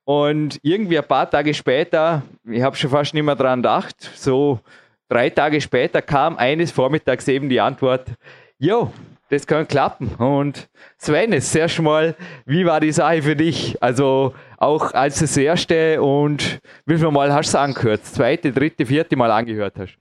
Und 0.03 0.57
irgendwie 0.63 0.97
ein 0.97 1.07
paar 1.07 1.29
Tage 1.29 1.53
später, 1.53 2.23
ich 2.49 2.63
habe 2.63 2.75
schon 2.75 2.89
fast 2.89 3.13
nicht 3.13 3.21
mehr 3.21 3.35
dran 3.35 3.59
gedacht, 3.59 3.95
so 4.15 4.61
drei 5.09 5.29
Tage 5.29 5.61
später 5.61 6.01
kam 6.01 6.37
eines 6.37 6.71
Vormittags 6.71 7.27
eben 7.27 7.49
die 7.49 7.59
Antwort, 7.59 8.13
jo, 8.57 8.91
das 9.29 9.47
kann 9.47 9.67
klappen. 9.67 10.15
Und 10.15 10.69
Sven, 10.97 11.31
jetzt 11.31 11.55
erst 11.55 11.79
mal, 11.81 12.15
wie 12.45 12.65
war 12.65 12.79
die 12.79 12.91
Sache 12.91 13.21
für 13.21 13.35
dich? 13.35 13.81
Also 13.81 14.33
auch 14.57 14.93
als 14.93 15.19
das 15.19 15.37
erste 15.37 16.01
und 16.01 16.59
wie 16.85 16.97
viel 16.97 17.11
Mal 17.11 17.31
hast 17.33 17.53
du 17.53 17.57
es 17.57 17.63
angehört? 17.63 18.01
Das 18.01 18.13
zweite, 18.13 18.51
dritte, 18.51 18.85
vierte 18.85 19.15
Mal 19.15 19.31
angehört 19.31 19.75
hast? 19.77 19.97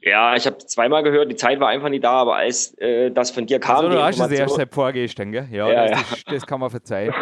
Ja, 0.00 0.36
ich 0.36 0.46
habe 0.46 0.58
zweimal 0.58 1.02
gehört, 1.02 1.30
die 1.30 1.36
Zeit 1.36 1.58
war 1.58 1.68
einfach 1.68 1.88
nicht 1.88 2.04
da, 2.04 2.12
aber 2.12 2.36
als 2.36 2.76
äh, 2.78 3.10
das 3.10 3.30
von 3.30 3.46
dir 3.46 3.58
kam. 3.58 3.76
Also, 3.76 3.88
du 3.88 4.02
hast 4.02 4.20
es 4.20 4.30
erst 4.30 4.54
seit 4.54 4.72
vorgestern, 4.72 5.32
gell? 5.32 5.48
Ja, 5.50 5.68
Ja, 5.70 5.88
das, 5.88 6.12
Ist, 6.12 6.30
das 6.30 6.46
kann 6.46 6.60
man 6.60 6.70
verzeihen. 6.70 7.12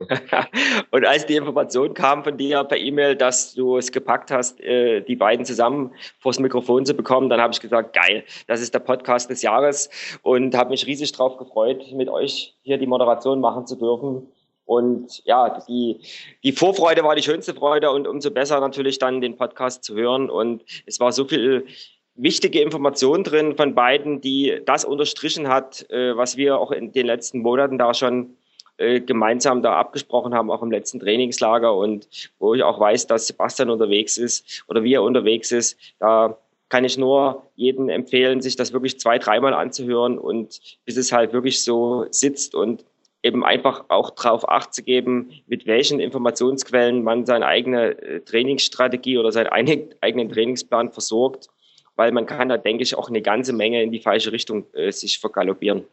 und 0.90 1.06
als 1.06 1.26
die 1.26 1.36
Information 1.36 1.92
kam 1.92 2.24
von 2.24 2.36
dir 2.36 2.64
per 2.64 2.78
E-Mail, 2.78 3.16
dass 3.16 3.54
du 3.54 3.76
es 3.76 3.92
gepackt 3.92 4.30
hast, 4.30 4.60
äh, 4.60 5.02
die 5.02 5.16
beiden 5.16 5.44
zusammen 5.44 5.92
vors 6.18 6.38
Mikrofon 6.38 6.86
zu 6.86 6.94
bekommen, 6.94 7.28
dann 7.28 7.40
habe 7.40 7.52
ich 7.52 7.60
gesagt, 7.60 7.94
geil, 7.94 8.24
das 8.46 8.60
ist 8.60 8.72
der 8.72 8.78
Podcast 8.78 9.28
des 9.28 9.42
Jahres 9.42 9.90
und 10.22 10.56
habe 10.56 10.70
mich 10.70 10.86
riesig 10.86 11.12
drauf 11.12 11.36
gefreut, 11.36 11.92
mit 11.92 12.08
euch 12.08 12.56
hier 12.62 12.78
die 12.78 12.86
Moderation 12.86 13.40
machen 13.40 13.66
zu 13.66 13.76
dürfen. 13.76 14.26
Und 14.64 15.22
ja, 15.24 15.58
die, 15.68 16.00
die 16.44 16.52
Vorfreude 16.52 17.02
war 17.02 17.16
die 17.16 17.22
schönste 17.22 17.54
Freude 17.54 17.90
und 17.90 18.06
umso 18.06 18.30
besser 18.30 18.60
natürlich 18.60 18.98
dann 18.98 19.20
den 19.20 19.36
Podcast 19.36 19.82
zu 19.82 19.96
hören. 19.96 20.30
Und 20.30 20.62
es 20.86 21.00
war 21.00 21.10
so 21.10 21.24
viel 21.24 21.66
wichtige 22.14 22.60
Information 22.60 23.24
drin 23.24 23.56
von 23.56 23.74
beiden, 23.74 24.20
die 24.20 24.60
das 24.64 24.84
unterstrichen 24.84 25.48
hat, 25.48 25.90
äh, 25.90 26.16
was 26.16 26.36
wir 26.36 26.58
auch 26.58 26.70
in 26.70 26.92
den 26.92 27.06
letzten 27.06 27.40
Monaten 27.40 27.78
da 27.78 27.94
schon 27.94 28.36
äh, 28.80 29.00
gemeinsam 29.00 29.62
da 29.62 29.78
abgesprochen 29.78 30.34
haben, 30.34 30.50
auch 30.50 30.62
im 30.62 30.70
letzten 30.70 31.00
Trainingslager 31.00 31.76
und 31.76 32.08
wo 32.38 32.54
ich 32.54 32.62
auch 32.62 32.80
weiß, 32.80 33.06
dass 33.06 33.26
Sebastian 33.26 33.68
unterwegs 33.68 34.16
ist 34.16 34.64
oder 34.68 34.82
wie 34.82 34.94
er 34.94 35.02
unterwegs 35.02 35.52
ist. 35.52 35.76
Da 35.98 36.38
kann 36.70 36.84
ich 36.84 36.96
nur 36.96 37.42
jedem 37.56 37.90
empfehlen, 37.90 38.40
sich 38.40 38.56
das 38.56 38.72
wirklich 38.72 38.98
zwei, 38.98 39.18
dreimal 39.18 39.52
anzuhören 39.52 40.18
und 40.18 40.60
bis 40.86 40.96
es 40.96 41.12
halt 41.12 41.34
wirklich 41.34 41.62
so 41.62 42.06
sitzt 42.10 42.54
und 42.54 42.84
eben 43.22 43.44
einfach 43.44 43.84
auch 43.88 44.10
darauf 44.10 44.48
acht 44.48 44.72
zu 44.72 44.82
geben, 44.82 45.30
mit 45.46 45.66
welchen 45.66 46.00
Informationsquellen 46.00 47.02
man 47.02 47.26
seine 47.26 47.44
eigene 47.46 48.00
äh, 48.00 48.20
Trainingsstrategie 48.20 49.18
oder 49.18 49.30
seinen 49.30 49.48
eigenen 49.48 50.30
Trainingsplan 50.30 50.90
versorgt, 50.90 51.48
weil 51.96 52.12
man 52.12 52.24
kann 52.24 52.48
da, 52.48 52.56
denke 52.56 52.82
ich, 52.82 52.94
auch 52.94 53.10
eine 53.10 53.20
ganze 53.20 53.52
Menge 53.52 53.82
in 53.82 53.92
die 53.92 54.00
falsche 54.00 54.32
Richtung 54.32 54.64
äh, 54.72 54.90
sich 54.90 55.18
vergaloppieren. 55.18 55.84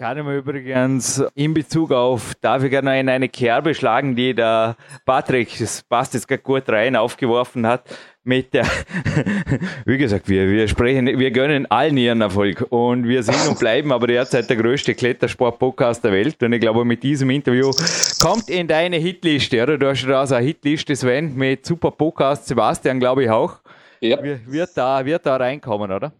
Kann 0.00 0.16
ich 0.16 0.24
mir 0.24 0.38
übrigens 0.38 1.22
in 1.34 1.52
Bezug 1.52 1.92
auf, 1.92 2.34
darf 2.40 2.62
ich 2.62 2.70
gerne 2.70 2.98
in 2.98 3.10
eine 3.10 3.28
Kerbe 3.28 3.74
schlagen, 3.74 4.16
die 4.16 4.32
der 4.32 4.74
Patrick, 5.04 5.58
das 5.58 5.82
passt 5.82 6.14
jetzt 6.14 6.26
gerade 6.26 6.40
gut 6.40 6.66
rein, 6.70 6.96
aufgeworfen 6.96 7.66
hat, 7.66 7.82
mit 8.24 8.54
der, 8.54 8.64
wie 9.84 9.98
gesagt, 9.98 10.26
wir, 10.26 10.48
wir 10.48 10.68
sprechen, 10.68 11.06
wir 11.06 11.30
gönnen 11.30 11.70
allen 11.70 11.98
ihren 11.98 12.22
Erfolg 12.22 12.66
und 12.70 13.06
wir 13.06 13.22
sind 13.22 13.46
und 13.46 13.58
bleiben 13.58 13.92
aber 13.92 14.06
derzeit 14.06 14.48
der 14.48 14.56
größte 14.56 14.94
Klettersport-Podcast 14.94 16.02
der 16.02 16.12
Welt 16.12 16.42
und 16.42 16.54
ich 16.54 16.62
glaube, 16.62 16.82
mit 16.86 17.02
diesem 17.02 17.28
Interview 17.28 17.70
kommt 18.22 18.48
in 18.48 18.68
deine 18.68 18.96
Hitliste, 18.96 19.62
oder? 19.62 19.76
Du 19.76 19.86
hast 19.86 20.02
da 20.06 20.26
so 20.26 20.34
eine 20.34 20.46
Hitliste, 20.46 20.96
Sven, 20.96 21.34
mit 21.36 21.66
super 21.66 21.90
Podcast, 21.90 22.46
Sebastian, 22.46 23.00
glaube 23.00 23.24
ich 23.24 23.30
auch. 23.30 23.58
Ja. 24.00 24.16
Wird 24.22 24.70
da, 24.76 25.04
wird 25.04 25.26
da 25.26 25.36
reinkommen, 25.36 25.92
oder? 25.92 26.10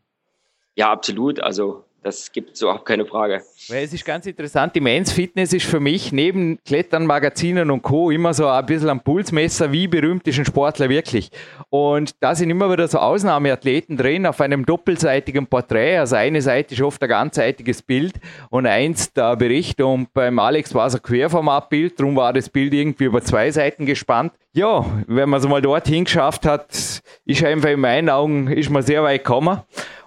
Ja, 0.76 0.92
absolut. 0.92 1.40
Also 1.40 1.84
das 2.02 2.32
gibt 2.32 2.56
so 2.56 2.70
auch 2.70 2.84
keine 2.84 3.04
Frage. 3.04 3.42
Weil 3.68 3.84
es 3.84 3.92
ist 3.92 4.04
ganz 4.04 4.26
interessant, 4.26 4.74
die 4.74 4.80
Men's 4.80 5.12
Fitness 5.12 5.52
ist 5.52 5.66
für 5.66 5.80
mich 5.80 6.12
neben 6.12 6.58
Klettern, 6.64 7.06
Magazinen 7.06 7.70
und 7.70 7.82
Co. 7.82 8.10
immer 8.10 8.32
so 8.32 8.48
ein 8.48 8.64
bisschen 8.66 8.88
am 8.88 9.00
Pulsmesser, 9.00 9.70
wie 9.72 9.86
berühmt 9.86 10.26
ist 10.26 10.38
ein 10.38 10.44
Sportler 10.44 10.88
wirklich. 10.88 11.30
Und 11.68 12.14
da 12.20 12.34
sind 12.34 12.50
immer 12.50 12.70
wieder 12.72 12.88
so 12.88 12.98
Ausnahmeathleten 12.98 13.96
drin 13.96 14.26
auf 14.26 14.40
einem 14.40 14.64
doppelseitigen 14.64 15.46
Porträt. 15.46 15.98
Also 15.98 16.16
eine 16.16 16.40
Seite 16.40 16.74
ist 16.74 16.82
oft 16.82 17.02
ein 17.02 17.08
ganzseitiges 17.08 17.82
Bild 17.82 18.14
und 18.48 18.66
eins 18.66 19.12
der 19.12 19.36
Bericht. 19.36 19.80
Und 19.80 20.12
beim 20.14 20.38
Alex 20.38 20.74
war 20.74 20.86
es 20.86 20.94
ein 20.94 21.02
Querformatbild, 21.02 21.98
darum 22.00 22.16
war 22.16 22.32
das 22.32 22.48
Bild 22.48 22.72
irgendwie 22.72 23.04
über 23.04 23.20
zwei 23.22 23.50
Seiten 23.50 23.84
gespannt. 23.84 24.32
Ja, 24.52 24.84
wenn 25.06 25.28
man 25.28 25.40
es 25.40 25.46
mal 25.46 25.62
dorthin 25.62 26.04
geschafft 26.04 26.44
hat, 26.44 26.70
ist 27.24 27.44
einfach 27.44 27.68
in 27.68 27.80
meinen 27.80 28.10
Augen 28.10 28.48
ist 28.48 28.68
man 28.68 28.82
sehr 28.82 29.02
weit 29.04 29.22
gekommen. 29.22 29.60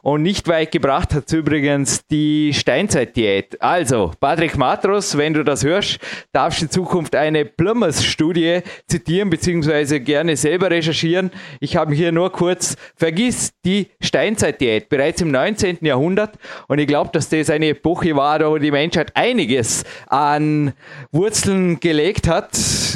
Und 0.05 0.21
nicht 0.21 0.49
weit 0.49 0.73
gebracht 0.73 1.13
hat 1.13 1.31
übrigens 1.31 2.05
die 2.07 2.53
Steinzeit-Diät. 2.53 3.61
Also, 3.61 4.11
Patrick 4.19 4.57
Matros, 4.57 5.17
wenn 5.17 5.33
du 5.33 5.45
das 5.45 5.63
hörst, 5.63 5.97
darfst 6.33 6.59
du 6.59 6.65
in 6.65 6.71
Zukunft 6.71 7.15
eine 7.15 7.45
Plumbers-Studie 7.45 8.63
zitieren, 8.85 9.29
beziehungsweise 9.29 10.01
gerne 10.01 10.35
selber 10.35 10.69
recherchieren. 10.69 11.31
Ich 11.61 11.77
habe 11.77 11.95
hier 11.95 12.11
nur 12.11 12.33
kurz, 12.33 12.75
vergiss 12.97 13.53
die 13.63 13.91
Steinzeit-Diät, 14.01 14.89
bereits 14.89 15.21
im 15.21 15.31
19. 15.31 15.77
Jahrhundert. 15.79 16.37
Und 16.67 16.79
ich 16.79 16.87
glaube, 16.87 17.11
dass 17.13 17.29
das 17.29 17.49
eine 17.49 17.69
Epoche 17.69 18.13
war, 18.13 18.41
wo 18.41 18.57
die 18.57 18.71
Menschheit 18.71 19.15
einiges 19.15 19.85
an 20.07 20.73
Wurzeln 21.13 21.79
gelegt 21.79 22.27
hat. 22.27 22.51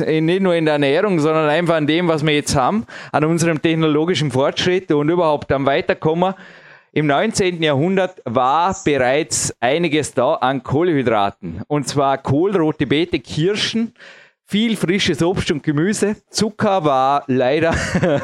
Nicht 0.05 0.41
nur 0.41 0.55
in 0.55 0.65
der 0.65 0.73
Ernährung, 0.73 1.21
sondern 1.21 1.47
einfach 1.47 1.75
an 1.75 1.87
dem, 1.87 2.09
was 2.09 2.25
wir 2.25 2.33
jetzt 2.33 2.57
haben, 2.57 2.85
an 3.13 3.23
unserem 3.23 3.61
technologischen 3.61 4.29
Fortschritt 4.29 4.91
und 4.91 5.07
überhaupt 5.07 5.53
am 5.53 5.65
Weiterkommen. 5.65 6.33
Im 6.97 7.05
19. 7.05 7.61
Jahrhundert 7.61 8.23
war 8.25 8.75
bereits 8.83 9.53
einiges 9.59 10.15
da 10.15 10.33
an 10.33 10.63
Kohlenhydraten. 10.63 11.61
Und 11.67 11.87
zwar 11.87 12.17
kohlrote 12.17 12.87
Beete, 12.87 13.19
Kirschen, 13.19 13.93
viel 14.49 14.77
frisches 14.77 15.21
Obst 15.21 15.51
und 15.51 15.61
Gemüse. 15.61 16.15
Zucker 16.29 16.85
war 16.85 17.23
leider 17.27 17.75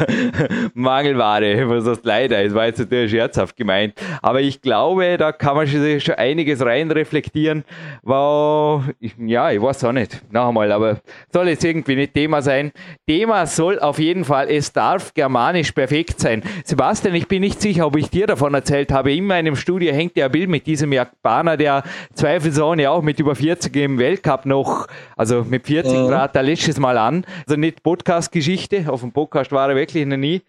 Mangelware. 0.73 1.67
Was 1.69 1.85
heißt 1.85 2.05
leider? 2.05 2.41
Es 2.43 2.53
war 2.53 2.65
jetzt 2.65 2.79
natürlich 2.79 3.11
scherzhaft 3.11 3.57
gemeint. 3.57 3.93
Aber 4.21 4.39
ich 4.39 4.61
glaube, 4.61 5.17
da 5.17 5.33
kann 5.33 5.57
man 5.57 5.67
sich 5.67 6.03
schon 6.03 6.15
einiges 6.15 6.61
rein 6.61 6.89
reflektieren. 6.91 7.65
War, 8.03 8.85
ja, 9.17 9.51
ich 9.51 9.61
weiß 9.61 9.83
auch 9.83 9.91
nicht. 9.91 10.21
Noch 10.31 10.47
einmal, 10.47 10.71
aber 10.71 11.01
soll 11.31 11.49
jetzt 11.49 11.65
irgendwie 11.65 11.95
nicht 11.95 12.13
Thema 12.13 12.41
sein. 12.41 12.71
Thema 13.05 13.45
soll 13.45 13.79
auf 13.79 13.99
jeden 13.99 14.23
Fall, 14.23 14.49
es 14.49 14.71
darf 14.71 15.13
germanisch 15.13 15.73
perfekt 15.73 16.21
sein. 16.21 16.41
Sebastian, 16.63 17.15
ich 17.15 17.27
bin 17.27 17.41
nicht 17.41 17.61
sicher, 17.61 17.85
ob 17.85 17.97
ich 17.97 18.09
dir 18.09 18.27
davon 18.27 18.53
erzählt 18.53 18.93
habe. 18.93 19.13
In 19.13 19.25
meinem 19.25 19.57
Studio 19.57 19.93
hängt 19.93 20.15
ja 20.15 20.27
ein 20.27 20.31
Bild 20.31 20.49
mit 20.49 20.67
diesem 20.67 20.93
Japaner, 20.93 21.57
der 21.57 21.83
zweifelsohne 22.13 22.89
auch 22.89 23.01
mit 23.01 23.19
über 23.19 23.35
40 23.35 23.75
im 23.75 23.97
Weltcup 23.97 24.45
noch, 24.45 24.87
also 25.17 25.43
mit 25.43 25.67
40 25.67 25.93
Mhm. 25.93 26.12
Da 26.13 26.41
letztes 26.41 26.79
Mal 26.79 26.97
an. 26.97 27.25
Also 27.47 27.59
nicht 27.59 27.83
Podcast-Geschichte, 27.83 28.85
auf 28.87 29.01
dem 29.01 29.11
Podcast 29.11 29.51
war 29.51 29.69
er 29.69 29.75
wirklich 29.75 30.05
noch 30.05 30.17
nie. 30.17 30.41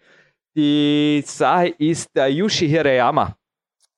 Die 0.55 1.23
Sache 1.25 1.73
ist 1.77 2.09
der 2.15 2.31
Yushi 2.31 2.67
Hirayama. 2.67 3.35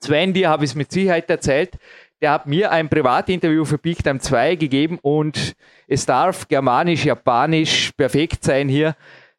Sven, 0.03 0.33
dir 0.33 0.49
habe 0.49 0.65
ich 0.65 0.71
es 0.71 0.75
mit 0.75 0.91
Sicherheit 0.91 1.29
erzählt. 1.29 1.77
Der 2.21 2.31
hat 2.31 2.47
mir 2.47 2.71
ein 2.71 2.89
Privatinterview 2.89 3.63
für 3.63 3.77
Big 3.77 4.03
Time 4.03 4.19
2 4.19 4.55
gegeben 4.55 4.97
und 5.01 5.53
es 5.87 6.05
darf 6.05 6.47
germanisch, 6.47 7.05
japanisch 7.05 7.91
perfekt 7.91 8.43
sein 8.43 8.69
hier. 8.69 8.95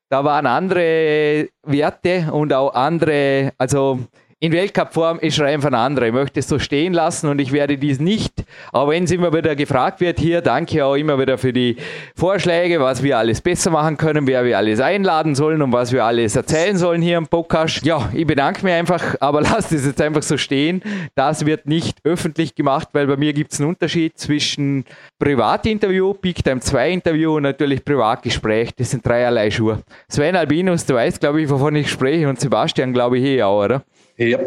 Da 0.08 0.24
waren 0.24 0.46
andere 0.46 1.48
Werte 1.64 2.32
und 2.32 2.52
auch 2.52 2.72
andere, 2.74 3.52
also 3.58 4.00
in 4.40 4.52
Weltcup-Form 4.52 5.18
ist 5.18 5.40
Reim 5.40 5.60
von 5.60 5.74
andere. 5.74 6.06
Ich 6.06 6.12
möchte 6.12 6.38
es 6.38 6.46
so 6.46 6.60
stehen 6.60 6.92
lassen 6.92 7.28
und 7.28 7.40
ich 7.40 7.50
werde 7.50 7.76
dies 7.76 7.98
nicht, 7.98 8.44
auch 8.72 8.88
wenn 8.88 9.02
es 9.02 9.10
immer 9.10 9.32
wieder 9.32 9.56
gefragt 9.56 10.00
wird, 10.00 10.20
hier 10.20 10.42
danke 10.42 10.84
auch 10.84 10.94
immer 10.94 11.18
wieder 11.18 11.38
für 11.38 11.52
die 11.52 11.76
Vorschläge, 12.14 12.78
was 12.78 13.02
wir 13.02 13.18
alles 13.18 13.40
besser 13.40 13.70
machen 13.70 13.96
können, 13.96 14.28
wer 14.28 14.44
wir 14.44 14.56
alles 14.56 14.78
einladen 14.78 15.34
sollen 15.34 15.60
und 15.60 15.72
was 15.72 15.90
wir 15.92 16.04
alles 16.04 16.36
erzählen 16.36 16.76
sollen 16.76 17.02
hier 17.02 17.18
im 17.18 17.26
Podcast. 17.26 17.84
Ja, 17.84 18.10
ich 18.14 18.28
bedanke 18.28 18.64
mich 18.64 18.74
einfach, 18.74 19.16
aber 19.18 19.40
lasst 19.42 19.72
es 19.72 19.84
jetzt 19.84 20.00
einfach 20.00 20.22
so 20.22 20.36
stehen. 20.36 20.82
Das 21.16 21.44
wird 21.44 21.66
nicht 21.66 21.98
öffentlich 22.04 22.54
gemacht, 22.54 22.90
weil 22.92 23.08
bei 23.08 23.16
mir 23.16 23.32
gibt 23.32 23.52
es 23.52 23.58
einen 23.58 23.70
Unterschied 23.70 24.16
zwischen 24.18 24.84
Privatinterview, 25.18 26.14
Big 26.14 26.44
Time 26.44 26.60
2 26.60 26.92
Interview 26.92 27.34
und 27.34 27.42
natürlich 27.42 27.84
Privatgespräch. 27.84 28.70
Das 28.76 28.92
sind 28.92 29.04
dreierlei 29.04 29.50
Schuhe. 29.50 29.82
Sven 30.08 30.36
Albinus, 30.36 30.86
du 30.86 30.94
weißt, 30.94 31.18
glaube 31.18 31.42
ich, 31.42 31.50
wovon 31.50 31.74
ich 31.74 31.90
spreche 31.90 32.28
und 32.28 32.38
Sebastian, 32.38 32.92
glaube 32.92 33.18
ich, 33.18 33.24
eh 33.24 33.42
auch, 33.42 33.64
oder? 33.64 33.82
Ja. 34.18 34.40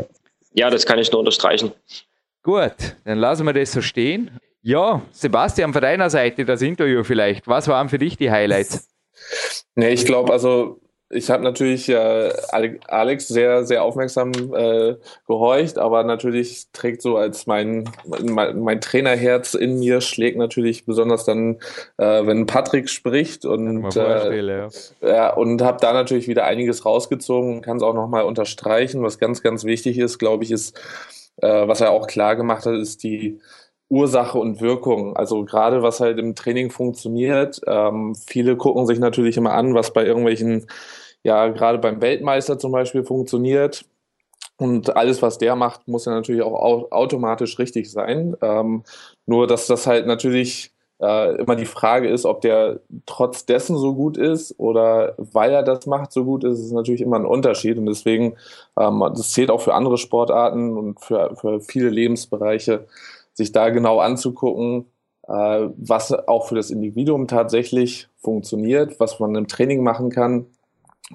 Ja, 0.53 0.69
das 0.69 0.85
kann 0.85 0.99
ich 0.99 1.11
nur 1.11 1.19
unterstreichen. 1.19 1.71
Gut, 2.43 2.73
dann 3.05 3.17
lassen 3.17 3.45
wir 3.45 3.53
das 3.53 3.71
so 3.71 3.81
stehen. 3.81 4.31
Ja, 4.61 5.01
Sebastian, 5.11 5.73
von 5.73 5.81
deiner 5.81 6.09
Seite 6.09 6.45
das 6.45 6.61
Interview 6.61 7.03
vielleicht. 7.03 7.47
Was 7.47 7.67
waren 7.67 7.89
für 7.89 7.97
dich 7.97 8.17
die 8.17 8.29
Highlights? 8.29 8.87
Nee, 9.75 9.89
ich 9.89 10.05
glaube, 10.05 10.33
also 10.33 10.80
ich 11.11 11.29
habe 11.29 11.43
natürlich 11.43 11.89
äh, 11.89 12.31
Alex 12.87 13.27
sehr, 13.27 13.65
sehr 13.65 13.83
aufmerksam 13.83 14.31
äh, 14.55 14.95
gehorcht, 15.27 15.77
aber 15.77 16.03
natürlich 16.03 16.67
trägt 16.73 17.01
so 17.01 17.17
als 17.17 17.47
mein, 17.47 17.89
mein, 18.05 18.59
mein, 18.59 18.81
Trainerherz 18.81 19.53
in 19.53 19.79
mir 19.79 20.01
schlägt 20.01 20.37
natürlich 20.37 20.85
besonders 20.85 21.25
dann, 21.25 21.57
äh, 21.97 22.25
wenn 22.25 22.45
Patrick 22.45 22.89
spricht 22.89 23.45
und, 23.45 23.95
äh, 23.95 24.41
ja. 24.41 24.69
ja. 25.01 25.33
und 25.33 25.61
habe 25.61 25.77
da 25.81 25.93
natürlich 25.93 26.27
wieder 26.27 26.45
einiges 26.45 26.85
rausgezogen 26.85 27.55
und 27.55 27.61
kann 27.61 27.77
es 27.77 27.83
auch 27.83 27.93
nochmal 27.93 28.23
unterstreichen. 28.23 29.03
Was 29.03 29.19
ganz, 29.19 29.43
ganz 29.43 29.65
wichtig 29.65 29.97
ist, 29.97 30.17
glaube 30.17 30.43
ich, 30.43 30.51
ist, 30.51 30.79
äh, 31.37 31.67
was 31.67 31.81
er 31.81 31.91
auch 31.91 32.07
klar 32.07 32.35
gemacht 32.35 32.65
hat, 32.65 32.75
ist 32.75 33.03
die 33.03 33.39
Ursache 33.89 34.39
und 34.39 34.61
Wirkung. 34.61 35.17
Also 35.17 35.43
gerade 35.43 35.83
was 35.83 35.99
halt 35.99 36.17
im 36.17 36.33
Training 36.33 36.71
funktioniert. 36.71 37.59
Ähm, 37.67 38.15
viele 38.15 38.55
gucken 38.55 38.87
sich 38.87 38.99
natürlich 38.99 39.35
immer 39.35 39.53
an, 39.53 39.73
was 39.75 39.91
bei 39.91 40.05
irgendwelchen 40.05 40.65
ja 41.23 41.47
gerade 41.49 41.77
beim 41.77 42.01
Weltmeister 42.01 42.57
zum 42.59 42.71
Beispiel 42.71 43.03
funktioniert. 43.03 43.85
Und 44.57 44.95
alles, 44.95 45.21
was 45.23 45.39
der 45.39 45.55
macht, 45.55 45.87
muss 45.87 46.05
ja 46.05 46.11
natürlich 46.11 46.43
auch 46.43 46.91
automatisch 46.91 47.57
richtig 47.57 47.91
sein. 47.91 48.35
Ähm, 48.41 48.83
nur, 49.25 49.47
dass 49.47 49.65
das 49.65 49.87
halt 49.87 50.05
natürlich 50.05 50.71
äh, 51.01 51.35
immer 51.41 51.55
die 51.55 51.65
Frage 51.65 52.07
ist, 52.07 52.25
ob 52.25 52.41
der 52.41 52.79
trotz 53.07 53.45
dessen 53.47 53.77
so 53.77 53.95
gut 53.95 54.17
ist 54.17 54.59
oder 54.59 55.15
weil 55.17 55.51
er 55.51 55.63
das 55.63 55.87
macht 55.87 56.11
so 56.11 56.25
gut 56.25 56.43
ist, 56.43 56.59
ist 56.59 56.73
natürlich 56.73 57.01
immer 57.01 57.17
ein 57.17 57.25
Unterschied. 57.25 57.77
Und 57.77 57.87
deswegen, 57.87 58.35
ähm, 58.79 59.03
das 59.15 59.31
zählt 59.31 59.49
auch 59.49 59.61
für 59.61 59.73
andere 59.73 59.97
Sportarten 59.97 60.77
und 60.77 60.99
für, 60.99 61.35
für 61.35 61.59
viele 61.61 61.89
Lebensbereiche, 61.89 62.85
sich 63.33 63.51
da 63.51 63.69
genau 63.69 63.99
anzugucken, 63.99 64.85
äh, 65.27 65.31
was 65.75 66.11
auch 66.27 66.47
für 66.47 66.55
das 66.55 66.69
Individuum 66.69 67.27
tatsächlich 67.27 68.09
funktioniert, 68.19 68.99
was 68.99 69.19
man 69.19 69.33
im 69.33 69.47
Training 69.47 69.81
machen 69.81 70.11
kann 70.11 70.45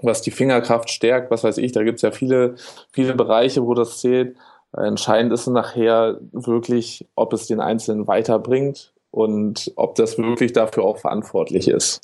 was 0.03 0.23
die 0.23 0.31
Fingerkraft 0.31 0.91
stärkt, 0.91 1.31
was 1.31 1.45
weiß 1.45 1.59
ich, 1.59 1.73
da 1.73 1.83
gibt 1.83 1.97
es 1.97 2.03
ja 2.03 2.11
viele, 2.11 2.57
viele 2.93 3.15
Bereiche, 3.15 3.65
wo 3.67 3.75
das 3.75 4.01
zählt. 4.01 4.37
Entscheidend 4.77 5.33
ist 5.33 5.47
nachher 5.47 6.19
wirklich, 6.33 7.07
ob 7.15 7.33
es 7.33 7.47
den 7.47 7.61
Einzelnen 7.61 8.07
weiterbringt 8.07 8.93
und 9.11 9.73
ob 9.77 9.95
das 9.95 10.19
wirklich 10.19 10.53
dafür 10.53 10.85
auch 10.85 10.99
verantwortlich 10.99 11.69
ist. 11.69 12.01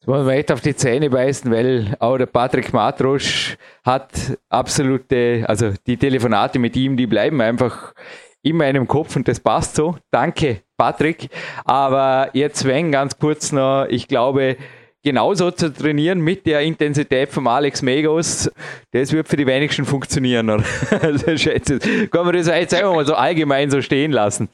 Das 0.00 0.06
muss 0.06 0.24
man 0.24 0.30
echt 0.30 0.50
auf 0.50 0.60
die 0.60 0.74
Zähne 0.74 1.10
beißen, 1.10 1.50
weil 1.50 1.96
auch 2.00 2.18
der 2.18 2.26
Patrick 2.26 2.72
Matrosch 2.72 3.56
hat 3.84 4.10
absolute, 4.48 5.44
also 5.46 5.72
die 5.86 5.96
Telefonate 5.96 6.58
mit 6.58 6.76
ihm, 6.76 6.96
die 6.96 7.06
bleiben 7.06 7.40
einfach 7.40 7.94
in 8.42 8.56
meinem 8.56 8.86
Kopf 8.88 9.16
und 9.16 9.28
das 9.28 9.40
passt 9.40 9.74
so. 9.74 9.96
Danke, 10.10 10.62
Patrick. 10.76 11.28
Aber 11.64 12.30
jetzt, 12.32 12.64
wenn 12.64 12.92
ganz 12.92 13.18
kurz 13.18 13.52
noch, 13.52 13.86
ich 13.88 14.08
glaube, 14.08 14.56
genauso 15.02 15.50
zu 15.50 15.72
trainieren 15.72 16.20
mit 16.20 16.46
der 16.46 16.60
Intensität 16.60 17.30
von 17.30 17.46
Alex 17.46 17.82
Megos, 17.82 18.50
das 18.92 19.12
wird 19.12 19.28
für 19.28 19.36
die 19.36 19.46
wenigsten 19.46 19.84
funktionieren. 19.84 20.50
Oder? 20.50 20.64
Also, 21.00 21.36
schätze, 21.36 21.78
kann 22.08 22.26
man 22.26 22.34
das 22.34 22.48
jetzt 22.48 22.74
einfach 22.74 22.94
mal 22.94 23.06
so 23.06 23.14
allgemein 23.14 23.70
so 23.70 23.80
stehen 23.80 24.12
lassen? 24.12 24.48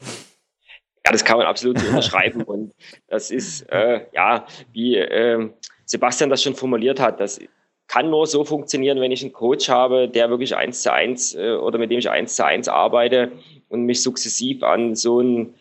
Ja, 1.05 1.11
das 1.11 1.23
kann 1.23 1.37
man 1.37 1.45
absolut 1.45 1.79
so 1.79 1.87
unterschreiben. 1.87 2.41
Und 2.45 2.73
das 3.07 3.31
ist, 3.31 3.61
äh, 3.71 4.01
ja, 4.13 4.45
wie 4.73 4.95
äh, 4.95 5.49
Sebastian 5.85 6.29
das 6.29 6.41
schon 6.41 6.55
formuliert 6.55 6.99
hat, 6.99 7.19
das 7.19 7.39
kann 7.87 8.09
nur 8.09 8.25
so 8.25 8.43
funktionieren, 8.43 8.99
wenn 8.99 9.11
ich 9.11 9.21
einen 9.21 9.33
Coach 9.33 9.69
habe, 9.69 10.09
der 10.09 10.29
wirklich 10.29 10.55
eins 10.55 10.81
zu 10.81 10.91
eins 10.91 11.35
äh, 11.35 11.51
oder 11.51 11.77
mit 11.77 11.91
dem 11.91 11.99
ich 11.99 12.09
eins 12.09 12.35
zu 12.35 12.43
eins 12.43 12.67
arbeite 12.67 13.31
und 13.69 13.83
mich 13.83 14.01
sukzessiv 14.01 14.63
an 14.63 14.95
so 14.95 15.21
ein 15.21 15.53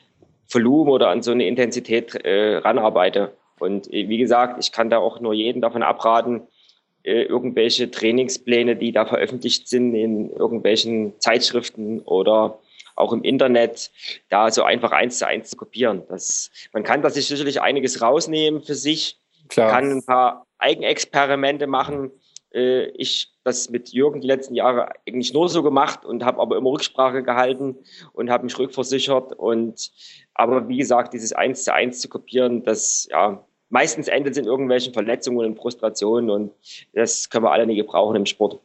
Volumen 0.48 0.90
oder 0.90 1.08
an 1.08 1.22
so 1.22 1.32
eine 1.32 1.46
Intensität 1.46 2.14
äh, 2.24 2.56
ranarbeite. 2.56 3.32
Und 3.58 3.92
äh, 3.92 4.08
wie 4.08 4.18
gesagt, 4.18 4.58
ich 4.60 4.72
kann 4.72 4.90
da 4.90 4.98
auch 4.98 5.20
nur 5.20 5.34
jeden 5.34 5.60
davon 5.60 5.82
abraten, 5.82 6.42
äh, 7.04 7.22
irgendwelche 7.22 7.90
Trainingspläne, 7.90 8.76
die 8.76 8.92
da 8.92 9.04
veröffentlicht 9.04 9.68
sind 9.68 9.94
in 9.94 10.30
irgendwelchen 10.30 11.18
Zeitschriften 11.20 12.00
oder 12.00 12.58
auch 12.96 13.12
im 13.12 13.24
Internet, 13.24 13.90
da 14.28 14.50
so 14.50 14.62
einfach 14.62 14.92
eins 14.92 15.18
zu 15.18 15.26
eins 15.26 15.50
zu 15.50 15.56
kopieren. 15.56 16.02
Das, 16.08 16.50
man 16.72 16.82
kann 16.82 17.02
da 17.02 17.10
sich 17.10 17.26
sicherlich 17.26 17.60
einiges 17.60 18.00
rausnehmen 18.00 18.62
für 18.62 18.74
sich, 18.74 19.18
Klar. 19.48 19.70
kann 19.70 19.90
ein 19.90 20.06
paar 20.06 20.46
Eigenexperimente 20.58 21.66
machen. 21.66 22.10
Äh, 22.54 22.86
ich 22.96 23.33
das 23.44 23.70
mit 23.70 23.90
Jürgen 23.90 24.20
die 24.20 24.26
letzten 24.26 24.54
Jahre 24.54 24.88
eigentlich 25.06 25.32
nur 25.32 25.48
so 25.48 25.62
gemacht 25.62 26.04
und 26.04 26.24
habe 26.24 26.40
aber 26.40 26.56
immer 26.56 26.70
Rücksprache 26.70 27.22
gehalten 27.22 27.76
und 28.12 28.30
habe 28.30 28.44
mich 28.44 28.58
rückversichert. 28.58 29.34
Und 29.34 29.92
aber 30.34 30.68
wie 30.68 30.78
gesagt, 30.78 31.12
dieses 31.12 31.32
eins 31.32 31.64
zu 31.64 31.72
eins 31.72 32.00
zu 32.00 32.08
kopieren, 32.08 32.64
das 32.64 33.06
ja 33.10 33.44
meistens 33.68 34.08
endet 34.08 34.36
in 34.36 34.46
irgendwelchen 34.46 34.92
Verletzungen 34.92 35.46
und 35.46 35.58
Frustrationen 35.58 36.30
und 36.30 36.52
das 36.92 37.28
können 37.28 37.44
wir 37.44 37.52
alle 37.52 37.66
nicht 37.66 37.78
gebrauchen 37.78 38.16
im 38.16 38.26
Sport. 38.26 38.60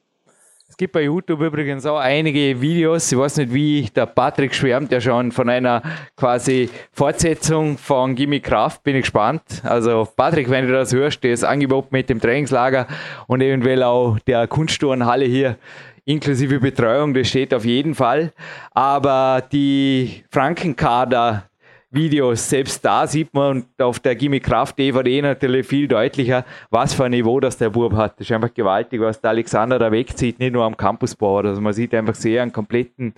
Es 0.80 0.82
gibt 0.82 0.94
bei 0.94 1.04
YouTube 1.04 1.42
übrigens 1.42 1.86
auch 1.86 2.00
einige 2.00 2.62
Videos, 2.62 3.12
ich 3.12 3.18
weiß 3.18 3.36
nicht 3.36 3.54
wie, 3.54 3.90
der 3.94 4.06
Patrick 4.06 4.56
schwärmt 4.56 4.94
ja 4.94 5.02
schon 5.02 5.34
von 5.34 5.50
einer 5.50 5.82
quasi 6.16 6.70
Fortsetzung 6.94 7.78
von 7.78 8.16
Gimme 8.16 8.40
Kraft, 8.40 8.82
bin 8.84 8.96
ich 8.96 9.02
gespannt. 9.02 9.42
Also 9.66 10.08
Patrick, 10.16 10.50
wenn 10.50 10.68
du 10.68 10.72
das 10.72 10.94
hörst, 10.94 11.22
das 11.26 11.44
Angebot 11.44 11.92
mit 11.92 12.10
dem 12.10 12.22
Trainingslager 12.22 12.88
und 13.28 13.42
eventuell 13.42 13.84
auch 13.84 14.20
der 14.20 14.48
Kunstturnhalle 14.48 15.26
hier 15.26 15.58
inklusive 16.06 16.62
Betreuung, 16.62 17.14
das 17.14 17.28
steht 17.28 17.54
auf 17.54 17.66
jeden 17.66 17.94
Fall. 17.94 18.32
Aber 18.72 19.44
die 19.52 20.24
Frankenkader 20.32 21.49
Videos. 21.92 22.50
Selbst 22.50 22.84
da 22.86 23.08
sieht 23.08 23.34
man 23.34 23.66
auf 23.80 24.00
der 24.00 24.16
Gimme 24.16 24.40
Kraft 24.40 24.78
DVD 24.78 25.22
natürlich 25.22 25.66
viel 25.66 25.88
deutlicher, 25.88 26.46
was 26.70 26.94
für 26.94 27.06
ein 27.06 27.12
Niveau 27.12 27.40
das 27.40 27.58
der 27.58 27.72
Bub 27.72 27.94
hat. 27.94 28.20
Das 28.20 28.28
ist 28.28 28.32
einfach 28.32 28.54
gewaltig, 28.54 29.02
was 29.02 29.20
der 29.22 29.32
Alexander 29.32 29.80
da 29.80 29.92
wegzieht, 29.92 30.40
nicht 30.40 30.54
nur 30.54 30.64
am 30.66 30.78
Campusbau. 30.78 31.40
Also 31.40 31.62
man 31.62 31.74
sieht 31.74 31.94
einfach 31.94 32.16
sehr 32.16 32.42
einen 32.42 32.54
kompletten 32.54 33.16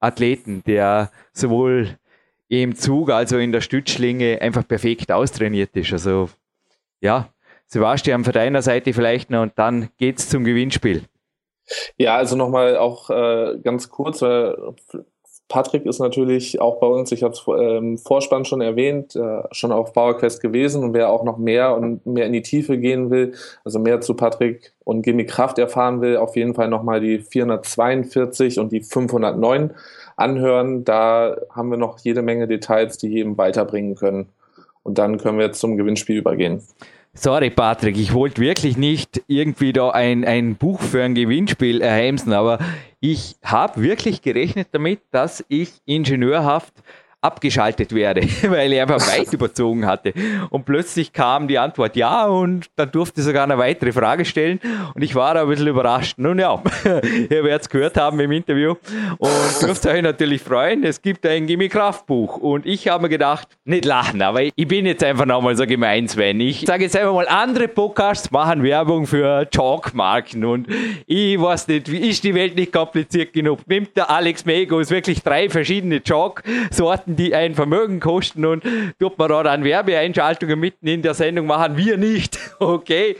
Athleten, 0.00 0.62
der 0.66 1.10
sowohl 1.32 1.96
im 2.48 2.74
Zug 2.74 3.10
als 3.10 3.32
auch 3.32 3.38
in 3.38 3.52
der 3.52 3.60
Stützschlinge 3.60 4.40
einfach 4.40 4.66
perfekt 4.66 5.12
austrainiert 5.12 5.76
ist. 5.76 5.92
Also 5.92 6.28
ja, 7.00 7.28
Sebastian, 7.66 8.24
von 8.24 8.32
deiner 8.32 8.62
Seite 8.62 8.92
vielleicht 8.92 9.30
noch 9.30 9.42
und 9.42 9.52
dann 9.56 9.90
geht's 9.96 10.28
zum 10.28 10.44
Gewinnspiel. 10.44 11.04
Ja, 11.96 12.16
also 12.16 12.34
nochmal 12.36 12.76
auch 12.76 13.10
äh, 13.10 13.58
ganz 13.62 13.88
kurz, 13.90 14.22
weil 14.22 14.56
Patrick 15.50 15.84
ist 15.84 15.98
natürlich 15.98 16.60
auch 16.60 16.78
bei 16.78 16.86
uns, 16.86 17.10
ich 17.10 17.24
habe 17.24 17.34
es 17.34 17.42
im 17.46 17.98
Vorspann 17.98 18.44
schon 18.44 18.60
erwähnt, 18.60 19.16
äh, 19.16 19.42
schon 19.50 19.72
auf 19.72 19.92
PowerQuest 19.92 20.40
gewesen 20.40 20.84
und 20.84 20.94
wer 20.94 21.10
auch 21.10 21.24
noch 21.24 21.38
mehr 21.38 21.76
und 21.76 22.06
mehr 22.06 22.26
in 22.26 22.32
die 22.32 22.42
Tiefe 22.42 22.78
gehen 22.78 23.10
will, 23.10 23.34
also 23.64 23.80
mehr 23.80 24.00
zu 24.00 24.14
Patrick 24.14 24.72
und 24.84 25.02
Gimme 25.02 25.26
Kraft 25.26 25.58
erfahren 25.58 26.00
will, 26.00 26.16
auf 26.18 26.36
jeden 26.36 26.54
Fall 26.54 26.68
nochmal 26.68 27.00
die 27.00 27.18
442 27.18 28.60
und 28.60 28.70
die 28.70 28.80
509 28.80 29.72
anhören. 30.16 30.84
Da 30.84 31.36
haben 31.50 31.70
wir 31.70 31.78
noch 31.78 31.98
jede 31.98 32.22
Menge 32.22 32.46
Details, 32.46 32.96
die 32.98 33.08
jedem 33.08 33.36
weiterbringen 33.36 33.96
können. 33.96 34.28
Und 34.84 34.98
dann 34.98 35.18
können 35.18 35.38
wir 35.38 35.46
jetzt 35.46 35.60
zum 35.60 35.76
Gewinnspiel 35.76 36.16
übergehen. 36.16 36.62
Sorry, 37.12 37.50
Patrick, 37.50 37.98
ich 37.98 38.14
wollte 38.14 38.40
wirklich 38.40 38.76
nicht 38.76 39.20
irgendwie 39.26 39.72
da 39.72 39.90
ein, 39.90 40.24
ein 40.24 40.54
Buch 40.54 40.80
für 40.80 41.02
ein 41.02 41.16
Gewinnspiel 41.16 41.80
erheimsen, 41.80 42.32
aber 42.32 42.60
ich 43.00 43.34
habe 43.42 43.82
wirklich 43.82 44.22
gerechnet 44.22 44.68
damit, 44.70 45.00
dass 45.10 45.44
ich 45.48 45.72
ingenieurhaft 45.86 46.72
abgeschaltet 47.22 47.94
werde, 47.94 48.22
weil 48.48 48.72
ich 48.72 48.80
einfach 48.80 49.00
weit 49.08 49.32
überzogen 49.32 49.86
hatte. 49.86 50.14
Und 50.50 50.64
plötzlich 50.64 51.12
kam 51.12 51.48
die 51.48 51.58
Antwort 51.58 51.96
ja 51.96 52.26
und 52.26 52.66
dann 52.76 52.90
durfte 52.90 53.22
sogar 53.22 53.44
eine 53.44 53.58
weitere 53.58 53.92
Frage 53.92 54.24
stellen 54.24 54.58
und 54.94 55.02
ich 55.02 55.14
war 55.14 55.34
da 55.34 55.42
ein 55.42 55.48
bisschen 55.48 55.68
überrascht. 55.68 56.14
Nun 56.18 56.38
ja, 56.38 56.62
ihr 56.84 57.44
werdet 57.44 57.62
es 57.62 57.68
gehört 57.68 57.96
haben 57.98 58.18
im 58.20 58.32
Interview 58.32 58.74
und 59.18 59.62
dürft 59.62 59.86
euch 59.86 60.02
natürlich 60.02 60.40
freuen, 60.40 60.82
es 60.84 61.02
gibt 61.02 61.26
ein 61.26 61.46
Gimme-Kraftbuch 61.46 62.38
und 62.38 62.64
ich 62.64 62.88
habe 62.88 63.02
mir 63.02 63.08
gedacht, 63.10 63.48
nicht 63.64 63.84
lachen, 63.84 64.22
aber 64.22 64.42
ich 64.42 64.68
bin 64.68 64.86
jetzt 64.86 65.04
einfach 65.04 65.26
nochmal 65.26 65.56
so 65.56 65.66
gemein, 65.66 66.08
Sven. 66.08 66.40
Ich 66.40 66.60
sage 66.60 66.84
jetzt 66.84 66.96
einfach 66.96 67.12
mal, 67.12 67.28
andere 67.28 67.68
Podcasts 67.68 68.30
machen 68.30 68.62
Werbung 68.62 69.06
für 69.06 69.46
Chalk-Marken 69.50 70.44
und 70.44 70.68
ich 71.06 71.40
weiß 71.40 71.68
nicht, 71.68 71.88
ist 71.88 72.24
die 72.24 72.34
Welt 72.34 72.56
nicht 72.56 72.72
kompliziert 72.72 73.32
genug? 73.32 73.60
Nimmt 73.66 73.96
der 73.96 74.10
Alex 74.10 74.46
Megos 74.46 74.90
wirklich 74.90 75.22
drei 75.22 75.50
verschiedene 75.50 76.02
Chalk-Sorten 76.02 77.09
Minuten, 77.10 77.16
die 77.16 77.34
ein 77.34 77.54
Vermögen 77.54 78.00
kosten 78.00 78.44
und 78.44 78.64
tut 78.98 79.18
man 79.18 79.28
da 79.28 79.42
dann 79.42 79.64
Werbeeinschaltungen 79.64 80.58
mitten 80.58 80.86
in 80.86 81.02
der 81.02 81.14
Sendung 81.14 81.46
machen. 81.46 81.76
Wir 81.76 81.96
nicht, 81.96 82.38
okay? 82.58 83.16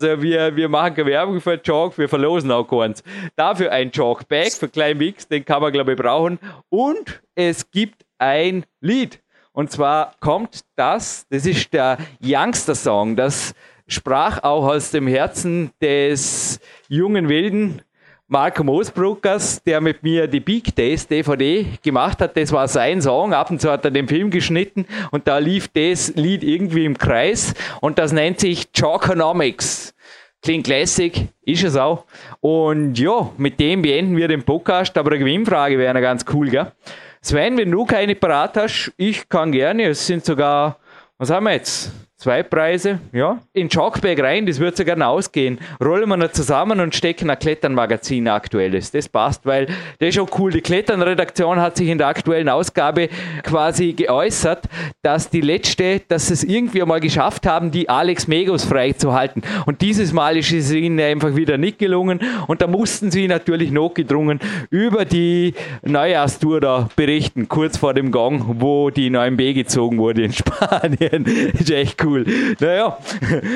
Also 0.00 0.22
wir, 0.22 0.54
wir 0.56 0.68
machen 0.68 0.94
keine 0.94 1.10
Werbung 1.10 1.40
für 1.40 1.60
Chalk, 1.60 1.98
wir 1.98 2.08
verlosen 2.08 2.50
auch 2.50 2.64
keins. 2.64 3.02
Dafür 3.36 3.72
ein 3.72 3.90
Chalk-Bag 3.90 4.52
für 4.52 4.68
Klein 4.68 4.98
Mix, 4.98 5.28
den 5.28 5.44
kann 5.44 5.62
man 5.62 5.72
glaube 5.72 5.92
ich 5.92 5.98
brauchen. 5.98 6.38
Und 6.68 7.22
es 7.34 7.70
gibt 7.70 8.04
ein 8.18 8.64
Lied. 8.80 9.20
Und 9.52 9.70
zwar 9.70 10.14
kommt 10.20 10.62
das, 10.74 11.26
das 11.30 11.46
ist 11.46 11.72
der 11.72 11.98
Youngster-Song, 12.20 13.14
das 13.14 13.54
sprach 13.86 14.42
auch 14.42 14.66
aus 14.66 14.90
dem 14.90 15.06
Herzen 15.06 15.70
des 15.80 16.58
jungen 16.88 17.28
Wilden, 17.28 17.82
Marco 18.26 18.64
Moosbruckers, 18.64 19.62
der 19.64 19.82
mit 19.82 20.02
mir 20.02 20.26
die 20.26 20.40
Big 20.40 20.74
Days 20.74 21.06
DVD 21.06 21.66
gemacht 21.82 22.20
hat. 22.20 22.34
Das 22.36 22.52
war 22.52 22.66
sein 22.68 23.02
Song. 23.02 23.34
Ab 23.34 23.50
und 23.50 23.60
zu 23.60 23.70
hat 23.70 23.84
er 23.84 23.90
den 23.90 24.08
Film 24.08 24.30
geschnitten 24.30 24.86
und 25.10 25.28
da 25.28 25.36
lief 25.36 25.68
das 25.68 26.14
Lied 26.14 26.42
irgendwie 26.42 26.86
im 26.86 26.96
Kreis 26.96 27.52
und 27.82 27.98
das 27.98 28.12
nennt 28.12 28.40
sich 28.40 28.72
Chalkonomics. 28.72 29.94
Klingt 30.40 30.64
classic, 30.64 31.28
ist 31.42 31.64
es 31.64 31.76
auch. 31.76 32.04
Und 32.40 32.98
ja, 32.98 33.30
mit 33.36 33.60
dem 33.60 33.82
beenden 33.82 34.16
wir 34.16 34.28
den 34.28 34.42
Podcast, 34.42 34.96
aber 34.96 35.10
eine 35.10 35.18
Gewinnfrage 35.18 35.78
wäre 35.78 36.00
ganz 36.00 36.24
cool, 36.32 36.48
gell? 36.48 36.72
Sven, 37.20 37.58
wenn 37.58 37.70
du 37.70 37.84
keine 37.84 38.14
parat 38.14 38.56
hast, 38.56 38.92
ich 38.96 39.28
kann 39.28 39.52
gerne. 39.52 39.88
Es 39.88 40.06
sind 40.06 40.24
sogar, 40.24 40.78
was 41.18 41.30
haben 41.30 41.44
wir 41.44 41.52
jetzt? 41.52 41.90
Zwei 42.24 42.42
Preise, 42.42 43.00
ja. 43.12 43.38
In 43.52 43.68
Chalkbag 43.68 44.18
rein, 44.18 44.46
das 44.46 44.58
wird 44.58 44.78
sogar 44.78 44.96
ausgehen. 45.06 45.58
Rollen 45.78 46.08
wir 46.08 46.16
noch 46.16 46.32
zusammen 46.32 46.80
und 46.80 46.94
stecken 46.94 47.28
ein 47.28 47.38
Kletternmagazin 47.38 48.28
aktuelles. 48.28 48.90
Das 48.90 49.10
passt, 49.10 49.44
weil 49.44 49.66
das 49.98 50.08
ist 50.08 50.18
auch 50.18 50.38
cool. 50.38 50.50
Die 50.50 50.62
Kletternredaktion 50.62 51.60
hat 51.60 51.76
sich 51.76 51.90
in 51.90 51.98
der 51.98 52.06
aktuellen 52.06 52.48
Ausgabe 52.48 53.10
quasi 53.42 53.92
geäußert, 53.92 54.64
dass 55.02 55.28
die 55.28 55.42
letzte, 55.42 56.00
dass 56.08 56.28
sie 56.28 56.32
es 56.32 56.44
irgendwie 56.44 56.80
einmal 56.80 57.00
geschafft 57.00 57.46
haben, 57.46 57.70
die 57.70 57.90
Alex 57.90 58.26
Megos 58.26 58.64
freizuhalten. 58.64 59.42
Und 59.66 59.82
dieses 59.82 60.14
Mal 60.14 60.38
ist 60.38 60.50
es 60.50 60.72
ihnen 60.72 60.98
einfach 61.00 61.36
wieder 61.36 61.58
nicht 61.58 61.78
gelungen. 61.78 62.20
Und 62.46 62.62
da 62.62 62.66
mussten 62.66 63.10
sie 63.10 63.28
natürlich 63.28 63.70
notgedrungen 63.70 64.40
über 64.70 65.04
die 65.04 65.52
Neujahrstour 65.82 66.62
da 66.62 66.88
berichten, 66.96 67.50
kurz 67.50 67.76
vor 67.76 67.92
dem 67.92 68.10
Gang, 68.10 68.62
wo 68.62 68.88
die 68.88 69.10
9B 69.10 69.52
gezogen 69.52 69.98
wurde 69.98 70.22
in 70.22 70.32
Spanien. 70.32 71.26
Ist 71.26 71.70
echt 71.70 72.02
cool 72.02 72.13
cool. 72.14 72.24
Naja, 72.60 72.98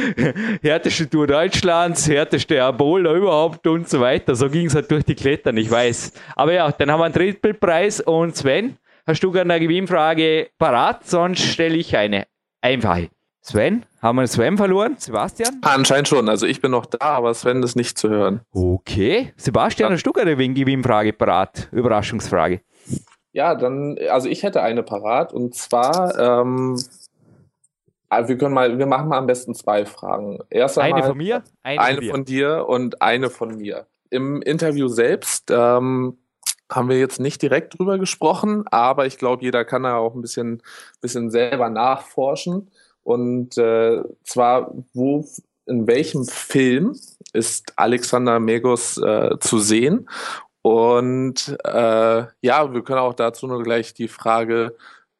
härteste 0.62 1.08
Tour 1.08 1.26
Deutschlands, 1.26 2.08
härteste 2.08 2.56
Erbola 2.56 3.14
überhaupt 3.14 3.66
und 3.66 3.88
so 3.88 4.00
weiter. 4.00 4.34
So 4.34 4.48
ging 4.48 4.66
es 4.66 4.74
halt 4.74 4.90
durch 4.90 5.04
die 5.04 5.14
Klettern, 5.14 5.56
ich 5.56 5.70
weiß. 5.70 6.12
Aber 6.36 6.52
ja, 6.52 6.70
dann 6.72 6.90
haben 6.90 7.00
wir 7.00 7.04
einen 7.04 7.14
Trippelpreis 7.14 8.00
und 8.00 8.36
Sven, 8.36 8.76
hast 9.06 9.22
du 9.22 9.30
gerne 9.30 9.54
eine 9.54 9.66
Gewinnfrage 9.66 10.48
parat? 10.58 11.06
Sonst 11.06 11.42
stelle 11.42 11.76
ich 11.76 11.96
eine 11.96 12.26
einfache. 12.60 13.08
Sven, 13.40 13.86
haben 14.02 14.16
wir 14.16 14.26
Sven 14.26 14.58
verloren? 14.58 14.96
Sebastian? 14.98 15.58
Anscheinend 15.62 16.08
schon. 16.08 16.28
Also 16.28 16.44
ich 16.46 16.60
bin 16.60 16.70
noch 16.70 16.84
da, 16.84 16.98
aber 17.00 17.32
Sven 17.32 17.62
ist 17.62 17.76
nicht 17.76 17.96
zu 17.96 18.10
hören. 18.10 18.40
Okay. 18.52 19.32
Sebastian, 19.36 19.90
ja. 19.90 19.96
hast 19.96 20.02
du 20.02 20.12
eine 20.12 20.36
Gewinnfrage 20.36 21.14
parat? 21.14 21.68
Überraschungsfrage. 21.72 22.60
Ja, 23.32 23.54
dann, 23.54 23.96
also 24.10 24.28
ich 24.28 24.42
hätte 24.42 24.62
eine 24.62 24.82
parat 24.82 25.32
und 25.32 25.54
zwar 25.54 26.18
ähm, 26.18 26.76
also 28.08 28.28
wir 28.30 28.38
können 28.38 28.54
mal, 28.54 28.78
wir 28.78 28.86
machen 28.86 29.08
mal 29.08 29.18
am 29.18 29.26
besten 29.26 29.54
zwei 29.54 29.84
Fragen. 29.84 30.38
Erst 30.50 30.78
einmal, 30.78 31.00
eine 31.00 31.08
von 31.08 31.18
mir, 31.18 31.42
eine, 31.62 31.80
eine 31.80 32.02
von, 32.02 32.10
von, 32.10 32.24
dir 32.24 32.66
und 32.68 33.02
eine 33.02 33.30
von 33.30 33.56
mir. 33.56 33.86
Im 34.10 34.40
Interview 34.42 34.88
selbst 34.88 35.50
ähm, 35.50 36.16
haben 36.70 36.88
wir 36.88 36.98
jetzt 36.98 37.20
nicht 37.20 37.42
direkt 37.42 37.78
drüber 37.78 37.98
gesprochen, 37.98 38.64
aber 38.70 39.06
ich 39.06 39.18
glaube, 39.18 39.42
jeder 39.42 39.64
kann 39.64 39.82
da 39.82 39.96
auch 39.96 40.14
ein 40.14 40.22
bisschen, 40.22 40.62
bisschen 41.00 41.30
selber 41.30 41.68
nachforschen. 41.68 42.70
Und 43.02 43.56
äh, 43.58 44.02
zwar, 44.24 44.74
wo, 44.92 45.24
in 45.66 45.86
welchem 45.86 46.24
Film 46.24 46.96
ist 47.32 47.72
Alexander 47.76 48.40
Megos 48.40 48.98
äh, 48.98 49.38
zu 49.40 49.58
sehen? 49.58 50.08
Und 50.62 51.56
äh, 51.64 52.24
ja, 52.40 52.74
wir 52.74 52.82
können 52.82 52.98
auch 52.98 53.14
dazu 53.14 53.46
nur 53.46 53.62
gleich 53.62 53.94
die 53.94 54.08
Frage 54.08 54.76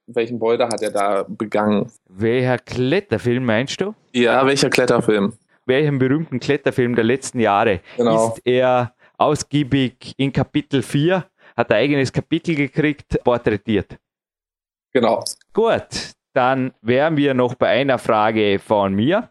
welchen 0.09 0.39
Beuter 0.39 0.69
hat 0.69 0.83
er 0.83 0.91
da 0.91 1.25
begangen? 1.29 1.91
Welcher 2.09 2.59
Kletterfilm 2.59 3.45
meinst 3.45 3.81
du? 3.81 3.95
Ja, 4.13 4.45
welcher 4.47 4.71
Kletterfilm? 4.71 5.35
Welchen 5.67 5.99
berühmten 5.99 6.41
Kletterfilm 6.41 6.95
der 6.95 7.05
letzten 7.05 7.41
Jahre 7.41 7.81
genau. 7.97 8.29
ist 8.29 8.47
er 8.47 8.95
ausgiebig 9.19 10.15
in 10.17 10.33
Kapitel 10.33 10.83
4, 10.83 11.25
hat 11.57 11.71
ein 11.71 11.77
eigenes 11.77 12.13
Kapitel 12.13 12.55
gekriegt, 12.55 13.23
porträtiert? 13.23 13.99
Genau. 14.93 15.23
Gut, 15.53 16.13
dann 16.33 16.73
wären 16.81 17.17
wir 17.17 17.35
noch 17.35 17.55
bei 17.55 17.69
einer 17.69 17.99
Frage 17.99 18.59
von 18.59 18.95
mir. 18.95 19.31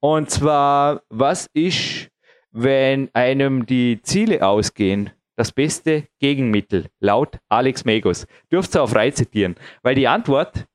Und 0.00 0.30
zwar, 0.30 1.02
was 1.08 1.46
ist, 1.52 2.08
wenn 2.50 3.10
einem 3.12 3.66
die 3.66 4.00
Ziele 4.02 4.44
ausgehen 4.44 5.10
das 5.36 5.52
beste 5.52 6.04
Gegenmittel, 6.18 6.86
laut 7.00 7.38
Alex 7.48 7.84
Megos. 7.84 8.26
Dürft 8.50 8.74
ihr 8.74 8.82
auch 8.82 8.88
frei 8.88 9.10
zitieren, 9.10 9.54
weil 9.82 9.94
die 9.94 10.08
Antwort, 10.08 10.66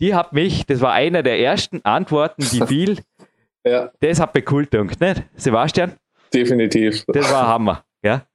die 0.00 0.14
hat 0.14 0.32
mich, 0.32 0.66
das 0.66 0.80
war 0.80 0.92
einer 0.92 1.22
der 1.22 1.38
ersten 1.40 1.80
Antworten, 1.84 2.42
die 2.52 2.60
fiel. 2.66 2.98
ja. 3.64 3.90
Das 4.00 4.20
hat 4.20 4.36
cool 4.50 4.66
gedacht, 4.66 5.00
nicht? 5.00 5.22
Sebastian? 5.36 5.92
Definitiv. 6.34 7.04
Das 7.06 7.30
war 7.32 7.46
Hammer, 7.46 7.84
ja. 8.02 8.26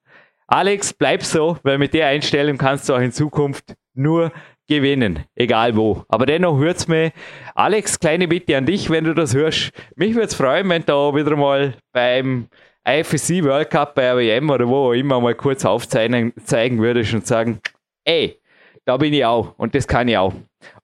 Alex, 0.47 0.93
bleib 0.93 1.23
so, 1.23 1.57
weil 1.63 1.77
mit 1.77 1.93
der 1.93 2.07
Einstellung 2.07 2.57
kannst 2.57 2.87
du 2.87 2.93
auch 2.93 2.99
in 3.01 3.11
Zukunft 3.11 3.75
nur 3.93 4.31
gewinnen, 4.67 5.25
egal 5.35 5.75
wo. 5.75 6.03
Aber 6.07 6.25
dennoch 6.25 6.57
würde 6.57 6.77
es 6.77 6.87
mir, 6.87 7.11
Alex, 7.55 7.99
kleine 7.99 8.27
Bitte 8.27 8.55
an 8.55 8.65
dich, 8.65 8.89
wenn 8.89 9.03
du 9.03 9.13
das 9.13 9.33
hörst. 9.33 9.71
Mich 9.95 10.13
würde 10.13 10.27
es 10.27 10.35
freuen, 10.35 10.69
wenn 10.69 10.85
du 10.85 11.15
wieder 11.15 11.35
mal 11.35 11.73
beim 11.91 12.47
IFSC 12.87 13.43
World 13.43 13.69
Cup 13.69 13.95
bei 13.95 14.09
RWM 14.11 14.49
oder 14.49 14.67
wo 14.67 14.93
immer 14.93 15.19
mal 15.19 15.35
kurz 15.35 15.65
aufzeigen 15.65 16.33
zeigen 16.45 16.79
würdest 16.79 17.13
und 17.13 17.27
sagen, 17.27 17.59
ey, 18.05 18.39
da 18.85 18.95
bin 18.95 19.13
ich 19.13 19.25
auch 19.25 19.53
und 19.57 19.75
das 19.75 19.87
kann 19.87 20.07
ich 20.07 20.17
auch. 20.17 20.33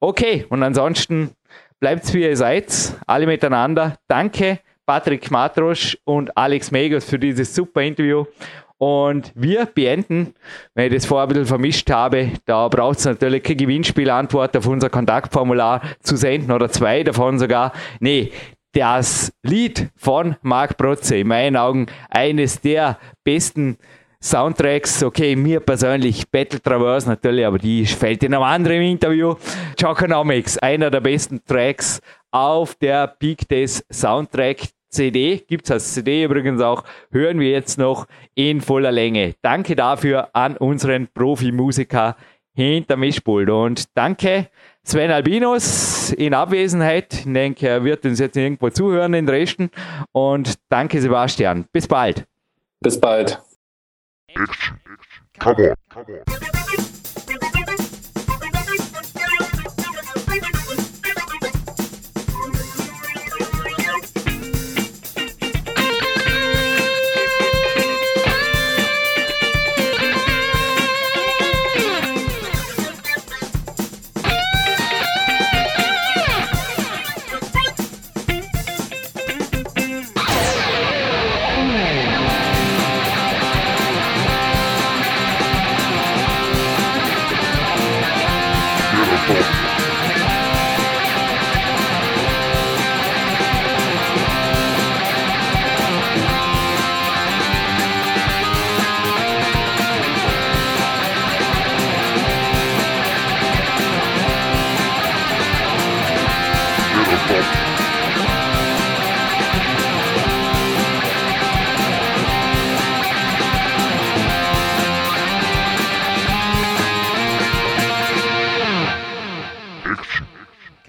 Okay, 0.01 0.45
und 0.49 0.61
ansonsten 0.63 1.31
bleibt 1.79 2.13
wie 2.13 2.23
ihr 2.23 2.35
seid, 2.35 2.93
alle 3.07 3.25
miteinander. 3.25 3.95
Danke, 4.07 4.59
Patrick 4.85 5.31
Matrosch 5.31 5.97
und 6.03 6.35
Alex 6.37 6.71
Megos 6.71 7.05
für 7.05 7.17
dieses 7.17 7.55
super 7.55 7.81
Interview. 7.81 8.25
Und 8.77 9.31
wir 9.35 9.65
beenden, 9.65 10.33
wenn 10.75 10.87
ich 10.87 10.93
das 10.93 11.05
vorher 11.05 11.25
ein 11.25 11.29
bisschen 11.29 11.45
vermischt 11.45 11.89
habe, 11.89 12.31
da 12.45 12.67
braucht 12.67 12.99
es 12.99 13.05
natürlich 13.05 13.41
keine 13.43 13.55
Gewinnspielantwort 13.55 14.57
auf 14.57 14.67
unser 14.67 14.89
Kontaktformular 14.89 15.81
zu 16.01 16.17
senden 16.17 16.51
oder 16.51 16.69
zwei 16.69 17.03
davon 17.03 17.39
sogar. 17.39 17.71
Nee, 18.01 18.33
das 18.73 19.31
Lied 19.43 19.89
von 19.95 20.35
Marc 20.41 20.77
Protze, 20.77 21.17
in 21.17 21.27
meinen 21.27 21.55
Augen 21.55 21.85
eines 22.09 22.59
der 22.59 22.97
besten 23.23 23.77
Soundtracks, 24.21 25.03
okay, 25.03 25.35
mir 25.35 25.59
persönlich 25.59 26.29
Battle 26.29 26.61
Traverse 26.61 27.07
natürlich, 27.07 27.45
aber 27.45 27.57
die 27.57 27.85
fällt 27.85 28.23
in 28.23 28.33
einem 28.33 28.43
anderen 28.43 28.81
Interview. 28.81 29.35
Choconomics, 29.79 30.57
einer 30.57 30.89
der 30.89 31.01
besten 31.01 31.43
Tracks 31.45 32.01
auf 32.31 32.75
der 32.75 33.07
Peak 33.07 33.47
Days 33.47 33.85
Soundtrack 33.91 34.69
CD, 34.89 35.43
gibt 35.47 35.65
es 35.65 35.71
als 35.71 35.93
CD 35.93 36.23
übrigens 36.23 36.61
auch, 36.61 36.83
hören 37.11 37.39
wir 37.39 37.49
jetzt 37.49 37.77
noch 37.77 38.07
in 38.33 38.61
voller 38.61 38.91
Länge. 38.91 39.35
Danke 39.41 39.75
dafür 39.75 40.29
an 40.33 40.55
unseren 40.55 41.07
Profimusiker 41.13 42.15
hinter 42.55 42.95
Mischpult. 42.95 43.49
Und 43.49 43.85
danke 43.97 44.49
Sven 44.85 45.11
Albinos 45.11 46.11
in 46.11 46.33
Abwesenheit. 46.33 47.13
Ich 47.13 47.33
denke, 47.33 47.67
er 47.67 47.83
wird 47.83 48.05
uns 48.05 48.19
jetzt 48.19 48.35
irgendwo 48.35 48.69
zuhören 48.69 49.13
in 49.13 49.25
Dresden. 49.25 49.69
Und 50.11 50.55
danke, 50.69 51.01
Sebastian. 51.01 51.65
Bis 51.71 51.87
bald. 51.87 52.25
Bis 52.81 52.99
bald. 52.99 53.41
Action. 54.27 54.79
Come 55.39 55.69
on. 55.69 55.75
Come 55.89 56.23
on. 56.27 56.52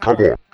Come 0.04 0.16
on. 0.26 0.53